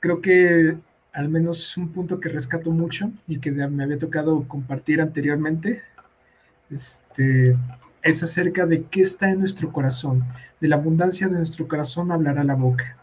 creo 0.00 0.20
que 0.20 0.76
al 1.14 1.30
menos 1.30 1.78
un 1.78 1.90
punto 1.90 2.20
que 2.20 2.28
rescato 2.28 2.70
mucho 2.70 3.10
y 3.26 3.38
que 3.38 3.50
me 3.50 3.82
había 3.82 3.96
tocado 3.96 4.46
compartir 4.46 5.00
anteriormente, 5.00 5.80
este, 6.68 7.56
es 8.02 8.22
acerca 8.22 8.66
de 8.66 8.82
qué 8.82 9.00
está 9.00 9.30
en 9.30 9.38
nuestro 9.38 9.72
corazón. 9.72 10.26
De 10.60 10.68
la 10.68 10.76
abundancia 10.76 11.26
de 11.26 11.38
nuestro 11.38 11.66
corazón 11.66 12.12
hablará 12.12 12.44
la 12.44 12.54
boca. 12.54 12.98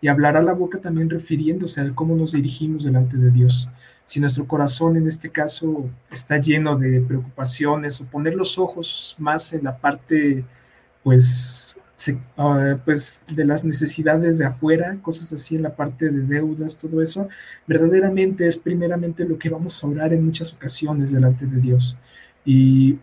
Y 0.00 0.08
hablará 0.08 0.42
la 0.42 0.52
boca 0.52 0.80
también 0.80 1.10
refiriéndose 1.10 1.80
a 1.80 1.94
cómo 1.94 2.16
nos 2.16 2.32
dirigimos 2.32 2.84
delante 2.84 3.16
de 3.16 3.30
Dios. 3.30 3.68
Si 4.04 4.18
nuestro 4.18 4.46
corazón 4.46 4.96
en 4.96 5.06
este 5.06 5.30
caso 5.30 5.88
está 6.10 6.38
lleno 6.38 6.76
de 6.76 7.00
preocupaciones 7.00 8.00
o 8.00 8.06
poner 8.06 8.34
los 8.34 8.58
ojos 8.58 9.14
más 9.18 9.52
en 9.52 9.64
la 9.64 9.76
parte, 9.76 10.44
pues, 11.04 11.76
ah, 12.36 12.78
pues 12.84 13.22
de 13.28 13.44
las 13.44 13.64
necesidades 13.64 14.38
de 14.38 14.46
afuera, 14.46 14.98
cosas 15.02 15.32
así 15.32 15.56
en 15.56 15.62
la 15.62 15.76
parte 15.76 16.10
de 16.10 16.22
deudas, 16.22 16.76
todo 16.76 17.02
eso, 17.02 17.28
verdaderamente 17.66 18.46
es 18.46 18.56
primeramente 18.56 19.24
lo 19.24 19.38
que 19.38 19.50
vamos 19.50 19.82
a 19.84 19.86
orar 19.86 20.12
en 20.12 20.24
muchas 20.24 20.52
ocasiones 20.52 21.12
delante 21.12 21.46
de 21.46 21.60
Dios. 21.60 21.96
Y 22.44 22.98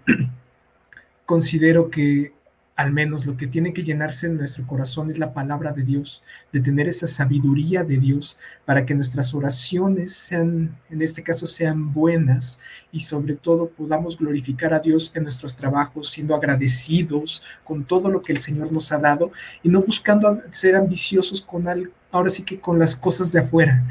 considero 1.25 1.89
que 1.89 2.36
al 2.77 2.93
menos 2.93 3.25
lo 3.25 3.35
que 3.35 3.47
tiene 3.47 3.73
que 3.73 3.81
llenarse 3.81 4.27
en 4.27 4.37
nuestro 4.37 4.65
corazón 4.67 5.09
es 5.09 5.17
la 5.17 5.33
palabra 5.33 5.71
de 5.71 5.81
Dios, 5.81 6.23
de 6.53 6.61
tener 6.61 6.87
esa 6.87 7.07
sabiduría 7.07 7.83
de 7.83 7.97
Dios 7.97 8.37
para 8.65 8.85
que 8.85 8.93
nuestras 8.93 9.33
oraciones 9.33 10.13
sean, 10.13 10.77
en 10.91 11.01
este 11.01 11.23
caso, 11.23 11.47
sean 11.47 11.91
buenas 11.91 12.59
y 12.91 12.99
sobre 12.99 13.35
todo 13.35 13.69
podamos 13.69 14.15
glorificar 14.15 14.75
a 14.75 14.79
Dios 14.79 15.11
en 15.15 15.23
nuestros 15.23 15.55
trabajos, 15.55 16.11
siendo 16.11 16.35
agradecidos 16.35 17.41
con 17.63 17.83
todo 17.83 18.11
lo 18.11 18.21
que 18.21 18.31
el 18.31 18.37
Señor 18.37 18.71
nos 18.71 18.91
ha 18.91 18.99
dado 18.99 19.31
y 19.63 19.69
no 19.69 19.81
buscando 19.81 20.39
ser 20.51 20.75
ambiciosos 20.75 21.41
con 21.41 21.67
algo, 21.67 21.91
ahora 22.11 22.29
sí 22.29 22.43
que 22.43 22.59
con 22.59 22.77
las 22.77 22.95
cosas 22.95 23.31
de 23.31 23.39
afuera, 23.39 23.87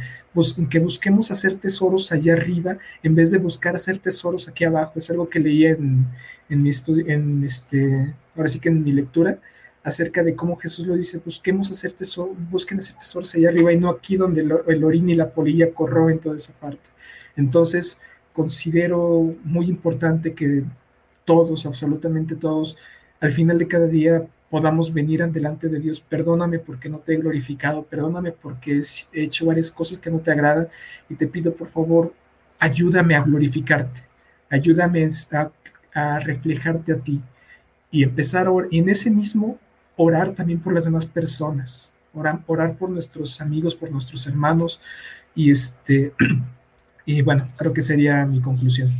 que 0.70 0.78
busquemos 0.78 1.30
hacer 1.32 1.56
tesoros 1.56 2.12
allá 2.12 2.34
arriba 2.34 2.78
en 3.02 3.16
vez 3.16 3.32
de 3.32 3.38
buscar 3.38 3.74
hacer 3.74 3.98
tesoros 3.98 4.48
aquí 4.48 4.64
abajo. 4.64 4.92
Es 4.96 5.10
algo 5.10 5.28
que 5.28 5.40
leí 5.40 5.66
en, 5.66 6.06
mi 6.48 6.68
estudio, 6.68 7.04
en 7.08 7.42
este, 7.42 8.14
ahora 8.36 8.48
sí 8.48 8.60
que 8.60 8.68
en 8.68 8.82
mi 8.84 8.92
lectura, 8.92 9.38
acerca 9.82 10.22
de 10.22 10.34
cómo 10.34 10.56
Jesús 10.56 10.86
lo 10.86 10.96
dice, 10.96 11.20
busquemos 11.24 11.70
hacer 11.70 11.92
tesoros, 11.92 12.36
busquen 12.50 12.78
hacer 12.78 12.96
tesoros 12.96 13.34
allá 13.34 13.48
arriba 13.48 13.72
y 13.72 13.78
no 13.78 13.88
aquí 13.88 14.16
donde 14.16 14.42
el, 14.42 14.52
el 14.66 14.84
orín 14.84 15.08
y 15.10 15.14
la 15.14 15.30
polilla 15.30 15.72
corroen 15.72 16.18
toda 16.18 16.36
esa 16.36 16.52
parte. 16.54 16.90
Entonces, 17.36 18.00
considero 18.32 19.34
muy 19.44 19.66
importante 19.66 20.34
que 20.34 20.64
todos, 21.24 21.66
absolutamente 21.66 22.36
todos, 22.36 22.76
al 23.20 23.32
final 23.32 23.58
de 23.58 23.68
cada 23.68 23.86
día 23.86 24.26
podamos 24.50 24.92
venir 24.92 25.26
delante 25.26 25.68
de 25.68 25.80
Dios, 25.80 26.00
perdóname 26.00 26.58
porque 26.58 26.88
no 26.88 26.98
te 27.00 27.14
he 27.14 27.16
glorificado, 27.16 27.82
perdóname 27.84 28.32
porque 28.32 28.80
he 29.12 29.22
hecho 29.22 29.46
varias 29.46 29.70
cosas 29.70 29.98
que 29.98 30.10
no 30.10 30.20
te 30.20 30.30
agradan 30.30 30.68
y 31.08 31.14
te 31.14 31.26
pido 31.26 31.54
por 31.54 31.68
favor, 31.68 32.14
ayúdame 32.58 33.16
a 33.16 33.22
glorificarte, 33.22 34.02
ayúdame 34.48 35.08
a, 35.94 36.18
reflejarte 36.20 36.92
a 36.92 36.98
ti 36.98 37.22
y 37.96 38.02
empezar 38.02 38.46
a 38.46 38.50
orar, 38.50 38.68
y 38.70 38.78
en 38.78 38.90
ese 38.90 39.10
mismo 39.10 39.58
orar 39.96 40.34
también 40.34 40.60
por 40.60 40.74
las 40.74 40.84
demás 40.84 41.06
personas, 41.06 41.90
orar, 42.12 42.40
orar 42.46 42.76
por 42.76 42.90
nuestros 42.90 43.40
amigos, 43.40 43.74
por 43.74 43.90
nuestros 43.90 44.26
hermanos 44.26 44.78
y 45.34 45.50
este, 45.50 46.12
y 47.06 47.22
bueno, 47.22 47.48
creo 47.56 47.72
que 47.72 47.80
sería 47.80 48.26
mi 48.26 48.38
conclusión. 48.42 48.90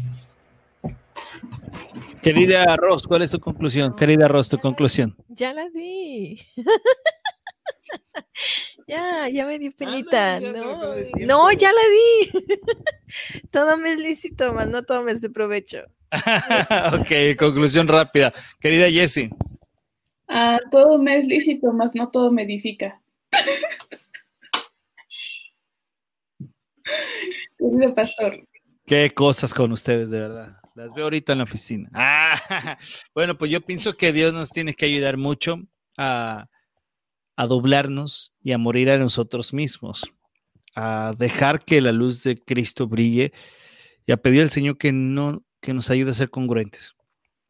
Querida 2.22 2.74
Ross, 2.76 3.06
¿cuál 3.06 3.20
es 3.20 3.32
tu 3.32 3.38
conclusión? 3.38 3.94
Querida 3.94 4.28
Ross, 4.28 4.48
tu 4.48 4.56
conclusión. 4.56 5.14
Ya 5.28 5.52
la 5.52 5.68
di. 5.68 6.40
ya, 8.86 9.28
ya 9.28 9.46
me 9.46 9.58
di 9.58 9.70
penita. 9.70 10.40
no, 10.40 10.94
no, 11.26 11.52
ya 11.52 11.72
la 11.72 11.80
di. 11.88 12.30
todo 13.50 13.76
me 13.76 13.92
es 13.92 13.98
lícito, 13.98 14.52
más 14.52 14.68
no 14.68 14.82
todo 14.84 15.02
me 15.02 15.12
es 15.12 15.20
de 15.20 15.30
provecho. 15.30 15.84
ok, 16.92 17.36
conclusión 17.38 17.88
rápida. 17.88 18.32
Querida 18.60 18.90
Jessie. 18.90 19.30
Ah, 20.28 20.58
todo 20.70 20.98
me 20.98 21.16
es 21.16 21.26
lícito, 21.26 21.72
más 21.72 21.94
no 21.94 22.10
todo 22.10 22.32
me 22.32 22.42
edifica. 22.42 23.00
Querido 27.58 27.94
pastor. 27.94 28.46
Qué 28.86 29.12
cosas 29.12 29.52
con 29.52 29.72
ustedes, 29.72 30.10
de 30.10 30.20
verdad. 30.20 30.60
Las 30.74 30.92
veo 30.94 31.04
ahorita 31.04 31.32
en 31.32 31.38
la 31.38 31.44
oficina. 31.44 31.88
Ah, 31.94 32.78
bueno, 33.14 33.38
pues 33.38 33.50
yo 33.50 33.60
pienso 33.60 33.96
que 33.96 34.12
Dios 34.12 34.32
nos 34.32 34.50
tiene 34.50 34.74
que 34.74 34.84
ayudar 34.86 35.16
mucho 35.16 35.56
a, 35.96 36.46
a 37.36 37.46
doblarnos 37.46 38.34
y 38.42 38.52
a 38.52 38.58
morir 38.58 38.90
a 38.90 38.98
nosotros 38.98 39.52
mismos, 39.52 40.12
a 40.74 41.14
dejar 41.16 41.64
que 41.64 41.80
la 41.80 41.92
luz 41.92 42.22
de 42.22 42.36
Cristo 42.36 42.88
brille 42.88 43.32
y 44.06 44.12
a 44.12 44.16
pedir 44.16 44.42
al 44.42 44.50
Señor 44.50 44.78
que, 44.78 44.92
no, 44.92 45.44
que 45.60 45.74
nos 45.74 45.90
ayude 45.90 46.10
a 46.10 46.14
ser 46.14 46.30
congruentes. 46.30 46.94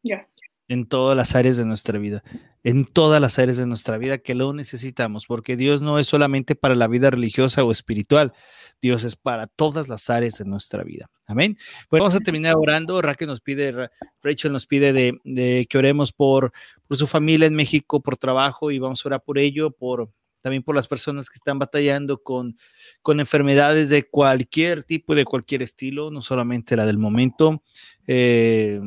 Ya 0.03 0.27
en 0.67 0.85
todas 0.85 1.15
las 1.15 1.35
áreas 1.35 1.57
de 1.57 1.65
nuestra 1.65 1.97
vida, 1.97 2.23
en 2.63 2.85
todas 2.85 3.21
las 3.21 3.39
áreas 3.39 3.57
de 3.57 3.65
nuestra 3.65 3.97
vida 3.97 4.17
que 4.17 4.35
lo 4.35 4.51
necesitamos, 4.53 5.25
porque 5.25 5.55
Dios 5.55 5.81
no 5.81 5.99
es 5.99 6.07
solamente 6.07 6.55
para 6.55 6.75
la 6.75 6.87
vida 6.87 7.09
religiosa 7.09 7.63
o 7.63 7.71
espiritual, 7.71 8.33
Dios 8.81 9.03
es 9.03 9.15
para 9.15 9.47
todas 9.47 9.87
las 9.87 10.09
áreas 10.09 10.37
de 10.37 10.45
nuestra 10.45 10.83
vida. 10.83 11.09
Amén. 11.25 11.57
Pues 11.89 12.01
vamos 12.01 12.15
a 12.15 12.19
terminar 12.19 12.55
orando. 12.57 13.01
Raquel 13.01 13.27
nos 13.27 13.41
pide, 13.41 13.89
Rachel 14.21 14.51
nos 14.51 14.65
pide 14.67 14.93
de, 14.93 15.67
que 15.69 15.77
oremos 15.77 16.11
por, 16.11 16.51
por 16.87 16.97
su 16.97 17.07
familia 17.07 17.47
en 17.47 17.55
México, 17.55 18.01
por 18.01 18.17
trabajo, 18.17 18.71
y 18.71 18.79
vamos 18.79 19.03
a 19.03 19.09
orar 19.09 19.23
por 19.23 19.37
ello, 19.37 19.71
por 19.71 20.09
también 20.41 20.63
por 20.63 20.75
las 20.75 20.87
personas 20.87 21.29
que 21.29 21.35
están 21.35 21.59
batallando 21.59 22.21
con, 22.21 22.57
con 23.01 23.19
enfermedades 23.19 23.89
de 23.89 24.07
cualquier 24.07 24.83
tipo, 24.83 25.15
de 25.15 25.25
cualquier 25.25 25.61
estilo, 25.61 26.11
no 26.11 26.21
solamente 26.21 26.75
la 26.75 26.85
del 26.85 26.97
momento. 26.97 27.63
Eh, 28.05 28.79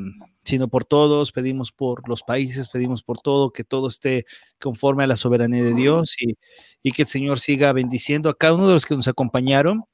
sino 0.51 0.68
por 0.68 0.85
todos, 0.85 1.31
pedimos 1.31 1.70
por 1.70 2.09
los 2.09 2.22
países, 2.22 2.68
pedimos 2.68 3.05
por 3.05 3.20
todo, 3.20 3.52
que 3.52 3.62
todo 3.62 3.89
esté 3.89 4.27
conforme 4.60 5.05
a 5.05 5.06
la 5.06 5.14
soberanía 5.14 5.62
de 5.62 5.74
Dios 5.74 6.16
y, 6.20 6.36
y, 6.82 6.90
que 6.90 7.02
el 7.02 7.09
Señor 7.09 7.39
siga 7.39 7.72
bendiciendo 7.72 8.28
a 8.28 8.36
cada 8.36 8.55
uno 8.55 8.66
de 8.66 8.74
los 8.74 8.85
que 8.85 8.97
nos 8.97 9.06
acompañaron. 9.06 9.85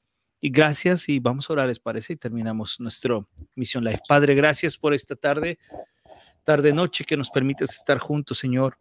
Y 0.41 0.49
gracias 0.49 1.09
y 1.09 1.19
vamos 1.19 1.49
a 1.49 1.53
orar, 1.53 1.67
les 1.67 1.79
parece, 1.79 2.13
y 2.13 2.15
terminamos 2.15 2.79
nuestro 2.79 3.27
Misión 3.55 3.83
Life. 3.83 4.01
Padre, 4.07 4.33
gracias 4.33 4.77
por 4.77 4.93
esta 4.95 5.15
tarde, 5.15 5.59
tarde, 6.43 6.73
noche 6.73 7.05
que 7.05 7.17
nos 7.17 7.29
permites 7.29 7.71
estar 7.75 7.99
juntos, 7.99 8.39
Señor. 8.39 8.79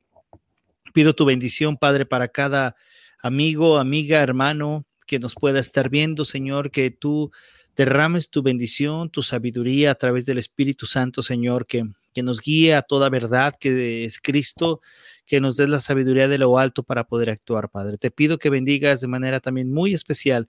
Pido 0.94 1.14
tu 1.14 1.26
bendición, 1.26 1.76
Padre, 1.76 2.06
para 2.06 2.28
cada 2.28 2.74
amigo, 3.22 3.76
amiga, 3.76 4.22
hermano 4.22 4.86
que 5.06 5.18
nos 5.18 5.34
pueda 5.34 5.60
estar 5.60 5.88
viendo, 5.88 6.24
Señor, 6.24 6.70
que 6.70 6.90
tú 6.90 7.30
derrames 7.76 8.30
tu 8.30 8.42
bendición, 8.42 9.10
tu 9.10 9.22
sabiduría 9.22 9.90
a 9.90 9.94
través 9.94 10.26
del 10.26 10.38
Espíritu 10.38 10.86
Santo, 10.86 11.22
Señor, 11.22 11.66
que, 11.66 11.84
que 12.14 12.22
nos 12.22 12.40
guíe 12.40 12.74
a 12.74 12.82
toda 12.82 13.10
verdad, 13.10 13.54
que 13.58 14.04
es 14.04 14.18
Cristo, 14.18 14.80
que 15.26 15.40
nos 15.40 15.56
des 15.56 15.68
la 15.68 15.80
sabiduría 15.80 16.28
de 16.28 16.38
lo 16.38 16.58
alto 16.58 16.82
para 16.82 17.04
poder 17.04 17.30
actuar, 17.30 17.68
Padre. 17.68 17.98
Te 17.98 18.10
pido 18.10 18.38
que 18.38 18.50
bendigas 18.50 19.00
de 19.00 19.08
manera 19.08 19.40
también 19.40 19.72
muy 19.72 19.92
especial 19.92 20.48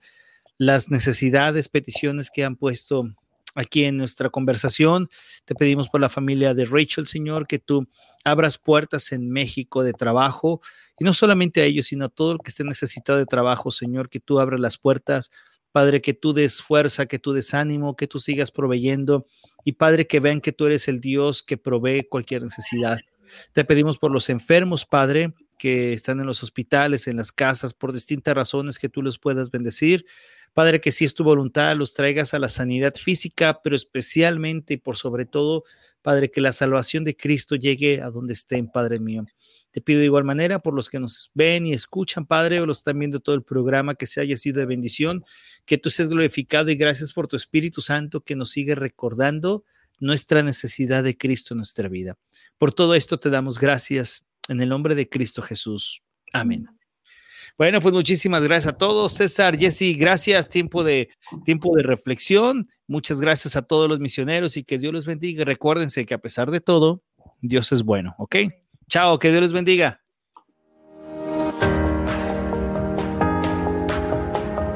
las 0.56 0.90
necesidades, 0.90 1.68
peticiones 1.68 2.30
que 2.32 2.44
han 2.44 2.56
puesto 2.56 3.04
aquí 3.54 3.84
en 3.84 3.96
nuestra 3.96 4.30
conversación. 4.30 5.10
Te 5.44 5.54
pedimos 5.54 5.88
por 5.88 6.00
la 6.00 6.08
familia 6.08 6.54
de 6.54 6.64
Rachel, 6.64 7.06
Señor, 7.06 7.46
que 7.46 7.58
tú 7.58 7.86
abras 8.24 8.56
puertas 8.56 9.12
en 9.12 9.30
México 9.30 9.82
de 9.82 9.92
trabajo 9.92 10.60
y 10.98 11.04
no 11.04 11.12
solamente 11.12 11.60
a 11.60 11.64
ellos, 11.64 11.86
sino 11.86 12.06
a 12.06 12.08
todo 12.08 12.32
el 12.32 12.38
que 12.38 12.50
esté 12.50 12.64
necesitado 12.64 13.18
de 13.18 13.26
trabajo, 13.26 13.70
Señor, 13.70 14.08
que 14.08 14.20
tú 14.20 14.40
abras 14.40 14.60
las 14.60 14.78
puertas 14.78 15.30
Padre, 15.78 16.00
que 16.00 16.12
tú 16.12 16.32
des 16.32 16.60
fuerza, 16.60 17.06
que 17.06 17.20
tú 17.20 17.32
des 17.32 17.54
ánimo, 17.54 17.94
que 17.94 18.08
tú 18.08 18.18
sigas 18.18 18.50
proveyendo. 18.50 19.26
Y 19.64 19.74
Padre, 19.74 20.08
que 20.08 20.18
vean 20.18 20.40
que 20.40 20.50
tú 20.50 20.66
eres 20.66 20.88
el 20.88 21.00
Dios 21.00 21.40
que 21.40 21.56
provee 21.56 22.02
cualquier 22.02 22.42
necesidad. 22.42 22.98
Te 23.52 23.64
pedimos 23.64 23.96
por 23.96 24.10
los 24.10 24.28
enfermos, 24.28 24.84
Padre, 24.86 25.34
que 25.56 25.92
están 25.92 26.18
en 26.18 26.26
los 26.26 26.42
hospitales, 26.42 27.06
en 27.06 27.16
las 27.16 27.30
casas, 27.30 27.74
por 27.74 27.92
distintas 27.92 28.34
razones 28.34 28.80
que 28.80 28.88
tú 28.88 29.02
los 29.02 29.20
puedas 29.20 29.52
bendecir. 29.52 30.04
Padre, 30.52 30.80
que 30.80 30.90
si 30.90 31.04
es 31.04 31.14
tu 31.14 31.22
voluntad, 31.22 31.76
los 31.76 31.94
traigas 31.94 32.34
a 32.34 32.40
la 32.40 32.48
sanidad 32.48 32.94
física, 32.94 33.60
pero 33.62 33.76
especialmente 33.76 34.74
y 34.74 34.76
por 34.78 34.96
sobre 34.96 35.26
todo, 35.26 35.62
Padre, 36.02 36.32
que 36.32 36.40
la 36.40 36.52
salvación 36.52 37.04
de 37.04 37.16
Cristo 37.16 37.54
llegue 37.54 38.02
a 38.02 38.10
donde 38.10 38.32
estén, 38.32 38.68
Padre 38.68 38.98
mío. 38.98 39.24
Te 39.70 39.80
pido 39.80 40.00
de 40.00 40.06
igual 40.06 40.24
manera 40.24 40.58
por 40.58 40.74
los 40.74 40.88
que 40.88 40.98
nos 40.98 41.30
ven 41.34 41.66
y 41.66 41.72
escuchan, 41.72 42.26
Padre, 42.26 42.60
o 42.60 42.66
los 42.66 42.78
están 42.78 42.98
viendo 42.98 43.20
todo 43.20 43.34
el 43.36 43.42
programa, 43.42 43.94
que 43.94 44.06
se 44.06 44.20
haya 44.20 44.36
sido 44.36 44.58
de 44.60 44.66
bendición, 44.66 45.24
que 45.68 45.76
tú 45.76 45.90
seas 45.90 46.08
glorificado 46.08 46.70
y 46.70 46.76
gracias 46.76 47.12
por 47.12 47.28
tu 47.28 47.36
Espíritu 47.36 47.82
Santo 47.82 48.22
que 48.22 48.34
nos 48.34 48.50
sigue 48.50 48.74
recordando 48.74 49.64
nuestra 50.00 50.42
necesidad 50.42 51.04
de 51.04 51.18
Cristo 51.18 51.52
en 51.52 51.58
nuestra 51.58 51.90
vida. 51.90 52.16
Por 52.56 52.72
todo 52.72 52.94
esto 52.94 53.20
te 53.20 53.28
damos 53.28 53.60
gracias 53.60 54.24
en 54.48 54.62
el 54.62 54.70
nombre 54.70 54.94
de 54.94 55.10
Cristo 55.10 55.42
Jesús. 55.42 56.02
Amén. 56.32 56.66
Bueno, 57.58 57.82
pues 57.82 57.92
muchísimas 57.92 58.42
gracias 58.42 58.72
a 58.72 58.78
todos. 58.78 59.12
César, 59.12 59.58
Jesse, 59.58 59.94
gracias. 59.94 60.48
Tiempo 60.48 60.82
de, 60.84 61.10
tiempo 61.44 61.76
de 61.76 61.82
reflexión. 61.82 62.66
Muchas 62.86 63.20
gracias 63.20 63.54
a 63.54 63.62
todos 63.62 63.90
los 63.90 64.00
misioneros 64.00 64.56
y 64.56 64.64
que 64.64 64.78
Dios 64.78 64.94
los 64.94 65.04
bendiga. 65.04 65.44
Recuérdense 65.44 66.06
que 66.06 66.14
a 66.14 66.18
pesar 66.18 66.50
de 66.50 66.60
todo, 66.60 67.02
Dios 67.42 67.72
es 67.72 67.82
bueno, 67.82 68.14
¿ok? 68.16 68.36
Chao, 68.88 69.18
que 69.18 69.28
Dios 69.28 69.42
les 69.42 69.52
bendiga. 69.52 70.00